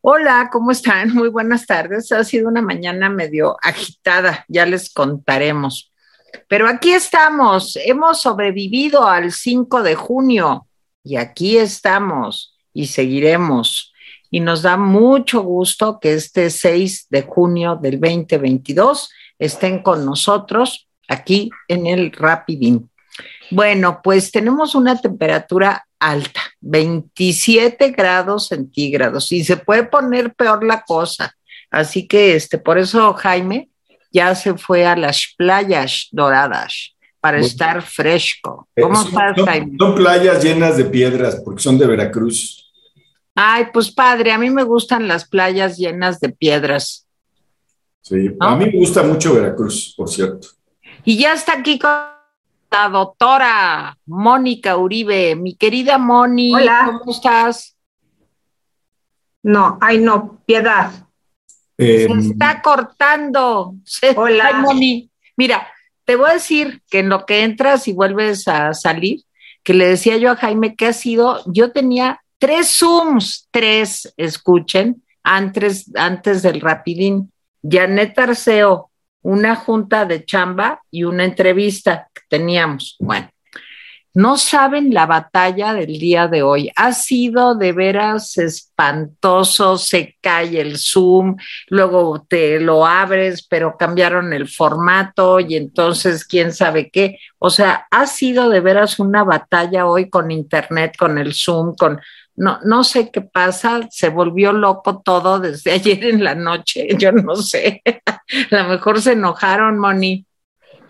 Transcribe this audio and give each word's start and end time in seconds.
Hola, 0.00 0.48
¿cómo 0.52 0.70
están? 0.70 1.12
Muy 1.14 1.28
buenas 1.28 1.66
tardes. 1.66 2.12
Ha 2.12 2.22
sido 2.22 2.48
una 2.48 2.62
mañana 2.62 3.10
medio 3.10 3.56
agitada, 3.62 4.44
ya 4.48 4.64
les 4.64 4.92
contaremos. 4.92 5.92
Pero 6.46 6.68
aquí 6.68 6.92
estamos, 6.92 7.76
hemos 7.84 8.20
sobrevivido 8.22 9.08
al 9.08 9.32
5 9.32 9.82
de 9.82 9.96
junio 9.96 10.66
y 11.02 11.16
aquí 11.16 11.56
estamos 11.58 12.56
y 12.72 12.86
seguiremos. 12.86 13.92
Y 14.30 14.40
nos 14.40 14.62
da 14.62 14.76
mucho 14.76 15.42
gusto 15.42 15.98
que 16.00 16.14
este 16.14 16.50
6 16.50 17.08
de 17.10 17.22
junio 17.22 17.76
del 17.80 17.98
2022 17.98 19.10
estén 19.38 19.82
con 19.82 20.04
nosotros 20.04 20.86
aquí 21.08 21.50
en 21.66 21.86
el 21.86 22.12
Rapidín. 22.12 22.88
Bueno, 23.50 24.00
pues 24.02 24.30
tenemos 24.30 24.74
una 24.74 25.00
temperatura 25.00 25.86
alta, 25.98 26.40
27 26.60 27.90
grados 27.90 28.48
centígrados 28.48 29.32
y 29.32 29.44
se 29.44 29.56
puede 29.56 29.84
poner 29.84 30.34
peor 30.34 30.64
la 30.64 30.82
cosa. 30.82 31.34
Así 31.70 32.06
que 32.06 32.34
este, 32.34 32.58
por 32.58 32.78
eso 32.78 33.12
Jaime 33.14 33.70
ya 34.12 34.34
se 34.34 34.56
fue 34.56 34.86
a 34.86 34.96
las 34.96 35.34
playas 35.36 36.08
doradas 36.12 36.94
para 37.20 37.38
estar 37.38 37.82
fresco. 37.82 38.68
¿Cómo 38.80 38.96
son, 38.96 39.08
estás, 39.08 39.44
Jaime? 39.44 39.76
Son 39.78 39.94
playas 39.94 40.42
llenas 40.42 40.76
de 40.76 40.84
piedras 40.84 41.40
porque 41.44 41.62
son 41.62 41.78
de 41.78 41.86
Veracruz. 41.86 42.70
Ay, 43.34 43.66
pues 43.72 43.90
padre, 43.90 44.32
a 44.32 44.38
mí 44.38 44.50
me 44.50 44.64
gustan 44.64 45.08
las 45.08 45.28
playas 45.28 45.78
llenas 45.78 46.20
de 46.20 46.30
piedras. 46.30 47.06
Sí, 48.00 48.30
a 48.40 48.56
mí 48.56 48.66
me 48.66 48.78
gusta 48.78 49.02
mucho 49.02 49.34
Veracruz, 49.34 49.94
por 49.96 50.08
cierto. 50.08 50.48
Y 51.04 51.18
ya 51.18 51.34
está 51.34 51.54
aquí 51.54 51.78
con 51.78 52.17
la 52.70 52.88
doctora 52.88 53.98
Mónica 54.06 54.76
Uribe. 54.76 55.36
Mi 55.36 55.54
querida 55.54 55.98
Moni, 55.98 56.52
¿cómo 56.52 57.10
estás? 57.10 57.76
No, 59.42 59.78
ay 59.80 59.98
no, 59.98 60.40
piedad. 60.44 60.90
Se 61.78 62.04
em, 62.04 62.18
está 62.18 62.60
cortando. 62.60 63.74
Hola. 64.16 64.50
Ay, 64.52 64.54
Moni. 64.62 65.10
Mira, 65.36 65.68
te 66.04 66.16
voy 66.16 66.30
a 66.30 66.34
decir 66.34 66.82
que 66.90 67.00
en 67.00 67.08
lo 67.08 67.24
que 67.24 67.44
entras 67.44 67.86
y 67.86 67.92
vuelves 67.92 68.48
a 68.48 68.74
salir, 68.74 69.22
que 69.62 69.74
le 69.74 69.86
decía 69.86 70.16
yo 70.16 70.32
a 70.32 70.36
Jaime 70.36 70.74
que 70.74 70.86
ha 70.86 70.92
sido, 70.92 71.42
yo 71.46 71.72
tenía 71.72 72.20
tres 72.38 72.78
Zooms, 72.78 73.48
tres, 73.50 74.12
escuchen, 74.16 75.04
antes, 75.22 75.90
antes 75.94 76.42
del 76.42 76.60
Rapidín. 76.60 77.32
Janet 77.62 78.18
Arceo, 78.18 78.90
una 79.22 79.56
junta 79.56 80.04
de 80.04 80.24
chamba 80.24 80.82
y 80.90 81.04
una 81.04 81.24
entrevista 81.24 82.08
que 82.14 82.22
teníamos. 82.28 82.96
Bueno, 82.98 83.28
no 84.14 84.36
saben 84.36 84.92
la 84.92 85.06
batalla 85.06 85.74
del 85.74 85.98
día 85.98 86.26
de 86.26 86.42
hoy. 86.42 86.72
Ha 86.74 86.92
sido 86.92 87.54
de 87.54 87.72
veras 87.72 88.36
espantoso, 88.36 89.78
se 89.78 90.16
cae 90.20 90.60
el 90.60 90.78
Zoom, 90.78 91.36
luego 91.68 92.26
te 92.28 92.58
lo 92.58 92.84
abres, 92.84 93.46
pero 93.46 93.76
cambiaron 93.78 94.32
el 94.32 94.48
formato 94.48 95.38
y 95.38 95.54
entonces 95.54 96.24
quién 96.24 96.52
sabe 96.52 96.90
qué. 96.90 97.18
O 97.38 97.50
sea, 97.50 97.86
ha 97.92 98.06
sido 98.06 98.48
de 98.48 98.58
veras 98.58 98.98
una 98.98 99.22
batalla 99.22 99.86
hoy 99.86 100.10
con 100.10 100.32
Internet, 100.32 100.96
con 100.98 101.18
el 101.18 101.32
Zoom, 101.32 101.76
con 101.76 102.00
no, 102.38 102.58
no 102.64 102.84
sé 102.84 103.10
qué 103.10 103.20
pasa, 103.20 103.80
se 103.90 104.08
volvió 104.08 104.52
loco 104.52 105.00
todo 105.00 105.40
desde 105.40 105.72
ayer 105.78 106.04
en 106.04 106.24
la 106.24 106.34
noche, 106.34 106.88
yo 106.98 107.12
no 107.12 107.36
sé, 107.36 107.82
a 108.06 108.22
lo 108.50 108.68
mejor 108.68 109.02
se 109.02 109.12
enojaron, 109.12 109.78
Moni. 109.78 110.24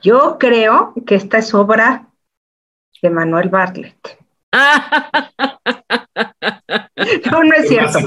Yo 0.00 0.36
creo 0.38 0.94
que 1.06 1.16
esta 1.16 1.38
es 1.38 1.52
obra 1.54 2.06
de 3.02 3.10
Manuel 3.10 3.48
Bartlett. 3.48 4.18
no, 7.30 7.44
no 7.44 7.54
es 7.56 7.68
cierto. 7.68 7.98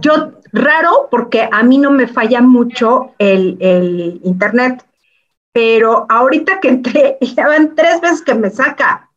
Yo, 0.00 0.32
raro, 0.52 1.08
porque 1.10 1.48
a 1.50 1.62
mí 1.62 1.76
no 1.78 1.90
me 1.90 2.06
falla 2.08 2.40
mucho 2.40 3.14
el, 3.18 3.58
el 3.60 4.20
internet, 4.24 4.84
pero 5.52 6.06
ahorita 6.08 6.60
que 6.60 6.68
entré, 6.68 7.18
ya 7.36 7.46
van 7.48 7.74
tres 7.74 8.00
veces 8.00 8.22
que 8.22 8.34
me 8.34 8.50
saca. 8.50 9.10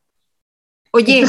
Oye, 0.91 1.25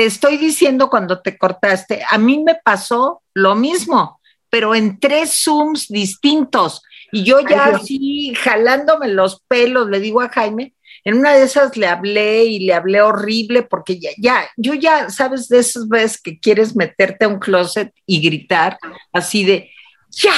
te 0.00 0.06
estoy 0.06 0.38
diciendo 0.38 0.88
cuando 0.88 1.20
te 1.20 1.36
cortaste, 1.36 2.02
a 2.10 2.16
mí 2.16 2.42
me 2.42 2.54
pasó 2.54 3.20
lo 3.34 3.54
mismo, 3.54 4.18
pero 4.48 4.74
en 4.74 4.98
tres 4.98 5.42
Zooms 5.44 5.88
distintos. 5.88 6.82
Y 7.12 7.22
yo 7.22 7.40
ya 7.40 7.66
así, 7.66 8.32
jalándome 8.34 9.08
los 9.08 9.42
pelos, 9.46 9.90
le 9.90 10.00
digo 10.00 10.22
a 10.22 10.30
Jaime, 10.30 10.72
en 11.04 11.18
una 11.18 11.34
de 11.34 11.42
esas 11.42 11.76
le 11.76 11.86
hablé 11.86 12.44
y 12.44 12.60
le 12.60 12.72
hablé 12.72 13.02
horrible 13.02 13.60
porque 13.60 14.00
ya, 14.00 14.08
ya, 14.16 14.48
yo 14.56 14.72
ya, 14.72 15.10
sabes, 15.10 15.48
de 15.48 15.58
esas 15.58 15.86
veces 15.86 16.18
que 16.18 16.40
quieres 16.40 16.74
meterte 16.74 17.26
a 17.26 17.28
un 17.28 17.38
closet 17.38 17.92
y 18.06 18.22
gritar 18.22 18.78
así 19.12 19.44
de, 19.44 19.70
ya, 20.08 20.32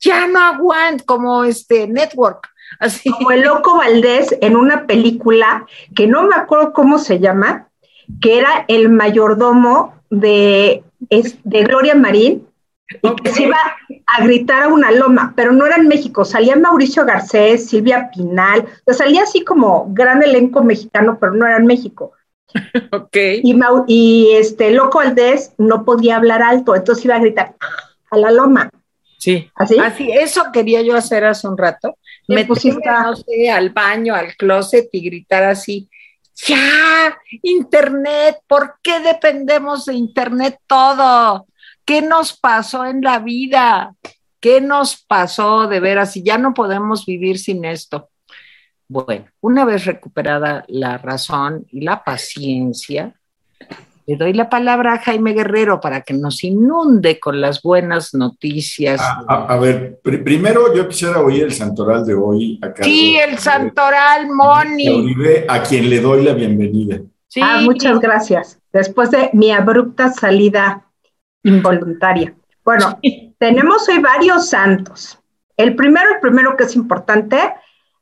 ya 0.00 0.26
no 0.26 0.40
aguanto, 0.40 1.04
como 1.04 1.44
este 1.44 1.86
network. 1.86 2.48
Así. 2.80 3.08
Como 3.08 3.30
el 3.30 3.42
loco 3.42 3.76
Valdés 3.76 4.36
en 4.40 4.56
una 4.56 4.88
película 4.88 5.64
que 5.94 6.08
no 6.08 6.24
me 6.24 6.34
acuerdo 6.34 6.72
cómo 6.72 6.98
se 6.98 7.20
llama, 7.20 7.68
que 8.20 8.38
era 8.38 8.64
el 8.68 8.88
mayordomo 8.88 9.94
de, 10.10 10.82
de 11.10 11.64
Gloria 11.64 11.94
Marín, 11.94 12.46
y 13.02 13.16
que 13.16 13.30
se 13.30 13.44
iba 13.44 13.58
a 14.06 14.24
gritar 14.24 14.64
a 14.64 14.68
una 14.68 14.90
loma, 14.90 15.32
pero 15.34 15.52
no 15.52 15.66
era 15.66 15.76
en 15.76 15.88
México, 15.88 16.24
salía 16.24 16.56
Mauricio 16.56 17.04
Garcés, 17.04 17.68
Silvia 17.68 18.10
Pinal, 18.14 18.66
o 18.84 18.92
salía 18.92 19.22
así 19.22 19.42
como 19.42 19.86
gran 19.92 20.22
elenco 20.22 20.62
mexicano, 20.62 21.18
pero 21.18 21.32
no 21.32 21.46
era 21.46 21.56
en 21.56 21.66
México. 21.66 22.12
ok. 22.92 23.16
Y, 23.42 23.58
y 23.88 24.32
este 24.32 24.70
Loco 24.70 25.00
Aldés 25.00 25.54
no 25.58 25.84
podía 25.84 26.16
hablar 26.16 26.42
alto, 26.42 26.76
entonces 26.76 27.04
iba 27.04 27.16
a 27.16 27.20
gritar 27.20 27.54
a 28.10 28.16
la 28.16 28.30
loma. 28.30 28.70
Sí. 29.18 29.50
¿Así? 29.54 29.78
Así, 29.78 30.12
eso 30.12 30.44
quería 30.52 30.82
yo 30.82 30.94
hacer 30.94 31.24
hace 31.24 31.48
un 31.48 31.56
rato. 31.56 31.96
Me 32.28 32.44
pusiste, 32.44 32.90
no 32.90 33.16
sé, 33.16 33.50
al 33.50 33.70
baño, 33.70 34.14
al 34.14 34.36
closet 34.36 34.88
y 34.92 35.04
gritar 35.04 35.44
así 35.44 35.88
ya, 36.34 37.16
Internet, 37.42 38.38
¿por 38.46 38.76
qué 38.82 39.00
dependemos 39.00 39.84
de 39.86 39.94
Internet 39.94 40.58
todo? 40.66 41.46
¿Qué 41.84 42.02
nos 42.02 42.38
pasó 42.38 42.84
en 42.84 43.00
la 43.02 43.18
vida? 43.18 43.94
¿Qué 44.40 44.60
nos 44.60 45.02
pasó 45.04 45.66
de 45.66 45.80
veras? 45.80 46.16
Y 46.16 46.22
ya 46.22 46.38
no 46.38 46.52
podemos 46.54 47.06
vivir 47.06 47.38
sin 47.38 47.64
esto. 47.64 48.10
Bueno, 48.88 49.26
una 49.40 49.64
vez 49.64 49.86
recuperada 49.86 50.64
la 50.68 50.98
razón 50.98 51.66
y 51.70 51.80
la 51.80 52.04
paciencia, 52.04 53.18
le 54.06 54.16
doy 54.16 54.34
la 54.34 54.50
palabra 54.50 54.94
a 54.94 54.98
Jaime 54.98 55.32
Guerrero 55.32 55.80
para 55.80 56.02
que 56.02 56.12
nos 56.12 56.44
inunde 56.44 57.18
con 57.18 57.40
las 57.40 57.62
buenas 57.62 58.12
noticias. 58.14 59.00
A, 59.28 59.56
ver, 59.56 59.98
primero 60.02 60.74
yo 60.74 60.86
quisiera 60.88 61.20
oír 61.20 61.44
el 61.44 61.52
santoral 61.52 62.04
de 62.04 62.14
hoy. 62.14 62.60
sí, 62.82 63.16
el 63.16 63.38
santoral, 63.38 64.28
Moni. 64.30 65.14
A 65.48 65.62
quien 65.62 65.88
le 65.88 66.00
doy 66.00 66.24
la 66.24 66.34
bienvenida. 66.34 67.00
Ah, 67.40 67.60
muchas 67.62 67.98
gracias. 67.98 68.58
Después 68.72 69.10
de 69.10 69.30
mi 69.32 69.50
abrupta 69.50 70.12
salida 70.12 70.84
involuntaria. 71.42 72.34
Bueno, 72.64 72.98
tenemos 73.38 73.88
hoy 73.88 73.98
varios 73.98 74.50
santos. 74.50 75.18
El 75.56 75.76
primero, 75.76 76.14
el 76.14 76.20
primero 76.20 76.56
que 76.56 76.64
es 76.64 76.76
importante, 76.76 77.38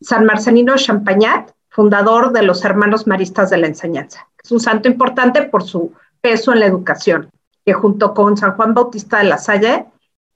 San 0.01 0.25
Marcelino 0.25 0.77
Champagnat, 0.77 1.51
fundador 1.73 2.33
de 2.33 2.43
los 2.43 2.65
Hermanos 2.65 3.07
Maristas 3.07 3.51
de 3.51 3.57
la 3.57 3.67
Enseñanza. 3.67 4.29
Es 4.43 4.53
un 4.53 4.61
santo 4.61 4.89
importante 4.89 5.43
por 5.43 5.63
su 5.63 5.93
peso 6.21 6.53
en 6.53 6.61
la 6.61 6.67
educación, 6.67 7.31
que 7.65 7.73
junto 7.73 8.13
con 8.13 8.37
San 8.37 8.55
Juan 8.57 8.75
Bautista 8.75 9.19
de 9.19 9.25
la 9.25 9.39
Salle, 9.39 9.87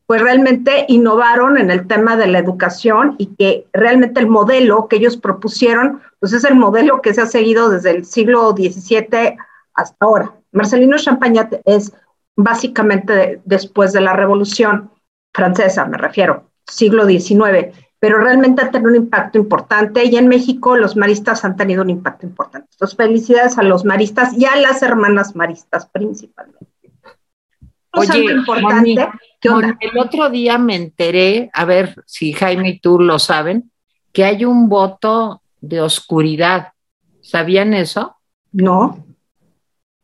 pues 0.06 0.22
realmente 0.22 0.86
innovaron 0.88 1.58
en 1.58 1.70
el 1.70 1.86
tema 1.86 2.16
de 2.16 2.28
la 2.28 2.38
educación 2.38 3.16
y 3.18 3.34
que 3.36 3.66
realmente 3.72 4.18
el 4.20 4.28
modelo 4.28 4.88
que 4.88 4.96
ellos 4.96 5.16
propusieron, 5.16 6.00
pues 6.20 6.32
es 6.32 6.44
el 6.44 6.54
modelo 6.54 7.02
que 7.02 7.12
se 7.12 7.20
ha 7.20 7.26
seguido 7.26 7.68
desde 7.68 7.90
el 7.90 8.06
siglo 8.06 8.52
XVII 8.52 9.36
hasta 9.74 9.96
ahora. 10.00 10.32
Marcelino 10.52 10.96
Champagnat 10.96 11.54
es 11.64 11.92
básicamente 12.34 13.42
después 13.44 13.92
de 13.92 14.00
la 14.00 14.14
Revolución 14.14 14.90
Francesa, 15.34 15.84
me 15.84 15.98
refiero, 15.98 16.44
siglo 16.66 17.06
XIX 17.06 17.76
pero 17.98 18.18
realmente 18.18 18.62
ha 18.62 18.70
tenido 18.70 18.90
un 18.90 18.96
impacto 18.96 19.38
importante 19.38 20.04
y 20.04 20.16
en 20.16 20.28
México 20.28 20.76
los 20.76 20.96
maristas 20.96 21.44
han 21.44 21.56
tenido 21.56 21.82
un 21.82 21.90
impacto 21.90 22.26
importante. 22.26 22.68
Entonces, 22.72 22.96
felicidades 22.96 23.58
a 23.58 23.62
los 23.62 23.84
maristas 23.84 24.36
y 24.36 24.44
a 24.44 24.56
las 24.56 24.82
hermanas 24.82 25.34
maristas 25.34 25.86
principalmente. 25.86 26.66
Oye, 27.92 28.24
importante, 28.30 29.08
el 29.80 29.98
otro 29.98 30.28
día 30.28 30.58
me 30.58 30.76
enteré, 30.76 31.50
a 31.54 31.64
ver 31.64 32.02
si 32.06 32.32
Jaime 32.34 32.68
y 32.70 32.78
tú 32.78 33.00
lo 33.00 33.18
saben, 33.18 33.70
que 34.12 34.24
hay 34.24 34.44
un 34.44 34.68
voto 34.68 35.40
de 35.60 35.80
oscuridad. 35.80 36.72
¿Sabían 37.22 37.72
eso? 37.72 38.16
No. 38.52 39.06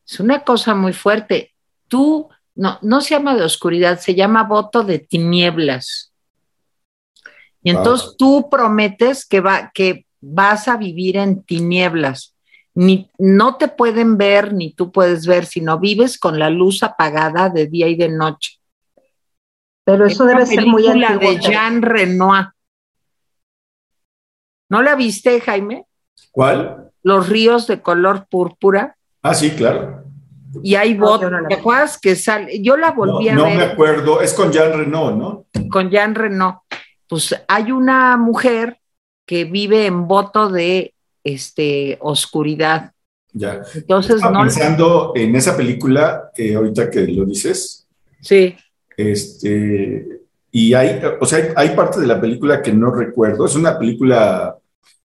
Es 0.07 0.21
una 0.21 0.43
cosa 0.43 0.75
muy 0.75 0.93
fuerte. 0.95 1.55
Tú, 1.89 2.29
no, 2.55 2.79
no 2.81 3.01
se 3.03 3.15
llama 3.15 3.35
de 3.37 3.45
oscuridad, 3.45 3.99
se 3.99 4.15
llama 4.15 4.45
voto 4.45 4.83
de 4.83 4.99
tinieblas. 4.99 6.12
Y 7.63 7.71
entonces 7.71 8.17
tú 8.19 8.49
prometes 8.51 9.27
que, 9.27 9.41
va, 9.41 9.71
que 9.73 10.07
vas 10.21 10.69
a 10.69 10.77
vivir 10.77 11.17
en 11.17 11.43
tinieblas. 11.43 12.35
Ni, 12.75 13.11
no 13.19 13.57
te 13.57 13.69
pueden 13.69 14.17
ver, 14.17 14.55
ni 14.55 14.73
tú 14.73 14.91
puedes 14.91 15.27
ver, 15.27 15.45
sino 15.45 15.79
vives 15.79 16.19
con 16.19 16.39
la 16.39 16.51
luz 16.51 16.83
apagada 16.83 17.51
de 17.51 17.67
día 17.67 17.89
y 17.89 17.97
de 17.97 18.09
noche. 18.09 18.59
Pero 19.85 20.07
eso 20.07 20.25
debe 20.25 20.47
ser 20.47 20.67
muy 20.67 20.87
antiguo. 20.87 21.33
de 21.33 21.41
Jean 21.41 21.83
Renoir. 21.83 22.49
¿No 24.71 24.81
la 24.81 24.95
viste, 24.95 25.41
Jaime? 25.41 25.85
¿Cuál? 26.31 26.91
Los 27.03 27.29
ríos 27.29 27.67
de 27.67 27.83
color 27.83 28.27
púrpura. 28.31 28.97
Ah, 29.23 29.35
sí, 29.35 29.51
claro. 29.51 30.05
Y 30.63 30.75
hay 30.75 30.99
¿te 31.49 31.55
acuerdas 31.55 31.99
que 31.99 32.15
sale? 32.15 32.63
Yo 32.63 32.77
la 32.77 32.93
volví 32.93 33.29
a 33.29 33.35
ver. 33.37 33.45
No 33.45 33.55
me 33.55 33.63
acuerdo, 33.63 34.21
es 34.21 34.35
con 34.35 34.53
Jean 34.53 34.73
Reno, 34.73 35.11
¿no? 35.11 35.47
Con 35.71 35.91
Jean 35.91 36.15
Reno. 36.15 36.65
Pues 37.13 37.37
hay 37.47 37.71
una 37.71 38.17
mujer 38.17 38.79
que 39.27 39.45
vive 39.45 39.85
en 39.85 40.09
voto 40.09 40.49
de 40.49 40.95
este 41.23 41.99
oscuridad. 42.01 42.93
Ya. 43.35 43.61
Entonces, 43.75 44.17
Estaba 44.17 44.33
no. 44.33 44.45
Pensando 44.45 45.13
en 45.15 45.37
esa 45.37 45.55
película, 45.55 46.31
eh, 46.35 46.55
ahorita 46.55 46.91
que 46.91 47.07
lo 47.09 47.27
dices. 47.27 47.87
Sí. 48.23 48.57
Este, 48.97 50.23
y 50.51 50.73
hay, 50.73 51.03
o 51.21 51.27
sea, 51.27 51.41
hay, 51.41 51.69
hay 51.69 51.77
parte 51.77 52.01
de 52.01 52.07
la 52.07 52.19
película 52.19 52.63
que 52.63 52.73
no 52.73 52.91
recuerdo. 52.91 53.45
Es 53.45 53.57
una 53.57 53.79
película 53.79 54.57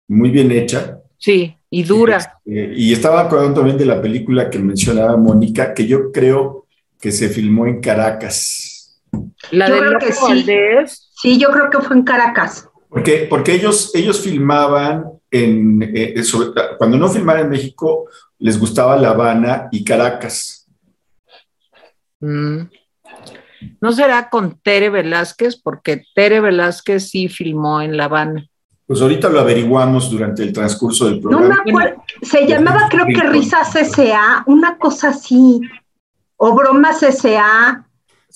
muy 0.08 0.30
bien 0.30 0.52
hecha. 0.52 1.00
Sí, 1.18 1.58
y 1.72 1.82
dura. 1.82 2.18
Este, 2.46 2.74
y 2.76 2.94
estaba 2.94 3.22
acordando 3.22 3.56
también 3.56 3.80
de 3.80 3.86
la 3.86 4.00
película 4.00 4.52
que 4.52 4.60
mencionaba 4.60 5.18
Mónica, 5.18 5.74
que 5.74 5.88
yo 5.88 6.12
creo 6.12 6.68
que 7.02 7.12
se 7.12 7.28
filmó 7.30 7.66
en 7.66 7.82
Caracas. 7.82 8.67
La 9.52 9.70
de 9.70 9.80
creo 9.80 10.00
que 10.00 10.14
sí. 10.14 10.46
Sí, 11.22 11.40
yo 11.40 11.50
creo 11.50 11.70
que 11.70 11.80
fue 11.80 11.96
en 11.96 12.04
Caracas. 12.04 12.70
Porque, 12.90 13.28
porque 13.30 13.54
ellos, 13.54 13.92
ellos 13.94 14.22
filmaban 14.22 15.06
en, 15.32 15.82
eh, 15.84 16.16
cuando 16.78 16.98
no 16.98 17.10
filmaban 17.10 17.44
en 17.44 17.50
México, 17.50 18.08
les 18.40 18.60
gustaba 18.60 18.96
La 18.98 19.10
Habana 19.10 19.68
y 19.72 19.84
Caracas. 19.84 20.68
Mm. 22.20 22.62
¿No 23.82 23.92
será 23.92 24.30
con 24.30 24.60
Tere 24.62 24.90
Velázquez? 24.90 25.60
Porque 25.62 26.04
Tere 26.16 26.40
Velázquez 26.40 27.10
sí 27.10 27.28
filmó 27.28 27.82
en 27.82 27.98
La 27.98 28.06
Habana. 28.06 28.48
Pues 28.86 29.02
ahorita 29.02 29.30
lo 29.30 29.42
averiguamos 29.42 30.10
durante 30.10 30.44
el 30.44 30.54
transcurso 30.54 31.06
del 31.06 31.20
programa. 31.20 31.48
No 31.48 31.64
me 31.64 31.72
acuerdo, 31.72 32.04
se 32.22 32.48
llamaba 32.48 32.88
creo 32.90 33.06
que 33.06 33.28
Risas 33.28 33.76
S.A., 33.76 34.44
una 34.46 34.78
cosa 34.78 35.10
así, 35.10 35.60
o 36.38 36.56
Bromas 36.56 37.04
S.A. 37.04 37.86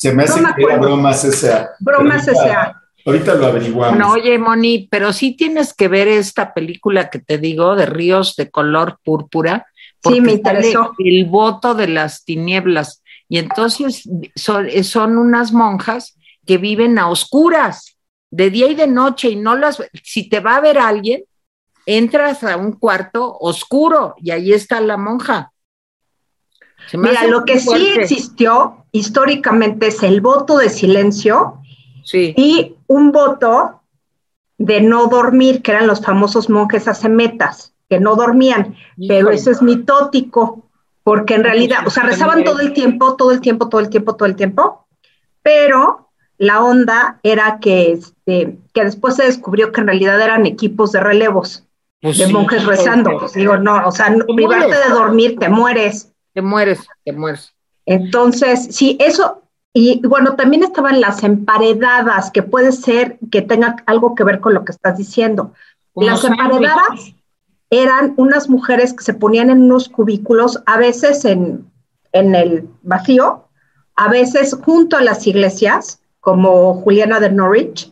Se 0.02 0.12
me 0.16 0.24
hace 0.24 0.42
que 0.56 0.64
era 0.64 0.80
Bromas 0.80 1.24
S.A. 1.24 1.76
Bromas 1.80 2.28
S.A. 2.28 2.82
Ahorita 3.06 3.36
lo 3.36 3.46
averiguamos. 3.46 4.00
No, 4.00 4.14
oye, 4.14 4.40
Moni, 4.40 4.88
pero 4.90 5.14
sí 5.14 5.36
tienes 5.36 5.76
que 5.76 5.88
ver 5.90 6.08
esta 6.08 6.56
película 6.56 7.12
que 7.12 7.20
te 7.20 7.38
digo, 7.38 7.76
de 7.76 7.86
Ríos 7.86 8.36
de 8.36 8.50
color 8.50 8.98
púrpura. 9.04 9.68
Sí, 10.04 10.20
me 10.20 10.32
interesó. 10.32 10.96
El 10.98 11.26
voto 11.26 11.76
de 11.76 11.88
las 11.88 12.26
tinieblas. 12.26 13.04
Y 13.30 13.38
entonces 13.38 14.10
son, 14.34 14.72
son 14.84 15.20
unas 15.20 15.54
monjas 15.54 16.18
que 16.48 16.58
viven 16.58 16.98
a 16.98 17.08
oscuras 17.08 17.96
de 18.32 18.50
día 18.50 18.70
y 18.70 18.74
de 18.74 18.88
noche 18.88 19.30
y 19.30 19.36
no 19.36 19.56
las, 19.56 19.84
si 20.04 20.28
te 20.28 20.40
va 20.40 20.56
a 20.56 20.62
ver 20.62 20.80
alguien, 20.80 21.26
entras 21.86 22.44
a 22.44 22.58
un 22.58 22.72
cuarto 22.72 23.38
oscuro 23.40 24.16
y 24.18 24.32
ahí 24.32 24.52
está 24.52 24.82
la 24.82 24.98
monja. 24.98 25.51
Mira, 26.94 27.28
lo 27.28 27.46
que 27.46 27.60
sí 27.60 27.94
existió 27.96 28.86
históricamente 28.92 29.88
es 29.88 30.04
el 30.04 30.22
voto 30.22 30.58
de 30.58 30.70
silencio 30.70 31.60
y 32.14 32.76
un 32.88 33.12
voto 33.12 33.82
de 34.58 34.82
no 34.82 35.08
dormir, 35.08 35.62
que 35.62 35.72
eran 35.72 35.88
los 35.88 36.02
famosos 36.02 36.50
monjes 36.50 36.88
acemetas, 36.88 37.74
que 37.90 38.00
no 38.00 38.16
dormían, 38.16 38.76
pero 39.08 39.30
eso 39.32 39.52
es 39.52 39.62
mitótico, 39.62 40.70
porque 41.04 41.36
en 41.36 41.44
realidad, 41.44 41.80
o 41.86 41.90
sea, 41.90 42.04
rezaban 42.04 42.44
todo 42.44 42.60
el 42.60 42.74
tiempo, 42.74 43.16
todo 43.16 43.32
el 43.32 43.42
tiempo, 43.42 43.70
todo 43.70 43.82
el 43.82 43.90
tiempo, 43.90 44.16
todo 44.16 44.28
el 44.28 44.36
tiempo, 44.36 44.86
pero 45.42 46.10
la 46.38 46.64
onda 46.64 47.20
era 47.24 47.60
que, 47.60 47.92
este, 47.94 48.58
que 48.74 48.84
después 48.84 49.16
se 49.16 49.26
descubrió 49.26 49.72
que 49.72 49.82
en 49.82 49.88
realidad 49.88 50.20
eran 50.20 50.46
equipos 50.46 50.92
de 50.92 51.00
relevos, 51.00 51.68
pues 52.02 52.18
de 52.18 52.28
monjes 52.28 52.66
rezando. 52.66 53.18
Pues 53.20 53.34
digo, 53.34 53.58
no, 53.58 53.88
o 53.88 53.92
sea, 53.92 54.16
privarte 54.36 54.76
de 54.76 54.90
dormir, 54.94 55.38
te 55.40 55.50
mueres. 55.50 56.11
Te 56.34 56.42
mueres, 56.42 56.88
te 57.04 57.12
mueres. 57.12 57.54
Entonces, 57.86 58.68
sí, 58.72 58.98
eso, 59.00 59.42
y 59.74 60.06
bueno, 60.06 60.36
también 60.36 60.64
estaban 60.64 61.02
las 61.02 61.24
emparedadas, 61.24 62.32
que 62.32 62.44
puede 62.44 62.72
ser 62.72 63.18
que 63.32 63.42
tenga 63.42 63.78
algo 63.86 64.16
que 64.16 64.24
ver 64.24 64.40
con 64.40 64.54
lo 64.54 64.64
que 64.66 64.72
estás 64.72 64.98
diciendo. 64.98 65.54
Las 65.96 66.24
emparedadas 66.24 67.14
eran 67.70 68.14
unas 68.18 68.50
mujeres 68.50 68.94
que 68.94 69.04
se 69.04 69.14
ponían 69.14 69.50
en 69.50 69.62
unos 69.62 69.90
cubículos, 69.90 70.62
a 70.66 70.78
veces 70.78 71.26
en, 71.26 71.66
en 72.12 72.36
el 72.36 72.70
vacío, 72.84 73.48
a 73.96 74.10
veces 74.10 74.58
junto 74.64 74.98
a 74.98 75.02
las 75.02 75.26
iglesias, 75.28 76.02
como 76.20 76.76
Juliana 76.76 77.20
de 77.20 77.32
Norwich, 77.32 77.92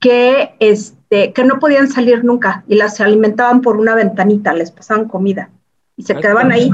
que, 0.00 0.54
este, 0.60 1.32
que 1.32 1.44
no 1.44 1.58
podían 1.58 1.90
salir 1.90 2.24
nunca 2.24 2.64
y 2.68 2.76
las 2.76 3.00
alimentaban 3.00 3.60
por 3.60 3.76
una 3.76 3.94
ventanita, 3.94 4.52
les 4.52 4.70
pasaban 4.70 5.08
comida 5.08 5.50
y 5.96 6.02
se 6.02 6.14
quedaban 6.16 6.52
ahí 6.52 6.70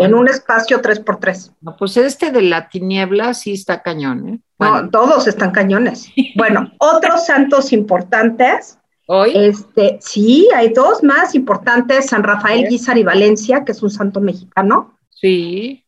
en 0.00 0.14
un 0.14 0.28
espacio 0.28 0.80
3x3. 0.80 1.52
No, 1.60 1.76
pues 1.76 1.96
este 1.96 2.30
de 2.30 2.42
la 2.42 2.68
tiniebla 2.68 3.34
sí 3.34 3.52
está 3.52 3.82
cañón, 3.82 4.28
¿eh? 4.28 4.40
No, 4.58 4.90
todos 4.90 5.26
están 5.26 5.50
cañones. 5.52 6.10
Bueno, 6.36 6.70
otros 6.78 7.26
santos 7.26 7.72
importantes. 7.72 8.78
¿Hoy? 9.06 9.32
Este, 9.34 9.98
sí, 10.00 10.48
hay 10.54 10.72
dos 10.72 11.02
más 11.02 11.34
importantes, 11.34 12.06
San 12.06 12.22
Rafael 12.22 12.68
Guizar 12.68 12.96
y 12.96 13.02
Valencia, 13.02 13.64
que 13.64 13.72
es 13.72 13.82
un 13.82 13.90
santo 13.90 14.20
mexicano. 14.20 14.96
Sí. 15.08 15.84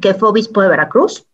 Que 0.00 0.14
fue 0.14 0.30
obispo 0.30 0.62
de 0.62 0.68
Veracruz 0.68 1.26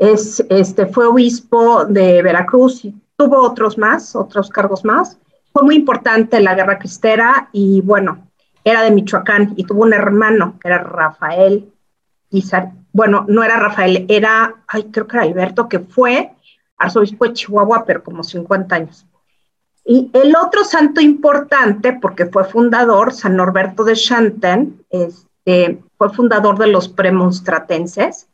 es, 0.00 0.42
este, 0.48 0.86
fue 0.86 1.06
obispo 1.06 1.84
de 1.84 2.22
Veracruz 2.22 2.86
y 2.86 2.94
tuvo 3.16 3.42
otros 3.42 3.76
más, 3.76 4.16
otros 4.16 4.48
cargos 4.48 4.82
más. 4.82 5.18
Fue 5.52 5.62
muy 5.62 5.76
importante 5.76 6.40
la 6.40 6.54
guerra 6.54 6.78
cristera 6.78 7.50
y 7.52 7.82
bueno, 7.82 8.29
era 8.64 8.82
de 8.82 8.90
Michoacán 8.90 9.54
y 9.56 9.64
tuvo 9.64 9.82
un 9.82 9.92
hermano 9.92 10.58
que 10.60 10.68
era 10.68 10.78
Rafael 10.78 11.72
Guizar. 12.30 12.72
Bueno, 12.92 13.24
no 13.28 13.42
era 13.42 13.58
Rafael, 13.58 14.06
era, 14.08 14.56
ay, 14.66 14.84
creo 14.90 15.06
que 15.06 15.16
era 15.16 15.26
Alberto, 15.26 15.68
que 15.68 15.80
fue 15.80 16.32
arzobispo 16.76 17.26
de 17.26 17.34
Chihuahua, 17.34 17.84
pero 17.86 18.02
como 18.02 18.24
50 18.24 18.74
años. 18.74 19.06
Y 19.84 20.10
el 20.12 20.34
otro 20.36 20.64
santo 20.64 21.00
importante, 21.00 21.92
porque 21.92 22.26
fue 22.26 22.44
fundador, 22.44 23.12
San 23.12 23.36
Norberto 23.36 23.84
de 23.84 23.94
Chanten, 23.94 24.84
este, 24.90 25.82
fue 25.96 26.12
fundador 26.12 26.58
de 26.58 26.68
los 26.68 26.88
premonstratenses, 26.88 28.28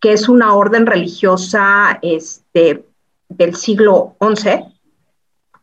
que 0.00 0.12
es 0.12 0.28
una 0.28 0.54
orden 0.54 0.86
religiosa 0.86 1.98
este, 2.02 2.84
del 3.28 3.56
siglo 3.56 4.16
XI, 4.20 4.64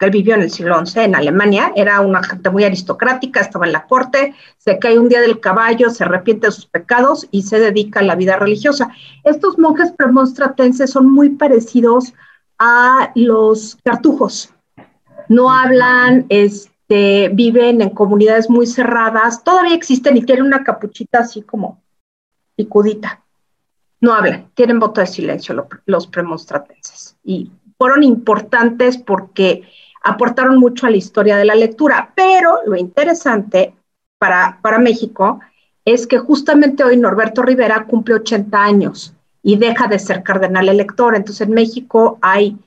él 0.05 0.11
vivió 0.11 0.35
en 0.35 0.41
el 0.41 0.51
siglo 0.51 0.83
XI 0.85 1.01
en 1.01 1.15
Alemania, 1.15 1.71
era 1.75 2.01
una 2.01 2.23
gente 2.23 2.49
muy 2.49 2.63
aristocrática, 2.63 3.41
estaba 3.41 3.65
en 3.65 3.73
la 3.73 3.85
corte, 3.85 4.33
se 4.57 4.79
cae 4.79 4.97
un 4.97 5.09
día 5.09 5.21
del 5.21 5.39
caballo, 5.39 5.89
se 5.89 6.03
arrepiente 6.03 6.47
de 6.47 6.51
sus 6.51 6.65
pecados 6.65 7.27
y 7.31 7.43
se 7.43 7.59
dedica 7.59 7.99
a 7.99 8.03
la 8.03 8.15
vida 8.15 8.37
religiosa. 8.37 8.89
Estos 9.23 9.57
monjes 9.57 9.91
premonstratenses 9.91 10.91
son 10.91 11.11
muy 11.11 11.29
parecidos 11.29 12.13
a 12.57 13.11
los 13.15 13.77
cartujos. 13.83 14.53
No 15.27 15.51
hablan, 15.51 16.25
este, 16.29 17.29
viven 17.33 17.81
en 17.81 17.89
comunidades 17.89 18.49
muy 18.49 18.67
cerradas, 18.67 19.43
todavía 19.43 19.75
existen 19.75 20.17
y 20.17 20.23
tienen 20.23 20.45
una 20.45 20.63
capuchita 20.63 21.19
así 21.19 21.41
como 21.41 21.81
picudita 22.55 23.25
no 24.05 24.13
hablan, 24.13 24.51
tienen 24.53 24.79
voto 24.79 25.01
de 25.01 25.07
silencio 25.07 25.67
los 25.85 26.07
premonstratenses. 26.07 27.17
Y 27.23 27.51
fueron 27.77 28.03
importantes 28.03 28.97
porque 28.97 29.63
aportaron 30.05 30.57
mucho 30.57 30.85
a 30.85 30.89
la 30.89 30.97
historia 30.97 31.35
de 31.35 31.45
la 31.45 31.55
lectura. 31.55 32.11
Pero 32.15 32.59
lo 32.65 32.77
interesante 32.77 33.73
para, 34.17 34.59
para 34.61 34.79
México 34.79 35.41
es 35.83 36.07
que 36.07 36.17
justamente 36.17 36.83
hoy 36.83 36.95
Norberto 36.95 37.41
Rivera 37.41 37.85
cumple 37.85 38.15
80 38.15 38.63
años 38.63 39.13
y 39.43 39.57
deja 39.57 39.87
de 39.87 39.99
ser 39.99 40.23
cardenal 40.23 40.69
elector. 40.69 41.15
Entonces 41.15 41.47
en 41.47 41.53
México 41.53 42.17
hay, 42.21 42.57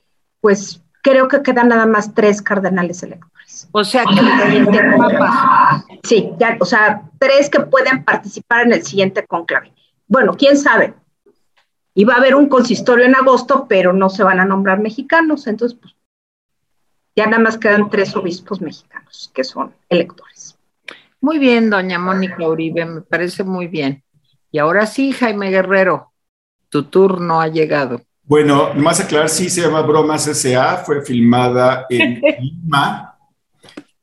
pues 0.41 0.83
creo 1.03 1.29
que 1.29 1.43
quedan 1.43 1.69
nada 1.69 1.87
más 1.87 2.13
tres 2.13 2.43
cardenales 2.43 3.03
electores. 3.03 3.69
O 3.73 3.83
sea 3.83 4.05
que 4.05 4.21
Sí, 6.05 6.31
ya, 6.39 6.57
o 6.61 6.65
sea, 6.65 7.03
tres 7.19 7.49
que 7.49 7.61
pueden 7.61 8.05
participar 8.05 8.67
en 8.67 8.75
el 8.75 8.83
siguiente 8.85 9.27
conclave. 9.27 9.73
Bueno, 10.07 10.35
quién 10.37 10.57
sabe, 10.57 10.95
y 11.99 12.05
va 12.05 12.15
a 12.15 12.19
haber 12.19 12.37
un 12.37 12.49
consistorio 12.49 13.05
en 13.07 13.17
agosto, 13.17 13.67
pero 13.69 13.93
no 13.93 14.09
se 14.09 14.23
van 14.23 14.39
a 14.39 14.45
nombrar 14.45 14.79
mexicanos, 14.79 15.49
entonces 15.49 15.77
pues 15.81 15.97
ya 17.19 17.27
nada 17.27 17.43
más 17.43 17.59
quedan 17.59 17.91
tres 17.91 18.15
obispos 18.15 18.61
mexicanos 18.61 19.29
que 19.35 19.43
son 19.43 19.75
electores. 19.89 20.57
Muy 21.21 21.41
bien, 21.41 21.69
doña 21.69 21.99
Mónica 21.99 22.47
Uribe, 22.47 22.85
me 22.85 23.01
parece 23.01 23.43
muy 23.43 23.67
bien. 23.67 24.05
Y 24.53 24.59
ahora 24.59 24.87
sí, 24.87 25.11
Jaime 25.11 25.51
Guerrero, 25.51 26.13
tu 26.69 26.85
turno 26.85 27.41
ha 27.41 27.49
llegado. 27.49 28.01
Bueno, 28.23 28.73
más 28.75 29.01
aclarar, 29.01 29.31
sí 29.31 29.51
se 29.51 29.63
llama 29.63 29.83
Bromas 29.83 30.29
S.A., 30.29 30.77
fue 30.77 31.03
filmada 31.03 31.87
en 31.91 32.23
Lima, 32.41 33.19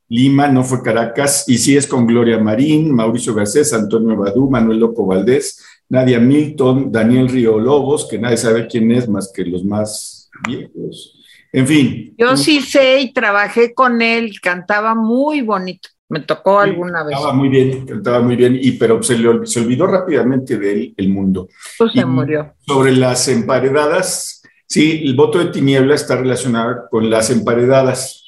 Lima, 0.08 0.48
no 0.48 0.62
fue 0.62 0.82
Caracas, 0.82 1.48
y 1.48 1.56
sí 1.56 1.74
es 1.74 1.86
con 1.86 2.06
Gloria 2.06 2.38
Marín, 2.38 2.94
Mauricio 2.94 3.34
Garcés, 3.34 3.72
Antonio 3.72 4.14
Badú, 4.14 4.50
Manuel 4.50 4.80
Loco 4.80 5.06
Valdés, 5.06 5.64
Nadia 5.88 6.20
Milton, 6.20 6.92
Daniel 6.92 7.30
Río 7.30 7.58
Lobos, 7.58 8.06
que 8.10 8.18
nadie 8.18 8.36
sabe 8.36 8.66
quién 8.66 8.92
es 8.92 9.08
más 9.08 9.32
que 9.32 9.42
los 9.46 9.64
más 9.64 10.28
viejos. 10.46 11.15
En 11.52 11.66
fin. 11.66 12.14
Yo 12.18 12.36
sí 12.36 12.60
sé 12.60 13.00
y 13.00 13.12
trabajé 13.12 13.74
con 13.74 14.02
él, 14.02 14.40
cantaba 14.40 14.94
muy 14.94 15.42
bonito. 15.42 15.88
Me 16.08 16.20
tocó 16.20 16.60
alguna 16.60 17.02
vez. 17.02 17.14
Cantaba 17.14 17.32
muy 17.32 17.48
bien, 17.48 17.84
cantaba 17.84 18.20
muy 18.20 18.36
bien, 18.36 18.56
y, 18.60 18.72
pero 18.72 19.02
se, 19.02 19.18
le, 19.18 19.44
se 19.44 19.60
olvidó 19.60 19.88
rápidamente 19.88 20.56
de 20.56 20.72
él 20.72 20.94
el 20.96 21.08
mundo. 21.08 21.48
Pues 21.78 21.92
se 21.92 22.04
murió. 22.04 22.54
Sobre 22.64 22.92
las 22.92 23.26
emparedadas, 23.26 24.42
sí, 24.66 25.02
el 25.04 25.16
voto 25.16 25.40
de 25.40 25.46
tiniebla 25.46 25.96
está 25.96 26.16
relacionado 26.16 26.88
con 26.90 27.10
las 27.10 27.30
emparedadas, 27.30 28.24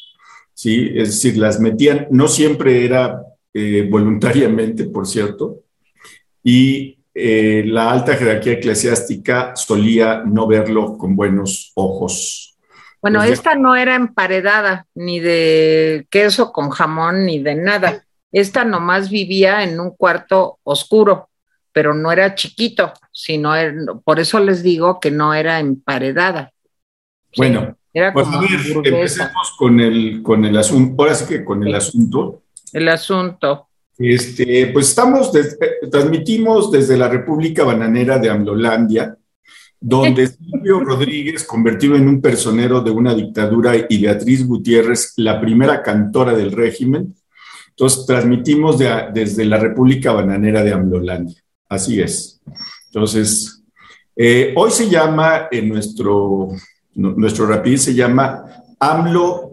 sí, 0.55 0.91
es 0.93 1.09
decir, 1.09 1.39
las 1.39 1.61
metían, 1.61 2.09
no 2.11 2.27
siempre 2.27 2.85
era 2.85 3.23
eh, 3.55 3.87
voluntariamente, 3.89 4.87
por 4.87 5.07
cierto, 5.07 5.61
y 6.43 6.99
eh, 7.15 7.63
la 7.67 7.93
alta 7.93 8.15
jerarquía 8.15 8.55
eclesiástica 8.55 9.55
solía 9.55 10.23
no 10.25 10.49
verlo 10.49 10.99
con 10.99 11.15
buenos 11.15 11.71
ojos. 11.75 12.57
Bueno, 13.01 13.21
pues 13.21 13.33
esta 13.33 13.55
no 13.55 13.77
era 13.77 13.95
emparedada, 13.95 14.87
ni 14.95 15.21
de 15.21 16.07
queso 16.11 16.53
con 16.53 16.71
jamón, 16.71 17.27
ni 17.27 17.39
de 17.39 17.55
nada. 17.55 18.05
Esta 18.33 18.65
nomás 18.65 19.09
vivía 19.09 19.63
en 19.63 19.79
un 19.79 19.93
cuarto 19.93 20.59
oscuro, 20.65 21.29
pero 21.73 21.95
no 21.95 22.11
era 22.11 22.35
chiquito, 22.35 22.93
sino 23.13 23.53
por 24.05 24.19
eso 24.19 24.41
les 24.41 24.63
digo 24.63 24.99
que 25.01 25.11
no 25.11 25.33
era 25.33 25.61
emparedada. 25.61 26.53
Bueno, 27.37 27.77
era 27.93 28.13
pues 28.13 28.27
como 28.27 28.43
empecemos 28.85 29.55
con 29.57 29.81
el, 29.81 30.23
con 30.23 30.45
el 30.45 30.57
asunto, 30.57 31.03
ahora 31.03 31.15
sí 31.15 31.27
que 31.27 31.45
con 31.45 31.67
el 31.67 31.75
asunto. 31.75 32.43
El 32.73 32.89
asunto. 32.89 33.69
Este, 33.99 34.71
pues 34.73 34.91
estamos, 34.91 35.33
transmitimos 35.91 36.71
desde 36.71 36.97
la 36.97 37.09
República 37.09 37.65
Bananera 37.65 38.19
de 38.19 38.31
Amlolandia, 38.31 39.18
donde 39.81 40.27
Silvio 40.29 40.81
Rodríguez, 40.81 41.45
convertido 41.45 41.97
en 41.97 42.09
un 42.09 42.21
personero 42.21 42.81
de 42.81 42.91
una 42.91 43.15
dictadura, 43.15 43.75
y 43.89 44.01
Beatriz 44.01 44.47
Gutiérrez, 44.47 45.15
la 45.17 45.41
primera 45.41 45.83
cantora 45.83 46.35
del 46.35 46.53
régimen. 46.53 47.15
Entonces, 47.71 48.07
transmitimos 48.07 48.79
desde 48.79 49.45
la 49.45 49.59
República 49.59 50.13
Bananera 50.13 50.65
de 50.65 50.73
Amlolandia. 50.73 51.41
Así 51.69 52.01
es. 52.01 52.41
Entonces, 52.87 53.63
eh, 54.17 54.53
hoy 54.57 54.71
se 54.73 54.89
llama, 54.89 55.47
en 55.51 55.69
nuestro, 55.69 56.49
nuestro 56.95 57.47
rapidez 57.47 57.83
se 57.83 57.95
llama 57.95 58.65
AMLO 58.81 59.49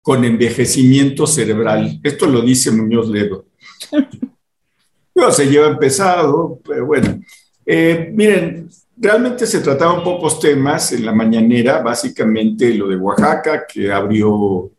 con 0.00 0.24
envejecimiento 0.24 1.26
cerebral. 1.26 2.00
Esto 2.02 2.26
lo 2.26 2.40
dice 2.40 2.70
Muñoz 2.70 3.08
Ledo. 3.08 3.46
No, 5.12 5.30
se 5.30 5.50
lleva 5.50 5.68
empezado, 5.68 6.58
pero 6.66 6.86
bueno. 6.86 7.20
Eh, 7.66 8.10
miren, 8.14 8.70
Realmente 9.02 9.46
se 9.46 9.60
trataban 9.60 10.04
pocos 10.04 10.38
temas 10.38 10.92
en 10.92 11.06
la 11.06 11.14
mañanera, 11.14 11.80
básicamente 11.80 12.74
lo 12.74 12.86
de 12.86 12.96
Oaxaca, 12.96 13.64
que 13.66 13.90
abrió, 13.90 14.72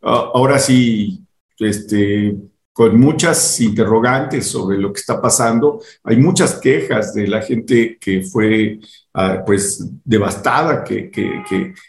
ah, 0.00 0.30
ahora 0.32 0.58
sí, 0.58 1.22
este, 1.58 2.34
con 2.72 2.98
muchas 2.98 3.60
interrogantes 3.60 4.46
sobre 4.46 4.78
lo 4.78 4.94
que 4.94 5.00
está 5.00 5.20
pasando. 5.20 5.82
Hay 6.04 6.16
muchas 6.16 6.54
quejas 6.54 7.12
de 7.12 7.26
la 7.26 7.42
gente 7.42 7.98
que 8.00 8.22
fue 8.22 8.80
ah, 9.12 9.42
pues 9.44 9.86
devastada, 10.02 10.82
que, 10.82 11.10
que, 11.10 11.42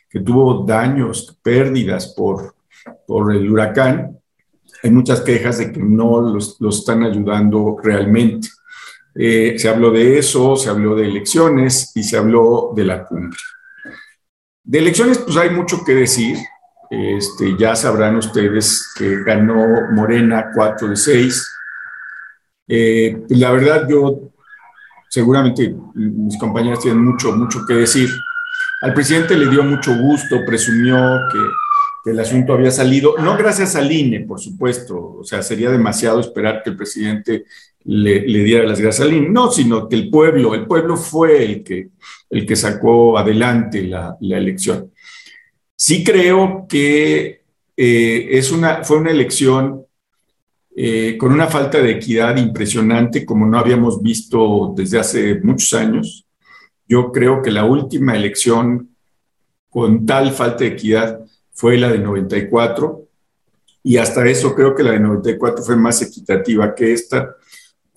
que, 0.10 0.20
tuvo 0.20 0.66
daños, 0.66 1.40
pérdidas 1.42 2.14
por, 2.18 2.54
por 3.06 3.34
el 3.34 3.50
huracán. 3.50 4.20
Hay 4.84 4.92
muchas 4.92 5.22
quejas 5.22 5.60
de 5.60 5.72
que 5.72 5.80
no 5.80 6.20
los, 6.20 6.60
los 6.60 6.80
están 6.80 7.04
ayudando 7.04 7.78
realmente. 7.82 8.50
Eh, 9.20 9.56
se 9.58 9.68
habló 9.68 9.90
de 9.90 10.20
eso, 10.20 10.56
se 10.56 10.70
habló 10.70 10.96
de 10.96 11.08
elecciones 11.08 11.92
y 11.96 12.04
se 12.04 12.18
habló 12.18 12.72
de 12.76 12.86
la 12.86 13.04
cumbre. 13.04 13.40
De 14.64 14.80
elecciones, 14.80 15.18
pues 15.18 15.36
hay 15.38 15.50
mucho 15.50 15.84
que 15.84 15.96
decir. 15.96 16.38
Este, 16.90 17.58
ya 17.58 17.76
sabrán 17.76 18.16
ustedes 18.16 18.94
que 18.98 19.24
ganó 19.24 19.92
Morena 19.92 20.52
4 20.54 20.90
de 20.90 20.96
6. 20.96 21.58
Eh, 22.68 23.24
pues, 23.28 23.40
la 23.40 23.52
verdad, 23.52 23.88
yo 23.90 24.32
seguramente 25.10 25.76
mis 25.96 26.38
compañeras 26.38 26.82
tienen 26.82 27.04
mucho, 27.04 27.32
mucho 27.32 27.66
que 27.68 27.74
decir. 27.74 28.10
Al 28.82 28.94
presidente 28.94 29.36
le 29.36 29.50
dio 29.50 29.64
mucho 29.64 29.98
gusto, 29.98 30.38
presumió 30.46 30.96
que 32.04 32.12
el 32.12 32.20
asunto 32.20 32.54
había 32.54 32.72
salido, 32.72 33.16
no 33.18 33.36
gracias 33.36 33.76
al 33.76 33.92
INE, 33.92 34.22
por 34.22 34.40
supuesto, 34.40 35.18
o 35.20 35.24
sea, 35.24 35.42
sería 35.42 35.70
demasiado 35.70 36.20
esperar 36.20 36.62
que 36.64 36.70
el 36.70 36.78
presidente 36.78 37.46
le, 37.88 38.44
diera 38.44 38.66
las 38.66 38.82
gracias 38.82 39.08
al 39.08 39.14
INE, 39.14 39.30
no, 39.30 39.50
sino 39.50 39.88
que 39.88 39.96
el 39.96 40.10
pueblo, 40.10 40.54
el 40.54 40.68
pueblo 40.68 40.98
fue 40.98 41.44
el 41.44 41.64
que, 41.64 41.90
el 42.30 42.46
que 42.46 42.56
sacó 42.56 43.18
adelante 43.18 43.84
la, 43.84 44.18
elección. 44.20 44.92
Sí 45.76 46.04
creo 46.04 46.66
que 46.68 47.44
eh, 47.78 48.28
es 48.32 48.52
una, 48.52 48.84
fue 48.84 48.98
una 48.98 49.12
elección 49.12 49.86
eh, 50.76 51.18
con 51.18 51.32
una 51.32 51.48
falta 51.48 51.82
de 51.82 51.92
equidad 51.92 52.36
impresionante 52.38 53.26
como 53.26 53.46
no 53.46 53.58
habíamos 53.58 54.02
visto 54.02 54.74
desde 54.76 55.00
hace 55.00 55.40
muchos 55.42 55.74
años. 55.74 56.26
Yo 56.88 57.12
creo 57.12 57.42
que 57.42 57.52
la 57.52 57.64
última 57.64 58.16
elección 58.16 58.90
con 59.70 60.06
tal 60.06 60.34
falta 60.34 60.66
de 60.66 60.72
equidad 60.72 61.22
fue 61.54 61.78
la 61.78 61.90
de 61.90 62.00
94, 62.00 63.08
y 63.84 63.96
hasta 63.96 64.28
eso 64.28 64.54
creo 64.54 64.76
que 64.76 64.84
la 64.84 64.92
de 64.92 65.00
94 65.00 65.64
fue 65.64 65.78
más 65.78 66.02
equitativa 66.02 66.76
que 66.76 66.92
esta, 66.92 67.36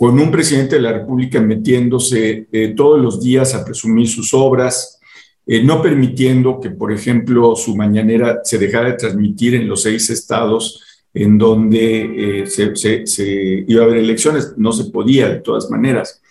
con 0.01 0.19
un 0.19 0.31
presidente 0.31 0.77
de 0.77 0.81
la 0.81 0.95
República 0.95 1.43
metiéndose 1.43 2.47
eh, 2.51 2.73
todos 2.75 2.99
los 2.99 3.23
días 3.23 3.55
a 3.55 3.63
presumir 3.63 4.09
sus 4.09 4.33
obras, 4.33 4.99
eh, 5.47 5.63
no 5.63 5.83
permitiendo 5.83 6.59
que, 6.59 6.71
por 6.71 6.91
ejemplo, 6.91 7.55
su 7.55 7.77
mañanera 7.77 8.41
se 8.43 8.57
dejara 8.57 8.93
de 8.93 8.97
transmitir 8.97 9.57
en 9.57 9.69
los 9.69 9.83
seis 9.83 10.09
estados 10.09 10.83
en 11.13 11.37
donde 11.37 12.43
eh, 12.43 12.47
se, 12.47 13.65
iba 13.69 13.83
a 13.83 13.85
haber 13.85 13.99
elecciones, 13.99 14.55
no 14.57 14.73
se 14.73 14.85
podía 14.85 15.29
de 15.29 15.41
todas 15.41 15.71
maneras. 15.71 16.23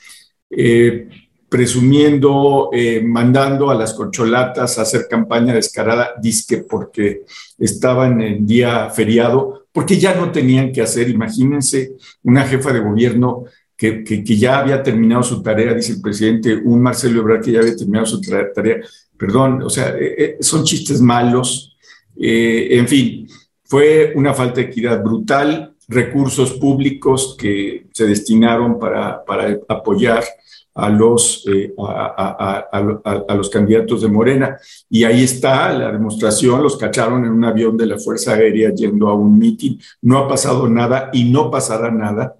Presumiendo, 1.47 2.71
mandando 3.03 3.69
a 3.69 3.75
las 3.75 3.93
corcholatas 3.93 4.79
a 4.79 4.81
hacer 4.81 5.07
campaña 5.07 5.53
descarada, 5.53 6.13
disque 6.19 6.57
porque 6.57 7.21
estaban 7.59 8.19
en 8.21 8.47
día 8.47 8.89
feriado, 8.89 9.67
porque 9.71 9.97
ya 9.99 10.15
no 10.15 10.31
tenían 10.31 10.71
que 10.71 10.81
hacer, 10.81 11.09
imagínense, 11.09 11.93
una 12.23 12.45
jefa 12.45 12.73
de 12.73 12.79
gobierno 12.79 13.45
que, 13.79 14.03
que, 14.03 14.37
ya 14.37 14.59
había 14.59 14.83
terminado 14.83 15.23
su 15.23 15.41
tarea, 15.41 15.73
dice 15.73 15.93
el 15.93 16.01
presidente, 16.01 16.53
un 16.53 16.81
Marcelo 16.81 17.21
Ebrard 17.21 17.41
que 17.41 17.53
ya 17.53 17.59
había 17.61 17.77
terminado 17.77 18.05
su 18.05 18.19
tarea, 18.19 18.81
perdón, 19.17 19.61
o 19.63 19.69
sea, 19.69 19.95
eh, 19.97 20.15
eh, 20.17 20.37
son 20.41 20.65
chistes 20.65 20.99
malos, 20.99 21.77
en 22.21 22.85
fin, 22.89 23.29
fue 23.63 24.11
una 24.15 24.33
falta 24.33 24.55
de 24.55 24.67
equidad 24.67 25.01
brutal, 25.01 25.75
recursos 25.87 26.53
públicos 26.53 27.37
que 27.39 27.87
se 27.93 28.05
destinaron 28.05 28.77
para, 28.77 29.23
para 29.23 29.57
apoyar 29.69 30.25
a 30.79 30.89
los, 30.89 31.45
eh, 31.47 31.73
a, 31.77 33.35
los 33.35 33.49
candidatos 33.49 34.01
de 34.01 34.07
Morena. 34.07 34.57
Y 34.89 35.03
ahí 35.03 35.23
está 35.23 35.73
la 35.73 35.91
demostración, 35.91 36.63
los 36.63 36.77
cacharon 36.77 37.25
en 37.25 37.31
un 37.31 37.43
avión 37.43 37.75
de 37.75 37.85
la 37.85 37.97
Fuerza 37.97 38.33
Aérea 38.33 38.73
yendo 38.73 39.09
a 39.09 39.13
un 39.13 39.37
mitin, 39.37 39.79
no 40.01 40.19
ha 40.19 40.27
pasado 40.27 40.67
nada 40.69 41.09
y 41.11 41.25
no 41.25 41.51
pasará 41.51 41.91
nada. 41.91 42.35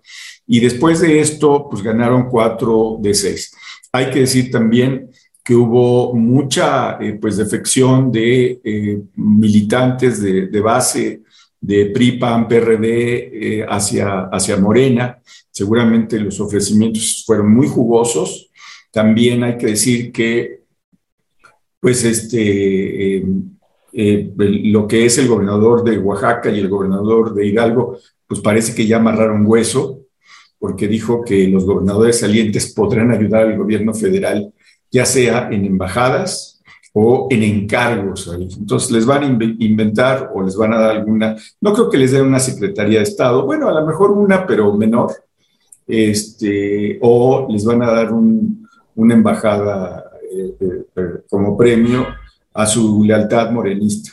Y 0.49 0.59
después 0.59 0.99
de 0.99 1.21
esto, 1.21 1.67
pues 1.69 1.81
ganaron 1.81 2.27
cuatro 2.27 2.97
de 2.99 3.13
seis. 3.13 3.55
Hay 3.93 4.09
que 4.09 4.19
decir 4.19 4.51
también 4.51 5.09
que 5.41 5.55
hubo 5.55 6.13
mucha 6.13 6.97
eh, 6.99 7.13
pues 7.13 7.37
defección 7.37 8.11
de 8.11 8.59
eh, 8.61 9.01
militantes 9.15 10.21
de, 10.21 10.59
base 10.59 11.21
de 11.61 11.85
PRI, 11.87 12.19
PAN, 12.19 12.47
PRD 12.47 13.65
hacia, 13.69 14.23
hacia 14.31 14.57
Morena 14.57 15.19
Seguramente 15.59 16.17
los 16.21 16.39
ofrecimientos 16.39 17.23
fueron 17.25 17.53
muy 17.53 17.67
jugosos. 17.67 18.49
También 18.91 19.43
hay 19.43 19.57
que 19.57 19.67
decir 19.67 20.09
que, 20.13 20.61
pues, 21.81 22.05
este, 22.05 23.17
eh, 23.17 23.25
eh, 23.91 24.31
lo 24.37 24.87
que 24.87 25.05
es 25.05 25.17
el 25.17 25.27
gobernador 25.27 25.83
de 25.83 25.97
Oaxaca 25.97 26.49
y 26.49 26.59
el 26.59 26.69
gobernador 26.69 27.33
de 27.33 27.45
Hidalgo, 27.45 27.97
pues 28.25 28.39
parece 28.39 28.73
que 28.73 28.87
ya 28.87 28.97
amarraron 28.97 29.45
hueso, 29.45 29.98
porque 30.59 30.87
dijo 30.87 31.23
que 31.23 31.47
los 31.47 31.65
gobernadores 31.65 32.19
salientes 32.19 32.73
podrán 32.73 33.11
ayudar 33.11 33.47
al 33.47 33.57
gobierno 33.57 33.93
federal, 33.93 34.53
ya 34.91 35.05
sea 35.05 35.49
en 35.49 35.65
embajadas 35.65 36.61
o 36.93 37.27
en 37.29 37.43
encargos. 37.43 38.29
Entonces 38.57 38.91
les 38.91 39.05
van 39.05 39.23
a 39.23 39.43
inventar 39.59 40.31
o 40.33 40.43
les 40.43 40.55
van 40.55 40.73
a 40.73 40.79
dar 40.79 40.91
alguna, 40.97 41.35
no 41.61 41.73
creo 41.73 41.89
que 41.89 41.97
les 41.97 42.11
den 42.11 42.25
una 42.25 42.39
Secretaría 42.39 42.99
de 42.99 43.03
Estado, 43.03 43.45
bueno, 43.45 43.69
a 43.69 43.79
lo 43.79 43.85
mejor 43.85 44.11
una, 44.11 44.45
pero 44.45 44.75
menor, 44.75 45.13
este, 45.87 46.99
o 47.01 47.47
les 47.49 47.63
van 47.63 47.81
a 47.81 47.91
dar 47.91 48.11
una 48.13 49.13
embajada 49.13 50.11
eh, 50.31 50.55
eh, 50.59 50.85
eh, 50.95 51.01
como 51.29 51.57
premio 51.57 52.05
a 52.53 52.65
su 52.65 53.03
lealtad 53.03 53.51
morenista. 53.51 54.11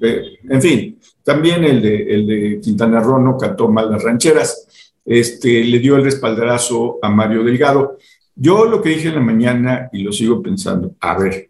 en 0.00 0.62
fin, 0.62 0.98
también 1.22 1.64
el 1.64 1.80
de, 1.80 2.14
el 2.14 2.26
de 2.26 2.60
Quintana 2.60 3.00
Roo 3.00 3.18
no 3.18 3.36
cantó 3.36 3.68
mal 3.68 3.90
las 3.90 4.02
rancheras, 4.02 4.87
este, 5.08 5.64
le 5.64 5.78
dio 5.78 5.96
el 5.96 6.04
respaldarazo 6.04 6.98
a 7.00 7.08
Mario 7.08 7.42
Delgado. 7.42 7.96
Yo 8.34 8.66
lo 8.66 8.82
que 8.82 8.90
dije 8.90 9.08
en 9.08 9.14
la 9.14 9.20
mañana 9.20 9.88
y 9.90 10.02
lo 10.02 10.12
sigo 10.12 10.42
pensando, 10.42 10.94
a 11.00 11.18
ver, 11.18 11.48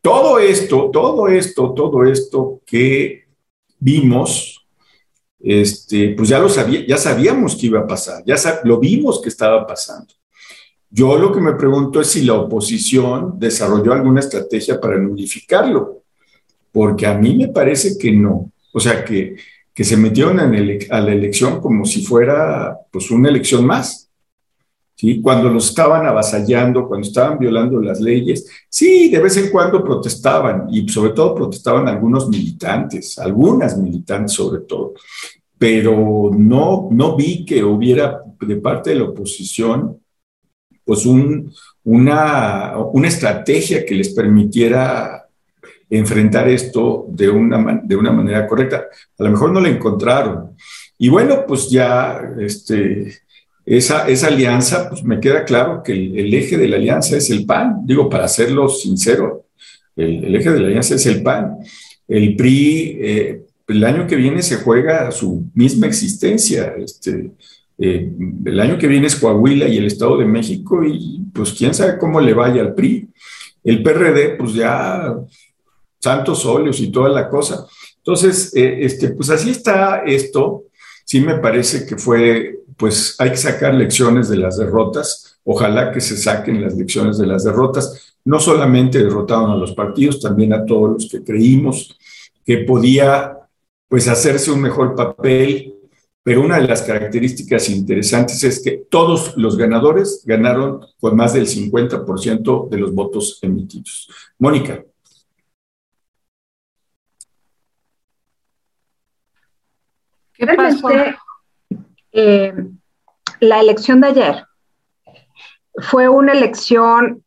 todo 0.00 0.38
esto, 0.38 0.88
todo 0.92 1.26
esto, 1.26 1.74
todo 1.74 2.04
esto 2.04 2.60
que 2.64 3.24
vimos, 3.78 4.64
este, 5.40 6.10
pues 6.10 6.28
ya 6.28 6.38
lo 6.38 6.48
sabía, 6.48 6.86
ya 6.86 6.96
sabíamos 6.96 7.56
que 7.56 7.66
iba 7.66 7.80
a 7.80 7.86
pasar, 7.86 8.22
ya 8.24 8.36
lo 8.62 8.78
vimos 8.78 9.20
que 9.20 9.28
estaba 9.28 9.66
pasando. 9.66 10.14
Yo 10.88 11.18
lo 11.18 11.32
que 11.32 11.40
me 11.40 11.54
pregunto 11.54 12.00
es 12.00 12.08
si 12.08 12.22
la 12.22 12.34
oposición 12.34 13.38
desarrolló 13.38 13.92
alguna 13.92 14.20
estrategia 14.20 14.80
para 14.80 14.98
nulificarlo, 14.98 16.02
porque 16.70 17.06
a 17.06 17.18
mí 17.18 17.34
me 17.34 17.48
parece 17.48 17.98
que 17.98 18.12
no. 18.12 18.52
O 18.72 18.80
sea, 18.80 19.04
que, 19.04 19.36
que 19.74 19.84
se 19.84 19.96
metieron 19.96 20.38
a 20.38 21.00
la 21.00 21.12
elección 21.12 21.60
como 21.60 21.84
si 21.84 22.04
fuera 22.04 22.76
pues 22.90 23.10
una 23.10 23.28
elección 23.28 23.66
más. 23.66 24.08
¿Sí? 24.94 25.20
Cuando 25.20 25.48
los 25.48 25.70
estaban 25.70 26.06
avasallando, 26.06 26.86
cuando 26.86 27.06
estaban 27.06 27.38
violando 27.38 27.80
las 27.80 28.00
leyes, 28.00 28.46
sí, 28.68 29.08
de 29.08 29.18
vez 29.18 29.36
en 29.36 29.50
cuando 29.50 29.82
protestaban 29.82 30.66
y 30.70 30.88
sobre 30.88 31.12
todo 31.12 31.34
protestaban 31.34 31.88
algunos 31.88 32.28
militantes, 32.28 33.18
algunas 33.18 33.76
militantes 33.76 34.32
sobre 34.32 34.60
todo, 34.62 34.92
pero 35.58 36.30
no, 36.36 36.88
no 36.92 37.16
vi 37.16 37.44
que 37.44 37.64
hubiera 37.64 38.22
de 38.40 38.56
parte 38.56 38.90
de 38.90 38.96
la 38.96 39.04
oposición 39.04 39.98
pues 40.84 41.06
un, 41.06 41.52
una, 41.84 42.76
una 42.76 43.08
estrategia 43.08 43.84
que 43.84 43.94
les 43.94 44.10
permitiera 44.10 45.21
enfrentar 45.98 46.48
esto 46.48 47.06
de 47.08 47.28
una, 47.28 47.80
de 47.84 47.96
una 47.96 48.10
manera 48.12 48.46
correcta. 48.46 48.86
A 49.18 49.22
lo 49.22 49.30
mejor 49.30 49.52
no 49.52 49.60
la 49.60 49.68
encontraron. 49.68 50.56
Y 50.96 51.08
bueno, 51.10 51.44
pues 51.46 51.68
ya 51.70 52.18
este, 52.40 53.18
esa, 53.66 54.08
esa 54.08 54.28
alianza, 54.28 54.88
pues 54.88 55.04
me 55.04 55.20
queda 55.20 55.44
claro 55.44 55.82
que 55.82 55.92
el, 55.92 56.32
eje 56.32 56.56
de 56.56 56.68
la 56.68 56.76
alianza 56.76 57.16
es 57.16 57.28
el 57.28 57.44
PAN. 57.44 57.82
Digo, 57.84 58.08
para 58.08 58.26
serlo 58.26 58.68
sincero, 58.68 59.46
el, 59.94 60.34
eje 60.34 60.50
de 60.50 60.60
la 60.60 60.68
alianza 60.68 60.94
es 60.94 61.04
el 61.04 61.22
PAN. 61.22 61.58
El 62.08 62.36
PRI, 62.36 62.98
eh, 63.00 63.42
el 63.68 63.84
año 63.84 64.06
que 64.06 64.16
viene 64.16 64.42
se 64.42 64.56
juega 64.56 65.10
su 65.10 65.44
misma 65.54 65.86
existencia. 65.86 66.74
Este, 66.78 67.32
eh, 67.78 68.10
el 68.46 68.60
año 68.60 68.78
que 68.78 68.86
viene 68.86 69.08
es 69.08 69.16
Coahuila 69.16 69.68
y 69.68 69.76
el 69.76 69.86
Estado 69.86 70.16
de 70.16 70.24
México 70.24 70.82
y 70.84 71.20
pues 71.34 71.52
quién 71.52 71.74
sabe 71.74 71.98
cómo 71.98 72.18
le 72.18 72.32
vaya 72.32 72.62
al 72.62 72.74
PRI. 72.74 73.08
El 73.62 73.82
PRD, 73.82 74.36
pues 74.38 74.54
ya 74.54 75.14
santos 76.02 76.44
óleos 76.44 76.80
y 76.80 76.90
toda 76.90 77.08
la 77.08 77.28
cosa. 77.28 77.66
Entonces, 77.98 78.54
eh, 78.56 78.78
este, 78.80 79.10
pues 79.10 79.30
así 79.30 79.50
está 79.50 80.02
esto. 80.04 80.64
Sí 81.04 81.20
me 81.20 81.38
parece 81.38 81.86
que 81.86 81.96
fue, 81.96 82.60
pues 82.76 83.14
hay 83.18 83.30
que 83.30 83.36
sacar 83.36 83.74
lecciones 83.74 84.28
de 84.28 84.36
las 84.36 84.58
derrotas. 84.58 85.38
Ojalá 85.44 85.92
que 85.92 86.00
se 86.00 86.16
saquen 86.16 86.62
las 86.62 86.76
lecciones 86.76 87.18
de 87.18 87.26
las 87.26 87.44
derrotas. 87.44 88.16
No 88.24 88.40
solamente 88.40 89.02
derrotaron 89.02 89.50
a 89.50 89.56
los 89.56 89.72
partidos, 89.72 90.20
también 90.20 90.52
a 90.52 90.64
todos 90.64 90.90
los 90.90 91.08
que 91.08 91.22
creímos 91.22 91.96
que 92.44 92.58
podía, 92.58 93.38
pues, 93.88 94.08
hacerse 94.08 94.50
un 94.50 94.60
mejor 94.60 94.96
papel. 94.96 95.74
Pero 96.24 96.42
una 96.42 96.58
de 96.58 96.68
las 96.68 96.82
características 96.82 97.68
interesantes 97.68 98.42
es 98.44 98.62
que 98.62 98.84
todos 98.88 99.36
los 99.36 99.56
ganadores 99.56 100.22
ganaron 100.24 100.80
con 101.00 101.16
más 101.16 101.34
del 101.34 101.46
50% 101.46 102.68
de 102.68 102.78
los 102.78 102.92
votos 102.92 103.38
emitidos. 103.42 104.08
Mónica. 104.38 104.84
Realmente, 110.42 111.16
eh, 112.10 112.52
la 113.38 113.60
elección 113.60 114.00
de 114.00 114.08
ayer 114.08 114.44
fue 115.76 116.08
una 116.08 116.32
elección 116.32 117.24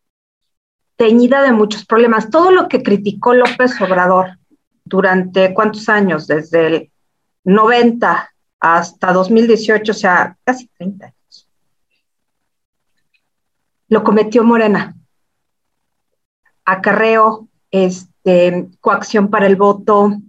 teñida 0.98 1.42
de 1.42 1.54
muchos 1.54 1.86
problemas. 1.86 2.30
Todo 2.30 2.52
lo 2.52 2.68
que 2.68 2.84
criticó 2.84 3.34
López 3.34 3.80
Obrador 3.80 4.38
durante 4.84 5.54
cuántos 5.54 5.88
años, 5.88 6.28
desde 6.28 6.68
el 6.68 6.92
90 7.46 8.34
hasta 8.60 9.14
2018, 9.14 9.92
o 9.92 9.96
sea, 9.96 10.38
casi 10.44 10.68
30 10.68 11.06
años, 11.06 11.50
lo 13.88 14.04
cometió 14.04 14.44
Morena. 14.44 14.94
Acarreo, 16.66 17.48
este, 17.72 18.68
coacción 18.82 19.30
para 19.30 19.48
el 19.48 19.56
voto, 19.56 20.20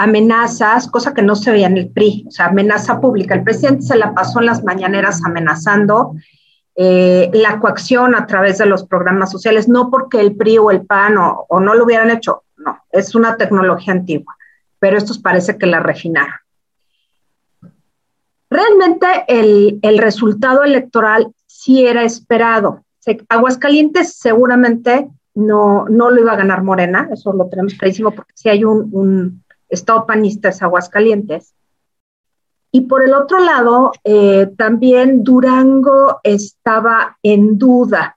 amenazas, 0.00 0.88
cosa 0.88 1.12
que 1.12 1.20
no 1.20 1.36
se 1.36 1.50
veía 1.50 1.66
en 1.66 1.76
el 1.76 1.90
PRI, 1.90 2.24
o 2.26 2.30
sea, 2.30 2.46
amenaza 2.46 3.02
pública. 3.02 3.34
El 3.34 3.44
presidente 3.44 3.82
se 3.82 3.96
la 3.96 4.14
pasó 4.14 4.40
en 4.40 4.46
las 4.46 4.64
mañaneras 4.64 5.22
amenazando 5.26 6.14
eh, 6.74 7.30
la 7.34 7.60
coacción 7.60 8.14
a 8.14 8.26
través 8.26 8.56
de 8.56 8.64
los 8.64 8.86
programas 8.86 9.30
sociales, 9.30 9.68
no 9.68 9.90
porque 9.90 10.18
el 10.18 10.36
PRI 10.36 10.56
o 10.56 10.70
el 10.70 10.86
PAN 10.86 11.18
o, 11.18 11.60
no 11.60 11.74
lo 11.74 11.84
hubieran 11.84 12.10
hecho, 12.10 12.44
no, 12.56 12.78
es 12.90 13.14
una 13.14 13.36
tecnología 13.36 13.92
antigua, 13.92 14.34
pero 14.78 14.96
estos 14.96 15.18
parece 15.18 15.58
que 15.58 15.66
la 15.66 15.80
refinaron. 15.80 16.34
Realmente 18.48 19.06
el, 19.28 19.80
el 19.82 19.98
resultado 19.98 20.64
electoral 20.64 21.30
sí 21.46 21.84
era 21.86 22.04
esperado. 22.04 22.84
Aguascalientes 23.28 24.14
seguramente 24.14 25.10
no, 25.34 25.84
no 25.90 26.10
lo 26.10 26.22
iba 26.22 26.32
a 26.32 26.36
ganar 26.36 26.62
Morena, 26.62 27.10
eso 27.12 27.34
lo 27.34 27.50
tenemos 27.50 27.74
clarísimo 27.74 28.12
porque 28.12 28.32
sí 28.34 28.48
hay 28.48 28.64
un 28.64 29.44
Estado 29.70 30.06
panista 30.06 30.48
es 30.48 30.62
Aguascalientes. 30.62 31.54
Y 32.72 32.82
por 32.82 33.02
el 33.02 33.14
otro 33.14 33.38
lado, 33.38 33.92
eh, 34.04 34.48
también 34.56 35.24
Durango 35.24 36.20
estaba 36.22 37.18
en 37.22 37.58
duda. 37.58 38.16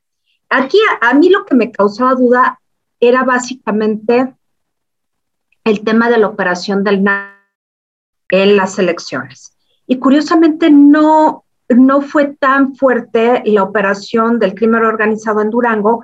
Aquí 0.49 0.77
a, 1.01 1.13
mí 1.13 1.29
lo 1.29 1.45
que 1.45 1.55
me 1.55 1.71
causaba 1.71 2.13
duda 2.13 2.59
era 2.99 3.23
básicamente 3.23 4.35
el 5.63 5.83
tema 5.83 6.09
de 6.09 6.17
la 6.17 6.27
operación 6.27 6.83
del 6.83 7.03
NA 7.03 7.39
en 8.29 8.55
las 8.55 8.77
elecciones. 8.77 9.57
Y 9.87 9.97
curiosamente 9.97 10.69
no, 10.69 11.45
no 11.69 12.01
fue 12.01 12.35
tan 12.39 12.75
fuerte 12.75 13.41
la 13.45 13.63
operación 13.63 14.37
del 14.39 14.53
crimen 14.53 14.83
organizado 14.83 15.41
en 15.41 15.49
Durango, 15.49 16.03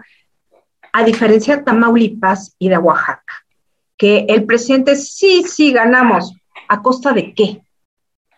a 0.91 1.03
diferencia 1.03 1.57
de 1.57 1.63
Tamaulipas 1.63 2.55
y 2.57 2.69
de 2.69 2.77
Oaxaca 2.79 3.38
que 3.99 4.25
el 4.29 4.45
presidente 4.45 4.95
sí, 4.95 5.43
sí 5.43 5.73
ganamos. 5.73 6.33
¿A 6.69 6.81
costa 6.81 7.11
de 7.11 7.33
qué? 7.33 7.61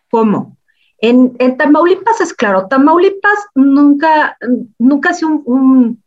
¿Cómo? 0.09 0.57
En, 0.97 1.37
Tamaulipas 1.57 2.19
es 2.19 2.33
claro, 2.33 2.67
Tamaulipas 2.67 3.47
nunca, 3.55 4.37
nunca 4.77 5.09
ha 5.09 5.13
sido 5.13 5.31
un, 5.45 6.03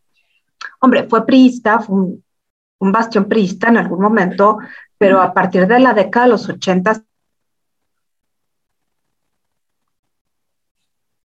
hombre, 0.81 1.05
fue 1.09 1.25
priista, 1.25 1.81
fue 1.81 1.97
un, 1.97 2.25
un, 2.79 2.93
bastión 2.93 3.27
priista 3.27 3.69
en 3.69 3.79
algún 3.79 4.01
momento, 4.01 4.59
pero 4.99 5.21
a 5.21 5.33
partir 5.33 5.67
de 5.67 5.81
la 5.81 5.95
década 5.95 6.27
de 6.27 6.33
los 6.33 6.49
80. 6.49 7.05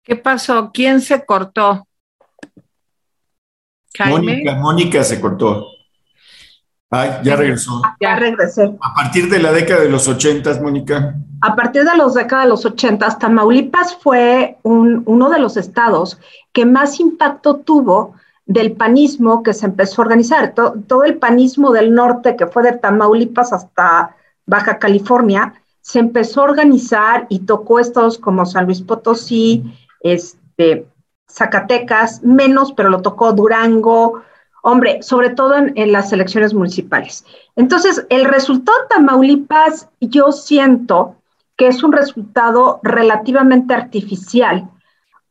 ¿Qué 0.04 0.16
pasó? 0.16 0.72
¿Quién 0.72 1.02
se 1.02 1.26
cortó? 1.26 1.88
Mónica, 4.08 4.56
Mónica 4.56 5.04
se 5.04 5.22
cortó. 5.22 5.75
Ya 7.24 7.36
regresó. 7.36 7.82
Ya 8.00 8.16
regresé. 8.16 8.72
A 8.82 8.94
partir 8.94 9.30
de 9.30 9.40
la 9.40 9.52
década 9.52 9.82
de 9.82 9.90
los 9.90 10.08
ochentas, 10.08 10.62
Mónica. 10.62 11.16
A 11.42 11.56
partir 11.56 11.84
de 11.84 11.96
la 11.96 12.08
década 12.08 12.44
de 12.44 12.50
los 12.50 12.66
ochentas, 12.66 13.20
Tamaulipas 13.20 13.96
fue 13.96 14.58
uno 14.64 15.30
de 15.30 15.40
los 15.40 15.58
estados 15.58 16.20
que 16.54 16.66
más 16.66 17.00
impacto 17.00 17.58
tuvo 17.58 18.16
del 18.46 18.74
panismo 18.74 19.44
que 19.44 19.54
se 19.54 19.66
empezó 19.66 20.02
a 20.02 20.06
organizar. 20.06 20.54
todo 20.54 21.04
el 21.04 21.18
panismo 21.18 21.72
del 21.72 21.94
norte, 21.94 22.36
que 22.36 22.48
fue 22.48 22.64
de 22.64 22.74
Tamaulipas 22.74 23.54
hasta 23.54 24.16
Baja 24.46 24.78
California, 24.78 25.54
se 25.82 26.00
empezó 26.00 26.42
a 26.42 26.46
organizar 26.46 27.28
y 27.30 27.40
tocó 27.40 27.80
estados 27.80 28.18
como 28.18 28.46
San 28.46 28.66
Luis 28.66 28.82
Potosí, 28.82 29.64
este, 30.02 30.88
Zacatecas, 31.30 32.24
menos, 32.24 32.72
pero 32.74 32.90
lo 32.90 33.02
tocó 33.02 33.34
Durango, 33.34 34.24
hombre, 34.66 35.04
sobre 35.04 35.30
todo 35.30 35.56
en, 35.58 35.92
las 35.92 36.12
elecciones 36.12 36.56
municipales. 36.56 37.24
Entonces, 37.56 38.04
el 38.10 38.26
resultado 38.26 38.76
de 38.80 38.96
Tamaulipas, 38.96 39.88
yo 40.02 40.32
siento 40.32 41.18
que 41.56 41.68
es 41.68 41.84
un 41.84 41.92
resultado 41.92 42.80
relativamente 42.82 43.76
artificial, 43.76 44.68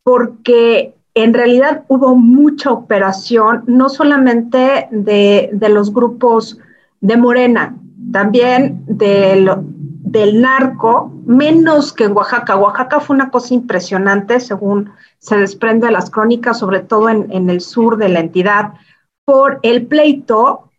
porque 0.05 0.94
en 1.14 1.35
realidad 1.35 1.83
hubo 1.88 2.14
mucha 2.14 2.70
operación, 2.70 3.64
no 3.66 3.88
solamente 3.88 4.87
de, 4.92 5.51
los 5.68 5.92
grupos 5.92 6.57
de 7.01 7.16
Morena, 7.16 7.75
también 8.12 8.85
del 8.87 10.40
narco, 10.40 11.12
menos 11.27 11.92
que 11.92 12.05
en 12.05 12.12
Oaxaca. 12.12 12.55
Oaxaca 12.55 13.01
fue 13.01 13.16
una 13.16 13.31
cosa 13.31 13.53
impresionante, 13.53 14.38
según 14.38 14.92
se 15.18 15.37
desprende 15.37 15.87
de 15.88 15.92
las 15.92 16.09
crónicas, 16.09 16.61
sobre 16.61 16.81
todo 16.81 17.09
en, 17.09 17.27
en 17.33 17.51
el 17.51 17.61
sur 17.61 17.97
de 17.97 18.11
la 18.11 18.20
entidad 18.20 18.75
por 19.24 19.60
el 19.62 19.87
pleito 19.87 20.70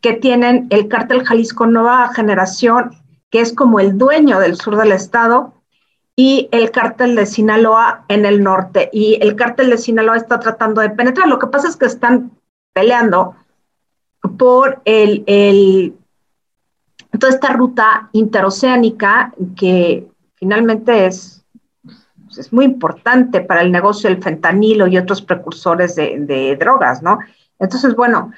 que 0.00 0.14
tienen 0.14 0.66
el 0.70 0.88
cártel 0.88 1.24
Jalisco 1.24 1.66
Nueva 1.66 2.12
Generación, 2.14 2.92
que 3.30 3.40
es 3.40 3.52
como 3.52 3.80
el 3.80 3.98
dueño 3.98 4.38
del 4.38 4.56
sur 4.56 4.76
del 4.76 4.92
estado, 4.92 5.54
y 6.14 6.48
el 6.50 6.70
cártel 6.70 7.14
de 7.14 7.26
Sinaloa 7.26 8.04
en 8.08 8.24
el 8.24 8.42
norte. 8.42 8.88
Y 8.92 9.18
el 9.20 9.36
cártel 9.36 9.68
de 9.68 9.78
Sinaloa 9.78 10.16
está 10.16 10.40
tratando 10.40 10.80
de 10.80 10.90
penetrar. 10.90 11.28
Lo 11.28 11.38
que 11.38 11.48
pasa 11.48 11.68
es 11.68 11.76
que 11.76 11.84
están 11.84 12.30
peleando 12.72 13.36
por 14.38 14.80
el, 14.86 15.24
el, 15.26 15.94
toda 17.18 17.32
esta 17.32 17.52
ruta 17.52 18.08
interoceánica 18.12 19.34
que 19.56 20.08
finalmente 20.36 21.06
es, 21.06 21.44
es 22.38 22.52
muy 22.52 22.64
importante 22.64 23.42
para 23.42 23.60
el 23.60 23.70
negocio 23.70 24.08
del 24.08 24.22
fentanilo 24.22 24.86
y 24.86 24.96
otros 24.96 25.20
precursores 25.20 25.96
de, 25.96 26.18
de 26.20 26.56
drogas, 26.56 27.02
¿no? 27.02 27.18
Entonces, 27.58 27.94
bueno, 27.96 28.32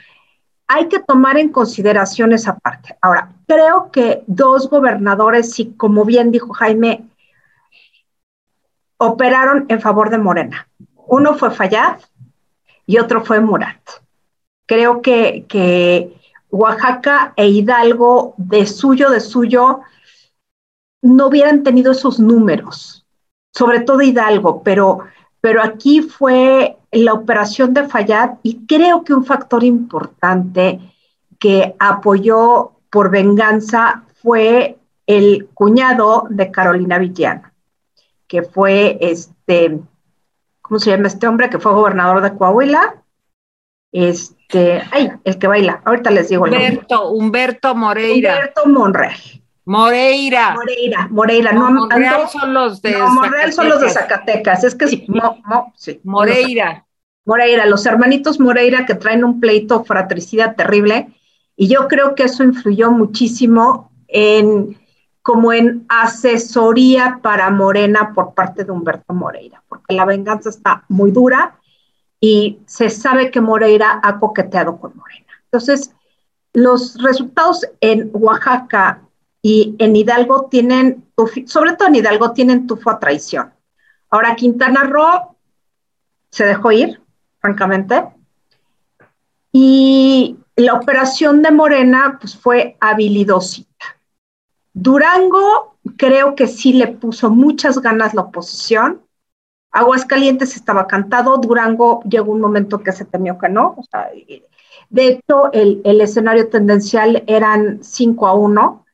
hay 0.66 0.88
que 0.88 1.00
tomar 1.00 1.38
en 1.38 1.48
consideración 1.50 2.32
esa 2.32 2.58
parte. 2.58 2.96
Ahora, 3.00 3.32
creo 3.46 3.90
que 3.90 4.22
dos 4.26 4.68
gobernadores, 4.68 5.58
y 5.58 5.72
como 5.72 6.04
bien 6.04 6.30
dijo 6.30 6.52
Jaime, 6.52 7.04
operaron 8.98 9.64
en 9.68 9.80
favor 9.80 10.10
de 10.10 10.18
Morena. 10.18 10.68
Uno 11.06 11.34
fue 11.34 11.50
Fayad 11.50 11.98
y 12.84 12.98
otro 12.98 13.24
fue 13.24 13.40
Murat. 13.40 13.80
Creo 14.66 15.00
que, 15.00 15.46
que 15.48 16.14
Oaxaca 16.50 17.32
e 17.36 17.48
Hidalgo, 17.48 18.34
de 18.36 18.66
suyo, 18.66 19.10
de 19.10 19.20
suyo, 19.20 19.80
no 21.00 21.28
hubieran 21.28 21.62
tenido 21.62 21.92
esos 21.92 22.18
números, 22.18 23.06
sobre 23.54 23.80
todo 23.80 24.02
Hidalgo, 24.02 24.62
pero, 24.62 25.04
pero 25.48 25.62
aquí 25.62 26.02
fue 26.02 26.76
la 26.92 27.14
operación 27.14 27.72
de 27.72 27.88
Fayad 27.88 28.32
y 28.42 28.66
creo 28.66 29.02
que 29.02 29.14
un 29.14 29.24
factor 29.24 29.64
importante 29.64 30.78
que 31.38 31.74
apoyó 31.78 32.72
por 32.90 33.10
venganza 33.10 34.02
fue 34.20 34.76
el 35.06 35.48
cuñado 35.54 36.26
de 36.28 36.50
Carolina 36.50 36.98
Villano, 36.98 37.50
que 38.26 38.42
fue 38.42 38.98
este, 39.00 39.80
¿cómo 40.60 40.78
se 40.78 40.90
llama 40.90 41.08
este 41.08 41.26
hombre? 41.26 41.48
Que 41.48 41.58
fue 41.58 41.72
gobernador 41.72 42.20
de 42.20 42.36
Coahuila. 42.36 43.02
Este, 43.90 44.82
ay, 44.90 45.12
el 45.24 45.38
que 45.38 45.46
baila, 45.46 45.80
ahorita 45.82 46.10
les 46.10 46.28
digo 46.28 46.44
el 46.44 46.52
Humberto, 46.52 47.10
Humberto 47.10 47.74
Moreira. 47.74 48.34
Humberto 48.34 48.66
Monreal. 48.66 49.18
Moreira. 49.68 50.54
Moreira, 50.54 51.08
Moreira. 51.10 51.52
No, 51.52 51.70
Monreal 51.70 52.26
son 52.30 52.54
los 52.54 52.80
de 52.80 52.92
no, 52.92 53.10
Monreal 53.10 53.52
son 53.52 53.68
los 53.68 53.82
de 53.82 53.90
Zacatecas. 53.90 54.64
Es 54.64 54.74
que 54.74 54.88
sí. 54.88 55.06
sí. 55.76 56.00
Moreira. 56.04 56.86
Moreira, 57.26 57.66
los 57.66 57.84
hermanitos 57.84 58.40
Moreira 58.40 58.86
que 58.86 58.94
traen 58.94 59.24
un 59.24 59.40
pleito 59.40 59.84
fratricida 59.84 60.54
terrible. 60.54 61.08
Y 61.54 61.68
yo 61.68 61.86
creo 61.86 62.14
que 62.14 62.22
eso 62.22 62.44
influyó 62.44 62.90
muchísimo 62.90 63.92
en 64.08 64.78
como 65.20 65.52
en 65.52 65.84
asesoría 65.90 67.20
para 67.22 67.50
Morena 67.50 68.14
por 68.14 68.32
parte 68.32 68.64
de 68.64 68.72
Humberto 68.72 69.12
Moreira, 69.12 69.62
porque 69.68 69.94
la 69.94 70.06
venganza 70.06 70.48
está 70.48 70.86
muy 70.88 71.10
dura 71.10 71.58
y 72.18 72.60
se 72.64 72.88
sabe 72.88 73.30
que 73.30 73.42
Moreira 73.42 74.00
ha 74.02 74.18
coqueteado 74.18 74.78
con 74.78 74.96
Morena. 74.96 75.26
Entonces, 75.44 75.94
los 76.54 76.96
resultados 77.02 77.66
en 77.82 78.08
Oaxaca 78.14 79.02
y 79.42 79.76
en 79.78 79.94
Hidalgo 79.94 80.48
tienen, 80.50 81.04
sobre 81.46 81.74
todo 81.74 81.88
en 81.88 81.96
Hidalgo, 81.96 82.32
tienen 82.32 82.66
tufo 82.66 82.90
a 82.90 82.98
traición. 82.98 83.52
Ahora, 84.10 84.34
Quintana 84.36 84.84
Roo 84.84 85.36
se 86.30 86.44
dejó 86.44 86.72
ir, 86.72 87.00
francamente, 87.40 88.04
y 89.52 90.36
la 90.56 90.74
operación 90.74 91.42
de 91.42 91.50
Morena 91.50 92.18
pues, 92.20 92.36
fue 92.36 92.76
habilidosita 92.80 93.68
Durango 94.80 95.76
creo 95.96 96.34
que 96.36 96.46
sí 96.46 96.72
le 96.72 96.86
puso 96.86 97.30
muchas 97.30 97.80
ganas 97.80 98.14
la 98.14 98.22
oposición. 98.22 99.02
Aguascalientes 99.72 100.54
estaba 100.54 100.86
cantado, 100.86 101.38
Durango 101.38 102.02
llegó 102.04 102.32
un 102.32 102.40
momento 102.40 102.82
que 102.82 102.92
se 102.92 103.04
temió 103.04 103.38
que 103.38 103.48
no. 103.48 103.76
de 104.88 105.06
hecho, 105.06 105.52
el, 105.52 105.80
el, 105.84 106.00
escenario 106.00 106.48
tendencial 106.48 107.24
eran 107.26 107.82
5 107.82 108.26
a 108.26 108.34
1 108.34 108.84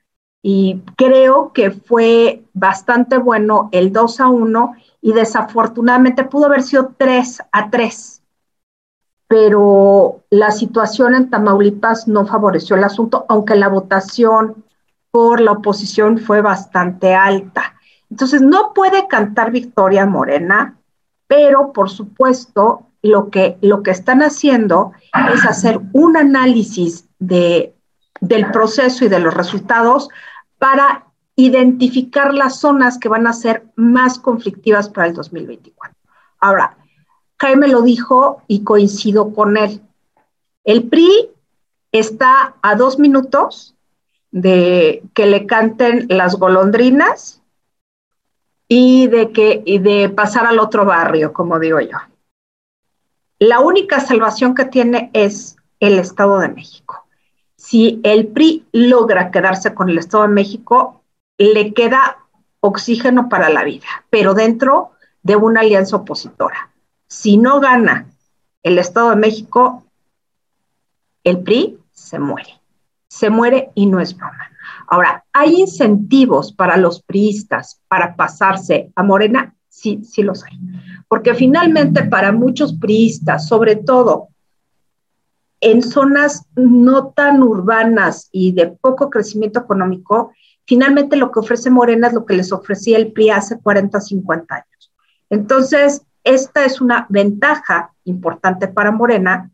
y 0.46 0.82
creo 0.96 1.54
que 1.54 1.70
fue 1.70 2.44
bastante 2.52 3.16
bueno 3.16 3.70
el 3.72 3.94
2 3.94 4.20
a 4.20 4.28
1 4.28 4.74
y 5.00 5.14
desafortunadamente 5.14 6.24
pudo 6.24 6.44
haber 6.44 6.62
sido 6.62 6.92
3 6.98 7.44
a 7.50 7.70
3. 7.70 8.22
Pero 9.26 10.20
la 10.28 10.50
situación 10.50 11.14
en 11.14 11.30
Tamaulipas 11.30 12.08
no 12.08 12.26
favoreció 12.26 12.76
el 12.76 12.84
asunto, 12.84 13.24
aunque 13.30 13.54
la 13.54 13.68
votación 13.68 14.66
por 15.10 15.40
la 15.40 15.52
oposición 15.52 16.18
fue 16.18 16.42
bastante 16.42 17.14
alta. 17.14 17.76
Entonces, 18.10 18.42
no 18.42 18.74
puede 18.74 19.08
cantar 19.08 19.50
victoria 19.50 20.04
Morena, 20.04 20.76
pero 21.26 21.72
por 21.72 21.88
supuesto, 21.88 22.90
lo 23.00 23.30
que, 23.30 23.56
lo 23.62 23.82
que 23.82 23.92
están 23.92 24.22
haciendo 24.22 24.92
es 25.32 25.42
hacer 25.46 25.80
un 25.94 26.18
análisis 26.18 27.08
de, 27.18 27.74
del 28.20 28.50
proceso 28.50 29.06
y 29.06 29.08
de 29.08 29.20
los 29.20 29.32
resultados 29.32 30.10
para 30.64 31.04
identificar 31.36 32.32
las 32.32 32.58
zonas 32.58 32.96
que 32.96 33.10
van 33.10 33.26
a 33.26 33.34
ser 33.34 33.66
más 33.76 34.18
conflictivas 34.18 34.88
para 34.88 35.08
el 35.08 35.12
2024. 35.12 35.94
Ahora, 36.40 36.78
Jaime 37.38 37.68
lo 37.68 37.82
dijo 37.82 38.40
y 38.48 38.64
coincido 38.64 39.34
con 39.34 39.58
él. 39.58 39.82
El 40.64 40.88
PRI 40.88 41.28
está 41.92 42.54
a 42.62 42.76
dos 42.76 42.98
minutos 42.98 43.76
de 44.30 45.02
que 45.12 45.26
le 45.26 45.44
canten 45.44 46.06
las 46.08 46.36
golondrinas 46.36 47.42
y 48.66 49.08
de 49.08 49.32
que 49.32 49.62
de 49.82 50.08
pasar 50.08 50.46
al 50.46 50.58
otro 50.58 50.86
barrio, 50.86 51.34
como 51.34 51.58
digo 51.58 51.78
yo. 51.78 51.98
La 53.38 53.60
única 53.60 54.00
salvación 54.00 54.54
que 54.54 54.64
tiene 54.64 55.10
es 55.12 55.56
el 55.78 55.98
Estado 55.98 56.38
de 56.38 56.48
México. 56.48 57.03
Si 57.64 58.00
el 58.02 58.28
PRI 58.28 58.66
logra 58.72 59.30
quedarse 59.30 59.74
con 59.74 59.88
el 59.88 59.98
Estado 59.98 60.24
de 60.24 60.34
México, 60.34 61.02
le 61.38 61.72
queda 61.72 62.18
oxígeno 62.60 63.28
para 63.28 63.48
la 63.48 63.64
vida, 63.64 63.86
pero 64.10 64.34
dentro 64.34 64.92
de 65.22 65.36
una 65.36 65.60
alianza 65.60 65.96
opositora. 65.96 66.70
Si 67.08 67.36
no 67.36 67.60
gana 67.60 68.06
el 68.62 68.78
Estado 68.78 69.10
de 69.10 69.16
México, 69.16 69.84
el 71.24 71.42
PRI 71.42 71.78
se 71.92 72.18
muere 72.18 72.60
se 73.14 73.30
muere 73.30 73.70
y 73.76 73.86
no 73.86 74.00
es 74.00 74.16
broma. 74.16 74.50
Ahora, 74.88 75.24
¿hay 75.32 75.60
incentivos 75.60 76.52
para 76.52 76.76
los 76.76 77.00
priistas 77.00 77.80
para 77.86 78.16
pasarse 78.16 78.90
a 78.96 79.04
Morena? 79.04 79.54
Sí, 79.68 80.00
sí 80.02 80.24
los 80.24 80.42
hay. 80.42 80.58
Porque 81.06 81.32
finalmente 81.34 82.02
para 82.04 82.32
muchos 82.32 82.74
priistas, 82.74 83.46
sobre 83.46 83.76
todo 83.76 84.30
en 85.64 85.82
zonas 85.82 86.46
no 86.54 87.08
tan 87.08 87.42
urbanas 87.42 88.28
y 88.32 88.52
de 88.52 88.68
poco 88.68 89.10
crecimiento 89.10 89.60
económico, 89.60 90.32
finalmente 90.66 91.16
lo 91.16 91.32
que 91.32 91.40
ofrece 91.40 91.70
Morena 91.70 92.08
es 92.08 92.14
lo 92.14 92.24
que 92.24 92.34
les 92.34 92.52
ofrecía 92.52 92.98
el 92.98 93.12
PRI 93.12 93.30
hace 93.30 93.58
40, 93.60 94.00
50 94.00 94.54
años. 94.54 94.92
Entonces, 95.30 96.02
esta 96.22 96.64
es 96.64 96.80
una 96.80 97.06
ventaja 97.08 97.92
importante 98.04 98.68
para 98.68 98.92
Morena 98.92 99.50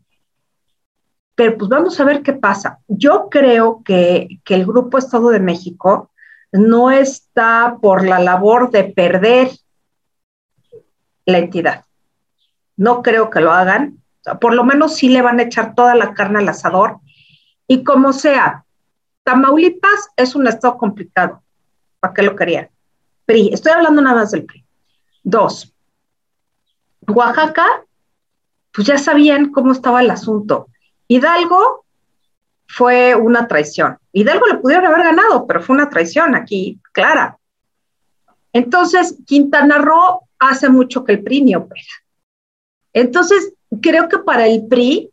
pero 1.41 1.57
pues 1.57 1.69
vamos 1.69 1.99
a 1.99 2.03
ver 2.03 2.21
qué 2.21 2.33
pasa. 2.33 2.79
Yo 2.87 3.27
creo 3.29 3.81
que, 3.83 4.27
el 4.47 4.65
Grupo 4.65 4.99
Estado 4.99 5.29
de 5.29 5.39
México 5.39 6.11
no 6.51 6.91
está 6.91 7.77
por 7.81 8.05
la 8.05 8.19
labor 8.19 8.69
de 8.69 8.83
perder 8.83 9.49
la 11.25 11.39
entidad. 11.39 11.85
No 12.75 13.01
creo 13.01 13.31
que 13.31 13.41
lo 13.41 13.51
hagan. 13.51 14.00
Por 14.39 14.53
lo 14.53 14.63
menos 14.63 14.95
sí 14.95 15.09
le 15.09 15.21
van 15.21 15.39
a 15.39 15.43
echar 15.43 15.75
toda 15.75 15.95
la 15.95 16.13
carne 16.13 16.39
al 16.39 16.49
asador. 16.49 16.99
Y 17.67 17.83
como 17.83 18.13
sea, 18.13 18.65
Tamaulipas 19.23 20.09
es 20.15 20.35
un 20.35 20.47
estado 20.47 20.77
complicado. 20.77 21.41
¿Para 21.99 22.13
qué 22.13 22.23
lo 22.23 22.35
querían? 22.35 22.69
PRI, 23.25 23.53
estoy 23.53 23.71
hablando 23.71 24.01
nada 24.01 24.17
más 24.17 24.31
del 24.31 24.45
PRI. 24.45 24.65
Dos, 25.23 25.73
Oaxaca, 27.07 27.83
pues 28.71 28.87
ya 28.87 28.97
sabían 28.97 29.51
cómo 29.51 29.71
estaba 29.71 30.01
el 30.01 30.11
asunto. 30.11 30.67
Hidalgo 31.07 31.85
fue 32.67 33.15
una 33.15 33.47
traición. 33.47 33.97
Hidalgo 34.13 34.47
le 34.47 34.57
pudieron 34.57 34.85
haber 34.85 35.03
ganado, 35.03 35.45
pero 35.45 35.61
fue 35.61 35.75
una 35.75 35.89
traición 35.89 36.35
aquí, 36.35 36.79
clara. 36.93 37.37
Entonces, 38.53 39.17
Quintana 39.25 39.77
Roo 39.77 40.21
hace 40.39 40.69
mucho 40.69 41.03
que 41.03 41.13
el 41.13 41.23
PRI 41.23 41.41
ni 41.41 41.55
opera. 41.55 41.81
Entonces, 42.93 43.53
creo 43.79 44.09
que 44.09 44.19
para 44.19 44.47
el 44.47 44.67
PRI, 44.67 45.11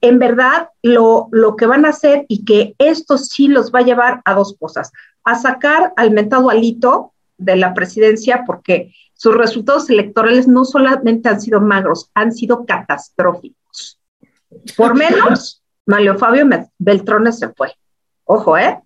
en 0.00 0.18
verdad, 0.18 0.70
lo, 0.82 1.28
lo 1.30 1.56
que 1.56 1.66
van 1.66 1.84
a 1.84 1.90
hacer 1.90 2.24
y 2.28 2.44
que 2.44 2.74
esto 2.78 3.18
sí 3.18 3.48
los 3.48 3.72
va 3.72 3.80
a 3.80 3.84
llevar 3.84 4.22
a 4.24 4.34
dos 4.34 4.56
cosas, 4.58 4.92
a 5.24 5.36
sacar 5.36 5.92
al 5.96 6.10
mentado 6.10 6.50
alito 6.50 7.12
de 7.36 7.56
la 7.56 7.74
presidencia, 7.74 8.44
porque 8.46 8.92
sus 9.14 9.36
resultados 9.36 9.90
electorales 9.90 10.46
no 10.46 10.64
solamente 10.64 11.28
han 11.28 11.40
sido 11.40 11.60
magros, 11.60 12.10
han 12.14 12.32
sido 12.32 12.64
catastróficos. 12.64 14.00
Por 14.76 14.94
menos, 14.94 15.62
Mario 15.86 16.18
Fabio 16.18 16.46
Beltrones 16.78 17.38
se 17.38 17.48
fue. 17.50 17.72
Ojo, 18.24 18.56
¿eh? 18.58 18.80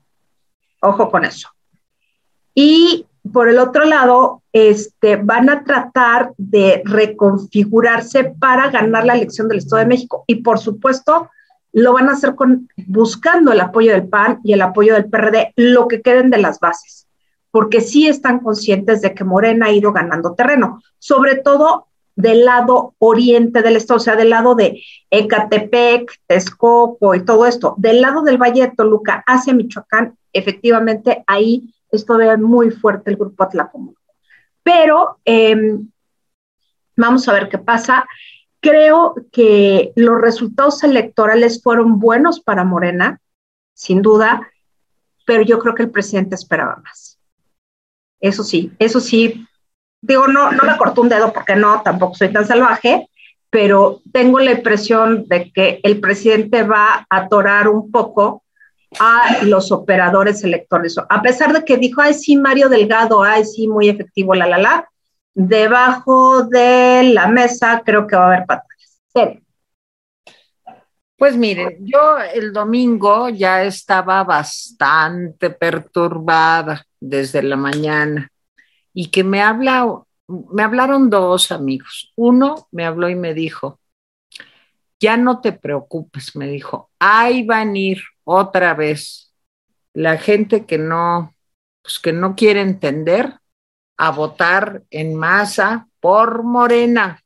Ojo 0.80 1.10
con 1.10 1.24
eso. 1.24 1.48
Y 2.54 3.06
por 3.30 3.48
el 3.48 3.58
otro 3.58 3.84
lado, 3.84 4.42
este, 4.52 5.16
van 5.16 5.48
a 5.48 5.62
tratar 5.64 6.32
de 6.36 6.82
reconfigurarse 6.84 8.24
para 8.24 8.70
ganar 8.70 9.04
la 9.04 9.14
elección 9.14 9.48
del 9.48 9.58
Estado 9.58 9.80
de 9.80 9.86
México. 9.86 10.24
Y 10.26 10.36
por 10.36 10.58
supuesto, 10.58 11.30
lo 11.72 11.92
van 11.92 12.08
a 12.08 12.12
hacer 12.12 12.34
con, 12.34 12.68
buscando 12.86 13.52
el 13.52 13.60
apoyo 13.60 13.92
del 13.92 14.08
PAN 14.08 14.40
y 14.44 14.52
el 14.52 14.62
apoyo 14.62 14.94
del 14.94 15.06
PRD, 15.06 15.52
lo 15.56 15.88
que 15.88 16.02
queden 16.02 16.30
de 16.30 16.38
las 16.38 16.58
bases, 16.60 17.06
porque 17.50 17.80
sí 17.80 18.08
están 18.08 18.40
conscientes 18.40 19.00
de 19.00 19.14
que 19.14 19.24
Morena 19.24 19.66
ha 19.66 19.72
ido 19.72 19.92
ganando 19.92 20.34
terreno, 20.34 20.82
sobre 20.98 21.36
todo 21.36 21.86
del 22.14 22.44
lado 22.44 22.94
oriente 22.98 23.62
del 23.62 23.76
estado, 23.76 23.96
o 23.96 24.00
sea, 24.00 24.16
del 24.16 24.30
lado 24.30 24.54
de 24.54 24.82
Ecatepec, 25.10 26.20
Texcoco 26.26 27.14
y 27.14 27.24
todo 27.24 27.46
esto, 27.46 27.74
del 27.78 28.02
lado 28.02 28.22
del 28.22 28.36
Valle 28.36 28.62
de 28.62 28.76
Toluca 28.76 29.24
hacia 29.26 29.54
Michoacán, 29.54 30.14
efectivamente 30.32 31.24
ahí 31.26 31.72
es 31.92 32.06
todavía 32.06 32.36
muy 32.36 32.70
fuerte 32.70 33.10
el 33.10 33.16
grupo 33.16 33.44
Atlacomulco. 33.44 34.00
Pero 34.62 35.18
em, 35.24 35.88
vamos 36.96 37.28
a 37.28 37.32
ver 37.34 37.48
qué 37.48 37.58
pasa. 37.58 38.06
Creo 38.60 39.14
que 39.30 39.92
los 39.94 40.20
resultados 40.20 40.82
electorales 40.82 41.62
fueron 41.62 42.00
buenos 42.00 42.40
para 42.40 42.64
Morena, 42.64 43.20
sin 43.74 44.02
duda, 44.02 44.48
pero 45.26 45.42
yo 45.42 45.58
creo 45.58 45.74
que 45.74 45.82
el 45.82 45.90
presidente 45.90 46.34
esperaba 46.34 46.76
más. 46.76 47.18
Eso 48.20 48.44
sí, 48.44 48.72
eso 48.78 49.00
sí, 49.00 49.46
digo, 50.00 50.28
no, 50.28 50.52
no 50.52 50.64
me 50.64 50.76
cortó 50.78 51.02
un 51.02 51.08
dedo 51.08 51.32
porque 51.32 51.56
no, 51.56 51.82
tampoco 51.82 52.14
soy 52.14 52.32
tan 52.32 52.46
salvaje, 52.46 53.08
pero 53.50 54.00
tengo 54.12 54.38
la 54.38 54.52
impresión 54.52 55.26
de 55.26 55.50
que 55.52 55.80
el 55.82 56.00
presidente 56.00 56.62
va 56.62 57.06
a 57.10 57.16
atorar 57.16 57.68
un 57.68 57.90
poco 57.90 58.44
a 58.98 59.44
los 59.44 59.72
operadores 59.72 60.44
electorales. 60.44 60.96
A 61.08 61.22
pesar 61.22 61.52
de 61.52 61.64
que 61.64 61.76
dijo, 61.76 62.00
ay, 62.00 62.14
sí, 62.14 62.36
Mario 62.36 62.68
Delgado, 62.68 63.22
ay, 63.22 63.44
sí, 63.44 63.68
muy 63.68 63.88
efectivo, 63.88 64.34
la, 64.34 64.46
la, 64.46 64.58
la, 64.58 64.88
debajo 65.34 66.44
de 66.44 67.10
la 67.12 67.26
mesa 67.28 67.82
creo 67.84 68.06
que 68.06 68.16
va 68.16 68.24
a 68.24 68.26
haber 68.26 68.46
patadas. 68.46 68.68
Pues 71.16 71.36
miren, 71.36 71.78
yo 71.86 72.18
el 72.18 72.52
domingo 72.52 73.28
ya 73.28 73.62
estaba 73.62 74.24
bastante 74.24 75.50
perturbada 75.50 76.84
desde 76.98 77.44
la 77.44 77.56
mañana 77.56 78.28
y 78.92 79.08
que 79.08 79.22
me 79.22 79.40
habla, 79.40 80.02
me 80.26 80.64
hablaron 80.64 81.10
dos 81.10 81.52
amigos. 81.52 82.12
Uno 82.16 82.66
me 82.72 82.84
habló 82.84 83.08
y 83.08 83.14
me 83.14 83.34
dijo, 83.34 83.78
ya 84.98 85.16
no 85.16 85.40
te 85.40 85.52
preocupes, 85.52 86.34
me 86.34 86.48
dijo, 86.48 86.90
ahí 86.98 87.46
van 87.46 87.74
a 87.74 87.78
ir 87.78 88.02
otra 88.24 88.74
vez 88.74 89.32
la 89.94 90.18
gente 90.18 90.64
que 90.66 90.78
no, 90.78 91.34
pues 91.82 91.98
que 91.98 92.12
no 92.12 92.34
quiere 92.34 92.60
entender 92.60 93.34
a 93.96 94.10
votar 94.10 94.82
en 94.90 95.14
masa 95.14 95.88
por 96.00 96.42
Morena. 96.42 97.22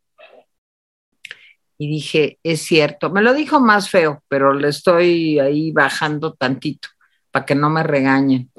Y 1.79 1.89
dije, 1.89 2.39
es 2.43 2.63
cierto, 2.63 3.11
me 3.11 3.23
lo 3.23 3.35
dijo 3.35 3.61
más 3.61 3.91
feo, 3.91 4.23
pero 4.29 4.55
le 4.55 4.69
estoy 4.69 5.39
ahí 5.39 5.73
bajando 5.73 6.33
tantito 6.33 6.89
para 7.31 7.45
que 7.45 7.55
no 7.55 7.69
me 7.69 7.83
regañen. 7.83 8.51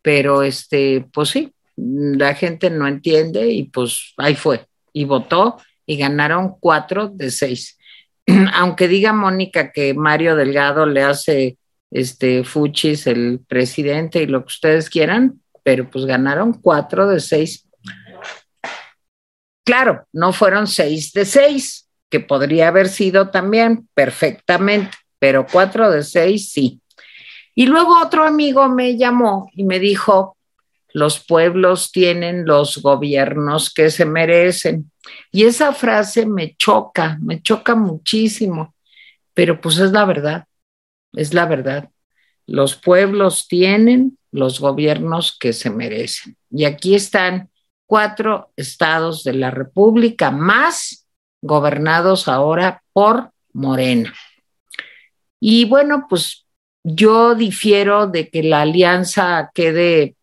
Pero 0.00 0.42
este, 0.42 1.06
pues 1.12 1.30
sí, 1.30 1.52
la 1.76 2.34
gente 2.34 2.70
no 2.70 2.86
entiende 2.86 3.50
y 3.50 3.64
pues 3.64 4.14
ahí 4.16 4.34
fue. 4.34 4.66
Y 4.92 5.04
votó 5.04 5.58
y 5.86 5.96
ganaron 5.96 6.56
cuatro 6.58 7.08
de 7.08 7.30
seis. 7.30 7.78
Aunque 8.54 8.88
diga 8.88 9.12
Mónica 9.12 9.72
que 9.72 9.92
Mario 9.94 10.36
Delgado 10.36 10.86
le 10.86 11.02
hace 11.02 11.58
este 11.94 12.42
Fuchis 12.42 13.06
el 13.06 13.40
presidente 13.46 14.20
y 14.20 14.26
lo 14.26 14.40
que 14.40 14.48
ustedes 14.48 14.90
quieran, 14.90 15.40
pero 15.62 15.88
pues 15.88 16.04
ganaron 16.04 16.52
cuatro 16.52 17.06
de 17.08 17.20
seis. 17.20 17.68
Claro, 19.64 20.04
no 20.12 20.32
fueron 20.32 20.66
seis 20.66 21.12
de 21.12 21.24
seis, 21.24 21.88
que 22.10 22.18
podría 22.18 22.68
haber 22.68 22.88
sido 22.88 23.30
también 23.30 23.88
perfectamente, 23.94 24.90
pero 25.20 25.46
cuatro 25.50 25.88
de 25.90 26.02
seis 26.02 26.50
sí. 26.50 26.80
Y 27.54 27.66
luego 27.66 28.02
otro 28.02 28.24
amigo 28.24 28.68
me 28.68 28.96
llamó 28.96 29.48
y 29.54 29.62
me 29.62 29.78
dijo, 29.78 30.36
los 30.92 31.24
pueblos 31.24 31.92
tienen 31.92 32.44
los 32.44 32.78
gobiernos 32.78 33.72
que 33.72 33.90
se 33.90 34.04
merecen. 34.04 34.90
Y 35.30 35.44
esa 35.44 35.72
frase 35.72 36.26
me 36.26 36.56
choca, 36.56 37.18
me 37.22 37.40
choca 37.40 37.76
muchísimo, 37.76 38.74
pero 39.32 39.60
pues 39.60 39.78
es 39.78 39.92
la 39.92 40.04
verdad, 40.04 40.46
es 41.16 41.34
la 41.34 41.46
verdad. 41.46 41.90
Los 42.46 42.76
pueblos 42.76 43.48
tienen 43.48 44.18
los 44.30 44.60
gobiernos 44.60 45.36
que 45.38 45.52
se 45.52 45.70
merecen. 45.70 46.36
Y 46.50 46.64
aquí 46.64 46.94
están 46.94 47.50
cuatro 47.86 48.52
estados 48.56 49.24
de 49.24 49.34
la 49.34 49.50
República 49.50 50.30
más 50.30 51.06
gobernados 51.40 52.28
ahora 52.28 52.82
por 52.92 53.30
Morena. 53.52 54.12
Y 55.40 55.66
bueno, 55.66 56.06
pues 56.08 56.46
yo 56.82 57.34
difiero 57.34 58.06
de 58.06 58.28
que 58.28 58.42
la 58.42 58.62
alianza 58.62 59.50
quede, 59.54 60.16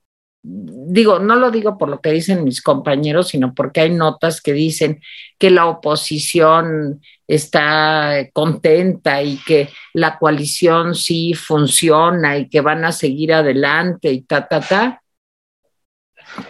digo, 0.44 1.20
no 1.20 1.36
lo 1.36 1.52
digo 1.52 1.78
por 1.78 1.90
lo 1.90 2.02
que 2.02 2.12
dicen 2.12 2.44
mis 2.44 2.62
compañeros, 2.62 3.30
sino 3.30 3.54
porque 3.54 3.82
hay 3.82 3.92
notas 3.92 4.42
que 4.42 4.54
dicen 4.54 5.02
que 5.38 5.52
la 5.52 5.68
oposición 5.68 7.02
está 7.28 8.28
contenta 8.34 9.22
y 9.22 9.38
que 9.38 9.70
la 9.94 10.18
coalición 10.18 10.96
sí 10.96 11.34
funciona 11.34 12.38
y 12.38 12.50
que 12.50 12.62
van 12.62 12.84
a 12.86 12.92
seguir 12.92 13.34
adelante 13.34 14.12
y 14.12 14.22
ta, 14.24 14.48
ta, 14.48 14.62
ta. 14.62 15.02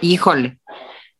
Híjole, 0.01 0.59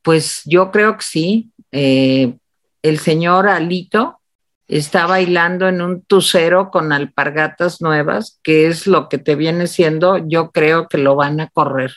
pues 0.02 0.42
yo 0.46 0.72
creo 0.72 0.98
que 0.98 1.04
sí. 1.04 1.52
Eh, 1.72 2.34
el 2.82 3.00
señor 3.00 3.48
Alito 3.48 4.20
está 4.68 5.06
bailando 5.06 5.68
en 5.68 5.82
un 5.82 6.04
tucero 6.04 6.72
con 6.72 6.94
alpargatas 6.94 7.82
nuevas, 7.82 8.40
que 8.44 8.68
es 8.68 8.88
lo 8.88 9.10
que 9.10 9.18
te 9.18 9.36
viene 9.36 9.68
siendo, 9.68 10.18
yo 10.18 10.52
creo 10.52 10.88
que 10.88 10.98
lo 10.98 11.16
van 11.16 11.42
a 11.42 11.50
correr. 11.50 11.92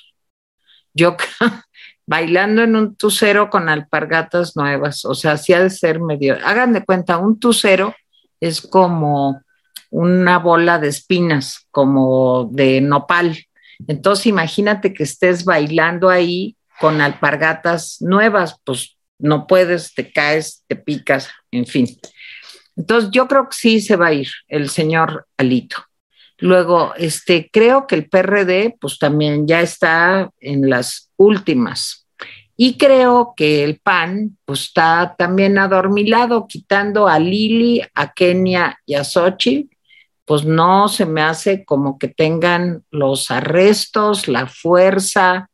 Yo 0.94 1.16
bailando 2.07 2.62
en 2.62 2.76
un 2.76 2.96
tucero 2.96 3.50
con 3.50 3.68
alpargatas 3.68 4.57
nuevas, 4.57 5.04
o 5.04 5.14
sea, 5.14 5.37
sí 5.37 5.52
ha 5.52 5.62
de 5.62 5.70
ser 5.70 6.00
medio, 6.00 6.37
hagan 6.44 6.72
de 6.72 6.85
cuenta, 6.85 7.18
un 7.18 7.38
tucero 7.38 7.94
es 8.40 8.61
como 8.61 9.42
una 9.90 10.38
bola 10.38 10.78
de 10.78 10.88
espinas, 10.88 11.66
como 11.70 12.48
de 12.52 12.80
nopal. 12.80 13.38
Entonces 13.87 14.26
imagínate 14.26 14.92
que 14.92 15.04
estés 15.04 15.44
bailando 15.44 16.11
ahí 16.11 16.57
con 16.80 17.00
alpargatas 17.00 17.98
nuevas, 18.00 18.61
pues 18.64 18.96
no 19.18 19.46
puedes, 19.46 19.94
te 19.94 20.12
caes, 20.12 20.64
te 20.66 20.76
picas, 20.76 21.30
en 21.50 21.66
fin. 21.66 21.87
Entonces 22.76 23.11
yo 23.12 23.28
creo 23.28 23.48
que 23.48 23.57
sí 23.57 23.80
se 23.80 23.96
va 23.96 24.09
a 24.09 24.12
ir 24.12 24.28
el 24.48 24.68
señor 24.68 25.26
Alito. 25.37 25.76
Luego, 26.44 26.92
este, 26.98 27.48
creo 27.50 27.87
que 27.87 27.94
el 27.94 28.07
PRD, 28.07 28.76
pues 28.78 28.98
también 28.98 29.46
ya 29.46 29.62
está 29.62 30.30
en 30.40 30.68
las 30.68 31.11
últimas. 31.16 32.07
Y 32.54 32.76
creo 32.76 33.33
que 33.35 33.64
el 33.64 33.80
PAN, 33.80 34.37
pues 34.44 34.64
está 34.64 35.14
también 35.16 35.57
adormilado, 35.57 36.46
quitando 36.46 37.09
a 37.09 37.18
Lili, 37.18 37.80
a 37.94 38.12
Kenia 38.12 38.78
y 38.85 38.92
a 38.92 39.04
Xochitl, 39.04 39.74
pues 40.26 40.44
no 40.44 40.88
se 40.88 41.07
me 41.07 41.22
hace 41.22 41.64
como 41.64 41.98
que 41.98 42.09
tengan 42.09 42.85
los 42.90 43.30
arrestos, 43.30 44.28
la 44.28 44.46
fuerza, 44.46 45.48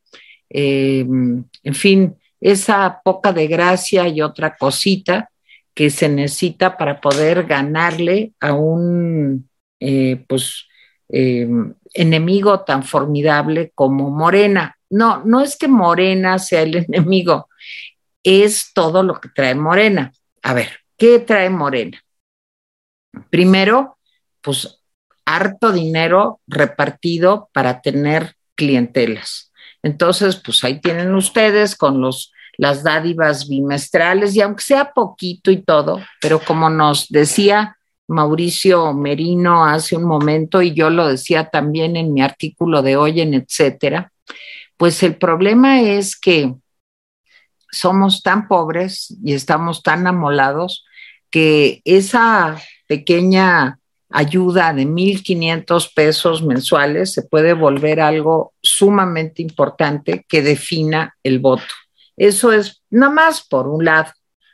eh, 0.48 1.06
en 1.06 1.74
fin, 1.74 2.16
esa 2.40 3.00
poca 3.04 3.32
de 3.32 3.46
gracia 3.46 4.08
y 4.08 4.22
otra 4.22 4.56
cosita 4.56 5.30
que 5.72 5.88
se 5.88 6.08
necesita 6.08 6.76
para 6.76 7.00
poder 7.00 7.44
ganarle 7.46 8.32
a 8.40 8.54
un, 8.54 9.48
eh, 9.78 10.24
pues, 10.26 10.66
eh, 11.12 11.48
enemigo 11.94 12.60
tan 12.60 12.82
formidable 12.82 13.72
como 13.74 14.10
Morena. 14.10 14.76
No, 14.88 15.22
no 15.24 15.40
es 15.40 15.56
que 15.56 15.68
Morena 15.68 16.38
sea 16.38 16.62
el 16.62 16.76
enemigo, 16.88 17.48
es 18.22 18.72
todo 18.74 19.02
lo 19.02 19.20
que 19.20 19.28
trae 19.28 19.54
Morena. 19.54 20.12
A 20.42 20.54
ver, 20.54 20.80
¿qué 20.96 21.18
trae 21.18 21.50
Morena? 21.50 22.02
Primero, 23.30 23.98
pues 24.40 24.80
harto 25.24 25.72
dinero 25.72 26.40
repartido 26.46 27.50
para 27.52 27.80
tener 27.82 28.34
clientelas. 28.54 29.52
Entonces, 29.82 30.36
pues 30.36 30.62
ahí 30.64 30.80
tienen 30.80 31.14
ustedes 31.14 31.76
con 31.76 32.00
los 32.00 32.32
las 32.60 32.82
dádivas 32.82 33.48
bimestrales 33.48 34.36
y 34.36 34.42
aunque 34.42 34.62
sea 34.62 34.92
poquito 34.92 35.50
y 35.50 35.62
todo, 35.62 35.98
pero 36.20 36.40
como 36.40 36.68
nos 36.68 37.08
decía 37.08 37.78
Mauricio 38.10 38.92
Merino 38.92 39.64
hace 39.64 39.96
un 39.96 40.02
momento 40.02 40.62
y 40.62 40.74
yo 40.74 40.90
lo 40.90 41.06
decía 41.06 41.48
también 41.48 41.96
en 41.96 42.12
mi 42.12 42.22
artículo 42.22 42.82
de 42.82 42.96
hoy 42.96 43.20
en 43.20 43.34
etcétera, 43.34 44.12
pues 44.76 45.02
el 45.04 45.14
problema 45.14 45.80
es 45.80 46.18
que 46.18 46.52
somos 47.70 48.24
tan 48.24 48.48
pobres 48.48 49.16
y 49.24 49.32
estamos 49.32 49.84
tan 49.84 50.08
amolados 50.08 50.84
que 51.30 51.82
esa 51.84 52.60
pequeña 52.88 53.78
ayuda 54.08 54.72
de 54.72 54.86
1.500 54.86 55.94
pesos 55.94 56.42
mensuales 56.42 57.12
se 57.12 57.22
puede 57.22 57.52
volver 57.52 58.00
algo 58.00 58.54
sumamente 58.60 59.40
importante 59.40 60.26
que 60.28 60.42
defina 60.42 61.16
el 61.22 61.38
voto. 61.38 61.62
Eso 62.16 62.52
es 62.52 62.82
nada 62.90 63.12
más 63.12 63.46
por 63.46 63.68
un 63.68 63.84
lado. 63.84 64.10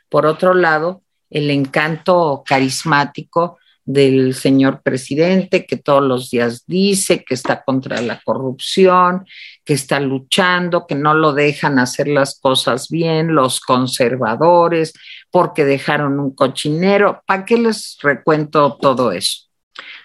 Por 0.09 0.27
otro 0.27 0.53
lado, 0.53 1.01
el 1.29 1.49
encanto 1.49 2.43
carismático 2.45 3.57
del 3.87 4.33
señor 4.33 4.81
presidente, 4.81 5.65
que 5.65 5.77
todos 5.77 6.03
los 6.03 6.29
días 6.29 6.65
dice 6.67 7.23
que 7.23 7.33
está 7.33 7.63
contra 7.63 8.01
la 8.01 8.19
corrupción, 8.19 9.25
que 9.63 9.73
está 9.73 10.01
luchando, 10.01 10.85
que 10.85 10.95
no 10.95 11.13
lo 11.13 11.31
dejan 11.31 11.79
hacer 11.79 12.09
las 12.09 12.37
cosas 12.37 12.89
bien, 12.89 13.33
los 13.33 13.61
conservadores, 13.61 14.93
porque 15.31 15.63
dejaron 15.63 16.19
un 16.19 16.35
cochinero. 16.35 17.23
¿Para 17.25 17.45
qué 17.45 17.57
les 17.57 17.97
recuento 18.01 18.77
todo 18.81 19.13
eso? 19.13 19.45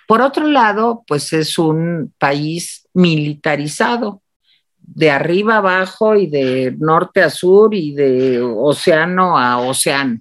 Por 0.06 0.20
otro 0.22 0.46
lado, 0.46 1.02
pues 1.08 1.32
es 1.32 1.58
un 1.58 2.14
país 2.18 2.86
militarizado, 2.94 4.22
de 4.78 5.10
arriba 5.10 5.56
abajo 5.56 6.14
y 6.16 6.26
de 6.26 6.74
norte 6.78 7.22
a 7.22 7.30
sur 7.30 7.74
y 7.74 7.94
de 7.94 8.40
océano 8.42 9.38
a 9.38 9.58
océano. 9.58 10.20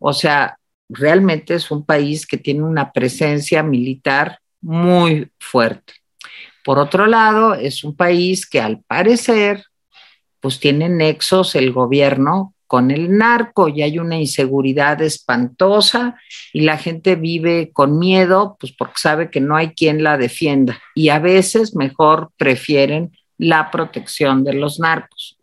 O 0.00 0.12
sea, 0.12 0.58
realmente 0.88 1.54
es 1.54 1.70
un 1.70 1.86
país 1.86 2.26
que 2.26 2.38
tiene 2.38 2.62
una 2.62 2.90
presencia 2.90 3.62
militar 3.62 4.40
muy 4.60 5.30
fuerte. 5.38 5.92
Por 6.64 6.78
otro 6.78 7.06
lado, 7.06 7.54
es 7.54 7.84
un 7.84 7.94
país 7.94 8.46
que 8.46 8.60
al 8.60 8.80
parecer, 8.80 9.64
pues 10.40 10.58
tiene 10.58 10.88
nexos 10.88 11.54
el 11.54 11.72
gobierno 11.72 12.54
con 12.66 12.90
el 12.90 13.16
narco 13.16 13.68
y 13.68 13.82
hay 13.82 13.98
una 13.98 14.16
inseguridad 14.16 15.02
espantosa 15.02 16.16
y 16.52 16.60
la 16.60 16.78
gente 16.78 17.16
vive 17.16 17.72
con 17.72 17.98
miedo, 17.98 18.56
pues 18.60 18.72
porque 18.72 18.94
sabe 18.98 19.30
que 19.30 19.40
no 19.40 19.56
hay 19.56 19.70
quien 19.70 20.04
la 20.04 20.16
defienda 20.16 20.80
y 20.94 21.08
a 21.08 21.18
veces 21.18 21.74
mejor 21.74 22.30
prefieren 22.36 23.10
la 23.38 23.70
protección 23.70 24.44
de 24.44 24.52
los 24.52 24.78
narcos. 24.78 25.39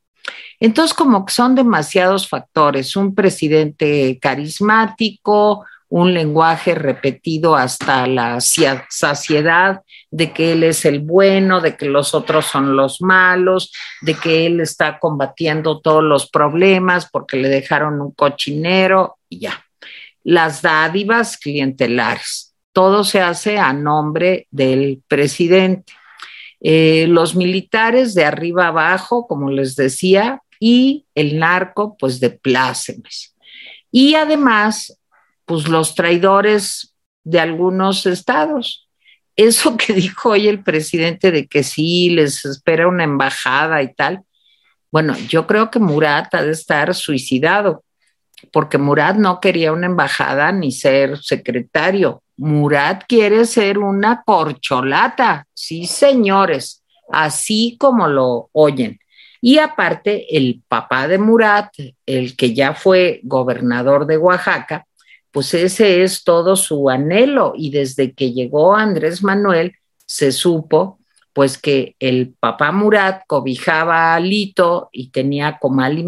Entonces, 0.60 0.94
como 0.94 1.26
son 1.28 1.56
demasiados 1.56 2.28
factores, 2.28 2.96
un 2.96 3.14
presidente 3.14 4.18
carismático, 4.22 5.66
un 5.90 6.14
lenguaje 6.14 6.76
repetido 6.76 7.56
hasta 7.56 8.08
la 8.08 8.40
saciedad 8.42 9.82
de 10.12 10.34
que 10.34 10.54
él 10.54 10.64
es 10.64 10.86
el 10.86 11.00
bueno, 11.00 11.62
de 11.62 11.78
que 11.78 11.86
los 11.86 12.14
otros 12.14 12.46
son 12.46 12.76
los 12.76 13.02
malos, 13.02 13.72
de 14.02 14.14
que 14.16 14.46
él 14.46 14.60
está 14.60 15.00
combatiendo 15.00 15.80
todos 15.80 16.04
los 16.04 16.30
problemas 16.30 17.10
porque 17.10 17.38
le 17.38 17.48
dejaron 17.48 18.02
un 18.02 18.12
cochinero 18.12 19.18
y 19.30 19.40
ya. 19.40 19.64
Las 20.24 20.62
dádivas 20.62 21.38
clientelares, 21.38 22.54
todo 22.74 23.06
se 23.06 23.22
hace 23.22 23.58
a 23.58 23.72
nombre 23.72 24.48
del 24.52 25.02
presidente. 25.08 25.94
Eh, 26.62 27.06
los 27.08 27.36
militares 27.36 28.14
de 28.14 28.26
arriba 28.26 28.68
abajo, 28.68 29.28
como 29.28 29.52
les 29.52 29.76
decía, 29.76 30.42
y 30.60 31.06
el 31.16 31.38
narco, 31.40 31.96
pues 31.98 32.20
de 32.20 32.32
plácemes. 32.32 33.36
Y 33.92 34.16
además, 34.16 35.00
pues 35.46 35.68
los 35.68 35.96
traidores 35.96 36.94
de 37.24 37.40
algunos 37.40 38.06
estados. 38.06 38.88
Eso 39.36 39.78
que 39.78 39.94
dijo 39.94 40.30
hoy 40.30 40.48
el 40.48 40.64
presidente 40.64 41.32
de 41.32 41.48
que 41.48 41.64
sí, 41.64 42.10
les 42.10 42.46
espera 42.46 42.88
una 42.88 43.04
embajada 43.04 43.82
y 43.84 43.94
tal. 43.94 44.24
Bueno, 44.92 45.16
yo 45.28 45.46
creo 45.48 45.70
que 45.70 45.80
Murat 45.80 46.34
ha 46.34 46.44
de 46.44 46.52
estar 46.52 46.94
suicidado, 46.96 47.84
porque 48.52 48.78
Murat 48.78 49.16
no 49.18 49.40
quería 49.40 49.72
una 49.72 49.88
embajada 49.88 50.52
ni 50.52 50.72
ser 50.72 51.18
secretario. 51.18 52.24
Murat 52.38 53.04
quiere 53.08 53.46
ser 53.46 53.80
una 53.80 54.24
corcholata, 54.24 55.48
sí, 55.54 55.86
señores, 55.86 56.84
así 57.12 57.78
como 57.80 58.08
lo 58.08 58.50
oyen. 58.54 59.00
Y 59.42 59.60
aparte, 59.60 60.36
el 60.36 60.62
papá 60.68 61.08
de 61.08 61.18
Murat, 61.18 61.70
el 62.06 62.36
que 62.36 62.54
ya 62.54 62.74
fue 62.74 63.22
gobernador 63.24 64.06
de 64.06 64.18
Oaxaca, 64.18 64.86
pues 65.32 65.54
ese 65.54 66.04
es 66.04 66.24
todo 66.24 66.56
su 66.56 66.90
anhelo. 66.90 67.54
Y 67.56 67.70
desde 67.70 68.14
que 68.14 68.34
llegó 68.34 68.76
Andrés 68.76 69.24
Manuel, 69.24 69.76
se 70.06 70.32
supo 70.32 70.97
pues 71.38 71.60
que 71.60 71.96
el 72.00 72.34
papá 72.40 72.72
Murat 72.72 73.22
cobijaba 73.28 74.16
a 74.16 74.20
Lito 74.20 74.90
y 74.92 75.12
tenía 75.12 75.60
comal 75.60 76.00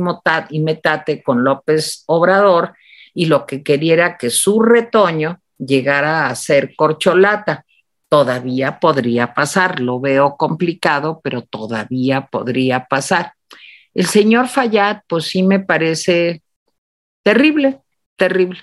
y 0.49 0.59
metate 0.59 1.21
con 1.21 1.43
López 1.43 2.03
Obrador 2.07 2.73
y 3.13 3.27
lo 3.27 3.45
que 3.45 3.61
quería 3.61 3.93
era 3.93 4.17
que 4.17 4.31
su 4.31 4.59
retoño 4.59 5.39
llegara 5.59 6.29
a 6.29 6.35
ser 6.35 6.75
corcholata. 6.75 7.63
Todavía 8.09 8.79
podría 8.79 9.35
pasar, 9.35 9.81
lo 9.81 9.99
veo 9.99 10.35
complicado, 10.35 11.21
pero 11.23 11.43
todavía 11.43 12.25
podría 12.25 12.87
pasar. 12.87 13.33
El 13.93 14.07
señor 14.07 14.47
Fayad, 14.47 15.01
pues 15.07 15.25
sí 15.25 15.43
me 15.43 15.59
parece 15.59 16.41
terrible, 17.21 17.81
terrible. 18.15 18.61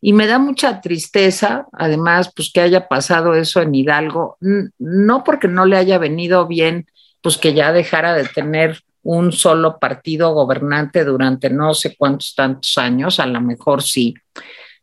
Y 0.00 0.12
me 0.12 0.26
da 0.26 0.38
mucha 0.38 0.80
tristeza, 0.80 1.66
además, 1.72 2.32
pues 2.34 2.50
que 2.52 2.60
haya 2.60 2.88
pasado 2.88 3.34
eso 3.34 3.60
en 3.60 3.74
Hidalgo, 3.74 4.38
no 4.78 5.24
porque 5.24 5.48
no 5.48 5.66
le 5.66 5.76
haya 5.76 5.98
venido 5.98 6.46
bien, 6.46 6.86
pues 7.20 7.36
que 7.36 7.52
ya 7.52 7.72
dejara 7.72 8.14
de 8.14 8.24
tener 8.24 8.80
un 9.02 9.32
solo 9.32 9.78
partido 9.78 10.32
gobernante 10.32 11.04
durante 11.04 11.50
no 11.50 11.74
sé 11.74 11.96
cuántos 11.96 12.34
tantos 12.34 12.76
años, 12.78 13.20
a 13.20 13.26
lo 13.26 13.40
mejor 13.40 13.82
sí, 13.82 14.14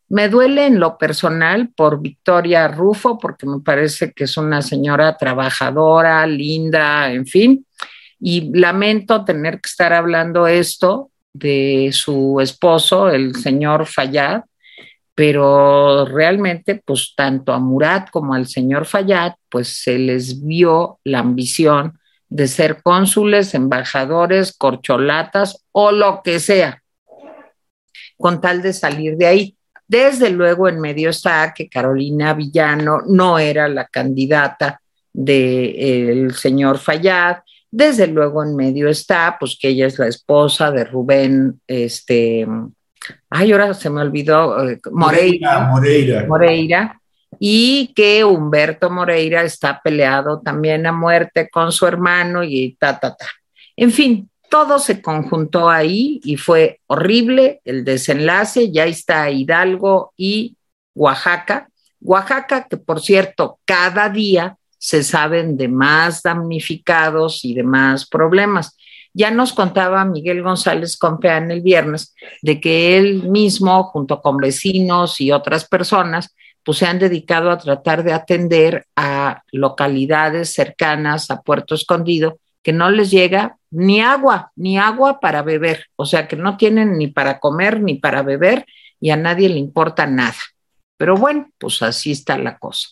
me 0.10 0.30
duele 0.30 0.66
en 0.68 0.80
lo 0.80 0.98
personal 0.98 1.70
por 1.76 2.02
Victoria 2.02 2.68
Rufo, 2.68 3.18
porque 3.18 3.46
me 3.46 3.60
parece 3.60 4.14
que 4.14 4.24
es 4.24 4.38
una 4.38 4.62
señora 4.62 5.18
trabajadora, 5.18 6.26
linda, 6.26 7.12
en 7.12 7.26
fin, 7.26 7.66
y 8.20 8.58
lamento 8.58 9.26
tener 9.26 9.56
que 9.56 9.68
estar 9.68 9.94
hablando 9.94 10.48
esto 10.48 11.12
de 11.34 11.90
su 11.92 12.40
esposo, 12.42 13.10
el 13.10 13.36
señor 13.36 13.86
Fayad, 13.86 14.44
pero 15.18 16.06
realmente, 16.06 16.80
pues 16.86 17.16
tanto 17.18 17.52
a 17.52 17.58
Murat 17.58 18.12
como 18.12 18.36
al 18.36 18.46
señor 18.46 18.86
Fayad, 18.86 19.34
pues 19.50 19.82
se 19.82 19.98
les 19.98 20.46
vio 20.46 21.00
la 21.04 21.18
ambición 21.18 21.98
de 22.30 22.48
ser 22.48 22.84
cónsules, 22.84 23.56
embajadores, 23.56 24.56
corcholatas 24.56 25.66
o 25.72 25.92
lo 25.92 26.22
que 26.24 26.40
sea, 26.40 26.84
con 28.16 28.40
tal 28.42 28.62
de 28.62 28.74
salir 28.74 29.18
de 29.18 29.26
ahí. 29.26 29.58
Desde 29.88 30.30
luego 30.30 30.70
en 30.70 30.80
medio 30.80 31.10
está 31.10 31.52
que 31.52 31.68
Carolina 31.68 32.36
Villano 32.36 33.00
no 33.08 33.40
era 33.40 33.68
la 33.68 33.88
candidata 33.88 34.80
del 35.12 36.32
señor 36.36 36.78
Fayad. 36.78 37.38
Desde 37.72 38.06
luego 38.06 38.44
en 38.44 38.56
medio 38.56 38.88
está, 38.88 39.36
pues 39.40 39.58
que 39.60 39.70
ella 39.70 39.88
es 39.88 39.98
la 39.98 40.10
esposa 40.10 40.70
de 40.70 40.84
Rubén, 40.84 41.60
este, 41.66 42.46
ay, 43.30 43.52
ahora 43.52 43.74
se 43.74 43.90
me 43.90 44.02
olvidó, 44.02 44.68
eh, 44.68 44.80
Moreira, 44.92 45.60
Moreira. 45.68 46.26
Moreira. 46.28 47.02
Y 47.40 47.94
que 47.94 48.24
Humberto 48.24 48.90
Moreira 48.90 49.44
está 49.44 49.82
peleado 49.84 50.42
también 50.42 50.86
a 50.88 50.92
muerte 50.92 51.50
con 51.50 51.72
su 51.72 51.86
hermano 51.86 52.44
y 52.44 52.76
ta, 52.80 53.00
ta, 53.00 53.16
ta. 53.16 53.28
En 53.76 53.92
fin, 53.92 54.30
todo 54.50 54.80
se 54.80 55.02
conjuntó 55.02 55.70
ahí 55.70 56.20
y 56.24 56.38
fue 56.38 56.80
horrible 56.88 57.62
el 57.66 57.84
desenlace. 57.84 58.72
Ya 58.72 58.86
está 58.86 59.30
Hidalgo 59.30 60.14
y 60.16 60.56
Oaxaca. 60.96 61.70
Oaxaca, 62.02 62.68
que 62.68 62.78
por 62.78 63.02
cierto, 63.02 63.60
cada 63.66 64.10
día 64.10 64.58
se 64.78 65.04
saben 65.04 65.58
de 65.58 65.68
más 65.68 66.24
damnificados 66.24 67.44
y 67.44 67.54
de 67.54 67.64
más 67.64 68.08
problemas. 68.08 68.77
Ya 69.18 69.32
nos 69.32 69.52
contaba 69.52 70.06
Miguel 70.06 70.44
González 70.44 70.96
Compeán 70.96 71.50
el 71.50 71.62
viernes 71.62 72.14
de 72.44 72.62
que 72.62 73.00
él 73.00 73.24
mismo, 73.24 73.86
junto 73.86 74.22
con 74.22 74.38
vecinos 74.38 75.20
y 75.20 75.32
otras 75.32 75.68
personas, 75.68 76.36
pues 76.62 76.78
se 76.78 76.86
han 76.86 77.00
dedicado 77.00 77.50
a 77.50 77.58
tratar 77.58 78.04
de 78.04 78.14
atender 78.14 78.86
a 78.96 79.42
localidades 79.52 80.54
cercanas 80.54 81.32
a 81.32 81.42
Puerto 81.42 81.74
Escondido 81.74 82.38
que 82.62 82.74
no 82.74 82.92
les 82.92 83.10
llega 83.10 83.58
ni 83.72 84.02
agua, 84.02 84.52
ni 84.56 84.78
agua 84.78 85.20
para 85.20 85.42
beber, 85.42 85.88
o 85.96 86.06
sea 86.06 86.28
que 86.28 86.36
no 86.36 86.56
tienen 86.56 87.00
ni 87.00 87.08
para 87.08 87.40
comer 87.40 87.82
ni 87.82 87.96
para 87.96 88.22
beber 88.22 88.68
y 89.00 89.10
a 89.10 89.18
nadie 89.18 89.50
le 89.50 89.58
importa 89.58 90.06
nada. 90.06 90.38
Pero 90.96 91.16
bueno, 91.16 91.50
pues 91.58 91.82
así 91.82 92.12
está 92.12 92.38
la 92.38 92.60
cosa. 92.60 92.90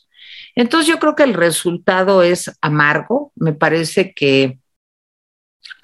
Entonces 0.56 0.88
yo 0.88 0.98
creo 0.98 1.16
que 1.16 1.24
el 1.24 1.36
resultado 1.36 2.24
es 2.24 2.52
amargo, 2.62 3.32
me 3.36 3.54
parece 3.54 4.12
que 4.16 4.58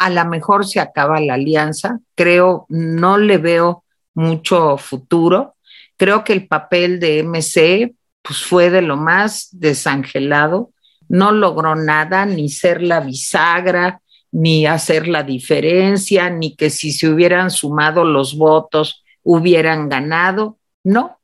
a 0.02 0.10
lo 0.10 0.26
mejor 0.26 0.66
se 0.66 0.80
acaba 0.80 1.20
la 1.20 1.36
alianza, 1.36 2.00
creo, 2.16 2.66
no 2.70 3.20
le 3.20 3.38
veo 3.38 3.84
mucho 4.16 4.76
futuro, 4.78 5.54
creo 5.96 6.24
que 6.24 6.34
el 6.34 6.48
papel 6.48 7.00
de 7.00 7.22
MC 7.24 7.94
pues 8.24 8.40
fue 8.40 8.72
de 8.72 8.82
lo 8.82 8.98
más 8.98 9.50
desangelado, 9.52 10.72
no 11.08 11.32
logró 11.32 11.76
nada, 11.76 12.26
ni 12.26 12.50
ser 12.50 12.82
la 12.82 13.00
bisagra, 13.00 14.02
ni 14.32 14.66
hacer 14.66 15.08
la 15.08 15.22
diferencia, 15.22 16.32
ni 16.32 16.56
que 16.56 16.72
si 16.72 16.92
se 16.92 17.08
hubieran 17.08 17.52
sumado 17.52 18.04
los 18.04 18.36
votos 18.36 19.04
hubieran 19.22 19.88
ganado. 19.88 20.58
No. 20.84 21.20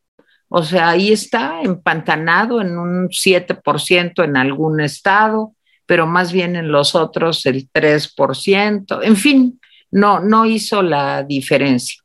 O 0.50 0.62
sea, 0.62 0.90
ahí 0.90 1.12
está 1.12 1.62
empantanado 1.64 2.62
en 2.62 2.78
un 2.78 3.10
7% 3.10 4.24
en 4.24 4.38
algún 4.38 4.82
estado, 4.82 5.56
pero 5.88 6.06
más 6.06 6.32
bien 6.32 6.56
en 6.56 6.72
los 6.72 6.94
otros 6.96 7.46
el 7.48 7.70
3%. 7.72 9.02
En 9.04 9.16
fin, 9.16 9.60
no, 9.92 10.20
no 10.20 10.46
hizo 10.46 10.82
la 10.84 11.24
diferencia. 11.24 12.02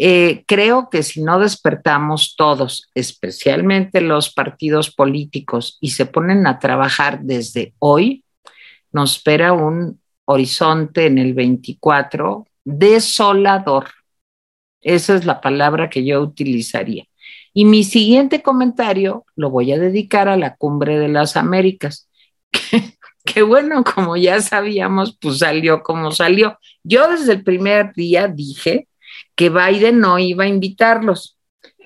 eh, 0.00 0.44
creo 0.46 0.90
que 0.90 1.02
si 1.02 1.22
no 1.22 1.40
despertamos 1.40 2.36
todos, 2.36 2.88
especialmente 2.94 4.00
los 4.00 4.32
partidos 4.32 4.94
políticos, 4.94 5.78
y 5.80 5.90
se 5.90 6.06
ponen 6.06 6.46
a 6.46 6.60
trabajar 6.60 7.20
desde 7.22 7.74
hoy, 7.80 8.24
nos 8.92 9.16
espera 9.16 9.52
un 9.52 10.00
horizonte 10.26 11.06
en 11.06 11.18
el 11.18 11.34
24 11.34 12.46
desolador. 12.64 13.88
Esa 14.80 15.16
es 15.16 15.24
la 15.24 15.40
palabra 15.40 15.90
que 15.90 16.04
yo 16.04 16.20
utilizaría. 16.20 17.04
Y 17.54 17.64
mi 17.64 17.82
siguiente 17.82 18.42
comentario 18.42 19.24
lo 19.36 19.50
voy 19.50 19.72
a 19.72 19.78
dedicar 19.78 20.28
a 20.28 20.36
la 20.36 20.54
cumbre 20.56 20.98
de 20.98 21.08
las 21.08 21.36
Américas, 21.36 22.08
bueno, 23.42 23.84
como 23.84 24.16
ya 24.16 24.40
sabíamos, 24.40 25.16
pues 25.20 25.38
salió 25.38 25.82
como 25.82 26.12
salió. 26.12 26.58
Yo 26.82 27.08
desde 27.08 27.32
el 27.34 27.44
primer 27.44 27.92
día 27.94 28.28
dije 28.28 28.88
que 29.34 29.50
Biden 29.50 30.00
no 30.00 30.18
iba 30.18 30.44
a 30.44 30.48
invitarlos 30.48 31.38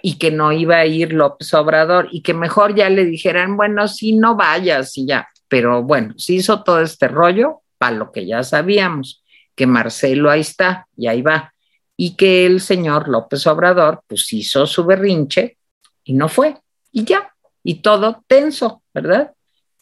y 0.03 0.19
que 0.19 0.31
no 0.31 0.53
iba 0.53 0.77
a 0.77 0.87
ir 0.87 1.13
López 1.13 1.53
Obrador 1.55 2.09
y 2.11 2.23
que 2.23 2.35
mejor 2.35 2.75
ya 2.75 2.89
le 2.91 3.05
dijeran, 3.05 3.57
bueno, 3.57 3.89
si 3.89 4.13
no 4.13 4.37
vayas 4.37 4.97
y 4.99 5.07
ya. 5.07 5.29
Pero 5.49 5.83
bueno, 5.83 6.15
se 6.17 6.35
hizo 6.35 6.63
todo 6.63 6.81
este 6.81 7.09
rollo 7.09 7.63
para 7.79 7.97
lo 7.97 8.11
que 8.11 8.27
ya 8.27 8.43
sabíamos, 8.43 9.23
que 9.55 9.67
Marcelo 9.67 10.31
ahí 10.31 10.41
está 10.41 10.89
y 10.97 11.07
ahí 11.07 11.23
va 11.23 11.53
y 11.97 12.17
que 12.17 12.47
el 12.47 12.61
señor 12.61 13.09
López 13.09 13.47
Obrador 13.47 14.03
pues 14.09 14.33
hizo 14.33 14.67
su 14.67 14.85
berrinche 14.85 15.59
y 16.05 16.15
no 16.15 16.29
fue, 16.29 16.57
y 16.91 17.05
ya, 17.05 17.33
y 17.63 17.77
todo 17.77 18.25
tenso, 18.27 18.83
¿verdad? 18.93 19.33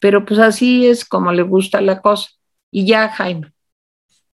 Pero 0.01 0.25
pues 0.25 0.39
así 0.39 0.87
es 0.87 1.05
como 1.05 1.31
le 1.31 1.43
gusta 1.43 1.79
la 1.79 2.01
cosa. 2.01 2.27
Y 2.71 2.87
ya, 2.87 3.07
Jaime. 3.09 3.53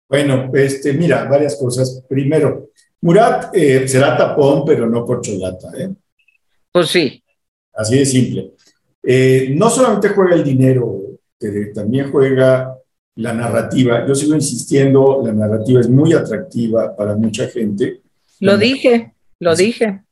Bueno, 0.08 0.52
este, 0.54 0.94
mira, 0.94 1.26
varias 1.26 1.58
cosas. 1.58 2.06
Primero, 2.08 2.70
Murat 3.02 3.50
eh, 3.54 3.88
será 3.88 4.16
tapón, 4.16 4.64
pero 4.64 4.88
no 4.88 5.04
por 5.04 5.22
cholata, 5.22 5.70
¿eh? 5.78 5.90
Pues 6.72 6.90
sí. 6.90 7.24
Así 7.74 7.98
de 7.98 8.06
simple. 8.06 8.52
Eh, 9.02 9.54
no 9.56 9.70
solamente 9.70 10.10
juega 10.10 10.36
el 10.36 10.44
dinero, 10.44 11.02
también 11.74 12.12
juega 12.12 12.76
la 13.16 13.34
narrativa, 13.34 14.06
yo 14.08 14.14
sigo 14.14 14.36
insistiendo, 14.36 15.22
la 15.26 15.34
narrativa 15.34 15.80
es 15.80 15.90
muy 15.90 16.14
atractiva 16.14 16.96
para 16.96 17.16
mucha 17.16 17.48
gente. 17.48 18.02
Lo 18.40 18.58
dije, 18.58 19.14
lo 19.40 19.56
dije. 19.56 20.05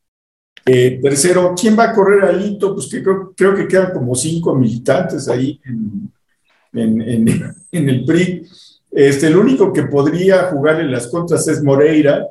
Eh, 0.66 1.00
tercero, 1.02 1.54
¿quién 1.60 1.78
va 1.78 1.86
a 1.86 1.94
correr 1.94 2.24
al 2.24 2.46
hito? 2.46 2.74
Pues 2.74 2.88
que 2.88 3.04
creo, 3.04 3.56
que 3.56 3.68
quedan 3.68 3.92
como 3.92 4.16
cinco 4.16 4.56
militantes 4.56 5.28
ahí 5.28 5.60
en, 5.66 6.12
en, 6.74 7.56
el 7.90 8.06
PRI. 8.06 8.48
Este, 8.92 9.28
el 9.28 9.38
único 9.38 9.74
que 9.74 9.84
podría 9.84 10.44
jugar 10.44 10.80
en 10.80 10.92
las 10.92 11.08
contras 11.08 11.48
es 11.48 11.64
Moreira, 11.64 12.28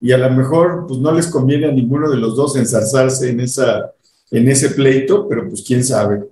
y 0.00 0.12
a 0.12 0.18
lo 0.18 0.30
mejor 0.30 0.84
pues 0.86 1.00
no 1.00 1.12
les 1.12 1.26
conviene 1.28 1.66
a 1.66 1.72
ninguno 1.72 2.10
de 2.10 2.18
los 2.18 2.36
dos 2.36 2.56
ensarzarse 2.56 3.30
en, 3.30 3.40
esa, 3.40 3.92
en 4.30 4.48
ese 4.48 4.70
pleito, 4.70 5.26
pero 5.28 5.48
pues 5.48 5.64
quién 5.66 5.82
sabe 5.82 6.22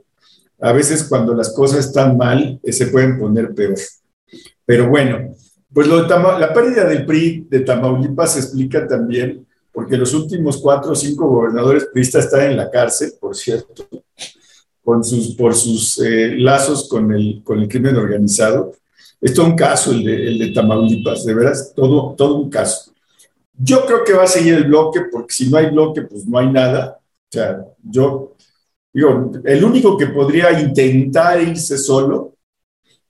a 0.64 0.72
veces 0.72 1.05
cuando 1.05 1.34
las 1.34 1.52
cosas 1.52 1.86
están 1.86 2.16
mal 2.16 2.59
eh, 2.62 2.72
se 2.72 2.86
pueden 2.86 3.18
poner 3.18 3.55
peor. 3.55 3.74
Pero 4.64 4.88
bueno, 4.88 5.34
pues 5.72 5.86
lo 5.86 6.07
la 6.07 6.55
pérdida 6.55 6.84
del 6.84 7.05
PRI 7.05 7.46
de 7.50 7.61
Tamaulipas 7.61 8.32
se 8.32 8.40
explica 8.40 8.86
también 8.86 9.46
porque 9.75 9.99
los 9.99 10.14
últimos 10.14 10.57
cuatro 10.57 10.93
o 10.93 10.95
cinco 10.95 11.29
gobernadores 11.29 11.89
priistas 11.93 12.25
están 12.25 12.53
en 12.53 12.57
la 12.57 12.70
cárcel, 12.70 13.12
por 13.20 13.37
cierto, 13.37 13.87
por 14.83 15.55
sus 15.55 15.99
eh, 15.99 16.37
lazos 16.39 16.89
con 16.89 17.12
el, 17.12 17.43
con 17.45 17.66
crimen 17.66 17.97
organizado. 17.97 18.72
Es 19.20 19.35
todo 19.35 19.47
un 19.47 19.57
caso 19.57 19.91
el 19.91 20.05
de, 20.05 20.29
el 20.29 20.39
de 20.39 20.53
Tamaulipas, 20.53 21.25
de 21.25 21.35
veras, 21.35 21.72
todo, 21.75 22.14
todo 22.16 22.37
un 22.37 22.49
caso. 22.49 22.93
Yo 23.57 23.85
creo 23.85 24.05
que 24.05 24.12
va 24.12 24.25
a 24.25 24.29
seguir 24.29 24.55
el 24.55 24.64
bloque, 24.64 25.03
porque 25.12 25.35
si 25.35 25.51
no 25.51 25.59
hay 25.59 25.70
bloque, 25.70 26.03
pues 26.03 26.27
no 26.27 26.39
hay 26.39 26.51
nada. 26.51 26.99
O 26.99 27.33
sea, 27.33 27.64
yo 27.83 28.35
Digo, 28.95 29.33
el 29.43 29.64
único 29.64 29.99
que 29.99 30.07
podría 30.07 30.61
intentar 30.61 31.43
irse 31.43 31.77
solo 31.77 32.37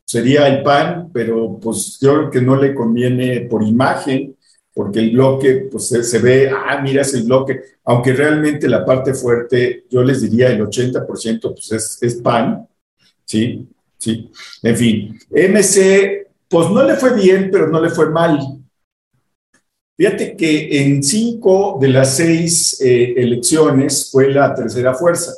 sería 0.02 0.48
el 0.48 0.62
PAN, 0.62 1.10
pero 1.12 1.60
pues 1.60 1.98
yo 2.00 2.14
creo 2.14 2.30
que 2.30 2.40
no 2.40 2.56
le 2.56 2.74
conviene 2.74 3.42
por 3.42 3.62
imagen, 3.62 4.33
porque 4.74 4.98
el 4.98 5.12
bloque, 5.12 5.68
pues 5.70 5.88
se, 5.88 6.18
ve, 6.18 6.50
ah, 6.50 6.80
mira, 6.82 7.02
es 7.02 7.14
el 7.14 7.22
bloque, 7.22 7.60
aunque 7.84 8.12
realmente 8.12 8.68
la 8.68 8.84
parte 8.84 9.14
fuerte, 9.14 9.84
yo 9.88 10.02
les 10.02 10.20
diría 10.20 10.48
el 10.48 10.60
80%, 10.60 11.54
pues 11.54 12.00
es, 12.02 12.14
PAN, 12.16 12.68
¿sí? 13.24 13.68
Sí, 13.96 14.30
en 14.62 14.76
fin. 14.76 15.18
MC, 15.30 16.26
pues 16.48 16.70
no 16.70 16.82
le 16.82 16.96
fue 16.96 17.14
bien, 17.14 17.48
pero 17.50 17.68
no 17.68 17.80
le 17.80 17.88
fue 17.88 18.10
mal. 18.10 18.38
Fíjate 19.96 20.36
que 20.36 20.82
en 20.82 21.02
cinco 21.04 21.78
de 21.80 21.88
las 21.88 22.16
seis 22.16 22.80
eh, 22.80 23.14
elecciones 23.16 24.10
fue 24.10 24.30
la 24.30 24.52
tercera 24.52 24.92
fuerza. 24.92 25.32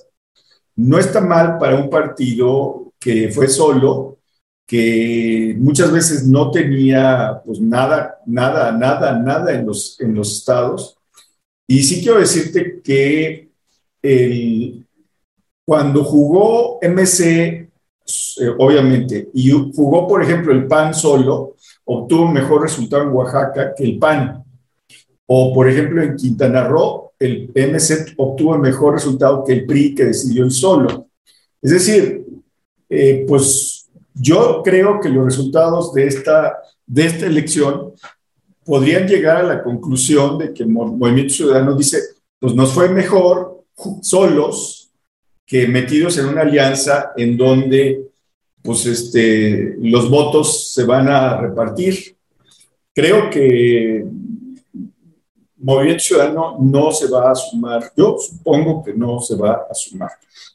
No 0.77 0.99
está 0.99 1.21
mal 1.21 1.59
para 1.59 1.77
un 1.77 1.91
partido 1.91 2.95
que 2.99 3.29
fue 3.29 3.49
solo, 3.49 4.16
que 4.67 5.55
muchas 5.59 5.93
veces 5.93 6.27
no 6.27 6.51
tenía 6.51 7.41
pues 7.45 7.61
nada, 7.61 8.19
nada, 8.27 8.73
nada, 8.73 9.19
nada 9.19 9.55
en 9.55 9.67
los, 9.67 10.01
en 10.01 10.15
los 10.15 10.39
estados. 10.39 10.97
Y 11.69 11.83
sí 11.83 12.03
quiero 12.03 12.19
decirte 12.19 12.81
que 12.83 13.49
cuando 15.65 16.05
jugó 16.05 16.79
MC, 16.81 17.27
eh, 17.29 17.71
obviamente, 18.59 19.31
y 19.35 19.51
jugó, 19.51 20.07
por 20.07 20.23
ejemplo, 20.23 20.53
el 20.53 20.67
PAN 20.67 20.95
solo, 20.95 21.57
obtuvo 21.85 22.29
mejor 22.29 22.63
resultado 22.63 23.03
en 23.03 23.09
Oaxaca 23.09 23.75
que 23.75 23.85
el 23.85 23.99
PAN. 23.99 24.45
O, 25.27 25.53
por 25.53 25.69
ejemplo, 25.69 26.03
en 26.03 26.15
Quintana 26.15 26.69
Roo, 26.69 27.13
el 27.19 27.51
MC 27.53 28.15
obtuvo 28.17 28.57
mejor 28.59 28.95
resultado 28.95 29.43
que 29.45 29.55
el 29.55 29.67
PRI 29.67 29.95
que 29.95 30.05
decidió 30.05 30.45
el 30.45 30.53
solo. 30.53 31.09
Es 31.61 31.73
decir, 31.73 32.25
eh, 32.89 33.25
pues 33.27 33.76
yo 34.19 34.63
creo 34.65 35.01
que 35.01 35.09
los 35.09 35.25
resultados 35.25 35.93
de 35.93 36.07
esta, 36.07 36.59
de 36.87 37.07
esta 37.07 37.27
elección 37.27 37.93
podrían 38.65 39.07
llegar 39.07 39.37
a 39.37 39.43
la 39.43 39.63
conclusión 39.63 40.39
de 40.39 40.53
que 40.53 40.65
Movimiento 40.65 41.35
Ciudadano 41.35 41.75
dice, 41.75 42.01
pues 42.39 42.55
nos 42.55 42.73
fue 42.73 42.89
mejor 42.89 43.65
solos 44.03 44.91
que 45.47 45.69
metidos 45.69 46.19
en 46.19 46.27
una 46.27 46.43
alianza 46.43 47.13
en 47.17 47.37
donde 47.37 48.07
pues 48.63 48.85
este, 48.87 49.77
los 49.81 50.11
votos 50.11 50.73
se 50.73 50.85
van 50.85 51.09
a 51.09 51.41
repartir. 51.41 52.17
Creo 52.93 53.31
que 53.31 54.05
Movimiento 55.59 56.03
Ciudadano 56.03 56.57
no 56.61 56.91
se 56.91 57.09
va 57.09 57.31
a 57.31 57.35
sumar. 57.35 57.93
Yo 57.97 58.17
supongo 58.19 58.83
que 58.83 58.93
no 58.93 59.21
se 59.21 59.37
va 59.37 59.67
a 59.71 59.75
sumar. 59.75 60.11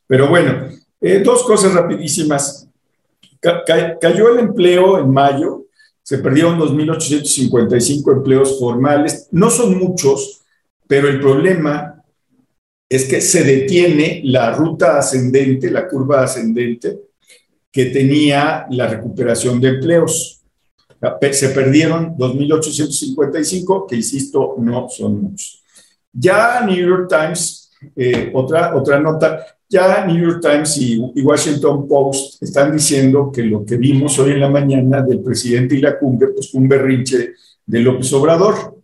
Pero 0.06 0.28
bueno, 0.28 0.68
eh, 1.00 1.20
dos 1.24 1.44
cosas 1.44 1.74
rapidísimas. 1.74 2.68
Cayó 3.42 4.34
el 4.34 4.40
empleo 4.40 5.00
en 5.00 5.12
mayo, 5.12 5.66
se 6.04 6.18
perdieron 6.18 6.60
2.855 6.60 8.12
empleos 8.12 8.60
formales. 8.60 9.28
No 9.32 9.50
son 9.50 9.78
muchos, 9.78 10.42
pero 10.88 11.08
el 11.08 11.20
problema 11.20 12.04
es 12.90 13.06
que 13.06 13.22
se 13.22 13.44
detiene 13.44 14.22
la 14.26 14.52
ruta 14.54 14.98
ascendente, 14.98 15.72
la 15.72 15.88
curva 15.88 16.24
ascendente 16.24 17.00
que 17.72 17.86
tenía 17.86 18.68
la 18.70 18.88
recuperación 18.88 19.62
de 19.62 19.70
empleos. 19.70 20.42
Se 21.32 21.50
perdieron 21.50 22.18
2.855, 22.18 23.88
que 23.88 23.96
insisto, 23.96 24.56
no 24.60 24.90
son 24.90 25.22
muchos. 25.22 25.64
Ya 26.12 26.66
New 26.66 26.76
York 26.76 27.08
Times, 27.10 27.72
eh, 27.96 28.30
otra, 28.34 28.76
otra 28.76 29.00
nota, 29.00 29.46
ya 29.72 30.06
New 30.06 30.22
York 30.22 30.42
Times 30.42 30.78
y, 30.78 31.00
Washington 31.00 31.88
Post 31.88 32.44
están 32.44 32.74
diciendo 32.74 33.32
que 33.34 33.44
lo 33.44 33.66
que 33.66 33.78
vimos 33.78 34.20
hoy 34.20 34.32
en 34.32 34.42
la 34.42 34.50
mañana 34.50 35.02
del 35.02 35.22
presidente 35.22 35.76
y 35.76 35.82
la 35.82 35.98
cumbre, 35.98 36.28
pues 36.28 36.52
fue 36.52 36.60
un 36.60 36.68
berrinche 36.68 37.36
de 37.66 37.80
López 37.80 38.12
Obrador. 38.12 38.78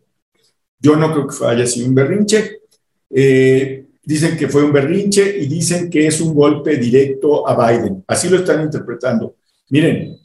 Yo 0.79 0.95
no 0.95 1.11
creo 1.11 1.27
que 1.27 1.45
haya 1.45 1.67
sido 1.67 1.89
un 1.89 1.95
berrinche. 1.95 2.61
Eh, 3.09 3.85
dicen 4.01 4.37
que 4.37 4.47
fue 4.47 4.63
un 4.63 4.71
berrinche 4.71 5.37
y 5.37 5.47
dicen 5.47 5.89
que 5.89 6.07
es 6.07 6.21
un 6.21 6.33
golpe 6.33 6.77
directo 6.77 7.45
a 7.45 7.69
Biden. 7.69 8.05
Así 8.07 8.29
lo 8.29 8.37
están 8.37 8.61
interpretando. 8.63 9.35
Miren, 9.69 10.17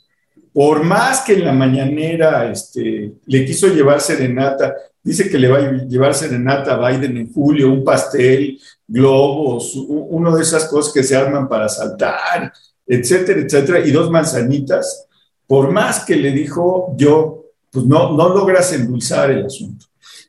por 0.52 0.84
más 0.84 1.22
que 1.22 1.32
en 1.32 1.44
la 1.44 1.52
mañanera 1.52 2.52
este, 2.52 3.14
le 3.26 3.44
quiso 3.44 3.66
llevar 3.66 4.00
serenata, 4.00 4.74
dice 5.02 5.28
que 5.28 5.38
le 5.38 5.48
va 5.48 5.58
a 5.58 5.72
llevar 5.88 6.14
serenata 6.14 6.74
a 6.74 6.88
Biden 6.88 7.16
en 7.16 7.32
julio, 7.32 7.72
un 7.72 7.82
pastel, 7.82 8.60
globos, 8.92 9.74
uno 9.74 10.36
de 10.36 10.42
esas 10.42 10.66
cosas 10.68 10.92
que 10.92 11.02
se 11.02 11.16
arman 11.16 11.48
para 11.48 11.68
saltar, 11.68 12.52
etcétera, 12.86 13.40
etcétera, 13.40 13.86
y 13.86 13.90
dos 13.90 14.10
manzanitas, 14.10 15.06
por 15.46 15.70
más 15.70 16.04
que 16.04 16.16
le 16.16 16.30
dijo 16.30 16.94
yo, 16.96 17.46
pues 17.70 17.86
no, 17.86 18.14
no 18.14 18.28
logras 18.28 18.72
endulzar 18.74 19.30
el 19.30 19.46
asunto. 19.46 19.86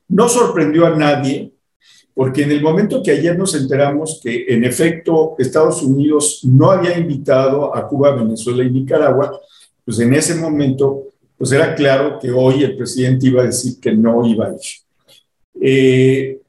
No 0.07 0.29
sorprendió 0.29 0.85
a 0.85 0.95
nadie, 0.95 1.51
porque 2.13 2.43
en 2.43 2.51
el 2.51 2.61
momento 2.61 3.03
que 3.03 3.11
ayer 3.11 3.37
nos 3.37 3.53
enteramos 3.55 4.21
que 4.23 4.45
en 4.47 4.63
efecto 4.63 5.35
Estados 5.37 5.81
Unidos 5.81 6.41
no 6.43 6.71
había 6.71 6.97
invitado 6.97 7.75
a 7.75 7.85
Cuba, 7.87 8.15
Venezuela 8.15 8.63
y 8.63 8.71
Nicaragua, 8.71 9.41
pues 9.83 9.99
en 9.99 10.13
ese 10.13 10.35
momento, 10.35 11.07
pues 11.37 11.51
era 11.51 11.75
claro 11.75 12.17
que 12.17 12.31
hoy 12.31 12.63
el 12.63 12.77
presidente 12.77 13.27
iba 13.27 13.41
a 13.41 13.47
decir 13.47 13.79
que 13.81 13.91
no 13.91 14.25
iba 14.25 14.47
a 14.47 14.51
ir. 14.51 14.59
Eh, 15.59 16.39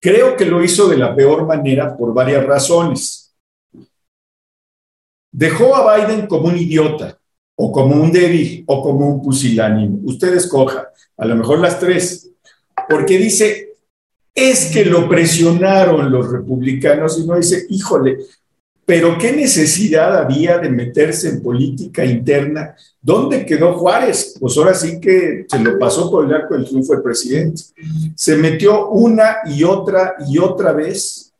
creo 0.00 0.36
que 0.36 0.44
lo 0.44 0.62
hizo 0.62 0.88
de 0.88 0.96
la 0.96 1.14
peor 1.14 1.46
manera 1.46 1.96
por 1.96 2.14
varias 2.14 2.44
razones. 2.44 3.34
Dejó 5.30 5.76
a 5.76 5.96
Biden 5.96 6.26
como 6.26 6.48
un 6.48 6.56
idiota, 6.56 7.18
o 7.56 7.72
como 7.72 7.96
un 7.96 8.12
débil, 8.12 8.64
o 8.66 8.82
como 8.82 9.08
un 9.08 9.22
pusilánime. 9.22 9.98
Usted 10.04 10.34
escoja, 10.34 10.88
a 11.16 11.26
lo 11.26 11.36
mejor 11.36 11.58
las 11.58 11.78
tres, 11.78 12.30
porque 12.88 13.18
dice, 13.18 13.74
es 14.34 14.70
que 14.72 14.84
lo 14.84 15.08
presionaron 15.08 16.10
los 16.10 16.30
republicanos 16.30 17.18
y 17.18 17.26
no 17.26 17.36
dice, 17.36 17.66
híjole, 17.68 18.18
pero 18.88 19.18
¿qué 19.18 19.32
necesidad 19.32 20.16
había 20.16 20.56
de 20.56 20.70
meterse 20.70 21.28
en 21.28 21.42
política 21.42 22.06
interna? 22.06 22.74
¿Dónde 23.02 23.44
quedó 23.44 23.74
Juárez? 23.74 24.38
Pues 24.40 24.56
ahora 24.56 24.72
sí 24.72 24.98
que 24.98 25.44
se 25.46 25.58
lo 25.58 25.78
pasó 25.78 26.10
por 26.10 26.24
el 26.24 26.32
arco 26.32 26.54
del 26.54 26.64
triunfo 26.64 26.94
el 26.94 27.02
presidente. 27.02 27.64
Se 28.14 28.34
metió 28.38 28.88
una 28.88 29.40
y 29.44 29.62
otra 29.62 30.14
y 30.26 30.38
otra 30.38 30.72
vez 30.72 31.34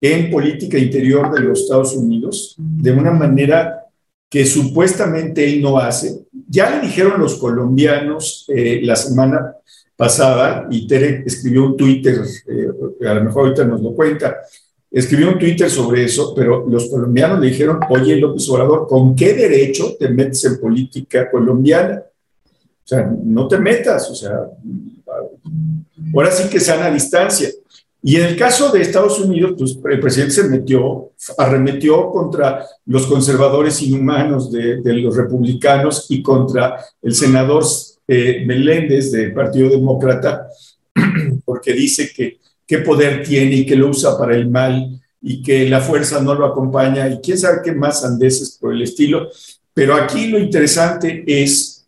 en 0.00 0.30
política 0.30 0.78
interior 0.78 1.30
de 1.30 1.40
los 1.40 1.60
Estados 1.60 1.94
Unidos 1.94 2.54
de 2.56 2.92
una 2.92 3.10
manera 3.10 3.84
que 4.30 4.46
supuestamente 4.46 5.44
él 5.44 5.60
no 5.60 5.78
hace. 5.78 6.24
Ya 6.48 6.70
le 6.70 6.86
dijeron 6.86 7.20
los 7.20 7.34
colombianos 7.34 8.46
eh, 8.48 8.80
la 8.82 8.96
semana 8.96 9.54
pasada, 9.94 10.66
y 10.70 10.86
Tere 10.86 11.22
escribió 11.26 11.66
un 11.66 11.76
Twitter, 11.76 12.22
eh, 12.48 13.06
a 13.06 13.14
lo 13.14 13.24
mejor 13.24 13.44
ahorita 13.44 13.64
nos 13.64 13.82
lo 13.82 13.94
cuenta, 13.94 14.38
escribió 14.94 15.28
un 15.30 15.38
Twitter 15.40 15.68
sobre 15.68 16.04
eso, 16.04 16.32
pero 16.36 16.64
los 16.68 16.88
colombianos 16.88 17.40
le 17.40 17.48
dijeron, 17.48 17.80
oye 17.90 18.14
López 18.16 18.48
Obrador, 18.48 18.86
¿con 18.86 19.16
qué 19.16 19.34
derecho 19.34 19.96
te 19.98 20.08
metes 20.08 20.44
en 20.44 20.60
política 20.60 21.28
colombiana? 21.28 22.04
O 22.46 22.86
sea, 22.86 23.12
no 23.24 23.48
te 23.48 23.58
metas, 23.58 24.08
o 24.08 24.14
sea, 24.14 24.38
ahora 26.14 26.30
sí 26.30 26.48
que 26.48 26.60
sean 26.60 26.82
a 26.82 26.90
distancia. 26.90 27.48
Y 28.02 28.16
en 28.16 28.26
el 28.26 28.36
caso 28.36 28.70
de 28.70 28.82
Estados 28.82 29.18
Unidos, 29.18 29.54
pues 29.58 29.78
el 29.92 29.98
presidente 29.98 30.34
se 30.34 30.48
metió, 30.48 31.10
arremetió 31.38 32.10
contra 32.10 32.64
los 32.86 33.06
conservadores 33.06 33.82
inhumanos 33.82 34.52
de, 34.52 34.80
los 34.84 35.16
republicanos 35.16 36.06
y 36.08 36.22
contra 36.22 36.76
el 37.02 37.14
senador 37.14 37.64
eh, 38.06 38.44
Meléndez 38.46 39.10
del 39.10 39.32
Partido 39.32 39.70
Demócrata, 39.70 40.46
porque 41.44 41.72
dice 41.72 42.12
que 42.14 42.38
qué 42.66 42.78
poder 42.78 43.22
tiene 43.24 43.56
y 43.56 43.66
que 43.66 43.76
lo 43.76 43.88
usa 43.88 44.18
para 44.18 44.34
el 44.34 44.48
mal 44.48 45.00
y 45.20 45.42
que 45.42 45.68
la 45.68 45.80
fuerza 45.80 46.20
no 46.20 46.34
lo 46.34 46.46
acompaña 46.46 47.08
y 47.08 47.18
quién 47.18 47.38
sabe 47.38 47.60
qué 47.64 47.72
más 47.72 48.04
andeses 48.04 48.58
por 48.60 48.72
el 48.72 48.82
estilo. 48.82 49.28
Pero 49.72 49.94
aquí 49.94 50.28
lo 50.28 50.38
interesante 50.38 51.24
es 51.26 51.86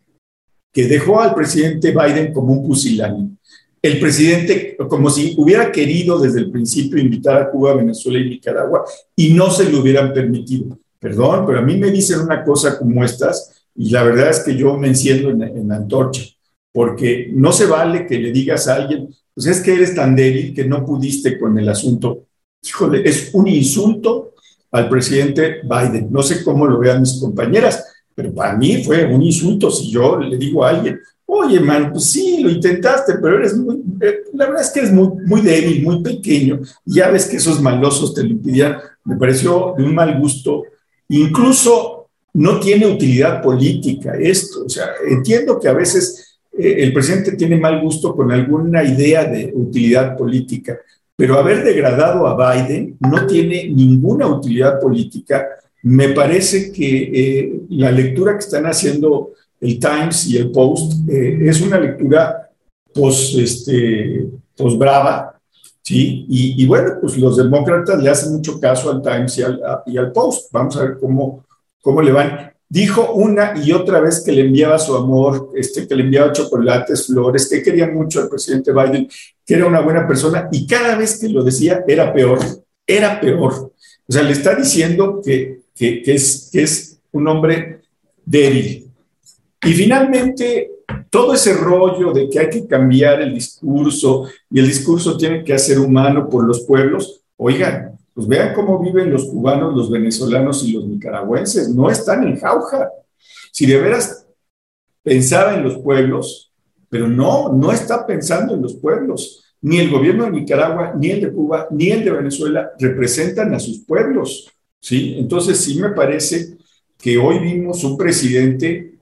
que 0.73 0.87
dejó 0.87 1.21
al 1.21 1.33
presidente 1.33 1.91
Biden 1.91 2.33
como 2.33 2.53
un 2.53 2.67
pusilánime. 2.67 3.37
El 3.81 3.99
presidente, 3.99 4.75
como 4.89 5.09
si 5.09 5.35
hubiera 5.37 5.71
querido 5.71 6.19
desde 6.19 6.39
el 6.39 6.51
principio 6.51 6.99
invitar 6.99 7.41
a 7.41 7.49
Cuba, 7.49 7.75
Venezuela 7.75 8.19
y 8.19 8.29
Nicaragua 8.29 8.83
y 9.15 9.33
no 9.33 9.49
se 9.51 9.71
lo 9.71 9.79
hubieran 9.79 10.13
permitido. 10.13 10.77
Perdón, 10.99 11.45
pero 11.45 11.59
a 11.59 11.61
mí 11.61 11.77
me 11.77 11.91
dicen 11.91 12.19
una 12.19 12.43
cosa 12.43 12.77
como 12.77 13.03
estas 13.03 13.65
y 13.75 13.91
la 13.91 14.03
verdad 14.03 14.31
es 14.31 14.39
que 14.39 14.55
yo 14.55 14.75
me 14.77 14.87
enciendo 14.87 15.29
en, 15.29 15.43
en 15.43 15.71
antorcha, 15.71 16.23
porque 16.71 17.29
no 17.31 17.51
se 17.51 17.67
vale 17.67 18.07
que 18.07 18.17
le 18.17 18.31
digas 18.31 18.67
a 18.67 18.75
alguien, 18.75 19.09
pues 19.37 19.45
es 19.45 19.61
que 19.61 19.75
eres 19.75 19.93
tan 19.93 20.15
débil 20.15 20.51
que 20.51 20.65
no 20.65 20.83
pudiste 20.83 21.37
con 21.37 21.59
el 21.59 21.69
asunto. 21.69 22.25
Híjole, 22.63 23.07
es 23.07 23.29
un 23.33 23.47
insulto 23.47 24.33
al 24.71 24.89
presidente 24.89 25.57
Biden. 25.61 26.07
No 26.09 26.23
sé 26.23 26.43
cómo 26.43 26.65
lo 26.65 26.79
vean 26.79 27.01
mis 27.01 27.19
compañeras, 27.19 27.85
pero 28.15 28.33
para 28.33 28.57
mí 28.57 28.83
fue 28.83 29.05
un 29.05 29.21
insulto 29.21 29.69
si 29.69 29.91
yo 29.91 30.17
le 30.17 30.37
digo 30.37 30.65
a 30.65 30.69
alguien, 30.69 30.99
oye, 31.27 31.59
man, 31.59 31.91
pues 31.91 32.05
sí, 32.05 32.39
lo 32.41 32.49
intentaste, 32.49 33.13
pero 33.21 33.37
eres 33.37 33.55
muy, 33.55 33.75
eh, 34.01 34.21
la 34.33 34.47
verdad 34.47 34.63
es 34.63 34.71
que 34.71 34.79
eres 34.79 34.91
muy, 34.91 35.41
débil, 35.41 35.83
muy 35.83 36.01
pequeño, 36.01 36.61
ya 36.83 37.11
ves 37.11 37.27
que 37.27 37.37
esos 37.37 37.61
malosos 37.61 38.15
te 38.15 38.23
lo 38.23 38.29
impidían, 38.29 38.77
me 39.03 39.17
pareció 39.17 39.75
de 39.77 39.83
un 39.83 39.93
mal 39.93 40.19
gusto, 40.19 40.63
incluso 41.09 42.09
no 42.33 42.59
tiene 42.59 42.87
utilidad 42.87 43.43
política 43.43 44.15
esto, 44.19 44.65
o 44.65 44.69
sea, 44.69 44.87
entiendo 45.07 45.59
que 45.59 45.67
a 45.67 45.73
veces 45.73 46.26
eh, 46.57 46.83
el 46.83 46.93
presidente 46.93 47.33
tiene 47.33 47.57
mal 47.57 47.81
gusto 47.81 48.15
con 48.15 48.31
alguna 48.31 48.83
idea 48.83 49.25
de 49.25 49.51
utilidad 49.53 50.17
política, 50.17 50.77
pero 51.15 51.37
haber 51.37 51.63
degradado 51.63 52.27
a 52.27 52.53
Biden 52.53 52.97
no 52.99 53.25
tiene 53.25 53.69
ninguna 53.69 54.27
utilidad 54.27 54.79
política. 54.79 55.47
Me 55.83 56.09
parece 56.09 56.71
que 56.71 57.11
eh, 57.13 57.61
la 57.69 57.91
lectura 57.91 58.33
que 58.33 58.39
están 58.39 58.65
haciendo 58.65 59.31
el 59.59 59.79
Times 59.79 60.27
y 60.27 60.37
el 60.37 60.51
Post 60.51 61.09
eh, 61.09 61.39
es 61.43 61.61
una 61.61 61.79
lectura 61.79 62.49
pos, 62.93 63.35
este, 63.35 64.27
pos 64.55 64.77
brava, 64.77 65.39
¿sí? 65.81 66.25
Y, 66.29 66.65
bueno, 66.65 66.95
pues 66.99 67.17
los 67.17 67.37
demócratas 67.37 68.01
le 68.01 68.09
hacen 68.09 68.33
mucho 68.33 68.59
caso 68.59 68.91
al 68.91 69.01
Times 69.01 69.37
y 69.37 69.43
al, 69.43 69.61
y 69.85 69.97
al 69.97 70.11
Post. 70.11 70.51
Vamos 70.51 70.75
a 70.77 70.83
ver 70.83 70.97
cómo, 70.99 71.45
cómo 71.81 72.01
le 72.01 72.11
van 72.11 72.56
dijo 72.69 73.13
una 73.13 73.53
y 73.63 73.71
otra 73.71 73.99
vez 73.99 74.21
que 74.23 74.31
le 74.31 74.41
enviaba 74.41 74.77
su 74.77 74.95
amor, 74.95 75.51
este, 75.55 75.87
que 75.87 75.95
le 75.95 76.03
enviaba 76.03 76.33
chocolates, 76.33 77.07
flores, 77.07 77.47
que 77.49 77.63
quería 77.63 77.87
mucho 77.87 78.21
al 78.21 78.29
presidente 78.29 78.71
Biden, 78.73 79.07
que 79.45 79.53
era 79.53 79.65
una 79.65 79.81
buena 79.81 80.07
persona, 80.07 80.49
y 80.51 80.67
cada 80.67 80.97
vez 80.97 81.19
que 81.19 81.29
lo 81.29 81.43
decía 81.43 81.83
era 81.87 82.13
peor, 82.13 82.39
era 82.85 83.19
peor. 83.19 83.71
O 84.07 84.11
sea, 84.11 84.23
le 84.23 84.31
está 84.31 84.55
diciendo 84.55 85.21
que, 85.23 85.61
es 85.79 86.99
un 87.11 87.27
hombre 87.27 87.81
débil. 88.25 88.89
Y 89.63 89.73
finalmente, 89.73 90.71
todo 91.09 91.33
ese 91.33 91.53
rollo 91.53 92.11
de 92.11 92.29
que 92.29 92.39
hay 92.39 92.49
que 92.49 92.67
cambiar 92.67 93.21
el 93.21 93.33
discurso 93.33 94.27
y 94.49 94.59
el 94.59 94.67
discurso 94.67 95.17
tiene 95.17 95.43
que 95.43 95.57
ser 95.59 95.79
humano 95.79 96.29
por 96.29 96.45
los 96.45 96.61
pueblos, 96.61 97.21
oigan, 97.37 97.86
pues 98.17 98.27
vean 98.27 98.55
cómo 98.55 98.79
viven 98.79 99.11
los 99.11 99.25
cubanos, 99.25 99.75
los 99.75 99.91
venezolanos 99.91 100.63
y 100.63 100.71
los 100.71 100.87
nicaragüenses. 100.87 101.69
No 101.69 101.87
están 101.87 102.27
en 102.27 102.39
jauja. 102.39 102.89
Si 103.51 103.67
de 103.67 103.79
veras 103.79 104.25
pensaba 105.03 105.53
en 105.53 105.61
los 105.61 105.77
pueblos, 105.77 106.51
pero 106.89 107.07
no, 107.07 107.53
no 107.53 107.71
está 107.71 108.07
pensando 108.07 108.55
en 108.55 108.63
los 108.63 108.73
pueblos. 108.73 109.53
Ni 109.61 109.77
el 109.77 109.91
gobierno 109.91 110.23
de 110.23 110.31
Nicaragua, 110.31 110.95
ni 110.97 111.11
el 111.11 111.21
de 111.21 111.31
Cuba, 111.31 111.67
ni 111.69 111.91
el 111.91 112.03
de 112.03 112.09
Venezuela 112.09 112.71
representan 112.79 113.53
a 113.53 113.59
sus 113.59 113.85
pueblos. 113.85 114.51
¿sí? 114.79 115.13
Entonces 115.19 115.59
sí 115.59 115.79
me 115.79 115.89
parece 115.89 116.57
que 116.97 117.19
hoy 117.19 117.37
vimos 117.37 117.83
un 117.83 117.99
presidente, 117.99 118.95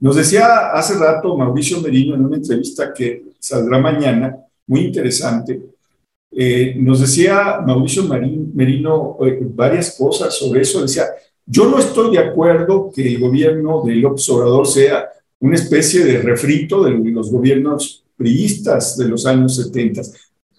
nos 0.00 0.16
decía 0.16 0.72
hace 0.72 0.98
rato 0.98 1.36
Mauricio 1.36 1.80
Merino 1.80 2.16
en 2.16 2.24
una 2.24 2.34
entrevista 2.38 2.92
que 2.92 3.26
saldrá 3.38 3.78
mañana, 3.78 4.38
muy 4.66 4.80
interesante, 4.80 5.71
eh, 6.34 6.74
nos 6.78 7.00
decía 7.00 7.60
Mauricio 7.66 8.04
Merino 8.04 9.18
eh, 9.24 9.38
varias 9.42 9.96
cosas 9.96 10.34
sobre 10.34 10.62
eso. 10.62 10.80
Decía, 10.82 11.06
yo 11.44 11.68
no 11.68 11.78
estoy 11.78 12.12
de 12.12 12.18
acuerdo 12.18 12.90
que 12.94 13.06
el 13.06 13.20
gobierno 13.20 13.82
de 13.84 13.96
López 13.96 14.28
Obrador 14.30 14.66
sea 14.66 15.08
una 15.40 15.56
especie 15.56 16.04
de 16.04 16.22
refrito 16.22 16.84
de 16.84 16.92
los 16.92 17.30
gobiernos 17.30 18.04
priistas 18.16 18.96
de 18.96 19.08
los 19.08 19.26
años 19.26 19.56
70. 19.56 20.02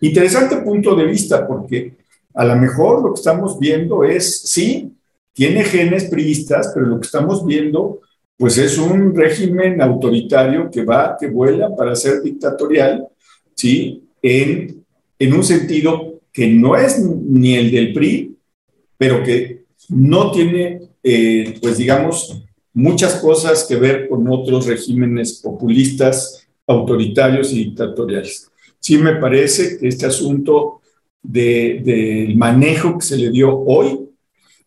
Interesante 0.01 0.57
punto 0.57 0.95
de 0.95 1.05
vista 1.05 1.47
porque 1.47 1.93
a 2.33 2.45
lo 2.45 2.55
mejor 2.57 3.01
lo 3.01 3.13
que 3.13 3.19
estamos 3.19 3.57
viendo 3.57 4.03
es, 4.03 4.41
sí, 4.41 4.91
tiene 5.33 5.63
genes 5.63 6.05
priistas, 6.05 6.71
pero 6.73 6.85
lo 6.85 6.99
que 6.99 7.05
estamos 7.05 7.45
viendo 7.45 8.01
pues 8.37 8.57
es 8.57 8.77
un 8.77 9.15
régimen 9.15 9.81
autoritario 9.81 10.69
que 10.69 10.83
va, 10.83 11.15
que 11.19 11.27
vuela 11.27 11.73
para 11.75 11.95
ser 11.95 12.21
dictatorial, 12.21 13.07
¿sí? 13.55 14.03
En 14.21 14.82
en 15.23 15.33
un 15.33 15.43
sentido 15.43 16.19
que 16.31 16.47
no 16.47 16.75
es 16.75 16.99
ni 16.99 17.55
el 17.55 17.71
del 17.71 17.93
PRI, 17.93 18.35
pero 18.97 19.23
que 19.23 19.63
no 19.89 20.31
tiene, 20.31 20.81
eh, 21.01 21.57
pues 21.61 21.77
digamos, 21.77 22.43
muchas 22.73 23.15
cosas 23.15 23.63
que 23.63 23.75
ver 23.75 24.09
con 24.09 24.27
otros 24.27 24.65
regímenes 24.65 25.39
populistas, 25.41 26.45
autoritarios 26.67 27.53
y 27.53 27.65
dictatoriales. 27.65 28.49
Sí 28.79 28.97
me 28.97 29.15
parece 29.15 29.77
que 29.77 29.87
este 29.87 30.07
asunto 30.07 30.81
del 31.21 32.35
manejo 32.35 32.97
que 32.97 33.05
se 33.05 33.17
le 33.17 33.29
dio 33.29 33.57
hoy 33.57 34.09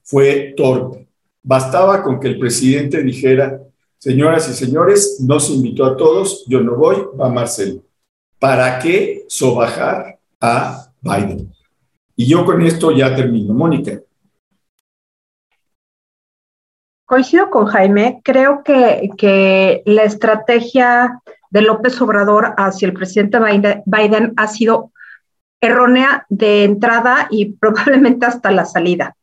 fue 0.03 0.55
torpe. 0.57 1.07
Bastaba 1.43 2.03
con 2.03 2.19
que 2.19 2.29
el 2.29 2.39
presidente 2.39 3.03
dijera, 3.03 3.61
señoras 3.99 4.49
y 4.49 4.55
señores, 4.55 5.19
no 5.21 5.39
se 5.39 5.53
invitó 5.53 5.85
a 5.85 5.97
todos, 5.97 6.47
yo 6.49 6.61
no 6.61 6.77
voy, 6.77 6.97
va 7.21 7.29
Marcelo. 7.29 7.83
¿Para 8.39 8.79
qué 8.79 9.25
sobajar 9.29 10.16
a 10.47 10.93
Biden. 11.01 11.53
Y 12.15 12.29
yo 12.29 12.45
con 12.45 12.63
esto 12.63 12.93
ya 12.93 13.15
termino. 13.15 13.53
Mónica. 13.53 14.01
Coincido 17.05 17.51
con 17.51 17.67
Jaime, 17.67 18.21
creo 18.25 18.63
que, 18.65 19.11
que 19.17 19.83
la 19.87 20.03
estrategia 20.03 21.21
de 21.51 21.63
López 21.63 22.01
Obrador 22.01 22.55
hacia 22.57 22.87
el 22.87 22.95
presidente 22.95 23.39
Biden 23.87 24.33
ha 24.37 24.47
sido 24.49 24.93
errónea 25.61 26.27
de 26.29 26.65
entrada 26.65 27.29
y 27.31 27.53
probablemente 27.61 28.27
hasta 28.27 28.51
la 28.51 28.65
salida. 28.65 29.17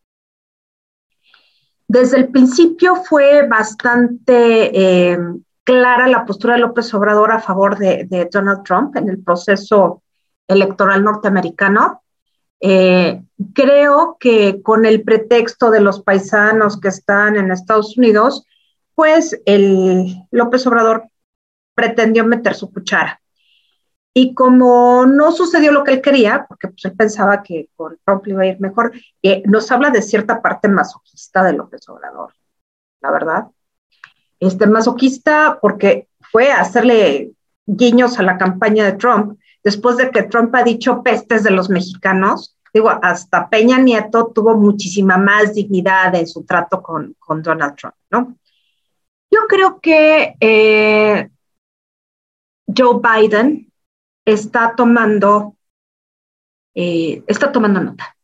Desde 1.88 2.18
el 2.18 2.30
principio 2.30 2.96
fue 2.96 3.48
bastante 3.48 5.12
eh, 5.12 5.18
clara 5.64 6.08
la 6.08 6.26
postura 6.26 6.56
de 6.56 6.62
López 6.62 6.94
Obrador 6.94 7.32
a 7.32 7.40
favor 7.40 7.78
de, 7.78 8.28
Donald 8.32 8.64
Trump 8.64 8.96
en 8.96 9.10
el 9.10 9.22
proceso 9.22 10.02
electoral 10.48 11.04
norteamericano. 11.04 12.04
Eh, 12.60 13.22
creo 13.54 14.18
que 14.20 14.62
con 14.62 14.86
el 14.86 15.04
pretexto 15.04 15.70
de 15.70 15.82
los 15.82 16.02
paisanos 16.02 16.80
que 16.80 16.88
están 16.88 17.36
en 17.36 17.52
Estados 17.52 17.98
Unidos, 17.98 18.46
pues 18.96 19.40
el 19.46 20.16
López 20.32 20.66
Obrador 20.68 21.08
pretendió 21.76 22.26
meter 22.26 22.56
su 22.56 22.72
cuchara. 22.72 23.20
Y 24.16 24.36
como 24.36 25.08
no 25.08 25.32
sucedió 25.32 25.72
lo 25.72 25.84
que 25.84 25.94
él 25.94 26.02
quería, 26.02 26.46
porque 26.48 26.68
pues, 26.68 26.86
él 26.86 26.94
pensaba 26.94 27.42
que 27.42 27.70
con 27.76 27.98
Trump 28.06 28.28
iba 28.28 28.44
a 28.44 28.46
ir 28.46 28.60
mejor, 28.60 28.94
eh, 29.24 29.42
nos 29.46 29.72
habla 29.72 29.90
de 29.90 30.04
cierta 30.04 30.42
parte 30.42 30.68
masoquista 30.68 31.44
de 31.44 31.54
López 31.54 31.90
Obrador, 31.90 32.32
la 33.02 33.12
verdad. 33.12 33.48
Este 34.40 34.68
masoquista 34.68 35.58
porque 35.60 36.10
fue 36.32 36.52
a 36.52 36.62
hacerle 36.62 37.32
guiños 37.66 38.20
a 38.20 38.24
la 38.24 38.38
campaña 38.38 38.86
de 38.86 38.94
Trump, 38.94 39.40
después 39.64 39.98
de 39.98 40.12
que 40.12 40.24
Trump 40.24 40.54
ha 40.56 40.64
dicho 40.64 41.02
pestes 41.02 41.44
de 41.44 41.52
los 41.52 41.70
mexicanos. 41.70 42.58
Digo, 42.74 42.90
hasta 42.90 43.50
Peña 43.50 43.78
Nieto 43.78 44.32
tuvo 44.34 44.56
muchísima 44.56 45.18
más 45.18 45.54
dignidad 45.54 46.14
en 46.16 46.28
su 46.28 46.44
trato 46.44 46.82
con, 46.82 47.16
con 47.20 47.42
Donald 47.42 47.76
Trump, 47.76 47.96
¿no? 48.10 48.36
Yo 49.32 49.42
creo 49.48 49.80
que 49.80 50.36
eh, 50.40 51.30
Joe 52.76 53.00
Biden 53.02 53.72
está 54.26 54.74
tomando, 54.76 55.56
eh, 56.76 57.24
está 57.28 57.52
tomando 57.52 57.82
nota. 57.82 58.16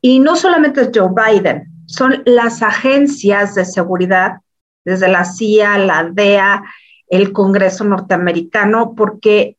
Y 0.00 0.18
no 0.20 0.36
solamente 0.36 0.82
es 0.82 0.90
Joe 0.94 1.10
Biden, 1.14 1.72
son 1.86 2.22
las 2.26 2.62
agencias 2.62 3.54
de 3.54 3.64
seguridad, 3.64 4.40
desde 4.84 5.08
la 5.08 5.24
CIA, 5.24 5.78
la 5.78 6.04
DEA, 6.04 6.62
el 7.08 7.32
Congreso 7.32 7.84
norteamericano, 7.84 8.94
porque 8.94 9.56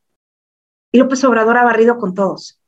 López 0.93 1.23
Obrador 1.23 1.57
ha 1.57 1.63
barrido 1.63 1.97
con 1.97 2.13
todos. 2.13 2.59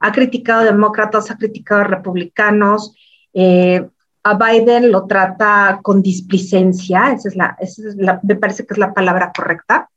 Ha 0.00 0.12
criticado 0.12 0.64
demócratas, 0.64 1.30
ha 1.30 1.38
criticado 1.38 1.82
a 1.82 1.84
republicanos. 1.84 2.94
Eh, 3.32 3.88
a 4.22 4.34
Biden 4.34 4.90
lo 4.90 5.06
trata 5.06 5.80
con 5.82 6.02
displicencia, 6.02 7.12
esa 7.12 7.28
es 7.28 7.36
la, 7.36 7.56
esa 7.60 7.88
es 7.88 7.96
la, 7.96 8.20
me 8.22 8.36
parece 8.36 8.66
que 8.66 8.72
es 8.72 8.78
la 8.78 8.94
palabra 8.94 9.32
correcta 9.36 9.90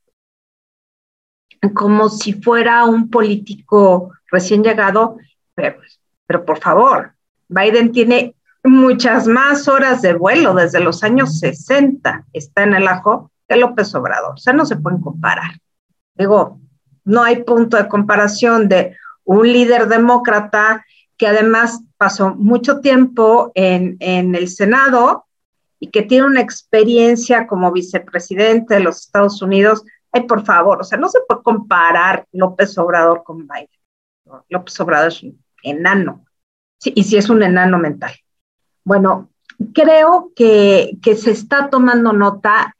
como 1.74 2.08
si 2.08 2.34
fuera 2.34 2.84
un 2.84 3.10
político 3.10 4.12
recién 4.30 4.62
llegado, 4.62 5.16
pero, 5.54 5.80
pero 6.26 6.44
por 6.44 6.58
favor, 6.58 7.14
Biden 7.48 7.92
tiene 7.92 8.34
muchas 8.64 9.26
más 9.26 9.68
horas 9.68 10.02
de 10.02 10.14
vuelo 10.14 10.54
desde 10.54 10.80
los 10.80 11.02
años 11.02 11.38
60, 11.40 12.26
está 12.32 12.62
en 12.62 12.74
el 12.74 12.86
ajo 12.86 13.30
que 13.48 13.56
López 13.56 13.94
Obrador, 13.94 14.34
o 14.34 14.38
sea, 14.38 14.52
no 14.52 14.66
se 14.66 14.76
pueden 14.76 15.00
comparar. 15.00 15.52
Digo, 16.14 16.60
no 17.08 17.22
hay 17.22 17.42
punto 17.42 17.76
de 17.76 17.88
comparación 17.88 18.68
de 18.68 18.96
un 19.24 19.52
líder 19.52 19.88
demócrata 19.88 20.84
que 21.16 21.26
además 21.26 21.80
pasó 21.96 22.34
mucho 22.34 22.80
tiempo 22.80 23.50
en, 23.54 23.96
en 24.00 24.34
el 24.34 24.48
Senado 24.48 25.26
y 25.80 25.88
que 25.88 26.02
tiene 26.02 26.26
una 26.26 26.40
experiencia 26.40 27.46
como 27.46 27.72
vicepresidente 27.72 28.74
de 28.74 28.80
los 28.80 29.00
Estados 29.00 29.42
Unidos 29.42 29.84
Ay, 30.12 30.22
por 30.22 30.44
favor, 30.44 30.80
o 30.80 30.84
sea, 30.84 30.98
no 30.98 31.08
se 31.08 31.20
puede 31.26 31.42
comparar 31.42 32.26
López 32.32 32.76
Obrador 32.78 33.22
con 33.24 33.46
Biden. 33.46 33.68
López 34.48 34.78
Obrador 34.80 35.08
es 35.08 35.22
un 35.22 35.44
enano, 35.62 36.24
y 36.82 37.04
si 37.04 37.16
es 37.16 37.28
un 37.28 37.42
enano 37.42 37.78
mental. 37.78 38.12
Bueno, 38.84 39.30
creo 39.74 40.32
que, 40.34 40.98
que 41.02 41.14
se 41.14 41.30
está 41.30 41.68
tomando 41.68 42.12
nota 42.12 42.74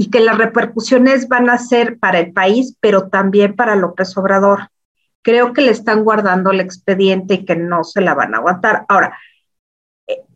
y 0.00 0.10
que 0.10 0.20
las 0.20 0.38
repercusiones 0.38 1.26
van 1.26 1.50
a 1.50 1.58
ser 1.58 1.98
para 1.98 2.20
el 2.20 2.32
país, 2.32 2.76
pero 2.78 3.08
también 3.08 3.56
para 3.56 3.74
López 3.74 4.16
Obrador. 4.16 4.68
Creo 5.22 5.52
que 5.52 5.60
le 5.60 5.72
están 5.72 6.04
guardando 6.04 6.52
el 6.52 6.60
expediente 6.60 7.34
y 7.34 7.44
que 7.44 7.56
no 7.56 7.82
se 7.82 8.00
la 8.00 8.14
van 8.14 8.32
a 8.32 8.38
aguantar. 8.38 8.86
Ahora, 8.88 9.18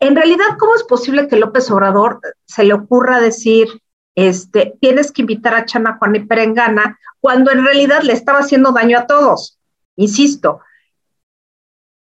en 0.00 0.16
realidad, 0.16 0.58
¿cómo 0.58 0.74
es 0.74 0.82
posible 0.82 1.28
que 1.28 1.36
López 1.36 1.70
Obrador 1.70 2.20
se 2.44 2.64
le 2.64 2.74
ocurra 2.74 3.20
decir, 3.20 3.68
este, 4.16 4.76
tienes 4.80 5.12
que 5.12 5.22
invitar 5.22 5.54
a 5.54 5.64
Chana 5.64 5.96
Juan 5.96 6.16
y 6.16 6.20
Perengana, 6.24 6.98
cuando 7.20 7.52
en 7.52 7.64
realidad 7.64 8.02
le 8.02 8.14
estaba 8.14 8.40
haciendo 8.40 8.72
daño 8.72 8.98
a 8.98 9.06
todos. 9.06 9.60
Insisto, 9.94 10.60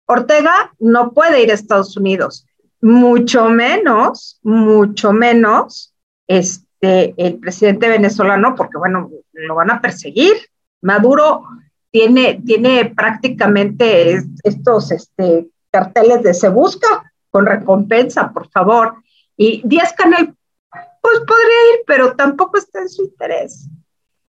Ortega 0.06 0.74
no 0.80 1.12
puede 1.12 1.44
ir 1.44 1.52
a 1.52 1.54
Estados 1.54 1.96
Unidos, 1.96 2.44
mucho 2.80 3.48
menos, 3.50 4.40
mucho 4.42 5.12
menos 5.12 5.94
este, 6.26 6.61
el 6.82 7.38
presidente 7.38 7.88
venezolano, 7.88 8.54
porque 8.54 8.76
bueno, 8.76 9.10
lo 9.32 9.54
van 9.54 9.70
a 9.70 9.80
perseguir. 9.80 10.34
Maduro 10.80 11.44
tiene, 11.90 12.42
tiene 12.44 12.86
prácticamente 12.86 14.18
estos 14.42 14.90
este, 14.90 15.48
carteles 15.70 16.22
de 16.22 16.34
se 16.34 16.48
busca 16.48 17.12
con 17.30 17.46
recompensa, 17.46 18.32
por 18.32 18.48
favor. 18.50 18.96
Y 19.36 19.62
Díaz 19.64 19.92
Canel 19.92 20.34
pues 21.00 21.18
podría 21.20 21.74
ir, 21.74 21.84
pero 21.86 22.14
tampoco 22.14 22.58
está 22.58 22.80
en 22.80 22.88
su 22.88 23.04
interés. 23.04 23.68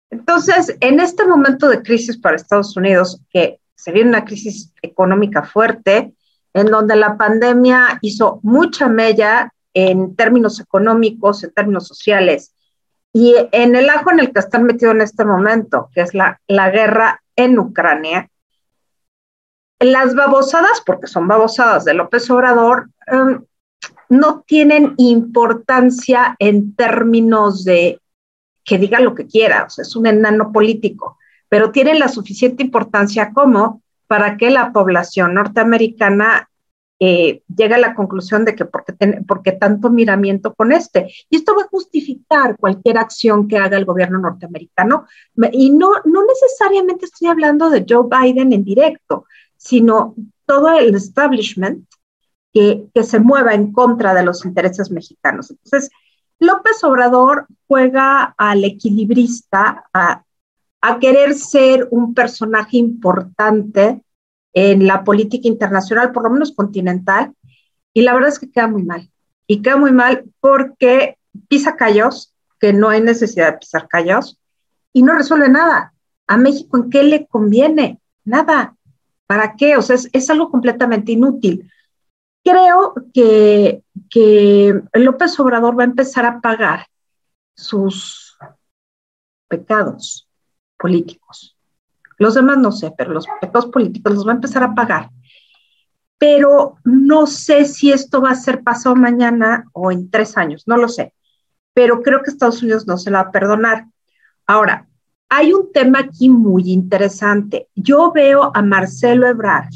Entonces, 0.09 0.75
en 0.79 0.99
este 0.99 1.25
momento 1.25 1.67
de 1.67 1.81
crisis 1.81 2.17
para 2.17 2.35
Estados 2.35 2.75
Unidos, 2.75 3.21
que 3.29 3.59
se 3.75 3.91
viene 3.91 4.09
una 4.09 4.25
crisis 4.25 4.73
económica 4.81 5.43
fuerte, 5.43 6.13
en 6.53 6.67
donde 6.67 6.95
la 6.95 7.17
pandemia 7.17 7.99
hizo 8.01 8.39
mucha 8.41 8.87
mella 8.87 9.53
en 9.75 10.15
términos 10.15 10.59
económicos, 10.59 11.43
en 11.43 11.51
términos 11.51 11.87
sociales, 11.87 12.55
y 13.13 13.35
en 13.51 13.75
el 13.75 13.89
ajo 13.89 14.11
en 14.11 14.19
el 14.19 14.33
que 14.33 14.39
están 14.39 14.63
metidos 14.63 14.95
en 14.95 15.01
este 15.01 15.23
momento, 15.23 15.89
que 15.93 16.01
es 16.01 16.13
la, 16.13 16.41
la 16.47 16.71
guerra 16.71 17.21
en 17.35 17.59
Ucrania, 17.59 18.29
las 19.79 20.15
babosadas, 20.15 20.81
porque 20.85 21.07
son 21.07 21.27
babosadas 21.27 21.85
de 21.85 21.93
López 21.93 22.29
Obrador, 22.29 22.89
em, 23.07 23.43
no 24.09 24.43
tienen 24.47 24.93
importancia 24.97 26.35
en 26.39 26.75
términos 26.75 27.63
de 27.63 27.99
que 28.63 28.77
diga 28.77 28.99
lo 28.99 29.13
que 29.13 29.27
quiera, 29.27 29.65
o 29.65 29.69
sea, 29.69 29.83
es 29.83 29.95
un 29.95 30.07
enano 30.07 30.51
político, 30.51 31.17
pero 31.49 31.71
tienen 31.71 31.99
la 31.99 32.07
suficiente 32.07 32.63
importancia 32.63 33.31
como 33.33 33.81
para 34.07 34.37
que 34.37 34.49
la 34.49 34.71
población 34.71 35.33
norteamericana 35.33 36.49
eh, 36.99 37.41
llegue 37.53 37.75
a 37.75 37.79
la 37.79 37.93
conclusión 37.93 38.45
de 38.45 38.55
que 38.55 38.65
porque, 38.65 38.93
porque 39.27 39.51
tanto 39.51 39.89
miramiento 39.89 40.53
con 40.53 40.71
este. 40.71 41.11
Y 41.29 41.37
esto 41.37 41.55
va 41.55 41.63
a 41.63 41.69
justificar 41.69 42.57
cualquier 42.57 42.97
acción 42.97 43.47
que 43.47 43.57
haga 43.57 43.77
el 43.77 43.85
gobierno 43.85 44.19
norteamericano. 44.19 45.05
Y 45.51 45.71
no, 45.71 45.91
no 46.05 46.23
necesariamente 46.25 47.05
estoy 47.05 47.27
hablando 47.27 47.69
de 47.69 47.85
Joe 47.87 48.07
Biden 48.09 48.53
en 48.53 48.63
directo, 48.63 49.25
sino 49.57 50.15
todo 50.45 50.77
el 50.77 50.95
establishment 50.95 51.85
que, 52.53 52.87
se 53.03 53.19
mueva 53.19 53.53
en 53.53 53.73
contra 53.73 54.13
de 54.13 54.23
los 54.23 54.45
intereses 54.45 54.89
mexicanos. 54.89 55.51
Entonces, 55.51 55.91
López 56.39 56.81
Obrador 56.85 57.47
juega 57.67 58.33
al 58.37 58.63
equilibrista, 58.63 59.83
a, 59.93 60.23
querer 61.01 61.33
ser 61.33 61.87
un 61.89 62.13
personaje 62.13 62.77
importante 62.77 64.04
en 64.55 64.87
la 64.87 65.03
política 65.03 65.47
internacional, 65.47 66.11
por 66.11 66.23
lo 66.23 66.31
menos 66.31 66.51
continental, 66.53 67.35
y 67.93 68.01
la 68.01 68.15
verdad 68.15 68.29
es 68.29 68.39
que 68.39 68.49
queda 68.49 68.67
muy 68.67 68.81
mal. 68.81 69.07
Y 69.45 69.61
queda 69.61 69.77
muy 69.77 69.91
mal 69.91 70.25
porque 70.39 71.19
pisa 71.47 71.75
callos, 71.75 72.33
que 72.59 72.73
no 72.73 72.89
hay 72.89 73.01
necesidad 73.01 73.51
de 73.51 73.59
pisar 73.59 73.87
callos, 73.87 74.39
y 74.93 75.03
no 75.03 75.13
resuelve 75.13 75.49
nada. 75.49 75.93
¿A 76.25 76.37
México 76.37 76.77
en 76.77 76.89
qué 76.89 77.03
le 77.03 77.27
conviene? 77.27 77.99
Nada. 78.23 78.75
¿Para 79.27 79.55
qué? 79.55 79.77
O 79.77 79.83
sea, 79.83 79.95
es 80.11 80.29
algo 80.31 80.49
completamente 80.49 81.11
inútil 81.11 81.69
creo 82.45 82.93
que, 83.13 83.83
López 84.93 85.39
Obrador 85.39 85.77
va 85.77 85.83
a 85.83 85.87
empezar 85.87 86.25
a 86.25 86.39
pagar 86.39 86.87
sus 87.55 88.37
pecados 89.47 90.29
políticos. 90.77 91.54
Los 92.17 92.35
demás 92.35 92.57
no 92.57 92.71
sé, 92.71 92.93
pero 92.97 93.13
los 93.13 93.27
políticos 93.71 94.13
los 94.13 94.27
va 94.27 94.31
a 94.31 94.35
empezar 94.35 94.63
a 94.63 94.73
pagar. 94.73 95.09
Pero 96.17 96.77
no 96.83 97.27
sé 97.27 97.65
si 97.65 97.91
esto 97.91 98.21
va 98.21 98.31
a 98.31 98.35
ser 98.35 98.63
pasado 98.63 98.95
mañana 98.95 99.65
o 99.73 99.91
en 99.91 100.09
tres 100.09 100.37
años, 100.37 100.63
no 100.65 100.77
lo 100.77 100.87
sé. 100.87 101.13
Pero 101.73 102.01
creo 102.01 102.23
que 102.23 102.31
Estados 102.31 102.63
Unidos 102.63 102.87
no 102.87 102.97
se 102.97 103.11
la 103.11 103.23
va 103.23 103.29
a 103.29 103.31
perdonar. 103.31 103.85
Ahora, 104.47 104.87
hay 105.27 105.51
un 105.53 105.71
tema 105.73 105.99
aquí 105.99 106.29
muy 106.29 106.71
interesante. 106.71 107.67
Yo 107.75 108.11
veo 108.13 108.51
a 108.53 108.61
Marcelo 108.61 109.27
Ebrard 109.27 109.69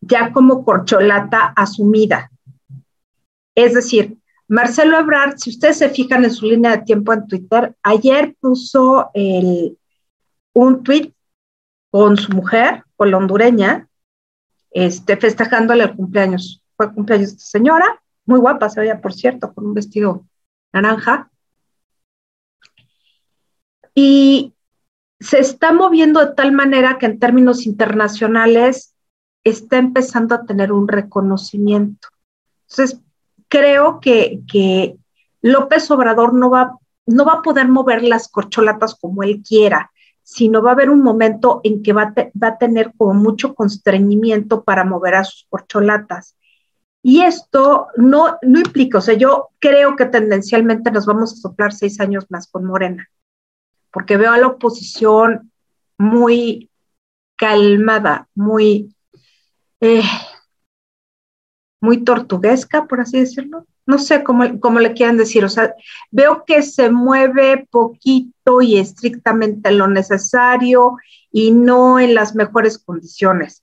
ya 0.00 0.32
como 0.32 0.64
corcholata 0.64 1.52
asumida. 1.56 2.30
Es 3.54 3.74
decir, 3.74 4.18
Marcelo 4.48 4.98
Ebrard, 4.98 5.38
si 5.38 5.50
ustedes 5.50 5.78
se 5.78 5.88
fijan 5.88 6.24
en 6.24 6.30
su 6.30 6.46
línea 6.46 6.76
de 6.76 6.84
tiempo 6.84 7.12
en 7.12 7.26
Twitter, 7.26 7.74
ayer 7.82 8.36
puso 8.40 9.10
un 10.56 10.82
tweet 10.82 11.12
con 11.90 12.16
su 12.16 12.32
mujer, 12.32 12.82
con 12.96 13.10
la 13.10 13.18
hondureña, 13.18 13.88
este, 14.70 15.18
festejándole 15.18 15.84
el 15.84 15.94
cumpleaños. 15.94 16.62
Fue 16.76 16.86
el 16.86 16.92
cumpleaños 16.92 17.30
de 17.30 17.36
esta 17.36 17.46
señora, 17.58 18.02
muy 18.24 18.40
guapa 18.40 18.70
se 18.70 18.80
veía, 18.80 19.00
por 19.00 19.12
cierto, 19.12 19.52
con 19.52 19.66
un 19.66 19.74
vestido 19.74 20.24
naranja. 20.72 21.30
y 23.98 24.52
se 25.20 25.38
está 25.38 25.72
moviendo 25.72 26.20
de 26.20 26.34
tal 26.34 26.52
manera 26.52 26.98
que 26.98 27.06
en 27.06 27.18
términos 27.18 27.64
internacionales 27.64 28.94
está 29.42 29.78
empezando 29.78 30.34
a 30.34 30.44
tener 30.44 30.70
un 30.70 30.86
reconocimiento. 30.86 32.08
Entonces, 32.68 33.00
creo 33.48 34.00
que, 34.00 34.42
que 34.46 34.98
López 35.40 35.90
Obrador 35.90 36.34
no 36.34 36.50
va, 36.50 36.78
no 37.06 37.24
va 37.24 37.34
a 37.34 37.42
poder 37.42 37.68
mover 37.68 38.02
las 38.02 38.28
corcholatas 38.28 38.94
como 38.94 39.22
él 39.22 39.42
quiera, 39.42 39.90
sino 40.26 40.60
va 40.60 40.70
a 40.70 40.72
haber 40.72 40.90
un 40.90 41.04
momento 41.04 41.60
en 41.62 41.84
que 41.84 41.92
va, 41.92 42.12
va 42.42 42.48
a 42.48 42.58
tener 42.58 42.92
como 42.96 43.14
mucho 43.14 43.54
constreñimiento 43.54 44.64
para 44.64 44.84
mover 44.84 45.14
a 45.14 45.24
sus 45.24 45.46
corcholatas. 45.48 46.36
Y 47.00 47.20
esto 47.20 47.86
no, 47.96 48.36
no 48.42 48.58
implica, 48.58 48.98
o 48.98 49.00
sea, 49.00 49.14
yo 49.14 49.50
creo 49.60 49.94
que 49.94 50.06
tendencialmente 50.06 50.90
nos 50.90 51.06
vamos 51.06 51.32
a 51.32 51.36
soplar 51.36 51.72
seis 51.72 52.00
años 52.00 52.26
más 52.28 52.48
con 52.48 52.64
Morena, 52.64 53.08
porque 53.92 54.16
veo 54.16 54.32
a 54.32 54.38
la 54.38 54.48
oposición 54.48 55.52
muy 55.96 56.70
calmada, 57.36 58.28
muy, 58.34 58.96
eh, 59.80 60.02
muy 61.80 62.02
tortuguesca, 62.02 62.86
por 62.86 63.00
así 63.00 63.20
decirlo. 63.20 63.64
No 63.86 63.98
sé 63.98 64.24
cómo, 64.24 64.60
cómo 64.60 64.80
le 64.80 64.92
quieran 64.92 65.16
decir, 65.16 65.44
o 65.44 65.48
sea, 65.48 65.74
veo 66.10 66.44
que 66.44 66.62
se 66.62 66.90
mueve 66.90 67.66
poquito 67.70 68.60
y 68.60 68.78
estrictamente 68.78 69.70
lo 69.70 69.86
necesario 69.86 70.96
y 71.30 71.52
no 71.52 72.00
en 72.00 72.14
las 72.14 72.34
mejores 72.34 72.78
condiciones. 72.78 73.62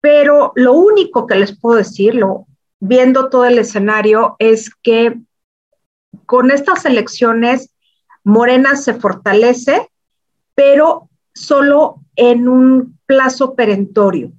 Pero 0.00 0.52
lo 0.56 0.72
único 0.72 1.26
que 1.26 1.34
les 1.36 1.58
puedo 1.58 1.76
decirlo, 1.76 2.46
viendo 2.78 3.28
todo 3.28 3.44
el 3.44 3.58
escenario, 3.58 4.36
es 4.38 4.74
que 4.74 5.18
con 6.26 6.50
estas 6.50 6.86
elecciones 6.86 7.74
Morena 8.24 8.76
se 8.76 8.94
fortalece, 8.94 9.88
pero 10.54 11.08
solo 11.34 11.96
en 12.16 12.48
un 12.48 12.98
plazo 13.06 13.54
perentorio, 13.54 14.32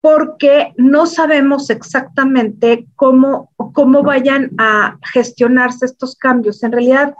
porque 0.00 0.72
no 0.76 1.06
sabemos 1.06 1.70
exactamente 1.70 2.86
cómo, 2.94 3.52
cómo 3.56 4.02
vayan 4.02 4.52
a 4.58 4.98
gestionarse 5.12 5.86
estos 5.86 6.14
cambios. 6.14 6.62
En 6.62 6.72
realidad, 6.72 7.14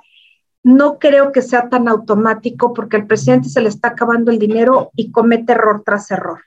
no 0.62 0.98
creo 0.98 1.32
que 1.32 1.42
sea 1.42 1.68
tan 1.68 1.88
automático 1.88 2.72
porque 2.72 2.96
al 2.96 3.06
presidente 3.06 3.48
se 3.48 3.60
le 3.60 3.68
está 3.68 3.88
acabando 3.88 4.30
el 4.30 4.38
dinero 4.38 4.90
y 4.94 5.10
comete 5.10 5.52
error 5.52 5.82
tras 5.84 6.10
error. 6.10 6.42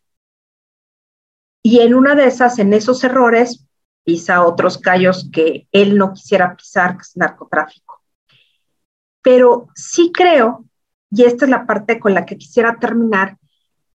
Y 1.63 1.79
en 1.79 1.93
una 1.93 2.15
de 2.15 2.25
esas, 2.25 2.59
en 2.59 2.73
esos 2.73 3.03
errores, 3.03 3.67
pisa 4.03 4.43
otros 4.43 4.77
callos 4.77 5.29
que 5.31 5.67
él 5.71 5.97
no 5.97 6.13
quisiera 6.13 6.55
pisar, 6.55 6.97
que 6.97 7.01
es 7.01 7.17
narcotráfico. 7.17 8.01
Pero 9.21 9.67
sí 9.75 10.11
creo, 10.13 10.65
y 11.11 11.23
esta 11.23 11.45
es 11.45 11.51
la 11.51 11.67
parte 11.67 11.99
con 11.99 12.13
la 12.13 12.25
que 12.25 12.37
quisiera 12.37 12.77
terminar, 12.79 13.37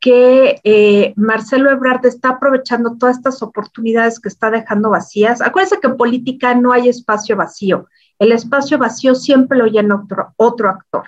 que 0.03 0.61
eh, 0.65 1.13
Marcelo 1.15 1.71
Ebrard 1.71 2.05
está 2.07 2.31
aprovechando 2.31 2.97
todas 2.99 3.19
estas 3.19 3.41
oportunidades 3.41 4.19
que 4.19 4.29
está 4.29 4.51
dejando 4.51 4.91
vacías. 4.91 5.41
Acuérdense 5.41 5.79
que 5.81 5.87
en 5.87 5.97
política 5.97 6.57
no 6.57 6.73
hay 6.73 6.89
espacio 6.89 7.37
vacío. 7.37 7.87
El 8.19 8.33
espacio 8.33 8.79
vacío 8.79 9.15
siempre 9.15 9.57
lo 9.57 9.67
llena 9.67 9.95
otro, 9.95 10.35
otro 10.37 10.71
actor. 10.71 11.05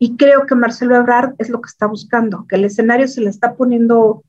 Y 0.00 0.16
creo 0.16 0.44
que 0.44 0.56
Marcelo 0.56 0.96
Ebrard 0.96 1.34
es 1.38 1.50
lo 1.50 1.60
que 1.60 1.68
está 1.68 1.86
buscando, 1.86 2.46
que 2.48 2.56
el 2.56 2.64
escenario 2.64 3.06
se 3.06 3.20
le 3.20 3.30
está 3.30 3.54
poniendo 3.54 4.24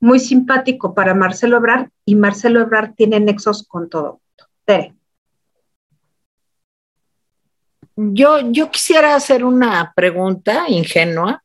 muy 0.00 0.18
simpático 0.18 0.92
para 0.92 1.14
Marcelo 1.14 1.58
Ebrard 1.58 1.90
y 2.04 2.16
Marcelo 2.16 2.60
Ebrard 2.60 2.94
tiene 2.96 3.20
nexos 3.20 3.64
con 3.68 3.88
todo. 3.88 4.20
Yo, 7.94 8.40
yo 8.50 8.72
quisiera 8.72 9.14
hacer 9.14 9.44
una 9.44 9.92
pregunta 9.94 10.64
ingenua. 10.68 11.44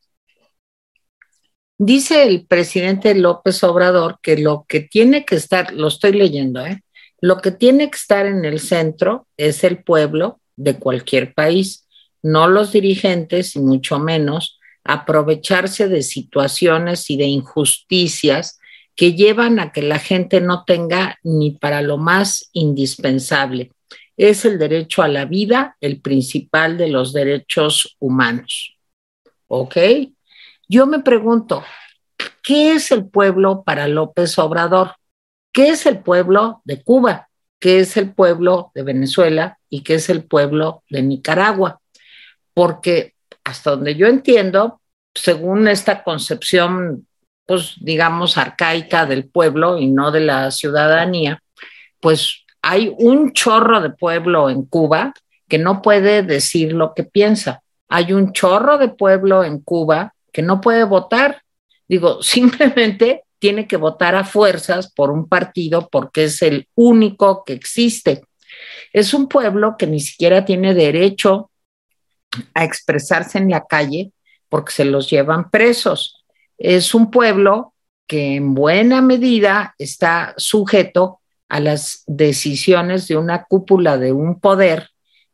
Dice 1.83 2.25
el 2.27 2.45
presidente 2.45 3.15
López 3.15 3.63
Obrador 3.63 4.19
que 4.21 4.37
lo 4.37 4.65
que 4.69 4.81
tiene 4.81 5.25
que 5.25 5.33
estar, 5.33 5.73
lo 5.73 5.87
estoy 5.87 6.11
leyendo, 6.11 6.63
¿eh? 6.63 6.83
lo 7.21 7.37
que 7.37 7.49
tiene 7.49 7.89
que 7.89 7.97
estar 7.97 8.27
en 8.27 8.45
el 8.45 8.59
centro 8.59 9.25
es 9.35 9.63
el 9.63 9.83
pueblo 9.83 10.39
de 10.55 10.77
cualquier 10.77 11.33
país, 11.33 11.87
no 12.21 12.47
los 12.47 12.71
dirigentes 12.71 13.55
y 13.55 13.61
mucho 13.61 13.97
menos 13.97 14.59
aprovecharse 14.83 15.87
de 15.87 16.03
situaciones 16.03 17.09
y 17.09 17.17
de 17.17 17.25
injusticias 17.25 18.59
que 18.95 19.15
llevan 19.15 19.59
a 19.59 19.71
que 19.71 19.81
la 19.81 19.97
gente 19.97 20.39
no 20.39 20.65
tenga 20.65 21.17
ni 21.23 21.49
para 21.49 21.81
lo 21.81 21.97
más 21.97 22.51
indispensable. 22.53 23.71
Es 24.17 24.45
el 24.45 24.59
derecho 24.59 25.01
a 25.01 25.07
la 25.07 25.25
vida 25.25 25.77
el 25.81 25.99
principal 25.99 26.77
de 26.77 26.89
los 26.89 27.11
derechos 27.11 27.97
humanos. 27.97 28.77
¿Ok? 29.47 29.77
Yo 30.73 30.85
me 30.85 30.99
pregunto, 30.99 31.65
¿qué 32.41 32.71
es 32.71 32.93
el 32.93 33.05
pueblo 33.05 33.63
para 33.63 33.89
López 33.89 34.39
Obrador? 34.39 34.95
¿Qué 35.51 35.67
es 35.67 35.85
el 35.85 35.99
pueblo 35.99 36.61
de 36.63 36.81
Cuba? 36.81 37.27
¿Qué 37.59 37.81
es 37.81 37.97
el 37.97 38.13
pueblo 38.13 38.71
de 38.73 38.83
Venezuela? 38.83 39.59
¿Y 39.69 39.83
qué 39.83 39.95
es 39.95 40.09
el 40.09 40.23
pueblo 40.23 40.83
de 40.89 41.01
Nicaragua? 41.01 41.81
Porque 42.53 43.15
hasta 43.43 43.71
donde 43.71 43.95
yo 43.95 44.07
entiendo, 44.07 44.79
según 45.13 45.67
esta 45.67 46.05
concepción, 46.05 47.05
pues 47.45 47.75
digamos, 47.81 48.37
arcaica 48.37 49.05
del 49.05 49.27
pueblo 49.27 49.77
y 49.77 49.87
no 49.87 50.09
de 50.09 50.21
la 50.21 50.51
ciudadanía, 50.51 51.43
pues 51.99 52.45
hay 52.61 52.95
un 52.97 53.33
chorro 53.33 53.81
de 53.81 53.89
pueblo 53.89 54.49
en 54.49 54.63
Cuba 54.63 55.13
que 55.49 55.57
no 55.57 55.81
puede 55.81 56.23
decir 56.23 56.71
lo 56.71 56.93
que 56.93 57.03
piensa. 57.03 57.61
Hay 57.89 58.13
un 58.13 58.31
chorro 58.31 58.77
de 58.77 58.87
pueblo 58.87 59.43
en 59.43 59.59
Cuba 59.59 60.13
que 60.31 60.41
no 60.41 60.61
puede 60.61 60.83
votar. 60.83 61.41
Digo, 61.87 62.21
simplemente 62.23 63.23
tiene 63.39 63.67
que 63.67 63.77
votar 63.77 64.15
a 64.15 64.23
fuerzas 64.23 64.91
por 64.91 65.09
un 65.09 65.27
partido 65.27 65.89
porque 65.89 66.25
es 66.25 66.41
el 66.41 66.67
único 66.75 67.43
que 67.43 67.53
existe. 67.53 68.21
Es 68.93 69.13
un 69.13 69.27
pueblo 69.27 69.75
que 69.77 69.87
ni 69.87 69.99
siquiera 69.99 70.45
tiene 70.45 70.73
derecho 70.73 71.49
a 72.53 72.63
expresarse 72.63 73.39
en 73.39 73.49
la 73.49 73.65
calle 73.65 74.11
porque 74.47 74.73
se 74.73 74.85
los 74.85 75.09
llevan 75.09 75.49
presos. 75.49 76.23
Es 76.57 76.93
un 76.93 77.09
pueblo 77.09 77.73
que 78.05 78.35
en 78.35 78.53
buena 78.53 79.01
medida 79.01 79.73
está 79.79 80.35
sujeto 80.37 81.21
a 81.49 81.59
las 81.59 82.03
decisiones 82.05 83.07
de 83.07 83.17
una 83.17 83.45
cúpula 83.45 83.97
de 83.97 84.11
un 84.11 84.39
poder 84.39 84.90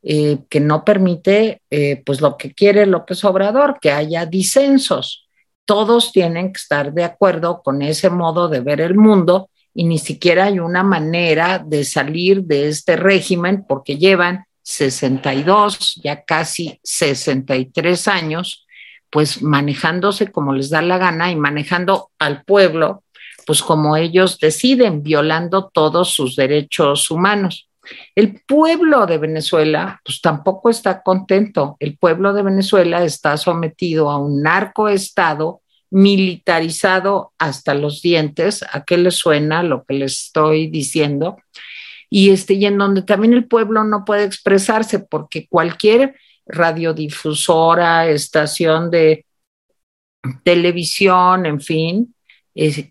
eh, 0.10 0.38
que 0.50 0.62
no 0.62 0.86
permite 0.86 1.64
eh, 1.70 2.02
pues 2.06 2.22
lo 2.22 2.38
que 2.38 2.54
quiere 2.54 2.86
López 2.86 3.26
Obrador, 3.26 3.78
que 3.82 3.92
haya 3.92 4.26
disensos. 4.26 5.28
Todos 5.66 6.14
tienen 6.14 6.54
que 6.54 6.60
estar 6.60 6.94
de 6.94 7.04
acuerdo 7.04 7.62
con 7.62 7.82
ese 7.82 8.10
modo 8.10 8.48
de 8.48 8.62
ver 8.62 8.80
el 8.80 8.96
mundo 8.96 9.50
y 9.74 9.84
ni 9.84 9.98
siquiera 9.98 10.46
hay 10.46 10.60
una 10.60 10.82
manera 10.82 11.60
de 11.60 11.84
salir 11.84 12.44
de 12.44 12.70
este 12.70 12.96
régimen 12.96 13.66
porque 13.68 13.98
llevan 13.98 14.46
62, 14.64 16.00
ya 16.02 16.24
casi 16.24 16.80
63 16.84 18.08
años, 18.08 18.66
pues 19.10 19.42
manejándose 19.42 20.32
como 20.32 20.54
les 20.54 20.70
da 20.70 20.82
la 20.82 20.98
gana 21.00 21.32
y 21.32 21.36
manejando 21.36 22.12
al 22.18 22.46
pueblo, 22.46 23.04
pues 23.46 23.62
como 23.62 23.98
ellos 23.98 24.40
deciden, 24.40 25.04
violando 25.04 25.68
todos 25.68 26.14
sus 26.14 26.38
derechos 26.38 27.12
humanos. 27.12 27.67
El 28.16 28.42
pueblo 28.48 29.06
de 29.06 29.18
Venezuela, 29.18 30.02
pues 30.04 30.22
tampoco 30.22 30.70
está 30.70 31.02
contento. 31.02 31.78
El 31.80 31.98
pueblo 31.98 32.34
de 32.34 32.44
Venezuela 32.44 33.04
está 33.04 33.38
sometido 33.38 34.10
a 34.10 34.18
un 34.18 34.42
narcoestado 34.42 35.62
militarizado 35.90 37.34
hasta 37.38 37.74
los 37.74 38.02
dientes. 38.02 38.64
¿A 38.72 38.84
qué 38.84 38.98
les 38.98 39.16
suena 39.16 39.64
lo 39.64 39.84
que 39.86 39.94
les 39.96 40.26
estoy 40.26 40.68
diciendo? 40.68 41.38
y, 42.10 42.30
este, 42.30 42.54
y 42.54 42.66
en 42.66 42.78
donde 42.78 43.02
también 43.02 43.34
el 43.34 43.48
pueblo 43.48 43.84
no 43.84 44.06
puede 44.06 44.24
expresarse 44.24 45.00
porque 45.00 45.48
cualquier 45.48 46.16
radiodifusora, 46.46 48.08
estación 48.08 48.90
de 48.90 49.26
televisión, 50.44 51.46
en 51.46 51.62
fin, 51.62 52.16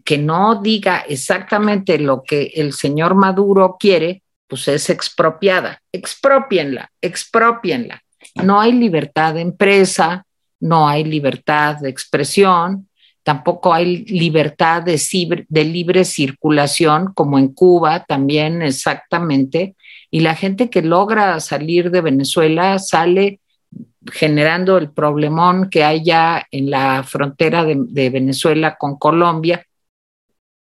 que 0.05 0.19
no 0.19 0.61
diga 0.63 0.99
exactamente 1.09 1.99
lo 1.99 2.23
que 2.23 2.53
el 2.55 2.73
señor 2.73 3.15
Maduro 3.15 3.77
quiere, 3.81 4.23
pues 4.47 4.69
es 4.69 4.91
expropiada. 4.91 5.81
Expropienla, 5.93 6.91
expropienla. 7.01 8.03
No 8.43 8.61
hay 8.61 8.73
libertad 8.73 9.35
de 9.35 9.41
empresa, 9.41 10.25
no 10.61 10.89
hay 10.89 11.05
libertad 11.05 11.77
de 11.81 11.89
expresión, 11.89 12.89
tampoco 13.23 13.73
hay 13.73 14.05
libertad 14.05 14.83
de, 14.83 15.01
de, 15.49 15.65
libre 15.65 16.05
circulación, 16.05 17.13
como 17.13 17.39
en 17.39 17.49
Cuba 17.49 18.05
también 18.05 18.63
exactamente, 18.63 19.75
y 20.11 20.21
la 20.21 20.35
gente 20.35 20.71
que 20.71 20.83
logra 20.83 21.41
salir 21.41 21.91
de 21.91 22.01
Venezuela 22.01 22.79
sale 22.79 23.41
generando 24.13 24.79
el 24.79 24.91
problemón 24.91 25.69
que 25.69 25.83
hay 25.83 26.05
ya 26.05 26.47
en 26.51 26.71
la 26.71 27.03
frontera 27.03 27.65
de, 27.65 27.77
de 27.89 28.11
Venezuela 28.11 28.77
con 28.77 28.97
Colombia 28.97 29.67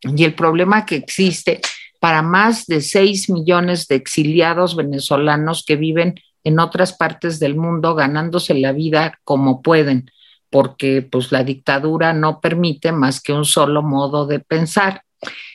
y 0.01 0.23
el 0.23 0.33
problema 0.33 0.85
que 0.85 0.95
existe 0.95 1.61
para 2.05 2.21
más 2.21 2.67
de 2.67 2.81
6 2.81 3.31
millones 3.31 3.87
de 3.87 3.95
exiliados 3.95 4.75
venezolanos 4.75 5.63
que 5.65 5.75
viven 5.75 6.13
en 6.43 6.59
otras 6.59 6.93
partes 6.93 7.39
del 7.39 7.55
mundo 7.55 7.95
ganándose 7.95 8.53
la 8.53 8.73
vida 8.73 9.19
como 9.23 9.63
pueden, 9.63 10.11
porque 10.51 11.01
pues 11.01 11.31
la 11.31 11.43
dictadura 11.43 12.13
no 12.13 12.41
permite 12.41 12.91
más 12.91 13.21
que 13.21 13.33
un 13.33 13.43
solo 13.43 13.81
modo 13.81 14.27
de 14.27 14.39
pensar. 14.39 15.01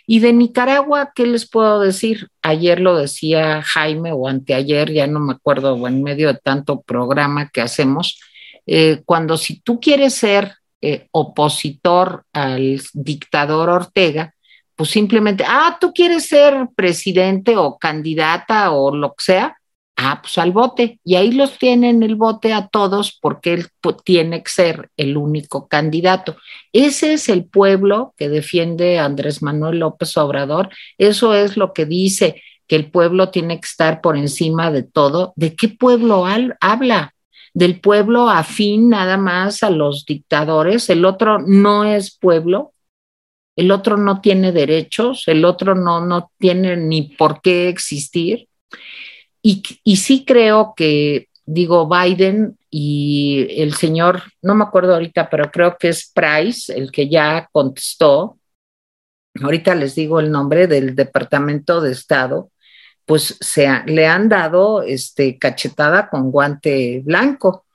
Y 0.09 0.19
de 0.19 0.33
Nicaragua, 0.33 1.13
¿qué 1.15 1.25
les 1.25 1.49
puedo 1.49 1.79
decir? 1.79 2.27
Ayer 2.43 2.81
lo 2.81 2.97
decía 2.97 3.63
Jaime 3.63 4.11
o 4.11 4.27
anteayer, 4.27 4.93
ya 4.93 5.07
no 5.07 5.21
me 5.21 5.35
acuerdo, 5.35 5.87
en 5.87 6.03
medio 6.03 6.33
de 6.33 6.41
tanto 6.43 6.81
programa 6.81 7.49
que 7.51 7.61
hacemos, 7.61 8.19
eh, 8.67 9.03
cuando 9.05 9.37
si 9.37 9.61
tú 9.61 9.79
quieres 9.79 10.15
ser 10.15 10.55
eh, 10.83 11.07
opositor 11.13 12.25
al 12.33 12.83
dictador 12.93 13.69
Ortega, 13.69 14.35
pues 14.81 14.93
simplemente, 14.93 15.45
ah, 15.47 15.77
tú 15.79 15.93
quieres 15.93 16.25
ser 16.25 16.69
presidente 16.75 17.55
o 17.55 17.77
candidata 17.77 18.71
o 18.71 18.97
lo 18.97 19.11
que 19.11 19.25
sea, 19.25 19.59
ah, 19.95 20.21
pues 20.23 20.39
al 20.39 20.53
bote. 20.53 20.99
Y 21.05 21.17
ahí 21.17 21.33
los 21.33 21.59
tienen 21.59 22.03
el 22.03 22.17
bote 22.17 22.55
a 22.55 22.69
todos 22.69 23.13
porque 23.21 23.53
él 23.53 23.67
tiene 24.07 24.43
que 24.43 24.51
ser 24.51 24.89
el 24.97 25.19
único 25.19 25.69
candidato. 25.69 26.39
Ese 26.73 27.13
es 27.13 27.29
el 27.29 27.45
pueblo 27.45 28.15
que 28.17 28.31
defiende 28.31 28.99
Andrés 28.99 29.43
Manuel 29.43 29.81
López 29.81 30.17
Obrador. 30.17 30.71
Eso 30.97 31.35
es 31.35 31.59
lo 31.59 31.75
que 31.75 31.85
dice 31.85 32.43
que 32.67 32.77
el 32.77 32.91
pueblo 32.91 33.29
tiene 33.29 33.61
que 33.61 33.67
estar 33.67 34.01
por 34.01 34.17
encima 34.17 34.71
de 34.71 34.85
todo. 34.85 35.35
¿De 35.37 35.57
qué 35.57 35.69
pueblo 35.69 36.25
habla? 36.59 37.13
Del 37.53 37.81
pueblo 37.81 38.31
afín 38.31 38.89
nada 38.89 39.19
más 39.19 39.63
a 39.63 39.69
los 39.69 40.07
dictadores. 40.07 40.89
El 40.89 41.05
otro 41.05 41.39
no 41.39 41.85
es 41.85 42.17
pueblo 42.17 42.73
el 43.61 43.71
otro 43.73 43.99
no 43.99 44.23
tiene 44.23 44.53
derechos, 44.53 45.25
el 45.27 45.45
otro 45.45 45.75
no, 45.75 46.01
no 46.05 46.33
tiene 46.39 46.79
ni 46.79 47.03
por 47.03 47.43
qué 47.43 47.69
existir. 47.69 48.49
Y, 49.43 49.63
y 49.85 49.97
sí 49.97 50.25
creo 50.25 50.73
que, 50.75 51.29
digo, 51.45 51.87
Biden 51.87 52.57
y 52.71 53.47
el 53.61 53.75
señor, 53.75 54.23
no 54.41 54.55
me 54.55 54.65
acuerdo 54.65 54.95
ahorita, 54.95 55.29
pero 55.29 55.51
creo 55.51 55.77
que 55.77 55.91
es 55.91 56.11
Price, 56.11 56.73
el 56.75 56.91
que 56.91 57.11
ya 57.11 57.51
contestó, 57.53 58.39
ahorita 59.43 59.75
les 59.75 59.95
digo 59.95 60.21
el 60.21 60.31
nombre 60.31 60.67
del 60.67 60.97
Departamento 60.97 61.83
de 61.83 61.93
Estado, 61.93 62.51
pues 63.05 63.37
se 63.43 63.69
le 63.85 64.07
han 64.07 64.31
dado 64.31 64.83
este, 64.83 65.37
cachetada 65.37 66.09
con 66.09 66.31
guante 66.31 67.03
blanco 67.05 67.67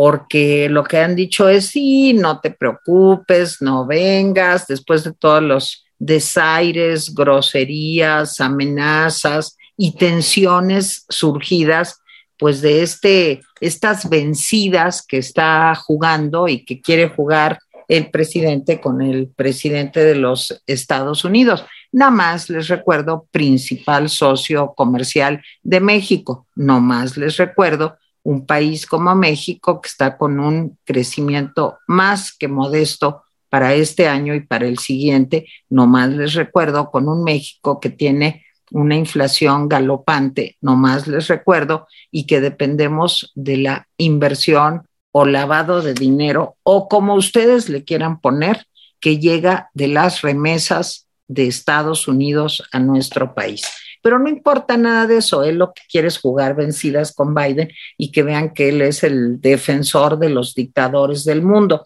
porque 0.00 0.68
lo 0.70 0.84
que 0.84 0.98
han 0.98 1.16
dicho 1.16 1.48
es, 1.48 1.70
sí, 1.70 2.12
no 2.12 2.38
te 2.38 2.52
preocupes, 2.52 3.60
no 3.60 3.84
vengas, 3.84 4.68
después 4.68 5.02
de 5.02 5.12
todos 5.12 5.42
los 5.42 5.86
desaires, 5.98 7.12
groserías, 7.12 8.40
amenazas 8.40 9.56
y 9.76 9.96
tensiones 9.96 11.04
surgidas, 11.08 12.00
pues 12.38 12.60
de 12.60 12.84
este, 12.84 13.40
estas 13.60 14.08
vencidas 14.08 15.04
que 15.04 15.18
está 15.18 15.74
jugando 15.74 16.46
y 16.46 16.64
que 16.64 16.80
quiere 16.80 17.08
jugar 17.08 17.58
el 17.88 18.08
presidente 18.12 18.80
con 18.80 19.02
el 19.02 19.26
presidente 19.26 20.04
de 20.04 20.14
los 20.14 20.62
Estados 20.68 21.24
Unidos. 21.24 21.64
Nada 21.90 22.12
más 22.12 22.48
les 22.50 22.68
recuerdo, 22.68 23.26
principal 23.32 24.08
socio 24.08 24.74
comercial 24.76 25.42
de 25.64 25.80
México. 25.80 26.46
No 26.54 26.78
más 26.78 27.16
les 27.16 27.36
recuerdo 27.36 27.96
un 28.22 28.46
país 28.46 28.86
como 28.86 29.14
México 29.14 29.80
que 29.80 29.88
está 29.88 30.16
con 30.16 30.40
un 30.40 30.78
crecimiento 30.84 31.78
más 31.86 32.36
que 32.36 32.48
modesto 32.48 33.22
para 33.48 33.74
este 33.74 34.08
año 34.08 34.34
y 34.34 34.40
para 34.40 34.66
el 34.66 34.78
siguiente. 34.78 35.46
No 35.68 35.86
más 35.86 36.10
les 36.10 36.34
recuerdo, 36.34 36.90
con 36.90 37.08
un 37.08 37.24
México 37.24 37.80
que 37.80 37.90
tiene 37.90 38.44
una 38.70 38.96
inflación 38.96 39.68
galopante, 39.68 40.56
no 40.60 40.76
más 40.76 41.06
les 41.06 41.28
recuerdo, 41.28 41.86
y 42.10 42.26
que 42.26 42.40
dependemos 42.40 43.32
de 43.34 43.56
la 43.56 43.88
inversión 43.96 44.86
o 45.10 45.24
lavado 45.24 45.80
de 45.80 45.94
dinero 45.94 46.56
o 46.62 46.88
como 46.88 47.14
ustedes 47.14 47.68
le 47.68 47.84
quieran 47.84 48.20
poner, 48.20 48.66
que 49.00 49.18
llega 49.18 49.70
de 49.74 49.88
las 49.88 50.22
remesas 50.22 51.06
de 51.28 51.46
Estados 51.46 52.08
Unidos 52.08 52.62
a 52.72 52.80
nuestro 52.80 53.34
país. 53.34 53.64
Pero 54.02 54.18
no 54.18 54.28
importa 54.28 54.76
nada 54.76 55.06
de 55.06 55.18
eso, 55.18 55.44
él 55.44 55.56
lo 55.56 55.72
que 55.72 55.82
quiere 55.90 56.08
es 56.08 56.18
jugar 56.18 56.54
vencidas 56.54 57.12
con 57.12 57.34
Biden 57.34 57.70
y 57.96 58.12
que 58.12 58.22
vean 58.22 58.52
que 58.52 58.70
él 58.70 58.82
es 58.82 59.02
el 59.04 59.40
defensor 59.40 60.18
de 60.18 60.30
los 60.30 60.54
dictadores 60.54 61.24
del 61.24 61.42
mundo. 61.42 61.84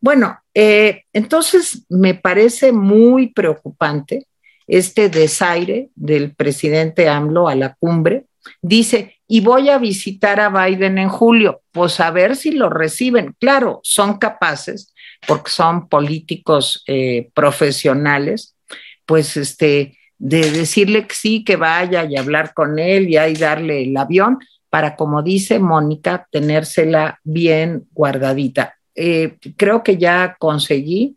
Bueno, 0.00 0.38
eh, 0.54 1.04
entonces 1.12 1.84
me 1.88 2.14
parece 2.14 2.72
muy 2.72 3.28
preocupante 3.32 4.26
este 4.66 5.08
desaire 5.08 5.90
del 5.94 6.34
presidente 6.34 7.08
AMLO 7.08 7.48
a 7.48 7.54
la 7.54 7.74
cumbre. 7.74 8.26
Dice, 8.62 9.16
y 9.26 9.40
voy 9.40 9.68
a 9.68 9.78
visitar 9.78 10.40
a 10.40 10.48
Biden 10.48 10.98
en 10.98 11.08
julio, 11.08 11.62
pues 11.72 12.00
a 12.00 12.10
ver 12.10 12.36
si 12.36 12.52
lo 12.52 12.70
reciben. 12.70 13.34
Claro, 13.40 13.80
son 13.82 14.18
capaces, 14.18 14.94
porque 15.26 15.50
son 15.50 15.88
políticos 15.88 16.82
eh, 16.86 17.30
profesionales, 17.34 18.56
pues 19.04 19.36
este, 19.36 19.98
de 20.18 20.50
decirle 20.50 21.06
que 21.06 21.14
sí, 21.14 21.44
que 21.44 21.56
vaya 21.56 22.04
y 22.04 22.16
hablar 22.16 22.52
con 22.52 22.78
él 22.78 23.08
y 23.08 23.16
ahí 23.16 23.34
darle 23.34 23.84
el 23.84 23.96
avión 23.96 24.38
para, 24.68 24.96
como 24.96 25.22
dice 25.22 25.58
Mónica, 25.58 26.26
tenérsela 26.30 27.20
bien 27.24 27.86
guardadita. 27.92 28.74
Eh, 28.94 29.38
creo 29.56 29.82
que 29.82 29.96
ya 29.96 30.36
conseguí 30.38 31.16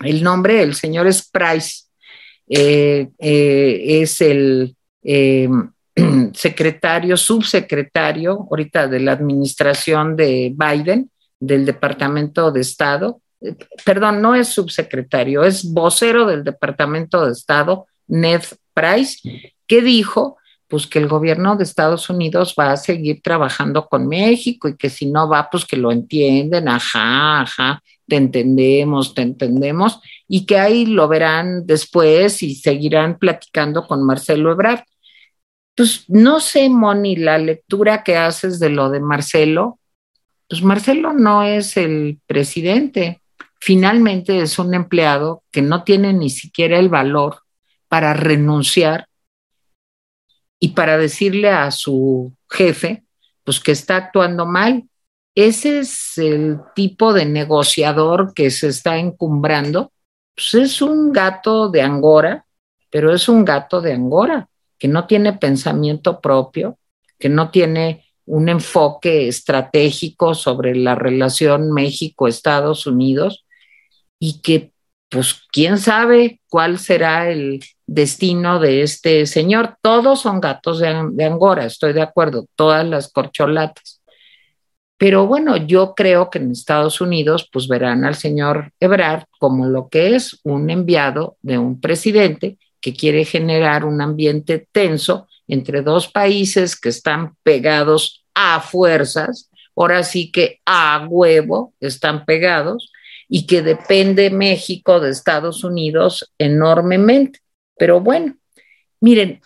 el 0.00 0.22
nombre, 0.22 0.62
el 0.62 0.74
señor 0.74 1.06
es 1.06 1.28
Price, 1.28 1.84
eh, 2.48 3.08
eh, 3.18 4.02
es 4.02 4.20
el 4.20 4.76
secretario, 6.34 7.16
subsecretario 7.16 8.46
ahorita 8.50 8.88
de 8.88 9.00
la 9.00 9.12
administración 9.12 10.16
de 10.16 10.54
Biden, 10.56 11.10
del 11.38 11.66
Departamento 11.66 12.52
de 12.52 12.60
Estado, 12.60 13.20
perdón, 13.84 14.22
no 14.22 14.34
es 14.34 14.48
subsecretario, 14.48 15.44
es 15.44 15.72
vocero 15.72 16.26
del 16.26 16.44
Departamento 16.44 17.24
de 17.24 17.32
Estado, 17.32 17.86
Ned 18.06 18.42
Price, 18.74 19.52
que 19.66 19.82
dijo 19.82 20.36
pues 20.68 20.86
que 20.86 20.98
el 20.98 21.06
gobierno 21.06 21.54
de 21.54 21.64
Estados 21.64 22.08
Unidos 22.08 22.54
va 22.58 22.72
a 22.72 22.78
seguir 22.78 23.20
trabajando 23.20 23.88
con 23.88 24.08
México 24.08 24.68
y 24.68 24.76
que 24.78 24.88
si 24.88 25.04
no 25.04 25.28
va, 25.28 25.50
pues 25.50 25.66
que 25.66 25.76
lo 25.76 25.92
entienden, 25.92 26.66
ajá, 26.66 27.42
ajá, 27.42 27.82
te 28.08 28.16
entendemos, 28.16 29.14
te 29.14 29.20
entendemos, 29.20 30.00
y 30.26 30.46
que 30.46 30.58
ahí 30.58 30.86
lo 30.86 31.08
verán 31.08 31.66
después 31.66 32.42
y 32.42 32.54
seguirán 32.54 33.18
platicando 33.18 33.86
con 33.86 34.02
Marcelo 34.02 34.50
Ebrard. 34.50 34.80
Pues 35.74 36.04
no 36.08 36.40
sé, 36.40 36.70
Moni, 36.70 37.16
la 37.16 37.36
lectura 37.36 38.02
que 38.02 38.16
haces 38.16 38.58
de 38.58 38.70
lo 38.70 38.88
de 38.88 39.00
Marcelo, 39.00 39.78
pues 40.48 40.62
Marcelo 40.62 41.12
no 41.12 41.42
es 41.42 41.76
el 41.76 42.18
presidente, 42.26 43.21
finalmente 43.64 44.40
es 44.40 44.58
un 44.58 44.74
empleado 44.74 45.44
que 45.52 45.62
no 45.62 45.84
tiene 45.84 46.12
ni 46.12 46.30
siquiera 46.30 46.80
el 46.80 46.88
valor 46.88 47.42
para 47.86 48.12
renunciar 48.12 49.06
y 50.58 50.70
para 50.70 50.98
decirle 50.98 51.48
a 51.48 51.70
su 51.70 52.34
jefe, 52.50 53.04
pues 53.44 53.60
que 53.60 53.70
está 53.70 53.94
actuando 53.94 54.46
mal. 54.46 54.88
Ese 55.36 55.78
es 55.78 56.18
el 56.18 56.58
tipo 56.74 57.12
de 57.12 57.24
negociador 57.24 58.34
que 58.34 58.50
se 58.50 58.66
está 58.66 58.98
encumbrando. 58.98 59.92
Pues 60.34 60.54
es 60.54 60.82
un 60.82 61.12
gato 61.12 61.68
de 61.68 61.82
Angora, 61.82 62.44
pero 62.90 63.14
es 63.14 63.28
un 63.28 63.44
gato 63.44 63.80
de 63.80 63.92
Angora, 63.92 64.48
que 64.76 64.88
no 64.88 65.06
tiene 65.06 65.34
pensamiento 65.34 66.20
propio, 66.20 66.80
que 67.16 67.28
no 67.28 67.52
tiene 67.52 68.06
un 68.26 68.48
enfoque 68.48 69.28
estratégico 69.28 70.34
sobre 70.34 70.74
la 70.74 70.96
relación 70.96 71.70
México-Estados 71.70 72.88
Unidos 72.88 73.41
y 74.24 74.40
que 74.40 74.70
pues 75.08 75.42
quién 75.50 75.78
sabe 75.78 76.40
cuál 76.48 76.78
será 76.78 77.28
el 77.28 77.58
destino 77.88 78.60
de 78.60 78.82
este 78.82 79.26
señor. 79.26 79.74
Todos 79.82 80.20
son 80.20 80.40
gatos 80.40 80.78
de, 80.78 81.24
Angora, 81.24 81.64
estoy 81.64 81.92
de 81.92 82.02
acuerdo, 82.02 82.46
todas 82.54 82.86
las 82.86 83.10
corcholatas. 83.10 84.00
Pero 84.96 85.26
bueno, 85.26 85.56
yo 85.56 85.94
creo 85.96 86.30
que 86.30 86.38
en 86.38 86.52
Estados 86.52 87.00
Unidos 87.00 87.48
pues 87.52 87.66
verán 87.66 88.04
al 88.04 88.14
señor 88.14 88.72
Ebrard 88.78 89.24
como 89.40 89.66
lo 89.66 89.88
que 89.88 90.14
es 90.14 90.38
un 90.44 90.70
enviado 90.70 91.36
de 91.42 91.58
un 91.58 91.80
presidente 91.80 92.58
que 92.80 92.94
quiere 92.94 93.24
generar 93.24 93.84
un 93.84 94.00
ambiente 94.00 94.68
tenso 94.70 95.26
entre 95.48 95.82
dos 95.82 96.06
países 96.06 96.78
que 96.78 96.90
están 96.90 97.34
pegados 97.42 98.24
a 98.34 98.60
fuerzas, 98.60 99.50
ahora 99.74 100.04
sí 100.04 100.30
que 100.30 100.60
a 100.64 101.08
huevo 101.10 101.74
están 101.80 102.24
pegados 102.24 102.92
y 103.34 103.46
que 103.46 103.62
depende 103.62 104.28
México 104.28 105.00
de 105.00 105.08
Estados 105.08 105.64
Unidos 105.64 106.34
enormemente. 106.36 107.40
Pero 107.78 107.98
bueno, 107.98 108.36
miren, 109.00 109.40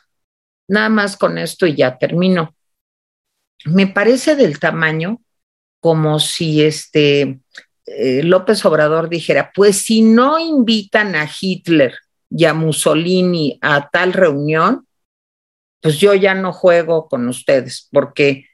nada 0.66 0.88
más 0.88 1.16
con 1.16 1.38
esto 1.38 1.68
y 1.68 1.76
ya 1.76 1.96
termino. 1.96 2.52
Me 3.64 3.86
parece 3.86 4.34
del 4.34 4.58
tamaño 4.58 5.22
como 5.78 6.18
si 6.18 6.64
este 6.64 7.38
eh, 7.86 8.24
López 8.24 8.64
Obrador 8.64 9.08
dijera, 9.08 9.52
pues 9.54 9.82
si 9.82 10.02
no 10.02 10.40
invitan 10.40 11.14
a 11.14 11.30
Hitler 11.40 11.94
y 12.28 12.46
a 12.46 12.54
Mussolini 12.54 13.56
a 13.62 13.88
tal 13.88 14.12
reunión, 14.12 14.88
pues 15.80 15.98
yo 15.98 16.12
ya 16.12 16.34
no 16.34 16.52
juego 16.52 17.06
con 17.06 17.28
ustedes, 17.28 17.88
porque 17.92 18.48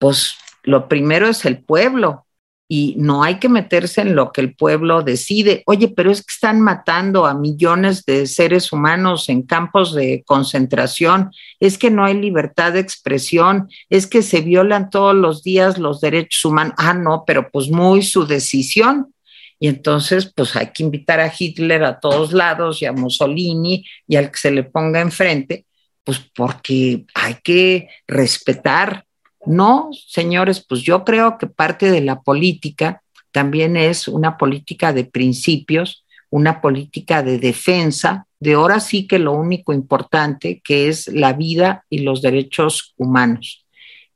pues 0.00 0.34
lo 0.64 0.88
primero 0.88 1.28
es 1.28 1.44
el 1.44 1.62
pueblo, 1.62 2.25
y 2.68 2.94
no 2.98 3.22
hay 3.22 3.38
que 3.38 3.48
meterse 3.48 4.00
en 4.00 4.16
lo 4.16 4.32
que 4.32 4.40
el 4.40 4.54
pueblo 4.54 5.02
decide. 5.02 5.62
Oye, 5.66 5.88
pero 5.88 6.10
es 6.10 6.20
que 6.20 6.32
están 6.32 6.60
matando 6.60 7.26
a 7.26 7.34
millones 7.34 8.04
de 8.04 8.26
seres 8.26 8.72
humanos 8.72 9.28
en 9.28 9.42
campos 9.42 9.94
de 9.94 10.24
concentración, 10.26 11.30
es 11.60 11.78
que 11.78 11.90
no 11.90 12.04
hay 12.04 12.14
libertad 12.14 12.72
de 12.72 12.80
expresión, 12.80 13.68
es 13.88 14.06
que 14.06 14.22
se 14.22 14.40
violan 14.40 14.90
todos 14.90 15.14
los 15.14 15.42
días 15.42 15.78
los 15.78 16.00
derechos 16.00 16.44
humanos. 16.44 16.74
Ah, 16.78 16.94
no, 16.94 17.24
pero 17.26 17.50
pues 17.50 17.70
muy 17.70 18.02
su 18.02 18.26
decisión. 18.26 19.12
Y 19.58 19.68
entonces, 19.68 20.32
pues 20.34 20.54
hay 20.56 20.70
que 20.72 20.82
invitar 20.82 21.20
a 21.20 21.32
Hitler 21.36 21.84
a 21.84 21.98
todos 21.98 22.32
lados 22.32 22.82
y 22.82 22.86
a 22.86 22.92
Mussolini 22.92 23.86
y 24.06 24.16
al 24.16 24.30
que 24.30 24.38
se 24.38 24.50
le 24.50 24.64
ponga 24.64 25.00
enfrente, 25.00 25.64
pues 26.04 26.20
porque 26.34 27.06
hay 27.14 27.36
que 27.42 27.88
respetar 28.06 29.05
no, 29.46 29.90
señores, 29.92 30.64
pues 30.66 30.82
yo 30.82 31.04
creo 31.04 31.38
que 31.38 31.46
parte 31.46 31.90
de 31.90 32.00
la 32.00 32.20
política 32.20 33.02
también 33.32 33.76
es 33.76 34.08
una 34.08 34.38
política 34.38 34.92
de 34.92 35.04
principios, 35.04 36.04
una 36.30 36.60
política 36.60 37.22
de 37.22 37.38
defensa, 37.38 38.26
de 38.40 38.54
ahora 38.54 38.80
sí 38.80 39.06
que 39.06 39.18
lo 39.18 39.32
único 39.32 39.72
importante 39.72 40.60
que 40.64 40.88
es 40.88 41.08
la 41.08 41.32
vida 41.32 41.84
y 41.88 41.98
los 41.98 42.22
derechos 42.22 42.94
humanos. 42.96 43.66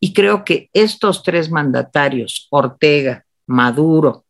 Y 0.00 0.12
creo 0.12 0.44
que 0.44 0.70
estos 0.72 1.22
tres 1.22 1.50
mandatarios, 1.50 2.46
Ortega, 2.50 3.24
Maduro 3.46 4.24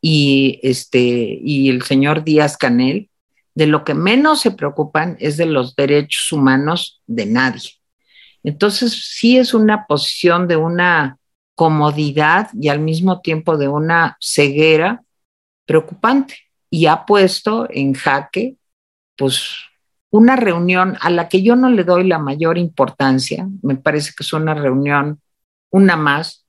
y, 0.00 0.60
este, 0.62 1.00
y 1.42 1.68
el 1.68 1.82
señor 1.82 2.22
Díaz 2.22 2.56
Canel, 2.56 3.10
de 3.54 3.66
lo 3.66 3.84
que 3.84 3.94
menos 3.94 4.40
se 4.40 4.50
preocupan 4.50 5.16
es 5.18 5.36
de 5.36 5.46
los 5.46 5.74
derechos 5.74 6.30
humanos 6.30 7.02
de 7.06 7.26
nadie. 7.26 7.70
Entonces, 8.46 9.10
sí 9.16 9.38
es 9.38 9.54
una 9.54 9.86
posición 9.86 10.46
de 10.46 10.54
una 10.54 11.18
comodidad 11.56 12.48
y 12.54 12.68
al 12.68 12.78
mismo 12.78 13.20
tiempo 13.20 13.56
de 13.56 13.66
una 13.66 14.16
ceguera 14.20 15.02
preocupante 15.66 16.36
y 16.70 16.86
ha 16.86 17.04
puesto 17.06 17.66
en 17.68 17.94
jaque, 17.94 18.54
pues, 19.16 19.50
una 20.10 20.36
reunión 20.36 20.96
a 21.00 21.10
la 21.10 21.28
que 21.28 21.42
yo 21.42 21.56
no 21.56 21.70
le 21.70 21.82
doy 21.82 22.04
la 22.04 22.20
mayor 22.20 22.56
importancia, 22.56 23.48
me 23.62 23.74
parece 23.74 24.12
que 24.16 24.22
es 24.22 24.32
una 24.32 24.54
reunión, 24.54 25.20
una 25.72 25.96
más, 25.96 26.46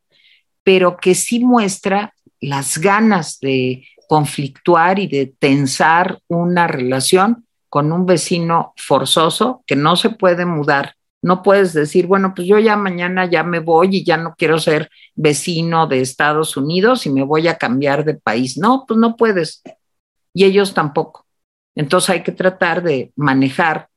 pero 0.61 0.97
que 0.97 1.15
sí 1.15 1.39
muestra 1.43 2.13
las 2.39 2.77
ganas 2.77 3.39
de 3.39 3.87
conflictuar 4.07 4.99
y 4.99 5.07
de 5.07 5.33
tensar 5.39 6.19
una 6.27 6.67
relación 6.67 7.47
con 7.69 7.91
un 7.91 8.05
vecino 8.05 8.73
forzoso 8.77 9.63
que 9.65 9.75
no 9.75 9.95
se 9.95 10.11
puede 10.11 10.45
mudar 10.45 10.96
no 11.21 11.41
puedes 11.41 11.73
decir, 11.73 12.07
bueno, 12.07 12.33
pues 12.35 12.47
yo 12.47 12.59
ya 12.59 12.75
mañana 12.75 13.29
ya 13.29 13.43
me 13.43 13.59
voy 13.59 13.97
y 13.97 14.03
ya 14.03 14.17
no 14.17 14.35
quiero 14.37 14.59
ser 14.59 14.89
vecino 15.15 15.87
de 15.87 16.01
Estados 16.01 16.57
Unidos 16.57 17.05
y 17.05 17.09
me 17.09 17.23
voy 17.23 17.47
a 17.47 17.57
cambiar 17.57 18.05
de 18.05 18.15
país. 18.15 18.57
No, 18.57 18.85
pues 18.87 18.99
no 18.99 19.15
puedes. 19.15 19.63
Y 20.33 20.45
ellos 20.45 20.73
tampoco. 20.73 21.25
Entonces 21.75 22.09
hay 22.11 22.23
que 22.23 22.31
tratar 22.31 22.83
de 22.83 23.11
manejar 23.15 23.89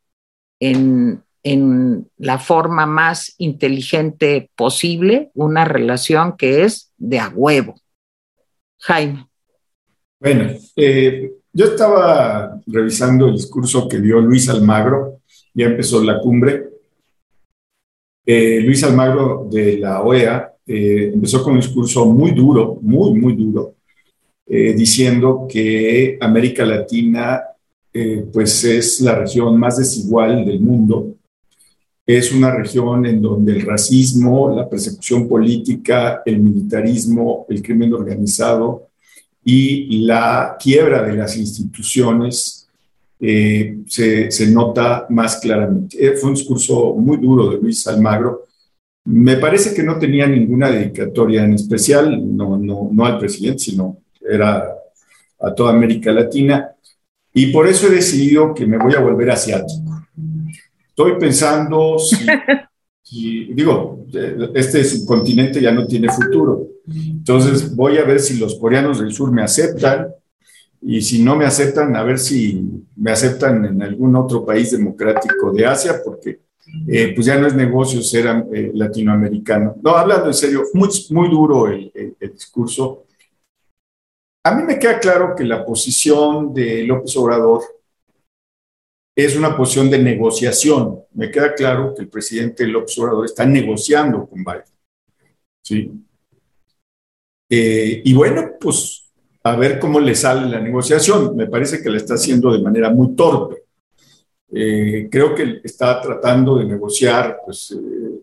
en, 0.61 1.23
en 1.43 2.11
la 2.19 2.39
forma 2.39 2.87
más 2.87 3.35
inteligente 3.39 4.51
posible 4.57 5.31
una 5.35 5.65
relación 5.65 6.37
que 6.37 6.65
es 6.65 6.93
de 6.99 7.19
a 7.19 7.29
huevo. 7.29 7.81
Jaime. 8.79 9.27
Bueno, 10.19 10.53
eh, 10.77 11.33
yo 11.53 11.65
estaba 11.65 12.61
revisando 12.67 13.29
el 13.29 13.33
discurso 13.33 13.89
que 13.89 14.01
dio 14.01 14.21
Luis 14.21 14.49
Almagro, 14.49 15.21
ya 15.55 15.67
empezó 15.67 16.03
la 16.03 16.21
cumbre, 16.21 16.70
eh, 18.25 18.61
Luis 18.61 18.85
Almagro 18.85 19.49
de 19.51 19.79
la 19.79 20.03
OEA 20.03 20.53
eh, 20.67 21.11
empezó 21.15 21.43
con 21.43 21.55
un 21.55 21.61
discurso 21.61 22.07
muy 22.07 22.33
duro, 22.33 22.79
muy, 22.83 23.19
muy 23.19 23.35
duro, 23.35 23.75
eh, 24.47 24.73
diciendo 24.75 25.47
que 25.49 26.19
América 26.21 26.65
Latina 26.65 27.43
pues 28.33 28.63
es 28.63 29.01
la 29.01 29.17
región 29.17 29.59
más 29.59 29.79
desigual 29.79 30.45
del 30.45 30.61
mundo. 30.61 31.17
Es 32.07 32.31
una 32.31 32.55
región 32.55 33.05
en 33.05 33.21
donde 33.21 33.53
el 33.53 33.63
racismo, 33.63 34.55
la 34.55 34.69
persecución 34.69 35.27
política, 35.29 36.23
el 36.25 36.39
militarismo, 36.39 37.47
el 37.49 37.61
crimen 37.61 37.93
organizado 37.93 38.91
y 39.45 40.05
la 40.07 40.57
quiebra 40.61 41.03
de 41.03 41.15
las 41.15 41.37
instituciones 41.37 42.60
eh, 43.21 43.81
se, 43.87 44.51
nota 44.51 45.07
más 45.11 45.37
claramente. 45.41 45.97
Eh, 46.05 46.17
fue 46.17 46.31
un 46.31 46.37
discurso 46.37 46.95
muy 46.95 47.19
duro 47.19 47.51
de 47.51 47.59
Luis 47.59 47.87
Almagro. 47.87 48.47
Me 49.05 49.37
parece 49.37 49.75
que 49.75 49.83
no 49.83 49.99
tenía 49.99 50.27
ninguna 50.27 50.71
dedicatoria 50.71 51.45
en 51.45 51.55
especial, 51.55 52.19
no, 52.37 52.57
no, 52.57 52.89
no 52.91 53.05
al 53.05 53.19
presidente, 53.19 53.59
sino 53.59 53.99
era 54.21 54.65
a 55.41 55.55
toda 55.55 55.73
América 55.73 56.13
Latina. 56.13 56.71
Y 57.35 57.47
por 57.53 57.67
eso 57.67 57.89
he 57.89 57.91
decidido 57.91 58.55
que 58.55 58.67
me 58.67 58.79
voy 58.79 58.95
a 58.95 59.01
volver 59.01 59.31
asiático. 59.31 60.03
Estoy 60.89 61.19
pensando 61.19 61.97
si, 61.99 63.53
digo, 63.53 64.07
este 64.55 64.83
subcontinente 64.85 65.61
ya 65.61 65.73
no 65.73 65.87
tiene 65.87 66.09
futuro. 66.09 66.69
Entonces 66.89 67.75
voy 67.75 67.99
a 67.99 68.05
ver 68.05 68.19
si 68.19 68.39
los 68.39 68.59
coreanos 68.59 69.01
del 69.01 69.13
sur 69.13 69.31
me 69.31 69.43
aceptan 69.43 70.09
y 70.83 71.03
si 71.03 71.23
no 71.23 71.37
me 71.37 71.45
aceptan, 71.45 71.95
a 71.95 72.03
ver 72.03 72.19
si 72.19 72.63
me 72.97 73.11
aceptan 73.11 73.65
en 73.65 73.83
algún 73.83 74.17
otro 74.17 74.45
país 74.45 74.71
democrático 74.71 75.53
de 75.53 75.67
Asia, 75.67 76.01
porque 76.03 76.41
eh, 76.89 77.13
pues 77.15 77.27
ya 77.27 77.39
no 77.39 77.47
es 77.47 77.55
negocio 77.55 78.01
ser 78.03 78.27
eh, 78.53 78.71
latinoamericano. 78.75 79.77
No, 79.83 79.91
hablando 79.91 80.29
en 80.29 80.35
serio, 80.35 80.63
muy, 80.73 80.89
muy 81.11 81.29
duro 81.29 81.67
el, 81.69 82.17
discurso. 82.21 83.05
A 84.45 84.55
mí 84.55 84.63
me 84.63 84.79
queda 84.79 84.99
claro 84.99 85.35
que 85.37 85.45
la 85.45 85.65
posición 85.67 86.55
de 86.55 86.85
López 86.85 87.15
Obrador 87.17 87.63
es 89.15 89.37
una 89.37 89.55
posición 89.55 89.91
de 89.91 89.99
negociación. 89.99 91.01
Me 91.13 91.31
queda 91.31 91.55
claro 91.55 91.95
que 91.95 92.03
el 92.03 92.09
presidente 92.09 92.67
López 92.67 92.99
Obrador 92.99 93.27
está 93.27 93.45
negociando 93.45 94.27
con 94.27 94.43
Biden. 94.43 94.63
¿sí? 95.63 95.93
Eh, 97.51 98.01
y 98.03 98.15
bueno, 98.15 98.53
pues 98.59 99.00
a 99.43 99.57
ver 99.57 99.79
cómo 99.79 100.01
le 100.01 100.15
sale 100.15 100.49
la 100.49 100.61
negociación. 100.61 101.37
Me 101.37 101.47
parece 101.47 101.83
que 101.83 101.91
la 101.91 101.97
está 101.97 102.15
haciendo 102.15 102.53
de 102.53 102.63
manera 102.63 102.91
muy 102.91 103.15
torpe. 103.15 103.65
Eh, 104.53 105.09
creo 105.11 105.35
que 105.35 105.61
está 105.63 106.01
tratando 106.01 106.57
de 106.57 106.65
negociar 106.65 107.41
pues, 107.45 107.71
eh, 107.71 108.21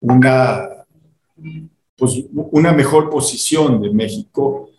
una, 0.00 0.68
pues, 1.96 2.24
una 2.32 2.72
mejor 2.72 3.08
posición 3.08 3.80
de 3.80 3.90
México, 3.90 4.70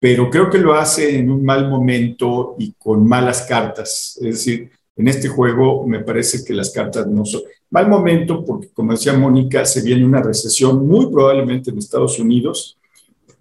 pero 0.00 0.28
creo 0.28 0.50
que 0.50 0.58
lo 0.58 0.74
hace 0.74 1.18
en 1.18 1.30
un 1.30 1.44
mal 1.44 1.68
momento 1.68 2.56
y 2.58 2.72
con 2.72 3.06
malas 3.06 3.42
cartas. 3.42 4.18
Es 4.20 4.34
decir, 4.34 4.70
en 4.96 5.08
este 5.08 5.28
juego 5.28 5.86
me 5.86 6.00
parece 6.00 6.44
que 6.44 6.54
las 6.54 6.70
cartas 6.70 7.06
no 7.06 7.24
son 7.24 7.42
mal 7.70 7.88
momento 7.88 8.44
porque, 8.44 8.68
como 8.70 8.92
decía 8.92 9.12
Mónica, 9.12 9.64
se 9.64 9.82
viene 9.82 10.04
una 10.04 10.22
recesión 10.22 10.86
muy 10.86 11.06
probablemente 11.06 11.70
en 11.70 11.78
Estados 11.78 12.18
Unidos 12.18 12.79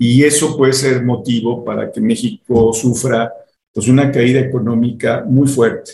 y 0.01 0.23
eso 0.23 0.55
puede 0.55 0.71
ser 0.71 1.03
motivo 1.03 1.63
para 1.65 1.91
que 1.91 1.99
México 1.99 2.71
sufra 2.73 3.33
pues, 3.73 3.89
una 3.89 4.09
caída 4.09 4.39
económica 4.39 5.25
muy 5.27 5.45
fuerte. 5.45 5.91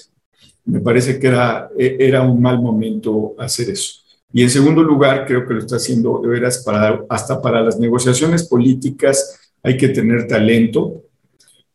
Me 0.64 0.80
parece 0.80 1.20
que 1.20 1.28
era, 1.28 1.70
e, 1.76 1.98
era 2.00 2.22
un 2.22 2.40
mal 2.40 2.62
momento 2.62 3.34
hacer 3.40 3.72
eso. 3.72 4.02
Y 4.32 4.44
en 4.44 4.52
segundo 4.52 4.84
lugar, 4.84 5.26
creo 5.26 5.48
que 5.48 5.56
lo 5.56 5.60
está 5.62 5.78
haciendo 5.78 6.20
de 6.22 6.28
veras 6.28 6.64
hasta 7.10 7.42
para 7.42 7.62
las 7.64 7.80
negociaciones 7.80 8.44
políticas 8.44 9.40
hay 9.64 9.76
que 9.76 9.90
tener 9.90 10.28
talento. 10.28 11.02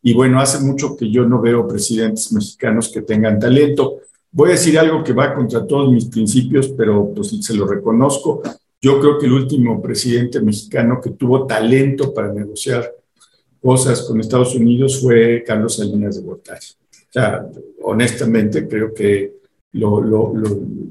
Y 0.01 0.15
bueno, 0.15 0.41
hace 0.41 0.61
mucho 0.61 0.97
que 0.97 1.11
yo 1.11 1.25
no 1.25 1.41
veo 1.41 1.67
presidentes 1.67 2.33
mexicanos 2.33 2.91
que 2.91 3.03
tengan 3.03 3.41
talento. 3.41 3.97
Voy 4.31 4.51
a 4.51 4.53
decir 4.53 4.79
algo 4.79 5.03
que 5.03 5.13
va 5.13 5.35
contra 5.35 5.67
todos 5.67 5.93
mis 5.93 6.05
principios, 6.05 6.69
pero 6.69 7.13
pues 7.13 7.31
se 7.45 7.55
lo 7.55 7.67
reconozco. 7.67 8.41
Yo 8.83 8.99
creo 8.99 9.19
que 9.19 9.27
el 9.27 9.33
último 9.33 9.83
presidente 9.83 10.41
mexicano 10.41 11.01
que 11.01 11.11
tuvo 11.11 11.47
talento 11.47 12.15
para 12.15 12.33
negociar 12.33 12.95
cosas 13.61 14.03
con 14.03 14.21
Estados 14.21 14.55
Unidos 14.55 15.01
fue 15.01 15.45
Carlos 15.47 15.77
Salinas 15.77 16.17
de 16.17 16.23
Gortari. 16.23 16.67
O 17.11 17.13
sea, 17.13 17.47
honestamente, 17.83 18.67
creo 18.67 18.95
que 18.95 19.41
lo, 19.73 20.01
lo, 20.01 20.33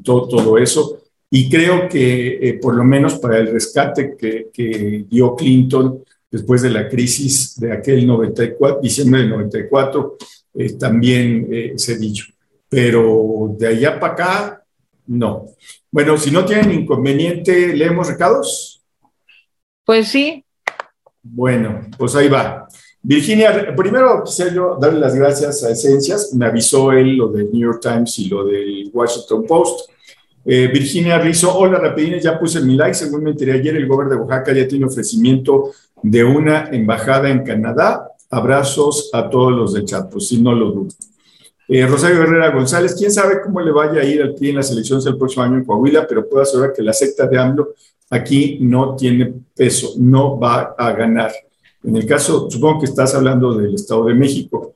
todo, 0.03 0.27
todo, 0.27 0.57
eso. 0.57 1.01
Y 1.31 1.49
creo 1.49 1.87
que 1.89 2.49
eh, 2.49 2.53
por 2.61 2.75
lo 2.75 2.83
menos 2.83 3.15
para 3.19 3.37
el 3.37 3.47
rescate 3.47 4.15
que, 4.17 4.49
que, 4.53 5.05
dio 5.09 5.35
Clinton 5.35 6.03
después 6.29 6.61
de 6.61 6.69
la 6.69 6.87
crisis 6.87 7.59
de 7.59 7.71
aquel 7.71 8.05
94, 8.05 8.81
diciembre 8.81 9.21
del 9.21 9.29
94, 9.31 10.17
eh, 10.55 10.73
también 10.73 11.47
eh, 11.51 11.73
se 11.75 11.97
dicho. 11.97 12.25
Pero 12.67 13.55
de 13.57 13.67
allá 13.67 13.99
para 13.99 14.13
acá, 14.13 14.58
no. 15.09 15.47
Bueno, 15.91 16.17
si 16.17 16.29
no 16.31 16.45
tienen 16.45 16.71
inconveniente, 16.71 17.75
¿leemos 17.75 18.07
recados? 18.07 18.81
Pues 19.83 20.07
sí. 20.07 20.45
Bueno, 21.21 21.81
pues 21.97 22.15
ahí 22.15 22.29
va. 22.29 22.67
Virginia, 23.01 23.73
primero 23.75 24.23
quisiera 24.23 24.53
yo 24.53 24.77
darle 24.79 24.99
las 24.99 25.15
gracias 25.15 25.63
a 25.63 25.71
Esencias. 25.71 26.33
Me 26.33 26.45
avisó 26.45 26.91
él 26.91 27.15
lo 27.15 27.29
del 27.29 27.51
New 27.51 27.61
York 27.61 27.81
Times 27.81 28.19
y 28.19 28.27
lo 28.27 28.45
del 28.45 28.91
Washington 28.93 29.45
Post. 29.47 29.89
Eh, 30.45 30.69
Virginia 30.71 31.17
Rizo, 31.17 31.57
hola 31.57 31.79
rapidines, 31.79 32.23
ya 32.23 32.39
puse 32.39 32.61
mi 32.61 32.75
like, 32.75 32.93
según 32.93 33.23
me 33.23 33.31
enteré 33.31 33.53
ayer, 33.53 33.75
el 33.75 33.87
gobierno 33.87 34.15
de 34.15 34.21
Oaxaca 34.21 34.53
ya 34.53 34.67
tiene 34.67 34.85
ofrecimiento 34.85 35.71
de 36.01 36.23
una 36.23 36.69
embajada 36.71 37.29
en 37.29 37.43
Canadá. 37.43 38.11
Abrazos 38.29 39.09
a 39.11 39.27
todos 39.27 39.51
los 39.53 39.73
de 39.73 39.85
Chapo, 39.85 40.19
si 40.19 40.39
no 40.39 40.53
lo 40.53 40.71
dudo. 40.71 40.93
Eh, 41.71 41.85
Rosario 41.85 42.23
Herrera 42.23 42.49
González, 42.49 42.95
quién 42.97 43.11
sabe 43.11 43.41
cómo 43.43 43.61
le 43.61 43.71
vaya 43.71 44.01
a 44.01 44.03
ir 44.03 44.23
al 44.23 44.33
PRI 44.33 44.49
en 44.49 44.55
las 44.55 44.71
elecciones 44.71 45.03
del 45.03 45.19
próximo 45.19 45.43
año 45.43 45.57
en 45.57 45.65
Coahuila, 45.65 46.07
pero 46.07 46.27
puedo 46.27 46.41
asegurar 46.41 46.73
que 46.73 46.81
la 46.81 46.93
secta 46.93 47.27
de 47.27 47.37
AMLO 47.37 47.75
aquí 48.09 48.57
no 48.59 48.95
tiene 48.95 49.31
peso, 49.55 49.93
no 49.99 50.39
va 50.39 50.73
a 50.75 50.91
ganar. 50.93 51.31
En 51.83 51.95
el 51.95 52.07
caso, 52.07 52.49
supongo 52.49 52.79
que 52.79 52.85
estás 52.87 53.13
hablando 53.13 53.53
del 53.53 53.75
Estado 53.75 54.05
de 54.05 54.15
México, 54.15 54.73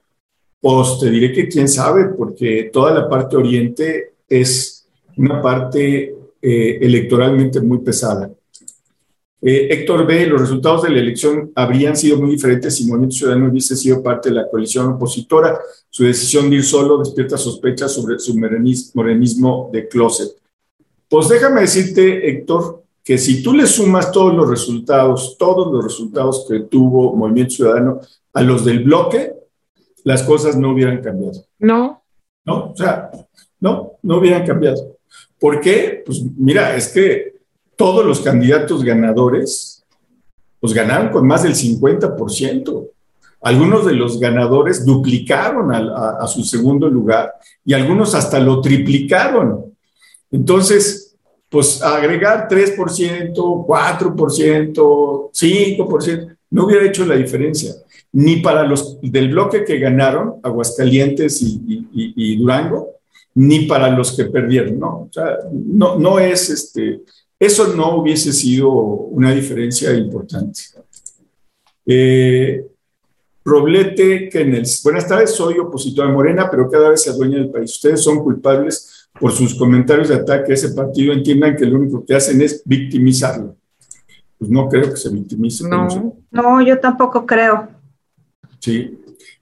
pues 0.62 1.00
te 1.00 1.10
diré 1.10 1.34
que 1.34 1.48
quién 1.48 1.68
sabe, 1.68 2.10
porque 2.16 2.70
toda 2.72 2.94
la 2.94 3.10
parte 3.10 3.38
oriente 3.38 4.14
es 4.30 4.88
una 5.18 5.42
parte 5.42 6.16
eh, 6.40 6.78
electoralmente 6.80 7.60
muy 7.60 7.80
pesada. 7.80 8.30
Eh, 9.42 9.68
Héctor 9.72 10.06
B., 10.06 10.28
los 10.28 10.42
resultados 10.42 10.84
de 10.84 10.92
la 10.92 11.00
elección 11.00 11.52
habrían 11.56 11.98
sido 11.98 12.18
muy 12.18 12.30
diferentes 12.30 12.76
si 12.76 12.86
Movimiento 12.86 13.16
Ciudadano 13.16 13.50
hubiese 13.50 13.76
sido 13.76 14.02
parte 14.02 14.30
de 14.30 14.36
la 14.36 14.48
coalición 14.48 14.94
opositora. 14.94 15.60
Su 15.96 16.06
decisión 16.06 16.50
de 16.50 16.56
ir 16.56 16.64
solo 16.64 16.98
despierta 16.98 17.38
sospechas 17.38 17.92
sobre 17.92 18.18
su 18.18 18.36
morenismo 18.36 19.70
de 19.72 19.88
closet. 19.88 20.32
Pues 21.08 21.30
déjame 21.30 21.62
decirte, 21.62 22.28
Héctor, 22.28 22.84
que 23.04 23.20
si 23.20 23.44
tú 23.44 23.54
le 23.54 23.68
sumas 23.68 24.12
todos 24.12 24.34
los 24.34 24.50
resultados, 24.50 25.38
todos 25.38 25.72
los 25.72 25.84
resultados 25.84 26.48
que 26.50 26.62
tuvo 26.62 27.16
Movimiento 27.16 27.54
Ciudadano 27.54 28.00
a 28.34 28.42
los 28.42 28.66
del 28.66 28.84
bloque, 28.84 29.34
las 30.04 30.24
cosas 30.24 30.58
no 30.58 30.72
hubieran 30.72 31.00
cambiado. 31.00 31.46
No. 31.60 32.02
No, 32.44 32.72
o 32.72 32.76
sea, 32.76 33.12
no, 33.60 33.92
no 34.02 34.18
hubieran 34.18 34.48
cambiado. 34.48 34.98
¿Por 35.40 35.62
qué? 35.62 36.02
Pues 36.04 36.24
mira, 36.36 36.76
es 36.76 36.88
que 36.88 37.36
todos 37.76 38.04
los 38.04 38.20
candidatos 38.20 38.84
ganadores, 38.84 39.86
pues 40.60 40.74
ganaron 40.74 41.12
con 41.12 41.28
más 41.28 41.44
del 41.44 41.54
50%. 41.54 42.90
Algunos 43.44 43.86
de 43.86 43.94
los 43.94 44.20
ganadores 44.20 44.86
duplicaron 44.86 45.74
a, 45.74 46.26
su 46.28 46.44
segundo 46.44 46.88
lugar 46.90 47.34
y 47.66 47.74
algunos 47.74 48.16
hasta 48.16 48.40
lo 48.40 48.62
triplicaron. 48.62 49.74
Entonces, 50.32 51.16
pues 51.50 51.82
agregar 51.82 52.48
3%, 52.50 53.34
4%, 53.36 55.32
5%, 55.32 56.38
no 56.50 56.66
hubiera 56.66 56.86
hecho 56.86 57.06
la 57.06 57.16
diferencia, 57.16 57.76
ni 58.14 58.38
para 58.38 58.64
los 58.64 59.00
del 59.02 59.30
bloque 59.30 59.64
que 59.64 59.78
ganaron, 59.78 60.36
Aguascalientes 60.42 61.40
y 61.42 62.36
Durango, 62.38 62.94
ni 63.36 63.66
para 63.66 63.90
los 63.90 64.16
que 64.16 64.26
perdieron, 64.26 64.80
¿no? 64.80 64.88
O 64.88 65.10
sea, 65.12 65.38
no, 65.52 65.98
no 65.98 66.20
es 66.20 66.50
este, 66.50 67.02
eso 67.40 67.74
no 67.76 67.98
hubiese 67.98 68.32
sido 68.32 68.70
una 68.72 69.34
diferencia 69.34 69.94
importante. 69.94 70.62
Eh, 71.86 72.66
Roblete 73.46 74.30
Kennels, 74.30 74.82
buenas 74.84 75.06
tardes, 75.06 75.36
soy 75.36 75.60
opositor 75.60 76.08
a 76.08 76.12
Morena, 76.12 76.50
pero 76.50 76.70
cada 76.70 76.90
vez 76.90 77.04
se 77.04 77.10
adueña 77.10 77.40
del 77.40 77.50
país. 77.50 77.74
Ustedes 77.74 78.02
son 78.02 78.24
culpables 78.24 79.10
por 79.20 79.32
sus 79.32 79.56
comentarios 79.56 80.08
de 80.08 80.16
ataque 80.16 80.54
a 80.54 80.56
ese 80.56 80.70
partido, 80.70 81.12
entiendan 81.12 81.56
que 81.56 81.66
lo 81.66 81.78
único 81.78 82.06
que 82.06 82.16
hacen 82.16 82.42
es 82.42 82.62
victimizarlo. 82.66 83.56
Pues 84.38 84.50
no 84.50 84.70
creo 84.70 84.90
que 84.90 84.96
se 84.96 85.10
victimice. 85.10 85.68
No, 85.68 86.16
no 86.32 86.62
yo 86.62 86.80
tampoco 86.80 87.26
creo. 87.26 87.68
Sí. 88.60 88.98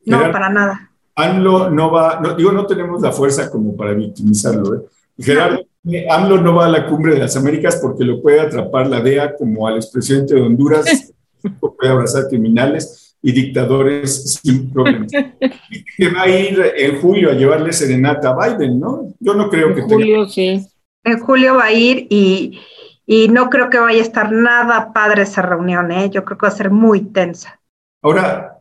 No, 0.05 0.31
para 0.31 0.49
nada. 0.49 0.91
AMLO 1.15 1.69
no 1.69 1.91
va, 1.91 2.19
no, 2.19 2.35
digo, 2.35 2.51
no 2.51 2.65
tenemos 2.65 3.01
la 3.01 3.11
fuerza 3.11 3.51
como 3.51 3.75
para 3.75 3.93
victimizarlo. 3.93 4.75
¿eh? 4.75 4.81
Gerardo, 5.19 5.63
AMLO 6.09 6.41
no 6.41 6.55
va 6.55 6.65
a 6.65 6.69
la 6.69 6.87
cumbre 6.87 7.13
de 7.13 7.19
las 7.19 7.35
Américas 7.37 7.77
porque 7.79 8.03
lo 8.03 8.19
puede 8.19 8.39
atrapar 8.39 8.87
la 8.87 8.99
DEA 8.99 9.35
como 9.35 9.67
al 9.67 9.75
expresidente 9.75 10.33
de 10.33 10.41
Honduras, 10.41 11.13
puede 11.59 11.91
abrazar 11.91 12.27
criminales 12.27 13.10
y 13.21 13.31
dictadores 13.31 14.39
sin 14.43 14.71
problemas. 14.71 15.11
que 15.97 16.09
va 16.09 16.23
a 16.23 16.29
ir 16.29 16.73
en 16.75 17.01
julio 17.01 17.31
a 17.31 17.33
llevarle 17.33 17.73
serenata 17.73 18.29
a 18.29 18.55
Biden, 18.55 18.79
¿no? 18.79 19.13
Yo 19.19 19.33
no 19.33 19.49
creo 19.49 19.73
que 19.75 19.81
en 19.81 19.89
julio, 19.89 20.25
sí. 20.25 20.65
En 21.03 21.19
julio 21.19 21.55
va 21.55 21.65
a 21.65 21.71
ir 21.71 22.07
y, 22.09 22.59
y 23.05 23.27
no 23.29 23.49
creo 23.49 23.69
que 23.69 23.79
vaya 23.79 23.99
a 23.99 24.03
estar 24.03 24.31
nada 24.31 24.93
padre 24.93 25.23
esa 25.23 25.41
reunión, 25.41 25.91
¿eh? 25.91 26.09
Yo 26.09 26.23
creo 26.25 26.37
que 26.37 26.45
va 26.45 26.53
a 26.53 26.55
ser 26.55 26.71
muy 26.71 27.01
tensa. 27.01 27.59
Ahora, 28.01 28.59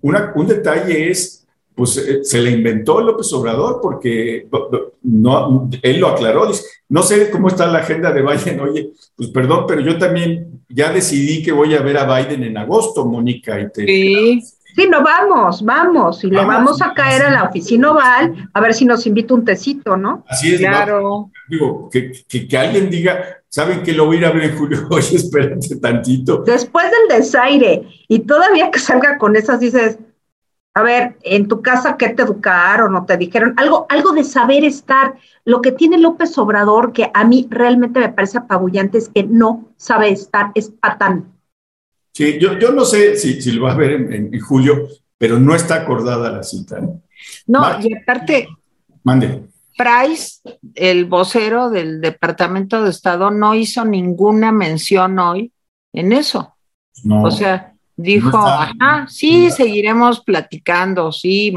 una, 0.00 0.32
un 0.34 0.46
detalle 0.46 1.10
es 1.10 1.46
pues 1.78 1.96
eh, 1.96 2.24
se 2.24 2.40
le 2.40 2.50
inventó 2.50 3.00
López 3.00 3.32
Obrador 3.34 3.78
porque 3.80 4.48
no, 5.04 5.70
él 5.80 6.00
lo 6.00 6.08
aclaró. 6.08 6.46
Dice, 6.46 6.64
no 6.88 7.04
sé 7.04 7.30
cómo 7.30 7.46
está 7.46 7.68
la 7.68 7.78
agenda 7.78 8.10
de 8.10 8.20
Biden. 8.20 8.58
Oye, 8.58 8.90
pues 9.14 9.28
perdón, 9.28 9.64
pero 9.68 9.80
yo 9.80 9.96
también 9.96 10.64
ya 10.68 10.92
decidí 10.92 11.40
que 11.40 11.52
voy 11.52 11.76
a 11.76 11.80
ver 11.80 11.98
a 11.98 12.18
Biden 12.18 12.42
en 12.42 12.58
agosto, 12.58 13.06
Mónica. 13.06 13.60
Y 13.60 13.68
sí. 13.76 14.40
sí, 14.74 14.88
no 14.90 15.04
vamos, 15.04 15.64
vamos. 15.64 16.24
Y 16.24 16.30
le 16.30 16.44
vamos 16.44 16.82
a 16.82 16.92
caer 16.94 17.22
a 17.22 17.30
la 17.30 17.44
oficina 17.44 17.92
oval 17.92 18.50
a 18.52 18.60
ver 18.60 18.74
si 18.74 18.84
nos 18.84 19.06
invita 19.06 19.34
un 19.34 19.44
tecito, 19.44 19.96
¿no? 19.96 20.24
Así 20.26 20.54
es. 20.54 20.58
Claro. 20.58 21.30
Digo, 21.48 21.88
que, 21.92 22.10
que, 22.28 22.58
alguien 22.58 22.90
diga, 22.90 23.22
¿saben 23.48 23.84
que 23.84 23.92
lo 23.92 24.06
voy 24.06 24.16
a 24.16 24.18
ir 24.18 24.26
a 24.26 24.32
ver 24.32 24.42
en 24.50 24.58
julio? 24.58 24.80
Oye, 24.90 25.14
espérate 25.14 25.76
tantito. 25.76 26.38
Después 26.38 26.86
del 26.90 27.20
desaire 27.20 27.86
y 28.08 28.18
todavía 28.18 28.68
que 28.72 28.80
salga 28.80 29.16
con 29.16 29.36
esas, 29.36 29.60
dices 29.60 29.96
a 30.78 30.82
ver, 30.82 31.16
en 31.22 31.48
tu 31.48 31.60
casa, 31.60 31.96
¿qué 31.96 32.10
te 32.10 32.22
educaron 32.22 32.94
o 32.94 33.04
te 33.04 33.16
dijeron? 33.16 33.54
Algo, 33.56 33.86
algo 33.88 34.12
de 34.12 34.22
saber 34.22 34.64
estar. 34.64 35.16
Lo 35.44 35.60
que 35.60 35.72
tiene 35.72 35.98
López 35.98 36.38
Obrador, 36.38 36.92
que 36.92 37.10
a 37.12 37.24
mí 37.24 37.48
realmente 37.50 37.98
me 37.98 38.10
parece 38.10 38.38
apabullante, 38.38 38.98
es 38.98 39.08
que 39.08 39.24
no 39.24 39.72
sabe 39.76 40.10
estar, 40.10 40.52
es 40.54 40.70
patán. 40.70 41.32
Sí, 42.12 42.38
yo, 42.40 42.56
yo 42.60 42.70
no 42.70 42.84
sé 42.84 43.16
si, 43.16 43.42
si 43.42 43.50
lo 43.50 43.64
va 43.64 43.72
a 43.72 43.76
ver 43.76 43.90
en, 43.90 44.40
julio, 44.40 44.86
pero 45.18 45.40
no 45.40 45.52
está 45.54 45.82
acordada 45.82 46.30
la 46.30 46.44
cita. 46.44 46.78
¿eh? 46.78 46.88
No, 47.48 47.80
y 47.80 47.92
aparte. 47.94 48.48
Mande. 49.02 49.48
Price, 49.76 50.40
el 50.76 51.06
vocero 51.06 51.70
del 51.70 52.00
Departamento 52.00 52.84
de 52.84 52.90
Estado, 52.90 53.32
no 53.32 53.56
hizo 53.56 53.84
ninguna 53.84 54.52
mención 54.52 55.18
hoy 55.18 55.52
en 55.92 56.12
eso. 56.12 56.54
No. 57.02 57.24
O 57.24 57.30
sea, 57.32 57.74
Dijo, 58.00 58.38
ajá, 58.38 59.08
sí, 59.08 59.50
seguiremos 59.50 60.20
platicando, 60.20 61.10
sí, 61.10 61.52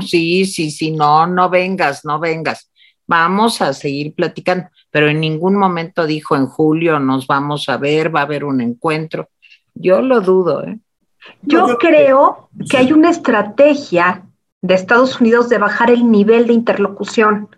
sí, 0.00 0.46
sí, 0.46 0.70
sí, 0.70 0.90
no, 0.90 1.26
no 1.26 1.50
vengas, 1.50 2.06
no 2.06 2.18
vengas. 2.18 2.70
Vamos 3.06 3.60
a 3.60 3.74
seguir 3.74 4.14
platicando, 4.14 4.68
pero 4.90 5.10
en 5.10 5.20
ningún 5.20 5.56
momento 5.56 6.06
dijo 6.06 6.36
en 6.36 6.46
julio 6.46 6.98
nos 6.98 7.26
vamos 7.26 7.68
a 7.68 7.76
ver, 7.76 8.14
va 8.16 8.20
a 8.20 8.22
haber 8.22 8.44
un 8.44 8.62
encuentro. 8.62 9.28
Yo 9.74 10.00
lo 10.00 10.22
dudo, 10.22 10.64
¿eh? 10.64 10.78
Yo 11.42 11.76
creo 11.76 12.48
que 12.70 12.78
hay 12.78 12.90
una 12.92 13.10
estrategia 13.10 14.22
de 14.62 14.74
Estados 14.74 15.20
Unidos 15.20 15.50
de 15.50 15.58
bajar 15.58 15.90
el 15.90 16.10
nivel 16.10 16.46
de 16.46 16.54
interlocución, 16.54 17.50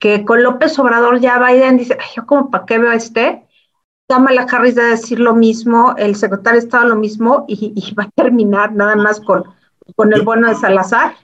que 0.00 0.24
con 0.24 0.42
López 0.42 0.76
Obrador 0.80 1.20
ya 1.20 1.38
Biden 1.38 1.76
dice, 1.76 1.96
Ay, 2.00 2.08
yo 2.16 2.26
como 2.26 2.50
para 2.50 2.66
qué 2.66 2.78
veo 2.78 2.90
este, 2.90 3.44
Kamala 4.06 4.42
Harris 4.42 4.74
de 4.74 4.82
decir 4.82 5.18
lo 5.18 5.34
mismo, 5.34 5.94
el 5.96 6.14
secretario 6.14 6.60
de 6.60 6.66
Estado 6.66 6.88
lo 6.88 6.96
mismo 6.96 7.44
y, 7.48 7.94
va 7.94 8.04
a 8.04 8.10
terminar 8.10 8.74
nada 8.74 8.96
más 8.96 9.20
con, 9.20 9.44
con 9.96 10.12
el 10.12 10.22
bueno 10.22 10.48
de 10.48 10.54
Salazar. 10.54 11.14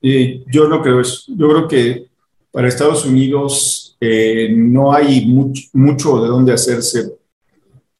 yo 0.00 0.68
no 0.68 0.82
creo 0.82 1.00
eso. 1.00 1.32
Yo 1.36 1.48
creo 1.48 1.68
que 1.68 2.10
para 2.50 2.68
Estados 2.68 3.04
Unidos 3.06 3.96
eh, 4.00 4.52
no 4.52 4.92
hay 4.92 5.26
mucho, 5.72 6.22
de 6.22 6.28
dónde 6.28 6.52
hacerse 6.52 7.12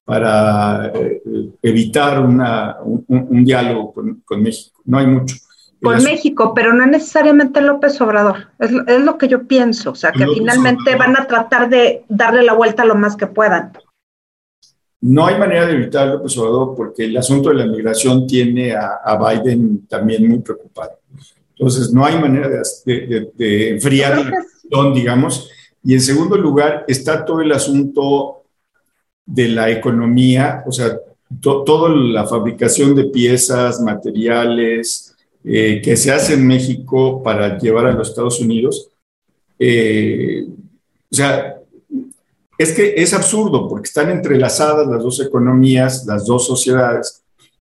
para 0.04 0.86
eh, 0.92 1.22
evitar 1.62 2.20
una, 2.20 2.78
un, 2.82 3.44
diálogo 3.44 3.94
con 4.24 4.42
México. 4.42 4.80
No 4.84 4.98
hay 4.98 5.06
mucho 5.06 5.36
con 5.82 6.02
México, 6.02 6.52
pero 6.54 6.72
no 6.72 6.86
necesariamente 6.86 7.60
López 7.60 8.00
Obrador. 8.00 8.48
Es, 8.58 8.70
es, 8.86 9.00
lo 9.00 9.18
que 9.18 9.28
yo 9.28 9.46
pienso. 9.46 9.92
O 9.92 9.94
sea, 9.94 10.12
que 10.12 10.26
finalmente 10.26 10.94
van 10.96 11.16
a 11.16 11.26
tratar 11.26 11.68
de 11.68 12.04
darle 12.08 12.42
la 12.42 12.52
vuelta 12.52 12.84
lo 12.84 12.94
más 12.94 13.16
que 13.16 13.26
puedan. 13.26 13.72
No 15.00 15.26
hay 15.26 15.38
manera 15.38 15.66
de 15.66 15.72
evitar 15.72 16.08
López 16.08 16.36
Obrador 16.38 16.74
porque 16.76 17.04
el 17.04 17.16
asunto 17.16 17.48
de 17.48 17.56
la 17.56 17.66
migración 17.66 18.26
tiene 18.26 18.74
a, 18.74 19.16
Biden 19.16 19.86
también 19.86 20.28
muy 20.28 20.40
preocupado. 20.40 20.98
Entonces, 21.52 21.92
no 21.92 22.04
hay 22.04 22.18
manera 22.18 22.48
de, 22.48 23.30
de, 23.34 23.70
enfriar 23.70 24.16
la 24.70 24.92
digamos. 24.94 25.50
Y 25.82 25.94
en 25.94 26.00
segundo 26.00 26.36
lugar, 26.36 26.84
está 26.86 27.24
todo 27.24 27.40
el 27.40 27.52
asunto 27.52 28.44
de 29.24 29.48
la 29.48 29.70
economía, 29.70 30.62
o 30.66 30.72
sea, 30.72 30.98
toda 31.40 31.88
la 31.90 32.26
fabricación 32.26 32.94
de 32.94 33.04
piezas, 33.04 33.80
materiales, 33.80 35.09
eh, 35.44 35.80
que 35.82 35.96
se 35.96 36.12
hace 36.12 36.34
en 36.34 36.46
México 36.46 37.22
para 37.22 37.58
llevar 37.58 37.86
a 37.86 37.92
los 37.92 38.10
Estados 38.10 38.40
Unidos. 38.40 38.90
Eh, 39.58 40.46
o 41.10 41.14
sea, 41.14 41.56
es 42.58 42.72
que 42.72 42.94
es 42.96 43.14
absurdo 43.14 43.68
porque 43.68 43.86
están 43.86 44.10
entrelazadas 44.10 44.86
las 44.86 45.02
dos 45.02 45.20
economías, 45.20 46.04
las 46.06 46.26
dos 46.26 46.46
sociedades. 46.46 47.22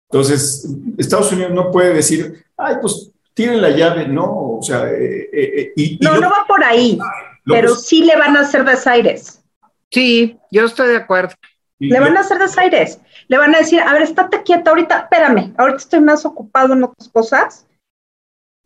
Entonces, 0.08 0.68
Estados 0.98 1.32
Unidos 1.32 1.52
no 1.52 1.70
puede 1.72 1.94
decir, 1.94 2.44
ay, 2.56 2.76
pues 2.80 3.10
tiene 3.34 3.56
la 3.56 3.70
llave, 3.70 4.06
no, 4.06 4.58
o 4.58 4.62
sea, 4.62 4.88
eh, 4.92 5.72
y, 5.74 5.98
no, 6.00 6.20
no 6.20 6.30
va 6.30 6.44
por 6.46 6.62
ahí. 6.62 6.96
pero 7.44 7.74
sí 7.74 8.04
le 8.04 8.16
van 8.16 8.36
a 8.36 8.42
hacer 8.42 8.64
desaires. 8.64 9.42
Sí, 9.90 10.38
yo 10.50 10.64
estoy 10.64 10.88
de 10.88 10.96
acuerdo. 10.96 11.34
Le 11.78 12.00
van 12.00 12.16
a 12.16 12.20
hacer 12.20 12.38
desaires. 12.38 13.00
Le 13.28 13.38
van 13.38 13.54
a 13.54 13.58
decir, 13.58 13.80
a 13.80 13.92
ver, 13.92 14.02
estate 14.02 14.42
quieta 14.44 14.70
ahorita, 14.70 15.00
espérame, 15.00 15.54
ahorita 15.56 15.78
estoy 15.78 16.00
más 16.00 16.24
ocupado 16.24 16.74
en 16.74 16.84
otras 16.84 17.08
cosas. 17.08 17.66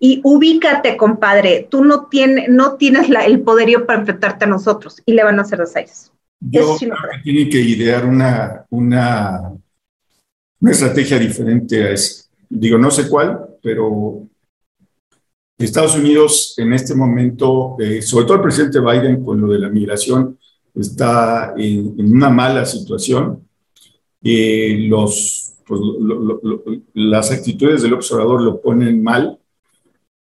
Y 0.01 0.21
ubícate, 0.23 0.97
compadre, 0.97 1.67
tú 1.69 1.85
no, 1.85 2.07
tienes 2.07 2.49
no 2.49 2.77
tienes 2.77 3.09
el 3.11 3.41
poderío 3.41 3.87
para 3.87 4.01
enfrentarte 4.01 4.45
a 4.45 4.49
nosotros. 4.49 5.03
Y 5.05 5.13
le 5.13 5.25
van 5.25 5.39
a 5.39 5.43
hacer 5.43 5.59
desaires. 5.59 6.13
Yo 6.41 6.77
creo 6.77 6.91
que 6.91 7.23
tienen 7.25 7.51
que 7.51 7.61
idear 7.61 8.07
una, 8.07 8.65
una, 8.71 9.53
una 10.61 10.71
estrategia 10.71 11.19
diferente 11.19 11.83
a 11.83 11.91
eso. 11.91 12.27
Digo, 12.49 12.79
no 12.79 12.91
sé 12.91 13.09
cuál, 13.09 13.45
pero 13.61 14.29
Estados 15.59 15.97
Unidos 15.97 16.55
en 16.59 16.73
este 16.73 16.95
momento, 16.95 17.77
eh, 17.81 18.01
sobre 18.01 18.25
todo 18.25 18.37
el 18.37 18.43
presidente 18.43 18.81
Biden 18.81 19.25
con 19.25 19.41
lo 19.41 19.49
de 19.49 19.59
la 19.59 19.69
migración, 19.69 20.39
está 20.83 21.55
en, 21.57 21.95
una 21.99 22.31
mala 22.31 22.65
situación. 22.65 23.47
Eh, 24.23 24.87
los, 24.89 25.55
pues, 25.67 25.81
las 26.95 27.31
actitudes 27.31 27.83
del 27.83 27.95
observador 27.95 28.43
lo 28.43 28.61
ponen 28.61 29.03
mal. 29.03 29.39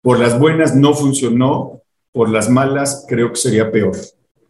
Por 0.02 0.18
las 0.18 0.38
buenas 0.38 0.74
no 0.74 0.94
funcionó, 0.94 1.82
por 2.12 2.30
las 2.30 2.48
malas 2.48 3.04
creo 3.08 3.30
que 3.30 3.36
sería 3.36 3.70
peor. 3.70 3.96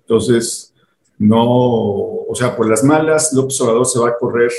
Entonces, 0.00 0.72
no, 1.18 1.44
o 1.46 2.34
sea, 2.34 2.56
por 2.56 2.68
las 2.68 2.82
malas, 2.82 3.32
el 3.32 3.40
observador 3.40 3.86
se 3.86 3.98
va 3.98 4.08
a 4.08 4.18
correr 4.18 4.50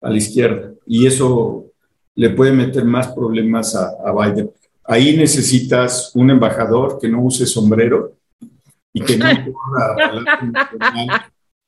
a 0.00 0.10
la 0.10 0.16
izquierda 0.16 0.72
y 0.86 1.06
eso 1.06 1.66
le 2.14 2.30
puede 2.30 2.52
meter 2.52 2.84
más 2.84 3.08
problemas 3.08 3.76
a, 3.76 3.90
a 4.04 4.12
Biden. 4.12 4.50
Ahí 4.84 5.16
necesitas 5.16 6.10
un 6.14 6.30
embajador 6.30 6.98
que 6.98 7.08
no 7.08 7.22
use 7.22 7.46
sombrero 7.46 8.16
y 8.92 9.02
que 9.02 9.16
no 9.16 9.26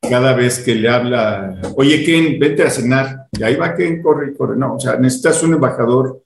cada 0.00 0.34
vez 0.34 0.58
que 0.58 0.74
le 0.74 0.88
habla, 0.88 1.60
oye 1.76 2.04
Ken, 2.04 2.38
vete 2.38 2.64
a 2.64 2.70
cenar, 2.70 3.28
y 3.30 3.42
ahí 3.42 3.54
va 3.54 3.74
Ken, 3.74 4.02
corre 4.02 4.32
y 4.32 4.34
corre. 4.34 4.56
No, 4.56 4.74
o 4.74 4.80
sea, 4.80 4.96
necesitas 4.96 5.42
un 5.44 5.54
embajador 5.54 6.22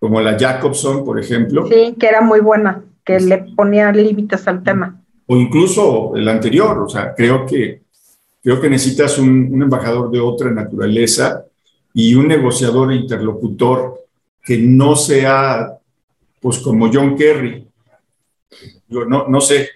como 0.00 0.20
la 0.20 0.36
Jacobson, 0.36 1.04
por 1.04 1.20
ejemplo. 1.20 1.66
Sí, 1.68 1.94
que 1.98 2.06
era 2.08 2.20
muy 2.20 2.40
buena, 2.40 2.82
que 3.04 3.20
le 3.20 3.38
ponía 3.56 3.92
límites 3.92 4.48
al 4.48 4.64
tema. 4.64 5.00
O 5.26 5.36
incluso 5.36 6.16
el 6.16 6.28
anterior, 6.28 6.80
o 6.80 6.88
sea, 6.88 7.14
creo 7.14 7.46
que, 7.46 7.82
creo 8.42 8.60
que 8.60 8.68
necesitas 8.68 9.16
un, 9.18 9.48
un 9.52 9.62
embajador 9.62 10.10
de 10.10 10.18
otra 10.18 10.50
naturaleza 10.50 11.44
y 11.94 12.14
un 12.16 12.26
negociador 12.26 12.90
e 12.90 12.96
interlocutor 12.96 14.00
que 14.44 14.58
no 14.58 14.96
sea 14.96 15.78
pues 16.40 16.58
como 16.58 16.90
John 16.92 17.16
Kerry. 17.16 17.66
Yo 18.88 19.04
no, 19.04 19.28
no 19.28 19.40
sé, 19.40 19.68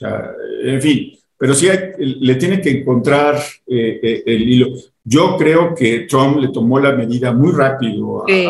sea, 0.00 0.32
en 0.62 0.80
fin, 0.80 1.12
pero 1.36 1.54
sí 1.54 1.68
le 1.98 2.34
tiene 2.34 2.60
que 2.60 2.70
encontrar 2.70 3.36
eh, 3.66 4.00
eh, 4.02 4.22
el 4.26 4.48
hilo. 4.48 4.68
Yo 5.04 5.36
creo 5.36 5.74
que 5.74 6.00
Trump 6.00 6.38
le 6.38 6.48
tomó 6.48 6.78
la 6.78 6.92
medida 6.92 7.32
muy 7.32 7.52
rápido. 7.52 8.24
sí. 8.26 8.48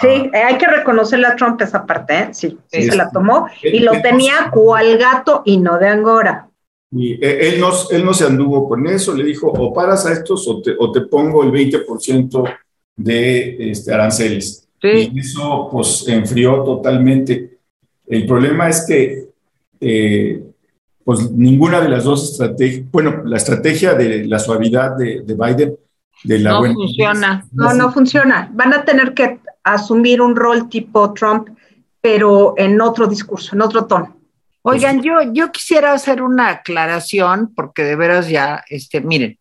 sí, 0.00 0.30
hay 0.32 0.56
que 0.58 0.66
reconocerle 0.66 1.26
a 1.26 1.36
Trump 1.36 1.60
esa 1.60 1.84
parte, 1.84 2.14
¿eh? 2.14 2.28
sí, 2.32 2.56
sí, 2.66 2.82
se 2.82 2.96
la 2.96 3.10
tomó 3.10 3.48
y 3.62 3.80
lo 3.80 3.92
tenía 4.00 4.50
cual 4.52 4.96
gato 4.98 5.42
y 5.44 5.56
no 5.58 5.78
de 5.78 5.88
angora. 5.88 6.48
Y 6.90 7.22
él 7.22 7.60
no, 7.60 7.70
él 7.90 8.04
no 8.04 8.14
se 8.14 8.24
anduvo 8.24 8.68
con 8.68 8.86
eso, 8.86 9.14
le 9.14 9.24
dijo, 9.24 9.48
o 9.48 9.74
paras 9.74 10.06
a 10.06 10.12
estos 10.12 10.48
o 10.48 10.62
te, 10.62 10.74
o 10.78 10.90
te 10.90 11.02
pongo 11.02 11.42
el 11.44 11.52
20% 11.52 12.56
de 12.96 13.70
este, 13.70 13.92
aranceles. 13.92 14.68
Y 14.82 15.18
eso 15.18 15.68
pues 15.70 16.06
enfrió 16.08 16.62
totalmente. 16.62 17.58
El 18.06 18.26
problema 18.26 18.68
es 18.68 18.84
que 18.86 19.28
eh, 19.80 20.42
pues 21.08 21.30
ninguna 21.30 21.80
de 21.80 21.88
las 21.88 22.04
dos 22.04 22.32
estrategias, 22.32 22.84
bueno, 22.92 23.22
la 23.24 23.38
estrategia 23.38 23.94
de 23.94 24.26
la 24.26 24.38
suavidad 24.38 24.94
de, 24.94 25.22
Biden, 25.22 25.74
de 26.22 26.38
la 26.38 26.50
no 26.50 26.74
funciona. 26.74 27.46
No, 27.50 27.72
no 27.72 27.90
funciona. 27.90 28.50
Van 28.52 28.74
a 28.74 28.84
tener 28.84 29.14
que 29.14 29.40
asumir 29.64 30.20
un 30.20 30.36
rol 30.36 30.68
tipo 30.68 31.14
Trump, 31.14 31.48
pero 32.02 32.52
en 32.58 32.78
otro 32.82 33.06
discurso, 33.06 33.54
en 33.54 33.62
otro 33.62 33.86
tono. 33.86 34.18
Oigan, 34.60 35.00
yo, 35.00 35.14
yo 35.32 35.50
quisiera 35.50 35.94
hacer 35.94 36.20
una 36.20 36.50
aclaración, 36.50 37.54
porque 37.56 37.84
de 37.84 37.96
veras 37.96 38.28
ya, 38.28 38.62
este, 38.68 39.00
miren, 39.00 39.38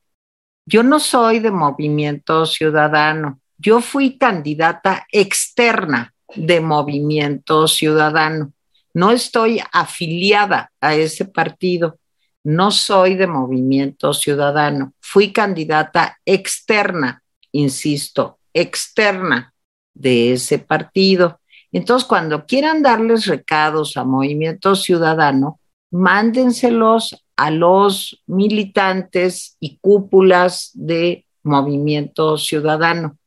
yo 0.65 0.83
no 0.83 1.01
soy 1.01 1.39
de 1.39 1.51
movimiento 1.51 2.45
ciudadano. 2.45 3.41
Yo 3.57 3.81
fui 3.81 4.17
candidata 4.17 5.05
externa 5.11 6.13
de 6.33 6.61
Movimiento 6.61 7.67
Ciudadano. 7.67 8.53
No 8.97 9.11
estoy 9.11 9.61
afiliada 9.73 10.71
a 10.81 10.95
ese 10.95 11.25
partido. 11.25 11.99
No 12.43 12.71
soy 12.71 13.13
de 13.13 13.27
Movimiento 13.27 14.11
Ciudadano. 14.11 14.93
Fui 14.99 15.31
candidata 15.31 16.17
externa, 16.25 17.21
insisto, 17.51 18.39
externa 18.55 19.53
de 19.93 20.33
ese 20.33 20.57
partido. 20.57 21.39
Entonces, 21.71 22.07
cuando 22.07 22.47
quieran 22.47 22.81
darles 22.81 23.27
recados 23.27 23.97
a 23.97 24.03
Movimiento 24.03 24.75
Ciudadano, 24.75 25.59
mándenselos 25.91 27.23
a 27.35 27.51
los 27.51 28.23
militantes 28.25 29.57
y 29.59 29.77
cúpulas 29.77 30.71
de 30.73 31.23
Movimiento 31.43 32.39
Ciudadano. 32.39 33.19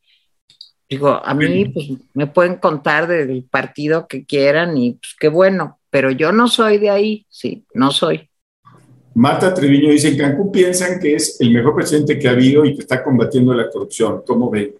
Digo, 0.91 1.21
a 1.25 1.35
mí 1.35 1.67
pues, 1.67 1.87
me 2.15 2.27
pueden 2.27 2.57
contar 2.57 3.07
del 3.07 3.45
partido 3.45 4.09
que 4.09 4.25
quieran 4.25 4.77
y 4.77 4.95
pues 4.95 5.15
qué 5.21 5.29
bueno, 5.29 5.79
pero 5.89 6.11
yo 6.11 6.33
no 6.33 6.49
soy 6.49 6.79
de 6.79 6.91
ahí, 6.91 7.27
sí, 7.29 7.65
no 7.75 7.93
soy. 7.93 8.29
Marta 9.15 9.55
Treviño 9.55 9.91
dice, 9.91 10.09
en 10.09 10.19
Cancún 10.19 10.51
piensan 10.51 10.99
que 10.99 11.15
es 11.15 11.41
el 11.41 11.53
mejor 11.53 11.77
presidente 11.77 12.19
que 12.19 12.27
ha 12.27 12.33
habido 12.33 12.65
y 12.65 12.75
que 12.75 12.81
está 12.81 13.05
combatiendo 13.05 13.55
la 13.55 13.71
corrupción. 13.71 14.23
¿Cómo 14.27 14.51
ven? 14.51 14.75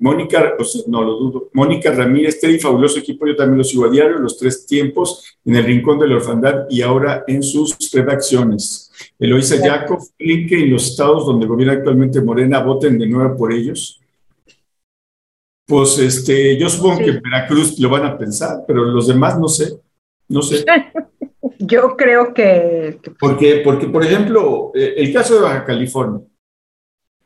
Mónica, 0.00 0.54
no 0.88 1.02
lo 1.04 1.12
dudo, 1.16 1.50
Mónica 1.52 1.92
Ramírez, 1.92 2.40
Teddy, 2.40 2.58
fabuloso 2.58 2.98
equipo, 2.98 3.26
yo 3.26 3.36
también 3.36 3.58
lo 3.58 3.64
sigo 3.64 3.86
a 3.86 3.90
diario, 3.90 4.18
los 4.18 4.36
tres 4.36 4.66
tiempos, 4.66 5.38
en 5.44 5.56
el 5.56 5.64
Rincón 5.64 5.98
de 6.00 6.08
la 6.08 6.16
Orfandad 6.16 6.66
y 6.68 6.82
ahora 6.82 7.24
en 7.26 7.42
sus 7.42 7.76
redacciones. 7.92 8.90
Eloisa 9.18 9.56
Jacob, 9.58 10.00
que 10.18 10.46
en 10.50 10.72
los 10.72 10.90
estados 10.90 11.24
donde 11.24 11.46
gobierna 11.46 11.74
actualmente 11.74 12.20
Morena, 12.20 12.60
voten 12.60 12.98
de 12.98 13.06
nuevo 13.06 13.36
por 13.36 13.52
ellos. 13.52 14.00
Pues 15.66 15.98
este, 15.98 16.56
yo 16.56 16.70
supongo 16.70 16.98
que 16.98 17.10
en 17.10 17.20
Veracruz 17.20 17.78
lo 17.80 17.90
van 17.90 18.06
a 18.06 18.16
pensar, 18.16 18.62
pero 18.66 18.84
los 18.84 19.08
demás 19.08 19.38
no 19.38 19.48
sé, 19.48 19.76
no 20.28 20.40
sé. 20.40 20.64
yo 21.58 21.96
creo 21.96 22.32
que... 22.32 23.00
Porque, 23.18 23.62
porque, 23.64 23.88
por 23.88 24.04
ejemplo, 24.04 24.70
eh, 24.74 24.94
el 24.96 25.12
caso 25.12 25.34
de 25.34 25.40
Baja 25.40 25.64
California, 25.64 26.20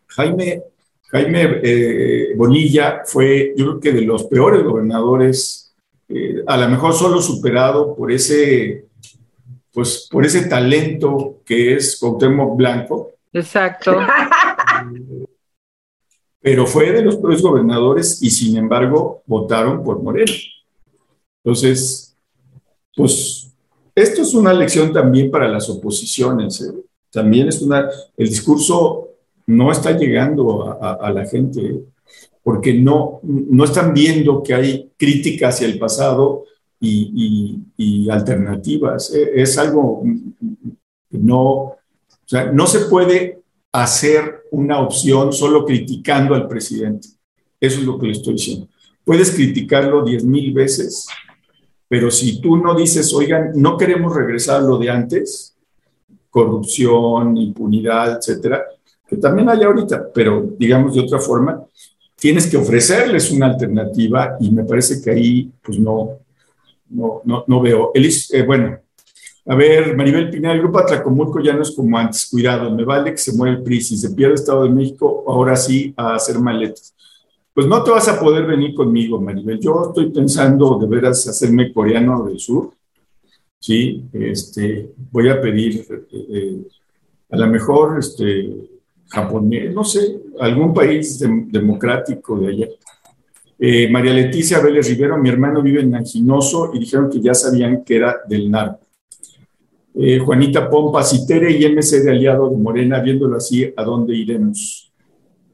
Jaime, 0.07 0.63
Jaime 1.09 1.61
eh, 1.63 2.33
Bonilla 2.35 3.03
fue, 3.05 3.53
yo 3.57 3.67
creo 3.67 3.81
que 3.81 3.93
de 3.93 4.03
los 4.03 4.25
peores 4.25 4.63
gobernadores, 4.63 5.75
eh, 6.09 6.43
a 6.47 6.57
lo 6.57 6.69
mejor 6.69 6.95
solo 6.95 7.21
superado 7.21 7.95
por 7.95 8.11
ese, 8.11 8.87
pues, 9.73 10.09
por 10.11 10.25
ese 10.25 10.49
talento 10.49 11.41
que 11.45 11.75
es 11.75 11.99
Cuauhtémoc 12.01 12.57
Blanco. 12.57 13.13
Exacto. 13.35 13.99
pero 16.41 16.67
fue 16.67 16.93
de 16.93 17.03
los 17.03 17.17
peores 17.17 17.43
gobernadores 17.43 18.23
y 18.23 18.31
sin 18.31 18.57
embargo 18.57 19.23
votaron 19.27 19.83
por 19.83 20.03
Moreno. 20.03 20.33
Entonces, 21.45 22.17
pues 22.97 23.53
esto 23.95 24.23
es 24.23 24.35
una 24.35 24.53
lección 24.53 24.93
también 24.93 25.31
para 25.31 25.49
las 25.49 25.69
oposiciones. 25.69 26.61
¿eh? 26.63 26.73
También 27.11 27.49
es 27.49 27.61
una, 27.61 27.89
el 28.17 28.29
discurso 28.29 29.09
no 29.47 29.73
está 29.73 29.97
llegando 29.97 30.79
a, 30.81 31.11
la 31.11 31.27
gente 31.27 31.83
porque 32.43 32.73
no, 32.73 33.21
no 33.23 33.65
están 33.65 33.93
viendo 33.93 34.43
que 34.43 34.55
hay 34.55 34.91
crítica 34.97 35.49
hacia 35.49 35.67
el 35.67 35.79
pasado 35.79 36.45
y, 36.81 38.09
alternativas. 38.09 39.13
¿eh? 39.15 39.33
Es 39.35 39.59
algo 39.59 40.03
no, 41.11 41.43
o 41.43 41.79
sea, 42.25 42.53
no 42.53 42.67
se 42.67 42.81
puede 42.81 43.40
hacer 43.73 44.43
una 44.51 44.81
opción 44.81 45.33
solo 45.33 45.65
criticando 45.65 46.35
al 46.35 46.49
presidente. 46.49 47.09
Eso 47.61 47.81
es 47.81 47.87
lo 47.87 47.99
que 47.99 48.07
le 48.07 48.13
estoy 48.13 48.35
diciendo. 48.35 48.69
Puedes 49.05 49.31
criticarlo 49.31 50.05
diez 50.05 50.25
mil 50.25 50.53
veces, 50.53 51.07
pero 51.89 52.11
si 52.11 52.41
tú 52.41 52.57
no 52.57 52.75
dices, 52.75 53.13
oigan, 53.13 53.53
no 53.55 53.77
queremos 53.77 54.15
regresar 54.15 54.61
a 54.61 54.65
lo 54.65 54.79
de 54.79 54.91
antes, 54.91 55.57
corrupción, 56.31 57.37
impunidad, 57.37 58.19
etcétera, 58.19 58.65
que 59.07 59.17
también 59.17 59.49
hay 59.49 59.63
ahorita, 59.63 60.13
pero 60.15 60.49
digamos 60.57 60.95
de 60.95 61.01
otra 61.01 61.19
forma, 61.19 61.65
tienes 62.15 62.47
que 62.47 62.57
ofrecerles 62.57 63.31
una 63.33 63.47
alternativa 63.47 64.37
y 64.39 64.51
me 64.51 64.65
parece 64.65 65.03
que 65.03 65.11
ahí, 65.11 65.51
pues 65.63 65.79
no, 65.79 66.19
no, 66.91 67.23
no, 67.47 67.61
veo. 67.61 67.91
Elis, 67.95 68.33
eh, 68.33 68.43
bueno, 68.43 68.79
a 69.47 69.55
ver, 69.55 69.97
Maribel 69.97 70.31
Pinal, 70.31 70.57
el 70.57 70.63
grupo 70.63 70.79
Atlacomulco 70.79 71.41
ya 71.41 71.55
no 71.55 71.63
es 71.63 71.71
como 71.73 71.99
antes, 71.99 72.29
cuidado, 72.31 72.71
me 72.71 72.85
vale 72.85 73.13
que 73.13 73.19
se 73.19 73.33
muere 73.33 73.57
el 73.57 73.63
PRI, 73.63 73.81
si 73.81 73.97
se 73.97 74.11
pierde 74.11 74.35
el 74.35 74.41
Estado 74.41 74.65
de 74.65 74.71
México, 74.71 75.25
ahora 75.27 75.57
sí 75.57 75.93
a 75.97 76.15
hacer 76.15 76.39
maletas. 76.39 76.95
Pues 77.53 77.67
no 77.67 77.83
te 77.83 77.91
vas 77.91 78.09
a 78.09 78.19
poder 78.21 78.47
venir 78.47 78.75
conmigo, 78.75 79.21
Maribel. 79.21 79.59
Yo 79.59 79.87
estoy 79.89 80.11
pensando 80.11 80.79
de 80.79 80.87
veras 80.87 81.27
hacerme 81.27 81.73
coreano 81.73 82.25
del 82.25 82.39
sur 82.39 82.73
¿sí? 83.61 84.03
Este, 84.13 84.91
voy 85.13 85.29
a 85.29 85.41
pedir 85.41 85.87
eh, 86.11 86.63
a 87.31 87.37
lo 87.37 87.47
mejor 87.47 87.99
este, 87.99 88.69
japonés, 89.09 89.73
no 89.73 89.85
sé, 89.85 90.21
algún 90.41 90.73
país 90.73 91.19
democrático 91.19 92.39
de 92.39 92.49
allá. 92.49 92.69
Eh, 93.59 93.91
María 93.91 94.15
Leticia 94.15 94.59
Vélez 94.61 94.89
Rivero, 94.89 95.19
mi 95.19 95.29
hermano 95.29 95.63
vive 95.63 95.83
en 95.83 95.95
Anginoso 95.95 96.71
y 96.73 96.79
dijeron 96.79 97.11
que 97.11 97.21
ya 97.21 97.35
sabían 97.35 97.85
que 97.85 97.97
era 97.97 98.17
del 98.27 98.51
narco. 98.51 98.80
Eh, 99.95 100.19
Juanita 100.19 100.71
Pompa, 100.71 101.03
Citere 101.03 101.51
y 101.51 101.65
MC 101.67 102.03
de 102.03 102.11
aliado 102.11 102.49
de 102.49 102.57
Morena, 102.57 103.01
viéndolo 103.01 103.37
así, 103.37 103.73
¿a 103.77 103.83
dónde 103.83 104.15
iremos? 104.15 104.93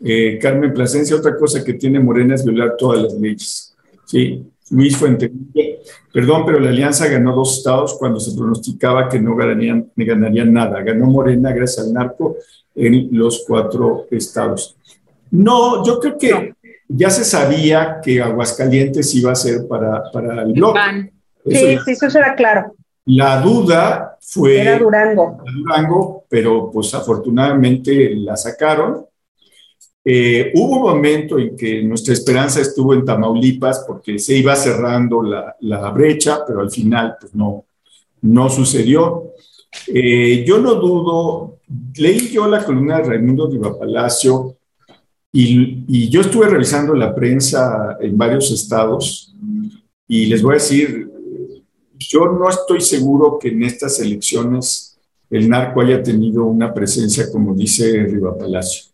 Eh, 0.04 0.38
Carmen 0.40 0.74
Plasencia, 0.74 1.16
otra 1.16 1.36
cosa 1.36 1.64
que 1.64 1.74
tiene 1.74 2.00
Morena 2.00 2.34
es 2.34 2.44
violar 2.44 2.76
todas 2.76 3.02
las 3.02 3.14
leyes. 3.14 3.74
Sí, 4.04 4.44
Luis 4.70 4.96
Fuente, 4.96 5.32
perdón, 6.12 6.44
pero 6.44 6.60
la 6.60 6.68
alianza 6.68 7.08
ganó 7.08 7.34
dos 7.34 7.58
estados 7.58 7.94
cuando 7.98 8.20
se 8.20 8.36
pronosticaba 8.36 9.08
que 9.08 9.20
no 9.20 9.34
ganarían, 9.34 9.90
ganarían 9.96 10.52
nada. 10.52 10.82
Ganó 10.82 11.06
Morena 11.06 11.52
gracias 11.52 11.86
al 11.86 11.92
narco 11.92 12.36
en 12.74 13.08
los 13.12 13.44
cuatro 13.46 14.06
estados. 14.10 14.76
No, 15.30 15.84
yo 15.84 15.98
creo 15.98 16.18
que 16.18 16.54
ya 16.88 17.10
se 17.10 17.24
sabía 17.24 18.00
que 18.02 18.20
Aguascalientes 18.20 19.14
iba 19.14 19.32
a 19.32 19.36
ser 19.36 19.66
para, 19.66 20.10
para 20.12 20.42
el 20.42 20.52
bloque. 20.52 21.12
Sí, 21.44 21.78
sí, 21.84 21.92
eso 21.92 22.18
era 22.18 22.34
claro. 22.34 22.74
La 23.06 23.40
duda 23.40 24.18
fue... 24.20 24.60
Era 24.60 24.78
Durango. 24.78 25.38
Durango, 25.52 26.24
pero 26.28 26.70
pues 26.72 26.92
afortunadamente 26.94 28.14
la 28.16 28.36
sacaron. 28.36 29.06
Eh, 30.04 30.52
hubo 30.54 30.76
un 30.76 30.82
momento 30.82 31.38
en 31.38 31.56
que 31.56 31.82
nuestra 31.82 32.12
esperanza 32.12 32.60
estuvo 32.60 32.94
en 32.94 33.04
Tamaulipas 33.04 33.84
porque 33.86 34.18
se 34.18 34.36
iba 34.36 34.54
cerrando 34.54 35.22
la, 35.22 35.56
la 35.60 35.90
brecha, 35.90 36.40
pero 36.46 36.60
al 36.60 36.70
final 36.70 37.16
pues 37.20 37.34
no, 37.34 37.64
no 38.22 38.48
sucedió. 38.48 39.32
Eh, 39.88 40.44
yo 40.46 40.58
no 40.58 40.74
dudo, 40.74 41.58
leí 41.96 42.30
yo 42.30 42.48
la 42.48 42.64
columna 42.64 42.98
de 42.98 43.04
Raimundo 43.04 43.48
Riva 43.48 43.78
Palacio 43.78 44.56
y, 45.32 45.84
y, 45.86 46.08
yo 46.08 46.22
estuve 46.22 46.48
revisando 46.48 46.94
la 46.94 47.14
prensa 47.14 47.98
en 48.00 48.16
varios 48.16 48.50
estados 48.50 49.34
y 50.08 50.26
les 50.26 50.40
voy 50.40 50.52
a 50.52 50.54
decir, 50.54 51.10
yo 51.98 52.26
no 52.26 52.48
estoy 52.48 52.80
seguro 52.80 53.38
que 53.38 53.48
en 53.48 53.62
estas 53.62 54.00
elecciones 54.00 54.98
el 55.30 55.48
narco 55.48 55.80
haya 55.80 56.02
tenido 56.02 56.44
una 56.44 56.72
presencia 56.72 57.30
como 57.30 57.54
dice 57.54 58.04
Riva 58.04 58.36
Palacio. 58.36 58.84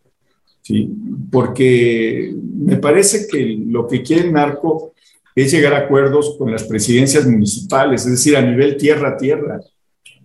¿sí? 0.62 0.90
Porque 1.30 2.34
me 2.34 2.76
parece 2.76 3.26
que 3.26 3.58
lo 3.66 3.86
que 3.86 4.02
quiere 4.02 4.26
el 4.26 4.32
narco 4.32 4.92
es 5.34 5.50
llegar 5.50 5.74
a 5.74 5.78
acuerdos 5.78 6.36
con 6.38 6.50
las 6.50 6.64
presidencias 6.64 7.26
municipales, 7.26 8.04
es 8.04 8.12
decir, 8.12 8.36
a 8.36 8.42
nivel 8.42 8.76
tierra 8.76 9.10
a 9.10 9.16
tierra. 9.16 9.60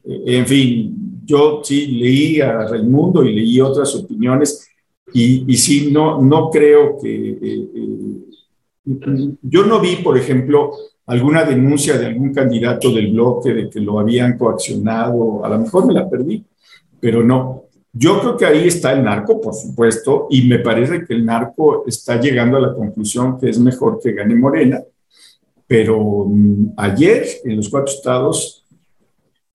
En 0.04 0.46
fin, 0.46 1.22
yo 1.26 1.62
sí 1.64 1.88
leí 1.88 2.42
a 2.42 2.68
Raimundo 2.68 3.24
y 3.24 3.34
leí 3.34 3.60
otras 3.60 3.94
opiniones 3.96 4.68
y, 5.14 5.52
y 5.52 5.58
sí, 5.58 5.90
no, 5.92 6.22
no 6.22 6.50
creo 6.50 6.98
que... 7.02 7.30
Eh, 7.30 7.40
eh, 7.42 8.18
yo 9.42 9.66
no 9.66 9.82
vi, 9.82 9.98
por 9.98 10.18
ejemplo, 10.18 10.72
alguna 11.08 11.46
denuncia 11.46 11.98
de 11.98 12.06
algún 12.06 12.34
candidato 12.34 12.92
del 12.92 13.14
bloque 13.14 13.54
de 13.54 13.70
que 13.70 13.80
lo 13.80 14.00
habían 14.00 14.38
coaccionado, 14.38 15.44
a 15.44 15.50
lo 15.50 15.60
mejor 15.60 15.88
me 15.88 15.94
la 15.94 16.10
perdí, 16.10 16.44
pero 17.00 17.24
no. 17.24 17.64
Yo 17.94 18.20
creo 18.20 18.38
que 18.38 18.46
ahí 18.46 18.68
está 18.68 18.92
el 18.92 19.04
narco, 19.04 19.42
por 19.42 19.56
supuesto, 19.56 20.28
y 20.30 20.48
me 20.48 20.60
parece 20.60 21.06
que 21.06 21.14
el 21.14 21.26
narco 21.26 21.86
está 21.88 22.20
llegando 22.20 22.58
a 22.58 22.62
la 22.62 22.74
conclusión 22.74 23.40
que 23.40 23.50
es 23.50 23.58
mejor 23.58 24.00
que 24.04 24.12
gane 24.12 24.36
Morena, 24.36 24.82
pero 25.66 26.26
mm, 26.28 26.74
ayer 26.78 27.26
en 27.46 27.56
los 27.56 27.70
cuatro 27.70 27.94
estados, 27.94 28.66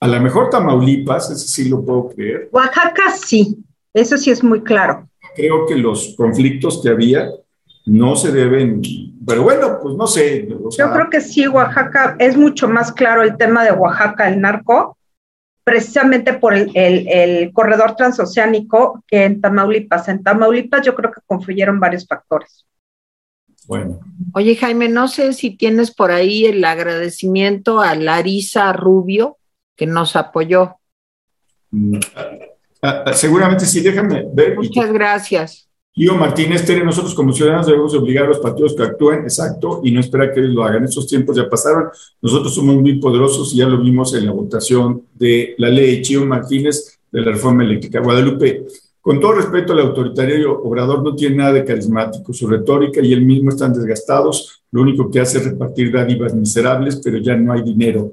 a 0.00 0.08
lo 0.08 0.20
mejor 0.20 0.48
Tamaulipas, 0.48 1.30
eso 1.30 1.46
sí 1.46 1.68
lo 1.68 1.84
puedo 1.84 2.08
creer. 2.08 2.48
Oaxaca 2.50 3.10
sí, 3.10 3.58
eso 3.92 4.16
sí 4.16 4.30
es 4.30 4.42
muy 4.42 4.62
claro. 4.62 5.08
Creo 5.36 5.66
que 5.66 5.76
los 5.76 6.14
conflictos 6.16 6.80
que 6.82 6.88
había 6.88 7.30
no 7.84 8.16
se 8.16 8.30
deben, 8.30 8.80
pero 9.26 9.42
bueno, 9.42 9.78
pues 9.82 9.96
no 9.96 10.06
sé. 10.06 10.48
Yo 10.48 10.92
creo 10.92 11.10
que 11.10 11.20
sí, 11.20 11.46
Oaxaca, 11.48 12.16
es 12.18 12.36
mucho 12.36 12.68
más 12.68 12.92
claro 12.92 13.22
el 13.22 13.36
tema 13.36 13.64
de 13.64 13.72
Oaxaca, 13.72 14.28
el 14.28 14.40
narco, 14.40 14.96
precisamente 15.64 16.34
por 16.34 16.54
el, 16.54 16.70
el, 16.74 17.52
corredor 17.52 17.96
transoceánico 17.96 19.02
que 19.06 19.24
en 19.24 19.40
Tamaulipas. 19.40 20.08
En 20.08 20.22
Tamaulipas 20.22 20.84
yo 20.84 20.94
creo 20.94 21.10
que 21.10 21.20
confluyeron 21.26 21.80
varios 21.80 22.06
factores. 22.06 22.66
Bueno. 23.66 24.00
Oye, 24.34 24.56
Jaime, 24.56 24.88
no 24.88 25.08
sé 25.08 25.32
si 25.32 25.56
tienes 25.56 25.94
por 25.94 26.10
ahí 26.10 26.46
el 26.46 26.64
agradecimiento 26.64 27.80
a 27.80 27.94
Larisa 27.94 28.72
Rubio, 28.72 29.38
que 29.76 29.86
nos 29.86 30.16
apoyó. 30.16 30.76
Mm, 31.70 31.98
ah, 32.82 33.04
ah, 33.06 33.12
seguramente 33.12 33.66
sí, 33.66 33.80
déjame 33.80 34.24
ver. 34.32 34.56
Muchas 34.56 34.92
gracias. 34.92 35.68
Guido 35.94 36.14
Martínez, 36.14 36.64
Tere, 36.64 36.82
nosotros 36.84 37.14
como 37.14 37.34
ciudadanos 37.34 37.66
debemos 37.66 37.94
obligar 37.94 38.24
a 38.24 38.28
los 38.28 38.38
partidos 38.38 38.74
que 38.74 38.82
actúen, 38.82 39.20
exacto, 39.24 39.82
y 39.84 39.90
no 39.90 40.00
esperar 40.00 40.32
que 40.32 40.40
ellos 40.40 40.54
lo 40.54 40.64
hagan. 40.64 40.84
Estos 40.84 41.06
tiempos 41.06 41.36
ya 41.36 41.50
pasaron, 41.50 41.88
nosotros 42.22 42.54
somos 42.54 42.76
muy 42.76 42.98
poderosos 42.98 43.52
y 43.52 43.58
ya 43.58 43.66
lo 43.66 43.78
vimos 43.78 44.14
en 44.14 44.24
la 44.24 44.32
votación 44.32 45.02
de 45.14 45.54
la 45.58 45.68
ley. 45.68 46.00
Chío 46.00 46.24
Martínez, 46.24 46.98
de 47.10 47.20
la 47.20 47.32
reforma 47.32 47.62
eléctrica. 47.62 48.00
Guadalupe, 48.00 48.64
con 49.02 49.20
todo 49.20 49.32
respeto, 49.32 49.74
el 49.74 49.80
autoritario 49.80 50.62
Obrador 50.62 51.02
no 51.02 51.14
tiene 51.14 51.36
nada 51.36 51.52
de 51.52 51.64
carismático. 51.64 52.32
Su 52.32 52.46
retórica 52.46 53.02
y 53.02 53.12
él 53.12 53.26
mismo 53.26 53.50
están 53.50 53.74
desgastados. 53.74 54.62
Lo 54.70 54.80
único 54.80 55.10
que 55.10 55.20
hace 55.20 55.38
es 55.38 55.44
repartir 55.44 55.92
dádivas 55.92 56.34
miserables, 56.34 57.00
pero 57.04 57.18
ya 57.18 57.36
no 57.36 57.52
hay 57.52 57.62
dinero. 57.62 58.12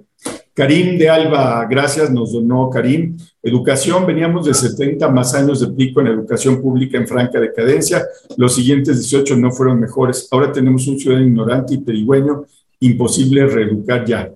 Karim 0.53 0.97
de 0.97 1.09
Alba, 1.09 1.65
gracias, 1.69 2.11
nos 2.11 2.34
donó 2.34 2.69
Karim. 2.69 3.17
Educación, 3.41 4.05
veníamos 4.05 4.45
de 4.45 4.53
70 4.53 5.07
más 5.09 5.34
años 5.34 5.61
de 5.61 5.67
pico 5.67 6.01
en 6.01 6.07
educación 6.07 6.61
pública 6.61 6.97
en 6.97 7.07
franca 7.07 7.39
decadencia. 7.39 8.05
Los 8.35 8.55
siguientes 8.55 8.99
18 8.99 9.38
no 9.38 9.51
fueron 9.51 9.80
mejores. 9.80 10.27
Ahora 10.31 10.51
tenemos 10.51 10.85
un 10.88 10.99
ciudadano 10.99 11.27
ignorante 11.27 11.76
y 11.76 11.77
perigüeño, 11.77 12.45
imposible 12.81 13.45
reeducar 13.45 14.05
ya. 14.05 14.31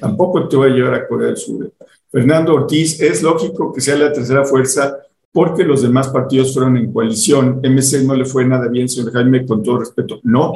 Tampoco 0.00 0.48
te 0.48 0.56
voy 0.56 0.70
a 0.70 0.74
llevar 0.74 0.94
a 0.94 1.06
Corea 1.06 1.28
del 1.28 1.36
Sur. 1.36 1.72
Fernando 2.10 2.54
Ortiz, 2.54 3.00
es 3.00 3.22
lógico 3.22 3.72
que 3.72 3.80
sea 3.80 3.96
la 3.96 4.12
tercera 4.12 4.44
fuerza 4.44 4.98
porque 5.32 5.64
los 5.64 5.82
demás 5.82 6.08
partidos 6.08 6.52
fueron 6.52 6.76
en 6.76 6.92
coalición. 6.92 7.60
MC 7.62 8.04
no 8.04 8.14
le 8.14 8.24
fue 8.24 8.44
nada 8.44 8.68
bien, 8.68 8.88
señor 8.88 9.12
Jaime, 9.12 9.46
con 9.46 9.62
todo 9.62 9.78
respeto. 9.78 10.20
No, 10.24 10.54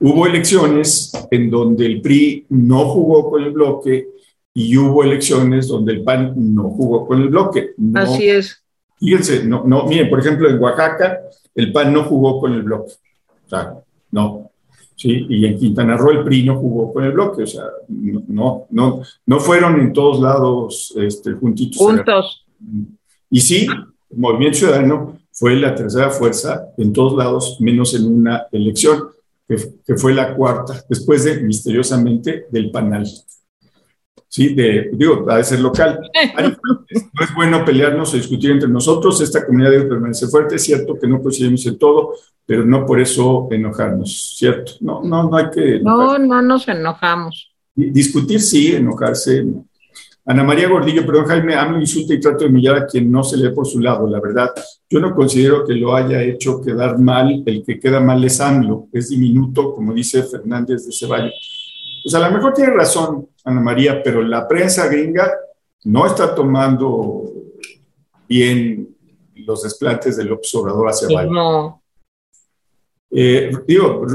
hubo 0.00 0.26
elecciones 0.26 1.12
en 1.30 1.50
donde 1.50 1.86
el 1.86 2.00
PRI 2.00 2.46
no 2.48 2.86
jugó 2.86 3.30
con 3.30 3.42
el 3.42 3.50
bloque 3.50 4.08
y 4.58 4.74
hubo 4.78 5.04
elecciones 5.04 5.68
donde 5.68 5.92
el 5.92 6.02
PAN 6.02 6.32
no 6.34 6.70
jugó 6.70 7.06
con 7.06 7.20
el 7.20 7.28
bloque. 7.28 7.74
Así 7.94 8.26
es. 8.26 8.64
Fíjense, 8.98 9.44
no, 9.44 9.64
no, 9.66 9.84
miren, 9.84 10.08
por 10.08 10.18
ejemplo, 10.18 10.48
en 10.48 10.58
Oaxaca 10.58 11.20
el 11.54 11.72
PAN 11.72 11.92
no 11.92 12.04
jugó 12.04 12.40
con 12.40 12.54
el 12.54 12.62
bloque. 12.62 12.94
O 13.44 13.48
sea, 13.50 13.74
no. 14.12 14.50
Sí, 14.94 15.26
y 15.28 15.44
en 15.44 15.58
Quintana 15.58 15.98
Roo 15.98 16.10
el 16.10 16.24
PRI 16.24 16.44
no 16.44 16.56
jugó 16.56 16.90
con 16.90 17.04
el 17.04 17.12
bloque, 17.12 17.42
o 17.42 17.46
sea, 17.46 17.64
no, 17.88 18.66
no, 18.70 19.02
no 19.26 19.40
fueron 19.40 19.78
en 19.78 19.92
todos 19.92 20.20
lados 20.20 20.94
este, 20.96 21.32
juntitos. 21.32 21.76
Juntos. 21.76 22.46
Y 23.28 23.40
sí, 23.42 23.66
el 24.10 24.18
Movimiento 24.18 24.56
Ciudadano 24.56 25.18
fue 25.32 25.54
la 25.56 25.74
tercera 25.74 26.08
fuerza 26.08 26.68
en 26.78 26.94
todos 26.94 27.14
lados, 27.14 27.58
menos 27.60 27.92
en 27.92 28.06
una 28.06 28.46
elección, 28.50 29.02
que, 29.46 29.56
que 29.86 29.96
fue 29.96 30.14
la 30.14 30.34
cuarta, 30.34 30.82
después 30.88 31.24
de, 31.24 31.42
misteriosamente, 31.42 32.46
del 32.50 32.70
PANAL. 32.70 33.06
¿Sí? 34.36 34.54
De, 34.54 34.90
digo, 34.92 35.24
de 35.24 35.44
ser 35.44 35.60
local. 35.60 35.98
no 36.38 37.24
es 37.24 37.34
bueno 37.34 37.64
pelearnos 37.64 38.12
o 38.12 38.16
discutir 38.18 38.50
entre 38.50 38.68
nosotros, 38.68 39.18
esta 39.22 39.46
comunidad 39.46 39.70
debe 39.70 39.86
permanecer 39.86 40.28
fuerte, 40.28 40.56
es 40.56 40.62
cierto 40.62 40.98
que 41.00 41.08
no 41.08 41.22
coincidimos 41.22 41.64
en 41.64 41.78
todo, 41.78 42.12
pero 42.44 42.64
no 42.64 42.84
por 42.84 43.00
eso 43.00 43.48
enojarnos, 43.50 44.36
¿cierto? 44.36 44.72
No, 44.80 45.02
no, 45.02 45.30
no 45.30 45.36
hay 45.38 45.46
que... 45.50 45.80
No, 45.80 46.18
no 46.18 46.42
nos 46.42 46.68
enojamos. 46.68 47.50
Discutir 47.74 48.40
sí, 48.40 48.74
enojarse 48.74 49.46
Ana 50.28 50.42
María 50.42 50.68
Gordillo, 50.68 51.06
perdón 51.06 51.26
Jaime, 51.26 51.54
amo, 51.54 51.78
insulta 51.78 52.12
y 52.12 52.20
trato 52.20 52.40
de 52.40 52.50
humillar 52.50 52.76
a 52.76 52.86
quien 52.86 53.10
no 53.10 53.22
se 53.22 53.36
lee 53.36 53.54
por 53.54 53.66
su 53.66 53.78
lado, 53.80 54.06
la 54.06 54.20
verdad. 54.20 54.50
Yo 54.90 54.98
no 55.00 55.14
considero 55.14 55.64
que 55.64 55.74
lo 55.74 55.94
haya 55.94 56.20
hecho 56.22 56.60
quedar 56.60 56.98
mal, 56.98 57.42
el 57.46 57.64
que 57.64 57.78
queda 57.78 58.00
mal 58.00 58.22
es 58.24 58.40
AMLO, 58.40 58.88
es 58.92 59.08
diminuto, 59.08 59.72
como 59.74 59.94
dice 59.94 60.24
Fernández 60.24 60.84
de 60.84 60.92
Ceballos 60.92 61.55
pues 62.06 62.14
a 62.14 62.20
lo 62.20 62.36
mejor 62.36 62.54
tiene 62.54 62.72
razón 62.72 63.30
Ana 63.44 63.60
María, 63.60 64.00
pero 64.00 64.22
la 64.22 64.46
prensa 64.46 64.86
gringa 64.86 65.28
no 65.86 66.06
está 66.06 66.36
tomando 66.36 67.24
bien 68.28 68.96
los 69.34 69.64
desplantes 69.64 70.16
del 70.16 70.30
observador 70.30 70.88
hacia 70.88 71.08
abajo. 71.08 71.32
No. 71.34 71.82
Eh, 73.10 73.50
digo, 73.66 74.06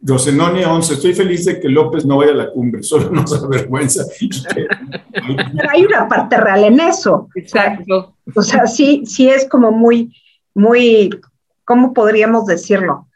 Rosenoni 0.00 0.64
11, 0.64 0.94
estoy 0.94 1.14
feliz 1.14 1.44
de 1.44 1.60
que 1.60 1.68
López 1.68 2.04
no 2.04 2.16
vaya 2.16 2.32
a 2.32 2.34
la 2.34 2.50
cumbre, 2.50 2.82
solo 2.82 3.10
nos 3.12 3.32
avergüenza. 3.40 4.04
Pero 4.52 5.70
hay 5.70 5.84
una 5.84 6.08
parte 6.08 6.36
real 6.38 6.64
en 6.64 6.80
eso. 6.80 7.28
Exacto. 7.36 8.16
O 8.34 8.42
sea, 8.42 8.66
sí, 8.66 9.04
sí 9.06 9.28
es 9.28 9.48
como 9.48 9.70
muy, 9.70 10.12
muy, 10.52 11.10
¿cómo 11.64 11.94
podríamos 11.94 12.46
decirlo? 12.46 13.06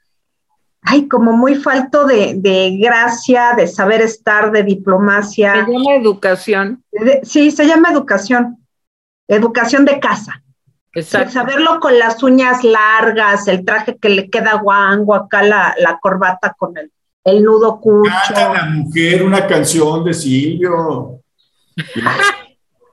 Ay, 0.82 1.08
como 1.08 1.32
muy 1.32 1.54
falto 1.56 2.06
de, 2.06 2.78
gracia, 2.80 3.54
de 3.56 3.66
saber 3.66 4.00
estar, 4.00 4.50
de 4.50 4.62
diplomacia. 4.62 5.64
Se 5.66 5.72
llama 5.72 5.94
educación. 5.94 6.84
Sí, 7.22 7.50
se 7.50 7.66
llama 7.66 7.90
educación. 7.90 8.58
Educación 9.28 9.84
de 9.84 10.00
casa. 10.00 10.42
Exacto. 10.92 11.32
Saberlo 11.32 11.78
con 11.78 11.98
las 11.98 12.22
uñas 12.22 12.64
largas, 12.64 13.46
el 13.46 13.64
traje 13.64 13.96
que 13.96 14.08
le 14.08 14.28
queda 14.28 14.54
guango, 14.54 15.14
acá 15.14 15.42
la, 15.42 15.98
corbata 16.00 16.54
con 16.58 16.76
el, 16.76 16.90
el 17.24 17.42
nudo 17.44 17.80
cucho. 17.80 18.10
Canta 18.10 18.52
la 18.52 18.64
mujer 18.64 19.22
una 19.22 19.46
canción 19.46 20.04
de 20.04 20.14
Silvio. 20.14 21.20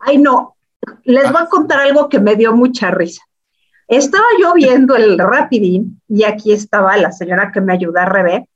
Ay, 0.02 0.20
no. 0.20 0.56
Les 1.04 1.32
voy 1.32 1.42
a 1.42 1.48
contar 1.48 1.80
algo 1.80 2.08
que 2.08 2.20
me 2.20 2.36
dio 2.36 2.54
mucha 2.54 2.92
risa. 2.92 3.27
Estaba 3.88 4.26
yo 4.40 4.54
viendo 4.54 4.96
el 4.96 5.18
Rapidín 5.18 6.02
y 6.08 6.24
aquí 6.24 6.52
estaba 6.52 6.98
la 6.98 7.12
señora 7.12 7.52
que 7.52 7.62
me 7.62 7.74
ayuda, 7.74 8.06
Rebe, 8.06 8.50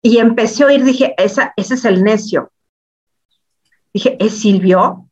y 0.00 0.18
empecé 0.18 0.62
a 0.62 0.66
oír, 0.66 0.84
dije, 0.84 1.14
ese 1.18 1.52
es 1.56 1.84
el 1.84 2.04
necio. 2.04 2.52
Dije, 3.92 4.16
¿es 4.20 4.40
Silvio? 4.40 5.08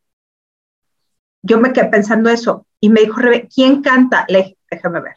Yo 1.42 1.58
me 1.58 1.72
quedé 1.72 1.86
pensando 1.86 2.30
eso 2.30 2.66
y 2.80 2.88
me 2.88 3.00
dijo, 3.00 3.18
Rebe, 3.18 3.48
¿quién 3.52 3.82
canta? 3.82 4.24
Le 4.28 4.56
déjame 4.70 5.00
ver. 5.00 5.16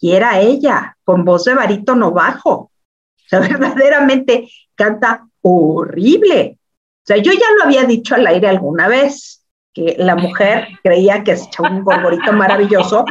Y 0.00 0.12
era 0.12 0.40
ella, 0.40 0.96
con 1.04 1.24
voz 1.24 1.44
de 1.44 1.54
barítono 1.54 2.10
bajo. 2.12 2.52
O 2.52 3.28
sea, 3.28 3.40
verdaderamente 3.58 4.48
canta 4.74 5.26
horrible. 5.42 6.58
O 6.60 7.06
sea, 7.06 7.18
yo 7.18 7.32
ya 7.32 7.46
lo 7.58 7.64
había 7.64 7.84
dicho 7.84 8.14
al 8.14 8.26
aire 8.26 8.48
alguna 8.48 8.88
vez, 8.88 9.43
que 9.74 9.96
la 9.98 10.14
mujer 10.14 10.68
creía 10.82 11.24
que 11.24 11.36
se 11.36 11.46
echaba 11.46 11.70
un 11.70 11.82
gorgorito 11.82 12.32
maravilloso, 12.32 13.04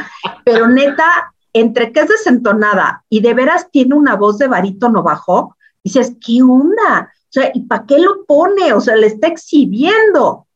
pero 0.45 0.67
neta, 0.67 1.33
entre 1.51 1.91
que 1.91 1.99
es 1.99 2.07
desentonada 2.07 3.03
y 3.09 3.21
de 3.21 3.33
veras 3.33 3.69
tiene 3.69 3.95
una 3.95 4.15
voz 4.15 4.37
de 4.37 4.47
barítono 4.47 5.03
bajo, 5.03 5.55
dices, 5.83 6.15
¿qué 6.25 6.41
onda? 6.41 7.11
O 7.11 7.31
sea, 7.33 7.51
¿y 7.53 7.61
para 7.61 7.85
qué 7.85 7.99
lo 7.99 8.25
pone? 8.25 8.73
O 8.73 8.79
sea, 8.79 8.95
le 8.95 9.07
está 9.07 9.27
exhibiendo. 9.27 10.47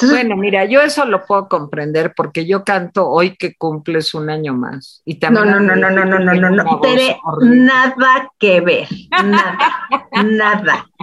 bueno, 0.00 0.36
mira, 0.36 0.64
yo 0.64 0.80
eso 0.80 1.04
lo 1.04 1.26
puedo 1.26 1.48
comprender 1.48 2.14
porque 2.16 2.46
yo 2.46 2.64
canto 2.64 3.08
hoy 3.08 3.36
que 3.36 3.56
cumples 3.56 4.14
un 4.14 4.30
año 4.30 4.54
más. 4.54 5.02
Y 5.04 5.16
también 5.16 5.50
no, 5.50 5.60
no, 5.60 5.76
no, 5.76 5.90
no, 5.90 6.04
no, 6.04 6.18
no, 6.18 6.34
no, 6.34 6.50
no, 6.50 6.64
no, 6.64 6.80
nada 7.42 8.32
que 8.38 8.60
ver, 8.60 8.88
nada, 9.10 9.58
nada. 10.24 10.86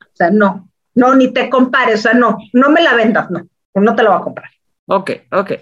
O 0.00 0.16
sea, 0.16 0.30
no, 0.30 0.70
no, 0.96 1.14
ni 1.14 1.32
te 1.32 1.48
compares, 1.48 2.00
o 2.00 2.02
sea, 2.02 2.14
no, 2.14 2.38
no 2.52 2.70
me 2.70 2.82
la 2.82 2.94
vendas, 2.94 3.30
no, 3.30 3.46
no 3.74 3.94
te 3.94 4.02
lo 4.02 4.10
voy 4.10 4.20
a 4.20 4.24
comprar. 4.24 4.50
Ok, 4.86 5.10
ok. 5.32 5.52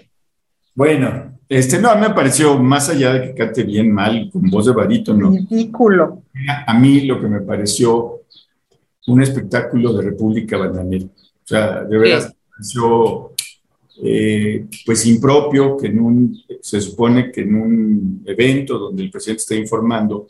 Bueno, 0.73 1.37
este 1.47 1.79
no, 1.79 1.95
me 1.95 2.09
pareció, 2.09 2.57
más 2.57 2.89
allá 2.89 3.13
de 3.13 3.21
que 3.27 3.35
cante 3.35 3.63
bien 3.63 3.91
mal, 3.91 4.29
con 4.31 4.49
voz 4.49 4.65
de 4.65 4.73
barítono. 4.73 5.29
Ridículo. 5.29 6.23
A 6.65 6.73
mí 6.73 7.01
lo 7.01 7.21
que 7.21 7.27
me 7.27 7.41
pareció 7.41 8.21
un 9.07 9.21
espectáculo 9.21 9.93
de 9.93 10.03
República 10.03 10.57
Bananera. 10.57 11.05
O 11.05 11.47
sea, 11.47 11.83
de 11.83 11.97
verdad, 11.97 12.27
me 12.27 12.35
pareció 12.51 13.31
eh, 14.03 14.65
pues 14.85 15.05
impropio 15.05 15.77
que 15.77 15.87
en 15.87 15.99
un, 15.99 16.37
se 16.61 16.81
supone 16.81 17.31
que 17.31 17.41
en 17.41 17.55
un 17.55 18.23
evento 18.25 18.77
donde 18.77 19.03
el 19.03 19.11
presidente 19.11 19.41
está 19.41 19.55
informando, 19.55 20.27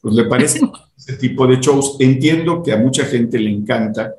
pues 0.00 0.14
le 0.14 0.24
parece 0.24 0.60
ese 0.98 1.16
tipo 1.16 1.46
de 1.46 1.56
shows. 1.56 1.96
Entiendo 2.00 2.62
que 2.62 2.72
a 2.72 2.76
mucha 2.76 3.04
gente 3.04 3.38
le 3.38 3.50
encanta, 3.50 4.14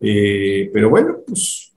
eh, 0.00 0.70
pero 0.72 0.90
bueno, 0.90 1.18
pues 1.26 1.72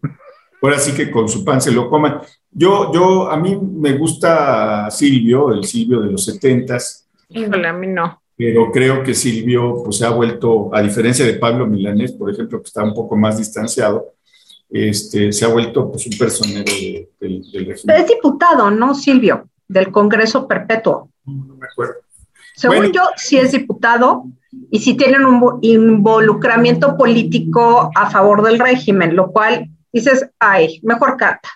ahora 0.61 0.79
sí 0.79 0.93
que 0.93 1.09
con 1.09 1.27
su 1.27 1.43
pan 1.43 1.61
se 1.61 1.71
lo 1.71 1.89
coman. 1.89 2.21
Yo, 2.51 2.91
yo, 2.93 3.29
a 3.29 3.37
mí 3.37 3.57
me 3.59 3.93
gusta 3.97 4.89
Silvio, 4.91 5.51
el 5.53 5.63
Silvio 5.63 6.01
de 6.01 6.11
los 6.11 6.25
setentas. 6.25 7.07
Híjole, 7.29 7.67
a 7.67 7.73
mí 7.73 7.87
no. 7.87 8.21
Pero 8.35 8.71
creo 8.71 9.03
que 9.03 9.13
Silvio 9.13 9.83
pues, 9.83 9.97
se 9.97 10.05
ha 10.05 10.09
vuelto, 10.09 10.73
a 10.73 10.81
diferencia 10.81 11.25
de 11.25 11.35
Pablo 11.35 11.67
Milanés, 11.67 12.11
por 12.11 12.31
ejemplo, 12.31 12.59
que 12.61 12.67
está 12.67 12.83
un 12.83 12.93
poco 12.93 13.15
más 13.15 13.37
distanciado, 13.37 14.13
este, 14.69 15.31
se 15.31 15.45
ha 15.45 15.49
vuelto 15.49 15.91
pues, 15.91 16.07
un 16.07 16.17
personero 16.17 16.71
del, 17.19 17.51
del 17.51 17.65
régimen. 17.67 17.95
Es 17.97 18.07
diputado, 18.07 18.71
¿no, 18.71 18.93
Silvio? 18.95 19.49
Del 19.67 19.91
Congreso 19.91 20.47
Perpetuo. 20.47 21.09
No 21.25 21.55
me 21.55 21.67
acuerdo. 21.67 21.95
Según 22.55 22.91
yo, 22.91 23.01
sí 23.15 23.37
es 23.37 23.51
diputado 23.51 24.25
y 24.71 24.79
sí 24.79 24.95
tienen 24.95 25.25
un 25.25 25.59
involucramiento 25.61 26.97
político 26.97 27.91
a 27.93 28.09
favor 28.09 28.41
del 28.41 28.57
régimen, 28.57 29.15
lo 29.15 29.31
cual 29.31 29.69
dices, 29.91 30.27
ay, 30.39 30.79
mejor 30.83 31.17
carta. 31.17 31.49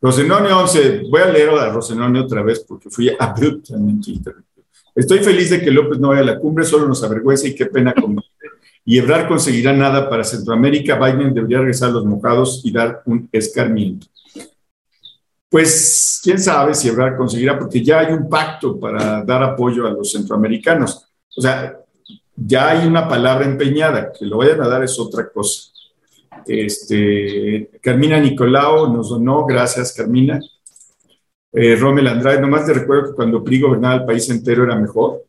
Rosenone 0.00 0.52
11, 0.52 1.04
voy 1.10 1.22
a 1.22 1.28
leer 1.28 1.48
a 1.48 1.72
Rosenone 1.72 2.20
otra 2.20 2.42
vez 2.42 2.60
porque 2.60 2.90
fui 2.90 3.10
abruptamente 3.18 4.10
interrumpido. 4.10 4.66
Estoy 4.94 5.20
feliz 5.20 5.50
de 5.50 5.60
que 5.62 5.70
López 5.70 5.98
no 5.98 6.08
vaya 6.08 6.20
a 6.20 6.24
la 6.24 6.38
cumbre, 6.38 6.64
solo 6.64 6.86
nos 6.86 7.02
avergüenza 7.02 7.48
y 7.48 7.54
qué 7.54 7.66
pena 7.66 7.94
con 7.94 8.16
Y 8.84 8.98
Ebrard 8.98 9.26
conseguirá 9.26 9.72
nada 9.72 10.08
para 10.08 10.22
Centroamérica, 10.22 10.96
Biden 10.98 11.32
debería 11.32 11.58
regresar 11.58 11.88
a 11.88 11.92
los 11.92 12.04
mojados 12.04 12.60
y 12.64 12.70
dar 12.70 13.02
un 13.06 13.28
escarmiento 13.32 14.06
pues 15.48 16.20
quién 16.22 16.38
sabe 16.38 16.74
si 16.74 16.88
Ebrard 16.88 17.16
conseguirá, 17.16 17.58
porque 17.58 17.82
ya 17.82 18.00
hay 18.00 18.12
un 18.12 18.28
pacto 18.28 18.78
para 18.78 19.22
dar 19.22 19.42
apoyo 19.42 19.86
a 19.86 19.90
los 19.90 20.12
centroamericanos. 20.12 21.08
O 21.34 21.40
sea, 21.40 21.78
ya 22.36 22.68
hay 22.68 22.86
una 22.86 23.08
palabra 23.08 23.46
empeñada, 23.46 24.12
que 24.12 24.26
lo 24.26 24.38
vayan 24.38 24.60
a 24.60 24.68
dar 24.68 24.84
es 24.84 24.98
otra 24.98 25.28
cosa. 25.30 25.70
Este, 26.46 27.70
Carmina 27.80 28.20
Nicolau 28.20 28.92
nos 28.92 29.08
donó, 29.08 29.46
gracias 29.46 29.92
Carmina. 29.92 30.38
Eh, 31.52 31.74
Rommel 31.76 32.06
Andrade, 32.06 32.40
nomás 32.40 32.66
te 32.66 32.74
recuerdo 32.74 33.10
que 33.10 33.16
cuando 33.16 33.42
PRI 33.42 33.60
gobernaba 33.62 33.94
el 33.94 34.04
país 34.04 34.28
entero 34.28 34.64
era 34.64 34.76
mejor. 34.76 35.24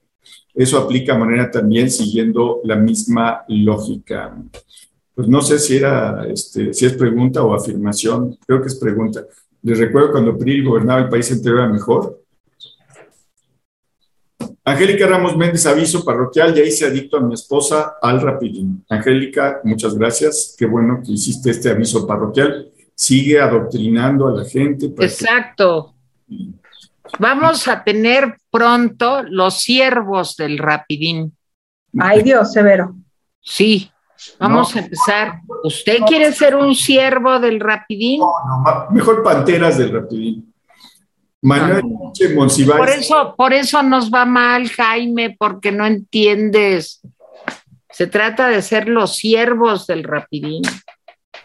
Eso 0.53 0.77
aplica 0.77 1.15
a 1.15 1.17
manera 1.17 1.49
también 1.49 1.89
siguiendo 1.89 2.59
la 2.63 2.75
misma 2.75 3.45
lógica. 3.47 4.35
Pues 5.15 5.27
no 5.27 5.41
sé 5.41 5.57
si 5.57 5.77
era, 5.77 6.25
este, 6.27 6.73
si 6.73 6.85
es 6.85 6.93
pregunta 6.93 7.43
o 7.43 7.53
afirmación, 7.53 8.37
creo 8.45 8.61
que 8.61 8.67
es 8.67 8.75
pregunta. 8.75 9.25
Les 9.61 9.77
recuerdo 9.77 10.11
cuando 10.11 10.37
PRI 10.37 10.63
gobernaba 10.63 11.01
el 11.01 11.09
país 11.09 11.31
entero 11.31 11.59
era 11.59 11.69
mejor. 11.69 12.21
Angélica 14.67 15.07
Ramos 15.07 15.37
Méndez, 15.37 15.65
aviso 15.65 16.03
parroquial, 16.03 16.53
ya 16.53 16.61
hice 16.61 16.85
adicto 16.85 17.15
a 17.15 17.21
mi 17.21 17.33
esposa 17.33 17.95
al 18.01 18.19
rapidín. 18.19 18.83
Angélica, 18.89 19.61
muchas 19.63 19.95
gracias. 19.95 20.55
Qué 20.59 20.65
bueno 20.65 21.01
que 21.01 21.13
hiciste 21.13 21.51
este 21.51 21.69
aviso 21.69 22.05
parroquial. 22.05 22.69
Sigue 22.93 23.39
adoctrinando 23.39 24.27
a 24.27 24.31
la 24.31 24.43
gente. 24.43 24.87
Exacto. 24.99 25.95
Vamos 27.17 27.65
a 27.69 27.81
tener 27.81 28.35
pronto 28.51 29.23
los 29.23 29.61
siervos 29.61 30.35
del 30.35 30.57
rapidín. 30.57 31.33
Ay 31.97 32.23
Dios, 32.23 32.51
severo. 32.51 32.93
Sí, 33.39 33.89
Vamos 34.39 34.75
a 34.75 34.79
empezar. 34.79 35.41
¿Usted 35.63 35.99
quiere 36.07 36.31
ser 36.31 36.55
un 36.55 36.75
siervo 36.75 37.39
del 37.39 37.59
Rapidín? 37.59 38.19
No, 38.19 38.33
no, 38.47 38.87
mejor 38.91 39.23
panteras 39.23 39.77
del 39.77 39.91
Rapidín. 39.91 40.46
Manuel 41.41 41.83
Por 42.77 42.89
eso, 42.89 43.35
por 43.37 43.53
eso 43.53 43.83
nos 43.83 44.11
va 44.11 44.25
mal, 44.25 44.67
Jaime, 44.69 45.35
porque 45.37 45.71
no 45.71 45.85
entiendes. 45.85 47.01
Se 47.91 48.07
trata 48.07 48.49
de 48.49 48.61
ser 48.61 48.87
los 48.87 49.15
siervos 49.15 49.87
del 49.87 50.03
Rapidín. 50.03 50.63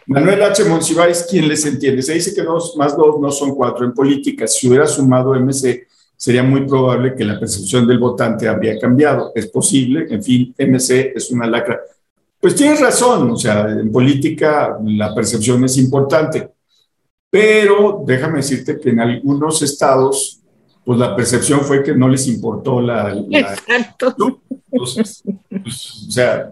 Manuel 0.07 0.43
H. 0.43 0.65
Monsiváis, 0.65 1.25
¿quién 1.29 1.47
les 1.47 1.65
entiende? 1.65 2.01
Se 2.01 2.13
dice 2.13 2.33
que 2.33 2.41
dos 2.41 2.75
más 2.75 2.97
dos 2.97 3.19
no 3.19 3.31
son 3.31 3.55
cuatro 3.55 3.85
en 3.85 3.93
política. 3.93 4.47
Si 4.47 4.67
hubiera 4.67 4.85
sumado 4.85 5.33
MC, 5.33 5.87
sería 6.17 6.43
muy 6.43 6.65
probable 6.65 7.15
que 7.15 7.23
la 7.23 7.39
percepción 7.39 7.87
del 7.87 7.99
votante 7.99 8.47
habría 8.47 8.77
cambiado. 8.79 9.31
Es 9.35 9.47
posible, 9.47 10.07
en 10.09 10.23
fin, 10.23 10.53
MC 10.57 11.13
es 11.15 11.31
una 11.31 11.47
lacra. 11.47 11.79
Pues 12.39 12.55
tienes 12.55 12.81
razón, 12.81 13.31
o 13.31 13.37
sea, 13.37 13.69
en 13.69 13.89
política 13.91 14.77
la 14.83 15.15
percepción 15.15 15.63
es 15.63 15.77
importante, 15.77 16.49
pero 17.33 18.03
déjame 18.05 18.37
decirte 18.37 18.79
que 18.79 18.91
en 18.91 18.99
algunos 18.99 19.59
estados, 19.63 20.39
pues 20.85 20.99
la 20.99 21.15
percepción 21.15 21.61
fue 21.61 21.81
que 21.81 21.95
no 21.95 22.07
les 22.07 22.27
importó 22.27 22.79
la... 22.79 23.11
Exacto. 23.31 24.39
Pues, 24.69 25.23
o 25.65 26.11
sea, 26.11 26.51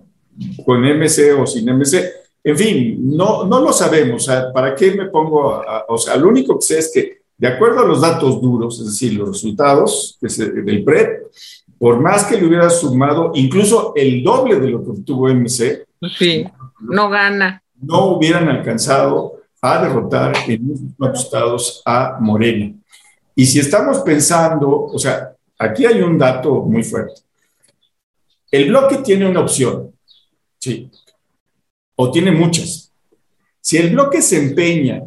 con 0.65 0.81
MC 0.81 1.39
o 1.39 1.45
sin 1.45 1.71
MC. 1.71 2.03
En 2.43 2.57
fin, 2.57 3.15
no, 3.15 3.45
no 3.45 3.61
lo 3.61 3.71
sabemos. 3.71 4.27
¿para 4.51 4.73
qué 4.73 4.95
me 4.95 5.05
pongo 5.05 5.53
a, 5.53 5.85
O 5.87 5.99
sea, 5.99 6.15
lo 6.17 6.29
único 6.29 6.57
que 6.57 6.65
sé 6.65 6.79
es 6.79 6.91
que, 6.91 7.21
de 7.37 7.47
acuerdo 7.47 7.81
a 7.81 7.87
los 7.87 8.01
datos 8.01 8.41
duros, 8.41 8.79
es 8.79 8.87
decir, 8.87 9.13
los 9.13 9.29
resultados 9.29 10.17
del 10.19 10.83
PREP, 10.83 11.27
por 11.77 11.99
más 11.99 12.23
que 12.23 12.37
le 12.37 12.47
hubiera 12.47 12.71
sumado 12.71 13.33
incluso 13.35 13.93
el 13.95 14.23
doble 14.23 14.59
de 14.59 14.71
lo 14.71 14.83
que 14.83 14.89
obtuvo 14.89 15.27
MC, 15.27 15.85
sí, 16.17 16.43
no 16.79 17.07
gana. 17.07 17.61
No 17.79 18.13
hubieran 18.13 18.49
alcanzado 18.49 19.40
a 19.61 19.83
derrotar 19.83 20.33
en 20.47 20.95
muchos 20.97 21.25
estados 21.25 21.81
a 21.85 22.17
Morena. 22.19 22.73
Y 23.35 23.45
si 23.45 23.59
estamos 23.59 23.99
pensando, 23.99 24.85
o 24.85 24.97
sea, 24.97 25.33
aquí 25.57 25.85
hay 25.85 26.01
un 26.01 26.17
dato 26.17 26.61
muy 26.63 26.83
fuerte. 26.83 27.21
El 28.49 28.69
bloque 28.69 28.97
tiene 28.97 29.29
una 29.29 29.41
opción, 29.41 29.93
sí, 30.59 30.89
o 31.95 32.11
tiene 32.11 32.31
muchas. 32.31 32.91
Si 33.61 33.77
el 33.77 33.91
bloque 33.91 34.21
se 34.21 34.37
empeña 34.37 35.03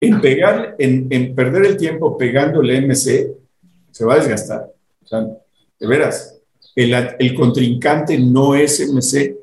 en 0.00 0.20
pegar, 0.20 0.74
en, 0.78 1.06
en 1.10 1.34
perder 1.34 1.66
el 1.66 1.76
tiempo 1.76 2.16
pegándole 2.16 2.80
MC, 2.80 3.30
se 3.92 4.04
va 4.04 4.14
a 4.14 4.18
desgastar. 4.18 4.72
O 5.04 5.06
sea, 5.06 5.26
de 5.78 5.86
veras, 5.86 6.40
el, 6.74 7.34
contrincante 7.34 8.18
no 8.18 8.54
es 8.54 8.80
MC. 8.80 9.36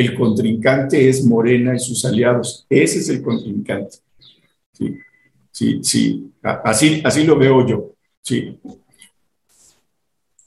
El 0.00 0.14
contrincante 0.14 1.08
es 1.08 1.24
Morena 1.24 1.74
y 1.74 1.78
sus 1.78 2.04
aliados. 2.04 2.66
Ese 2.68 2.98
es 2.98 3.08
el 3.08 3.22
contrincante. 3.22 3.98
Sí, 4.72 4.98
sí, 5.50 5.80
sí. 5.82 6.32
Así, 6.42 7.02
así 7.04 7.24
lo 7.24 7.36
veo 7.36 7.66
yo. 7.66 7.94
Sí. 8.22 8.58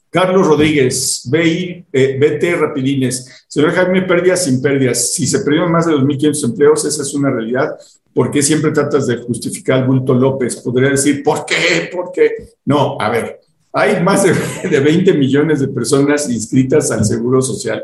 Carlos 0.10 0.46
Rodríguez, 0.46 1.28
BI, 1.32 1.86
eh, 1.92 2.18
BT 2.20 2.56
Rapidines. 2.60 3.46
Señor 3.48 3.72
Jaime, 3.72 4.04
pérdidas 4.04 4.46
sin 4.46 4.62
pérdidas. 4.62 5.12
Si 5.12 5.26
se 5.26 5.40
perdieron 5.40 5.72
más 5.72 5.88
de 5.88 5.94
2.500 5.94 6.46
empleos, 6.46 6.86
esa 6.86 7.02
es 7.02 7.14
una 7.16 7.32
realidad. 7.32 7.72
¿Por 8.14 8.30
qué 8.30 8.44
siempre 8.44 8.72
tratas 8.72 9.08
de 9.08 9.18
justificar 9.18 9.80
al 9.80 9.88
bulto 9.88 10.14
López? 10.14 10.58
Podría 10.58 10.92
decir, 10.92 11.24
¿por 11.24 11.46
qué? 11.46 11.90
¿Por 11.92 12.12
qué? 12.12 12.32
No, 12.64 12.96
a 13.00 13.10
ver, 13.10 13.40
hay 13.72 14.04
más 14.04 14.24
de, 14.24 14.80
20 14.80 15.14
millones 15.14 15.60
de 15.62 15.68
personas 15.70 16.30
inscritas 16.30 16.92
al 16.92 17.04
Seguro 17.04 17.42
Social. 17.42 17.84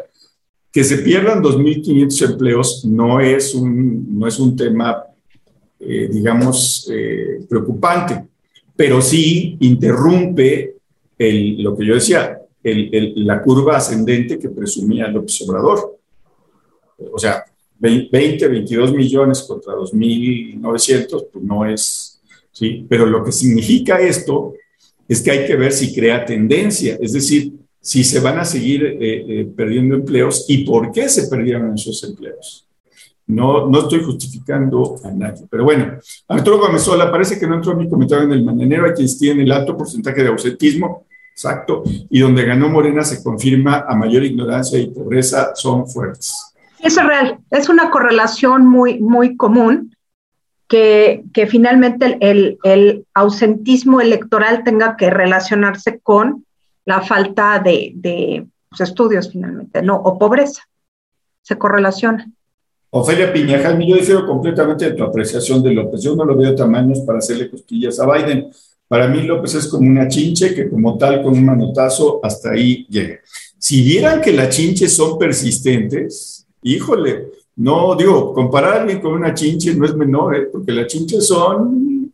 Que 0.71 0.83
se 0.83 0.99
pierdan 0.99 1.41
2.500 1.41 2.31
empleos 2.31 2.85
no 2.85 3.19
es 3.19 3.55
un, 3.55 4.19
no 4.19 4.27
es 4.27 4.39
un 4.39 4.55
tema, 4.55 5.03
eh, 5.79 6.09
digamos, 6.11 6.89
eh, 6.91 7.39
preocupante, 7.49 8.27
pero 8.75 9.01
sí 9.01 9.57
interrumpe 9.59 10.75
lo 11.17 11.75
que 11.75 11.85
yo 11.85 11.95
decía, 11.95 12.39
la 12.63 13.41
curva 13.41 13.77
ascendente 13.77 14.39
que 14.39 14.49
presumía 14.49 15.07
López 15.09 15.41
Obrador. 15.41 15.97
O 17.11 17.19
sea, 17.19 17.43
20, 17.79 18.47
22 18.47 18.93
millones 18.93 19.43
contra 19.43 19.73
2.900, 19.73 21.27
pues 21.31 21.43
no 21.43 21.65
es, 21.65 22.21
¿sí? 22.51 22.85
Pero 22.89 23.05
lo 23.05 23.23
que 23.23 23.31
significa 23.31 23.99
esto 23.99 24.53
es 25.07 25.21
que 25.21 25.31
hay 25.31 25.47
que 25.47 25.55
ver 25.55 25.71
si 25.71 25.93
crea 25.93 26.25
tendencia, 26.25 26.97
es 27.01 27.13
decir, 27.13 27.53
si 27.81 28.03
se 28.03 28.19
van 28.19 28.39
a 28.39 28.45
seguir 28.45 28.85
eh, 28.85 28.97
eh, 29.01 29.51
perdiendo 29.55 29.95
empleos 29.95 30.45
y 30.47 30.65
por 30.65 30.91
qué 30.91 31.07
se 31.09 31.27
perdieron 31.27 31.73
esos 31.73 32.03
empleos. 32.03 32.65
No, 33.27 33.67
no 33.67 33.81
estoy 33.81 34.03
justificando 34.03 34.95
a 35.03 35.11
nadie, 35.11 35.45
pero 35.49 35.63
bueno, 35.63 35.99
Arturo 36.27 36.57
Gómez 36.57 36.89
parece 37.11 37.39
que 37.39 37.45
no 37.45 37.55
entró 37.55 37.73
a 37.73 37.75
mi 37.75 37.87
comentario 37.87 38.25
en 38.25 38.31
el 38.31 38.43
manenero, 38.43 38.85
hay 38.85 38.93
quienes 38.93 39.19
tienen 39.19 39.45
el 39.45 39.51
alto 39.51 39.77
porcentaje 39.77 40.23
de 40.23 40.29
ausentismo, 40.29 41.05
exacto, 41.31 41.83
y 41.85 42.19
donde 42.19 42.43
ganó 42.43 42.69
Morena 42.69 43.03
se 43.03 43.23
confirma 43.23 43.85
a 43.87 43.95
mayor 43.95 44.23
ignorancia 44.23 44.79
y 44.79 44.87
pobreza 44.87 45.51
son 45.53 45.87
fuertes. 45.87 46.53
Eso 46.79 47.01
es 47.01 47.05
real, 47.05 47.37
es 47.51 47.69
una 47.69 47.91
correlación 47.91 48.65
muy, 48.65 48.99
muy 48.99 49.37
común 49.37 49.95
que, 50.67 51.23
que 51.33 51.45
finalmente 51.45 52.17
el, 52.21 52.57
el, 52.63 53.05
ausentismo 53.13 54.01
electoral 54.01 54.63
tenga 54.63 54.95
que 54.95 55.09
relacionarse 55.09 55.99
con 55.99 56.45
la 56.85 57.01
falta 57.01 57.59
de, 57.59 57.91
de 57.95 58.47
pues, 58.69 58.81
estudios 58.81 59.31
finalmente, 59.31 59.81
¿no? 59.81 59.95
O 59.95 60.17
pobreza. 60.17 60.63
Se 61.41 61.57
correlaciona. 61.57 62.29
Ofelia 62.91 63.31
Piñajal, 63.31 63.79
yo 63.85 63.95
difiero 63.95 64.25
completamente 64.25 64.85
de 64.85 64.95
tu 64.95 65.03
apreciación 65.03 65.61
de 65.61 65.71
López. 65.71 66.01
Yo 66.01 66.15
no 66.15 66.25
lo 66.25 66.35
veo 66.35 66.55
tamaños 66.55 67.01
para 67.01 67.19
hacerle 67.19 67.49
costillas 67.49 67.99
a 67.99 68.11
Biden. 68.11 68.49
Para 68.87 69.07
mí 69.07 69.21
López 69.21 69.53
es 69.53 69.67
como 69.67 69.87
una 69.87 70.07
chinche 70.07 70.55
que 70.55 70.67
como 70.67 70.97
tal 70.97 71.21
con 71.21 71.33
un 71.33 71.45
manotazo 71.45 72.19
hasta 72.23 72.51
ahí 72.51 72.87
llega. 72.89 73.19
Si 73.59 73.83
vieran 73.83 74.21
que 74.21 74.33
las 74.33 74.49
chinches 74.55 74.95
son 74.95 75.19
persistentes, 75.19 76.47
híjole, 76.63 77.27
no, 77.57 77.95
digo, 77.95 78.33
comparar 78.33 78.73
a 78.73 78.81
alguien 78.81 79.01
con 79.01 79.13
una 79.13 79.33
chinche 79.33 79.75
no 79.75 79.85
es 79.85 79.93
menor, 79.93 80.35
¿eh? 80.35 80.49
porque 80.51 80.71
las 80.71 80.87
chinches 80.87 81.27
son 81.27 82.11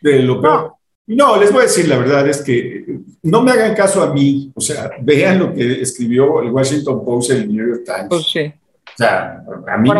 de 0.00 0.22
lo 0.22 0.40
peor. 0.40 0.77
No, 1.08 1.36
les 1.40 1.50
voy 1.50 1.62
a 1.62 1.66
decir 1.66 1.88
la 1.88 1.98
verdad, 1.98 2.28
es 2.28 2.42
que 2.42 3.00
no 3.22 3.42
me 3.42 3.50
hagan 3.50 3.74
caso 3.74 4.02
a 4.02 4.12
mí, 4.12 4.52
o 4.54 4.60
sea, 4.60 4.90
vean 5.00 5.38
lo 5.38 5.52
que 5.52 5.80
escribió 5.80 6.42
el 6.42 6.50
Washington 6.50 7.04
Post 7.04 7.30
y 7.30 7.32
el 7.32 7.48
New 7.48 7.66
York 7.66 7.82
Times. 7.84 8.06
Pues 8.08 8.30
sí. 8.30 8.40
O 8.44 8.96
sea, 8.96 9.42
a 9.66 9.76
mí... 9.78 9.90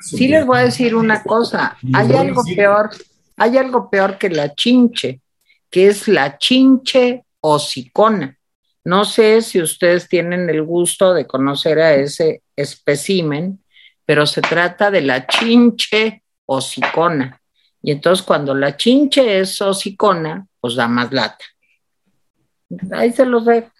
sí 0.00 0.28
les 0.28 0.44
voy 0.44 0.58
a 0.58 0.62
decir 0.62 0.94
una 0.94 1.22
cosa, 1.24 1.76
hay 1.92 2.12
algo 2.12 2.42
peor, 2.44 2.90
hay 3.36 3.56
algo 3.58 3.90
peor 3.90 4.18
que 4.18 4.30
la 4.30 4.54
chinche 4.54 5.20
que 5.70 5.88
es 5.88 6.08
la 6.08 6.38
chinche 6.38 7.24
hocicona. 7.40 8.38
No 8.84 9.04
sé 9.04 9.42
si 9.42 9.60
ustedes 9.60 10.08
tienen 10.08 10.48
el 10.48 10.62
gusto 10.62 11.12
de 11.12 11.26
conocer 11.26 11.80
a 11.80 11.94
ese 11.94 12.42
espécimen, 12.54 13.62
pero 14.04 14.26
se 14.26 14.40
trata 14.40 14.90
de 14.90 15.02
la 15.02 15.26
chinche 15.26 16.22
hocicona. 16.46 17.40
Y 17.82 17.92
entonces 17.92 18.24
cuando 18.24 18.54
la 18.54 18.76
chinche 18.76 19.40
es 19.40 19.60
hocicona, 19.60 20.46
pues 20.60 20.74
da 20.74 20.88
más 20.88 21.12
lata. 21.12 21.44
Ahí 22.92 23.12
se 23.12 23.24
los 23.24 23.44
dejo. 23.44 23.70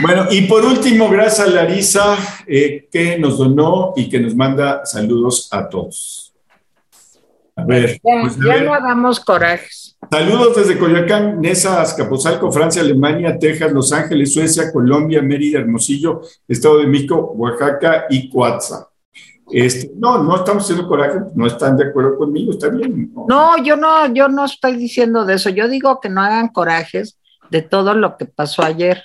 Bueno, 0.00 0.26
y 0.30 0.42
por 0.42 0.64
último, 0.64 1.08
gracias 1.08 1.46
a 1.46 1.50
Larisa 1.50 2.16
eh, 2.46 2.88
que 2.90 3.18
nos 3.18 3.38
donó 3.38 3.92
y 3.96 4.08
que 4.08 4.18
nos 4.18 4.34
manda 4.34 4.84
saludos 4.84 5.48
a 5.52 5.68
todos. 5.68 6.34
A 7.54 7.64
ver. 7.64 8.00
Ya, 8.02 8.22
pues, 8.22 8.36
no 8.38 8.74
hagamos 8.74 9.20
corajes. 9.20 9.96
Saludos 10.10 10.56
desde 10.56 10.78
Coyoacán, 10.78 11.40
Nesa, 11.40 11.80
Azcapotzalco, 11.80 12.50
Francia, 12.50 12.82
Alemania, 12.82 13.38
Texas, 13.38 13.72
Los 13.72 13.92
Ángeles, 13.92 14.32
Suecia, 14.32 14.72
Colombia, 14.72 15.22
Mérida, 15.22 15.60
Hermosillo, 15.60 16.22
Estado 16.48 16.78
de 16.78 16.86
México, 16.86 17.32
Oaxaca 17.36 18.06
y 18.10 18.28
Coatza. 18.28 18.88
Este, 19.52 19.90
no, 19.96 20.22
no 20.22 20.36
estamos 20.36 20.64
haciendo 20.64 20.88
coraje, 20.88 21.18
no 21.34 21.46
están 21.46 21.76
de 21.76 21.88
acuerdo 21.88 22.16
conmigo, 22.16 22.52
está 22.52 22.68
bien. 22.68 23.12
No. 23.28 23.62
yo 23.62 23.76
no, 23.76 24.12
yo 24.12 24.28
no 24.28 24.46
estoy 24.46 24.76
diciendo 24.76 25.26
de 25.26 25.34
eso. 25.34 25.50
Yo 25.50 25.68
digo 25.68 26.00
que 26.00 26.08
no 26.08 26.22
hagan 26.22 26.48
corajes 26.48 27.18
de 27.50 27.60
todo 27.60 27.94
lo 27.94 28.16
que 28.16 28.24
pasó 28.24 28.62
ayer. 28.62 29.02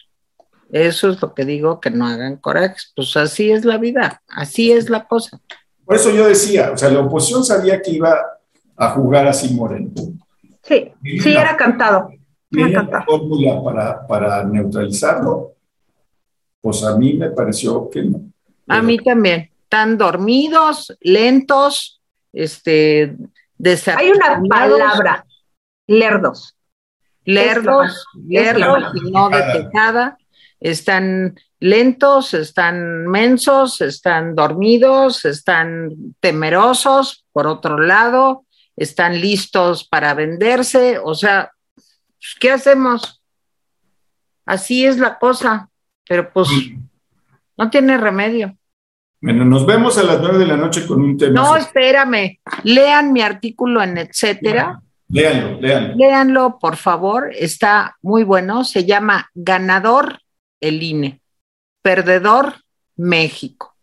Eso 0.71 1.09
es 1.09 1.21
lo 1.21 1.33
que 1.33 1.45
digo, 1.45 1.81
que 1.81 1.89
no 1.89 2.07
hagan 2.07 2.37
corajes. 2.37 2.93
Pues 2.95 3.15
así 3.17 3.51
es 3.51 3.65
la 3.65 3.77
vida, 3.77 4.21
así 4.29 4.71
es 4.71 4.89
la 4.89 5.05
cosa. 5.05 5.39
Por 5.85 5.95
eso 5.95 6.11
yo 6.11 6.27
decía, 6.27 6.71
o 6.73 6.77
sea, 6.77 6.89
la 6.89 7.01
oposición 7.01 7.43
sabía 7.43 7.81
que 7.81 7.91
iba 7.91 8.17
a 8.77 8.89
jugar 8.91 9.27
así 9.27 9.53
Moreno. 9.53 9.91
Sí, 10.63 10.91
sí, 11.21 11.33
era 11.33 11.57
cantado. 11.57 12.09
Era 12.51 13.03
fórmula 13.05 13.61
para, 13.61 14.07
para 14.07 14.43
neutralizarlo? 14.45 15.53
Pues 16.61 16.83
a 16.83 16.97
mí 16.97 17.13
me 17.13 17.31
pareció 17.31 17.89
que 17.89 18.03
no. 18.03 18.21
A 18.67 18.81
mí 18.81 18.97
también. 18.97 19.49
Están 19.67 19.97
dormidos, 19.97 20.95
lentos, 21.01 21.99
este, 22.31 23.17
Hay 23.97 24.11
una 24.11 24.41
palabra, 24.47 25.25
lerdos. 25.87 26.55
Lerdos, 27.25 28.05
lerdos, 28.25 28.93
y 28.95 29.11
no 29.11 29.27
detectada. 29.29 30.17
Están 30.61 31.37
lentos, 31.59 32.33
están 32.33 33.07
mensos, 33.07 33.81
están 33.81 34.35
dormidos, 34.35 35.25
están 35.25 36.15
temerosos, 36.21 37.25
por 37.33 37.47
otro 37.47 37.77
lado, 37.77 38.45
están 38.77 39.19
listos 39.19 39.85
para 39.85 40.13
venderse, 40.13 40.97
o 41.03 41.13
sea, 41.13 41.51
pues, 41.75 42.35
¿qué 42.39 42.51
hacemos? 42.51 43.21
Así 44.45 44.85
es 44.85 44.97
la 44.97 45.19
cosa, 45.19 45.69
pero 46.07 46.31
pues 46.31 46.47
no 47.57 47.69
tiene 47.69 47.97
remedio. 47.97 48.57
Bueno, 49.19 49.45
nos 49.45 49.65
vemos 49.65 49.97
a 49.97 50.03
las 50.03 50.19
nueve 50.19 50.37
de 50.37 50.45
la 50.45 50.57
noche 50.57 50.85
con 50.85 51.01
un 51.01 51.17
tema. 51.17 51.41
No, 51.41 51.55
espérame, 51.55 52.39
lean 52.63 53.11
mi 53.13 53.21
artículo 53.21 53.81
en 53.81 53.97
etcétera. 53.97 54.81
Léanlo, 55.09 55.59
léanlo. 55.59 55.95
Léanlo, 55.95 56.59
por 56.59 56.75
favor, 56.75 57.31
está 57.33 57.97
muy 58.01 58.23
bueno, 58.23 58.63
se 58.63 58.85
llama 58.85 59.29
Ganador 59.33 60.19
el 60.61 60.83
INE, 60.83 61.21
Perdedor 61.81 62.55
México. 62.95 63.75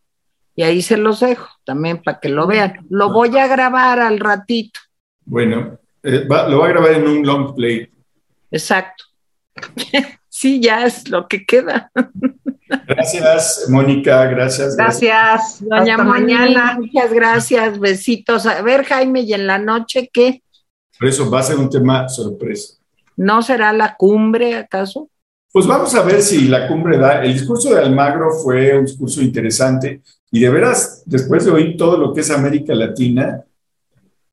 Y 0.57 0.63
ahí 0.63 0.83
se 0.83 0.97
los 0.97 1.21
dejo 1.21 1.49
también 1.65 2.03
para 2.03 2.21
que 2.21 2.29
lo 2.29 2.47
vean. 2.47 2.87
Lo 2.89 3.13
voy 3.13 3.37
a 3.39 3.49
grabar 3.49 3.99
al 3.99 4.21
ratito. 4.21 4.79
Bueno, 5.25 5.79
eh, 6.03 6.25
lo 6.29 6.59
va 6.59 6.67
a 6.67 6.69
grabar 6.69 6.93
en 6.93 7.09
un 7.09 7.27
long 7.27 7.55
play. 7.55 7.91
Exacto. 8.51 9.05
sí, 10.35 10.61
ya 10.61 10.85
es 10.85 11.09
lo 11.09 11.29
que 11.29 11.47
queda. 11.47 11.93
Gracias, 12.89 13.67
Mónica, 13.69 14.25
gracias. 14.27 14.77
Gracias, 14.77 15.59
doña 15.61 15.97
mañana. 15.99 16.77
Muchas 16.77 17.13
gracias, 17.13 17.79
besitos. 17.79 18.45
A 18.47 18.61
ver, 18.63 18.85
Jaime, 18.85 19.21
¿y 19.21 19.33
en 19.33 19.47
la 19.47 19.59
noche 19.59 20.11
qué? 20.13 20.43
Por 20.99 21.09
eso 21.09 21.31
va 21.31 21.39
a 21.39 21.45
ser 21.45 21.57
un 21.57 21.71
tema 21.71 22.09
sorpresa. 22.09 22.75
¿No 23.17 23.43
será 23.43 23.73
la 23.73 23.95
cumbre, 23.95 24.57
acaso? 24.57 25.09
Pues 25.53 25.69
vamos 25.69 25.95
a 25.95 26.03
ver 26.03 26.21
si 26.21 26.49
la 26.49 26.67
cumbre 26.67 26.99
da. 26.99 27.23
El 27.23 27.33
discurso 27.33 27.73
de 27.73 27.81
Almagro 27.81 28.33
fue 28.33 28.77
un 28.77 28.87
discurso 28.87 29.23
interesante 29.23 30.03
y 30.33 30.41
de 30.41 30.51
veras, 30.51 31.05
después 31.07 31.45
de 31.45 31.53
oír 31.53 31.77
todo 31.77 31.97
lo 31.97 32.13
que 32.13 32.23
es 32.23 32.31
América 32.33 32.75
Latina. 32.75 33.45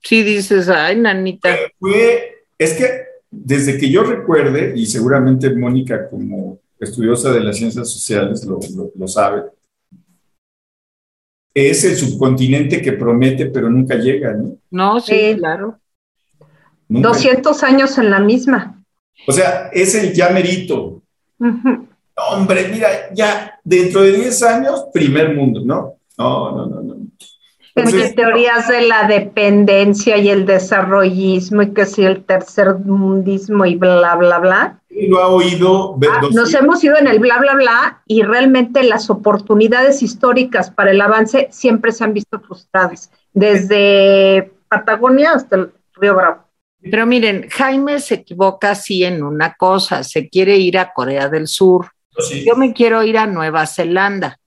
Sí, 0.02 0.24
dices, 0.24 0.68
ay, 0.68 0.96
nanita. 0.96 1.56
Fue, 1.78 2.44
es 2.58 2.72
que 2.72 3.11
desde 3.32 3.78
que 3.78 3.90
yo 3.90 4.02
recuerde, 4.02 4.74
y 4.76 4.84
seguramente 4.84 5.54
Mónica 5.54 6.08
como 6.08 6.60
estudiosa 6.78 7.32
de 7.32 7.40
las 7.40 7.56
ciencias 7.56 7.90
sociales 7.90 8.44
lo, 8.44 9.08
sabe, 9.08 9.44
es 11.54 11.84
el 11.84 11.96
subcontinente 11.96 12.82
que 12.82 12.92
promete 12.92 13.46
pero 13.46 13.70
nunca 13.70 13.96
llega, 13.96 14.34
¿no? 14.34 14.58
No, 14.70 15.00
sí, 15.00 15.34
claro. 15.38 15.78
200 16.88 17.62
años 17.62 17.96
en 17.96 18.10
la 18.10 18.20
misma. 18.20 18.84
O 19.26 19.32
sea, 19.32 19.70
es 19.72 19.94
el 19.94 20.12
ya 20.12 20.28
merito. 20.28 21.02
hombre, 22.16 22.68
mira, 22.68 23.14
ya 23.14 23.58
dentro 23.64 24.02
de 24.02 24.12
10 24.12 24.42
años, 24.42 24.86
primer 24.92 25.34
mundo, 25.34 25.62
¿no? 25.64 25.96
No, 26.18 26.54
no, 26.54 26.66
no, 26.66 26.82
no. 26.82 27.01
Entonces, 27.74 28.14
teorías 28.14 28.68
de 28.68 28.82
la 28.82 29.06
dependencia 29.08 30.18
y 30.18 30.28
el 30.28 30.44
desarrollismo 30.44 31.62
y 31.62 31.72
que 31.72 31.86
si 31.86 32.04
el 32.04 32.24
tercer 32.24 32.74
mundismo 32.84 33.64
y 33.64 33.76
bla, 33.76 34.14
bla, 34.16 34.38
bla. 34.38 34.80
Lo 34.90 35.18
ha 35.22 35.28
oído. 35.28 35.96
Ah, 36.10 36.20
nos 36.32 36.52
hemos 36.52 36.84
ido 36.84 36.98
en 36.98 37.06
el 37.06 37.18
bla, 37.18 37.38
bla, 37.38 37.54
bla 37.54 38.02
y 38.06 38.22
realmente 38.22 38.82
las 38.82 39.08
oportunidades 39.08 40.02
históricas 40.02 40.70
para 40.70 40.90
el 40.90 41.00
avance 41.00 41.48
siempre 41.50 41.92
se 41.92 42.04
han 42.04 42.12
visto 42.12 42.40
frustradas, 42.40 43.10
desde 43.32 44.52
Patagonia 44.68 45.32
hasta 45.32 45.56
el 45.56 45.72
Río 45.94 46.14
Bravo. 46.14 46.44
Pero 46.82 47.06
miren, 47.06 47.48
Jaime 47.48 48.00
se 48.00 48.16
equivoca 48.16 48.74
sí 48.74 49.04
en 49.04 49.22
una 49.22 49.54
cosa, 49.54 50.02
se 50.02 50.28
quiere 50.28 50.56
ir 50.56 50.76
a 50.76 50.92
Corea 50.92 51.28
del 51.28 51.46
Sur. 51.46 51.86
Yo 52.44 52.56
me 52.56 52.74
quiero 52.74 53.02
ir 53.02 53.16
a 53.16 53.26
Nueva 53.26 53.66
Zelanda. 53.66 54.38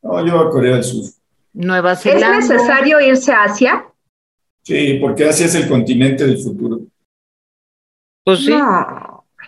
No, 0.00 0.24
yo 0.24 0.38
a 0.40 0.50
Corea 0.50 0.74
del 0.76 0.84
Sur. 0.84 1.17
Nueva 1.58 1.96
Zelanda. 1.96 2.38
¿Es 2.38 2.48
necesario 2.48 3.00
irse 3.00 3.32
a 3.32 3.44
Asia? 3.44 3.84
Sí, 4.62 4.98
porque 5.00 5.28
Asia 5.28 5.46
es 5.46 5.54
el 5.56 5.68
continente 5.68 6.24
del 6.24 6.38
futuro. 6.38 6.80
Pues 8.24 8.40
sí. 8.40 8.54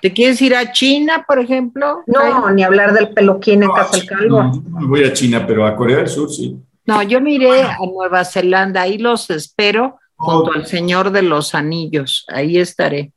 ¿Te 0.02 0.12
quieres 0.12 0.42
ir 0.42 0.56
a 0.56 0.72
China, 0.72 1.24
por 1.26 1.38
ejemplo? 1.38 2.02
No, 2.06 2.50
ni 2.50 2.64
hablar 2.64 2.92
del 2.94 3.10
peluquín 3.10 3.62
en 3.62 3.70
Casa 3.70 3.96
del 3.96 4.06
Calvo. 4.06 4.42
No, 4.42 4.64
no 4.80 4.88
voy 4.88 5.04
a 5.04 5.12
China, 5.12 5.46
pero 5.46 5.66
a 5.66 5.76
Corea 5.76 5.98
del 5.98 6.08
Sur 6.08 6.30
sí. 6.30 6.56
No, 6.86 7.02
yo 7.02 7.20
me 7.20 7.34
iré 7.34 7.62
a 7.62 7.76
Nueva 7.78 8.24
Zelanda, 8.24 8.82
ahí 8.82 8.98
los 8.98 9.30
espero 9.30 9.98
junto 10.16 10.52
al 10.52 10.66
Señor 10.66 11.12
de 11.12 11.22
los 11.22 11.54
Anillos, 11.54 12.24
ahí 12.28 12.58
estaré. 12.58 13.12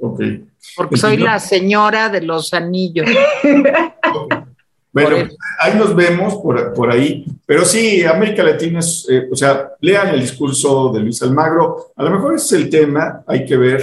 Ok. 0.00 0.22
Porque 0.76 0.96
soy 0.96 1.18
la 1.18 1.38
señora 1.38 2.08
de 2.08 2.22
los 2.22 2.52
anillos. 2.52 3.08
Bueno, 4.92 5.28
ahí 5.60 5.76
nos 5.76 5.94
vemos 5.94 6.36
por, 6.36 6.90
ahí. 6.90 7.24
Pero 7.46 7.64
sí, 7.64 8.02
América 8.04 8.42
Latina 8.42 8.80
es, 8.80 9.06
eh, 9.08 9.28
o 9.30 9.36
sea, 9.36 9.72
lean 9.80 10.08
el 10.08 10.20
discurso 10.20 10.90
de 10.92 11.00
Luis 11.00 11.22
Almagro. 11.22 11.92
A 11.96 12.02
lo 12.02 12.10
mejor 12.10 12.34
ese 12.34 12.56
es 12.56 12.62
el 12.62 12.70
tema, 12.70 13.22
hay 13.26 13.44
que 13.44 13.56
ver 13.56 13.82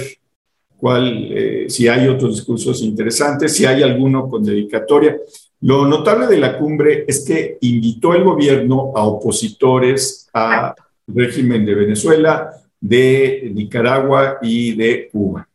cuál, 0.77 1.29
eh, 1.31 1.65
si 1.69 1.87
hay 1.87 2.07
otros 2.07 2.35
discursos 2.35 2.81
interesantes, 2.81 3.55
si 3.55 3.65
hay 3.65 3.83
alguno 3.83 4.29
con 4.29 4.43
dedicatoria. 4.43 5.15
Lo 5.61 5.87
notable 5.87 6.27
de 6.27 6.37
la 6.37 6.57
cumbre 6.57 7.05
es 7.07 7.25
que 7.25 7.57
invitó 7.61 8.13
el 8.13 8.23
gobierno 8.23 8.91
a 8.95 9.05
opositores 9.05 10.27
al 10.33 10.73
régimen 11.07 11.65
de 11.65 11.75
Venezuela, 11.75 12.51
de 12.79 13.51
Nicaragua 13.53 14.37
y 14.41 14.75
de 14.75 15.09
Cuba. 15.11 15.47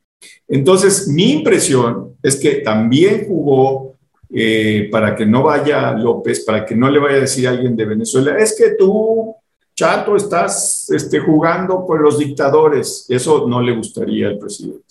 Entonces, 0.48 1.06
mi 1.08 1.32
impresión 1.32 2.16
es 2.22 2.36
que 2.36 2.56
también 2.56 3.26
jugó 3.28 3.89
eh, 4.32 4.88
para 4.92 5.16
que 5.16 5.26
no 5.26 5.42
vaya 5.42 5.92
López, 5.92 6.44
para 6.44 6.64
que 6.64 6.76
no 6.76 6.88
le 6.88 7.00
vaya 7.00 7.16
a 7.16 7.20
decir 7.20 7.48
a 7.48 7.50
alguien 7.50 7.76
de 7.76 7.84
Venezuela, 7.84 8.38
es 8.38 8.56
que 8.56 8.76
tú, 8.78 9.34
chato, 9.74 10.14
estás 10.14 10.88
este, 10.90 11.18
jugando 11.18 11.84
por 11.84 12.00
los 12.00 12.18
dictadores. 12.18 13.06
Eso 13.08 13.46
no 13.48 13.60
le 13.60 13.74
gustaría 13.74 14.28
al 14.28 14.38
presidente. 14.38 14.84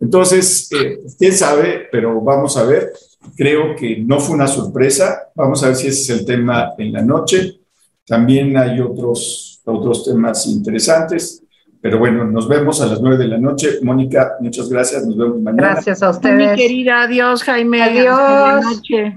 Entonces, 0.00 0.70
eh, 0.72 1.00
quién 1.18 1.32
sabe, 1.32 1.88
pero 1.92 2.20
vamos 2.20 2.56
a 2.56 2.64
ver. 2.64 2.92
Creo 3.36 3.76
que 3.76 3.98
no 3.98 4.18
fue 4.18 4.34
una 4.34 4.48
sorpresa. 4.48 5.30
Vamos 5.34 5.62
a 5.62 5.68
ver 5.68 5.76
si 5.76 5.88
ese 5.88 6.00
es 6.00 6.20
el 6.20 6.26
tema 6.26 6.72
en 6.78 6.92
la 6.92 7.02
noche. 7.02 7.60
También 8.06 8.56
hay 8.56 8.80
otros, 8.80 9.60
otros 9.64 10.04
temas 10.04 10.46
interesantes. 10.46 11.41
Pero 11.82 11.98
bueno, 11.98 12.24
nos 12.24 12.48
vemos 12.48 12.80
a 12.80 12.86
las 12.86 13.00
nueve 13.00 13.18
de 13.18 13.26
la 13.26 13.38
noche. 13.38 13.80
Mónica, 13.82 14.36
muchas 14.38 14.70
gracias. 14.70 15.04
Nos 15.04 15.16
vemos 15.16 15.40
mañana. 15.40 15.70
Gracias 15.72 16.00
a 16.00 16.10
ustedes. 16.10 16.50
Mi 16.52 16.56
querida, 16.56 17.02
adiós, 17.02 17.42
Jaime. 17.42 17.82
Adiós. 17.82 18.16
Buenas 18.16 18.64
noches. 18.64 19.14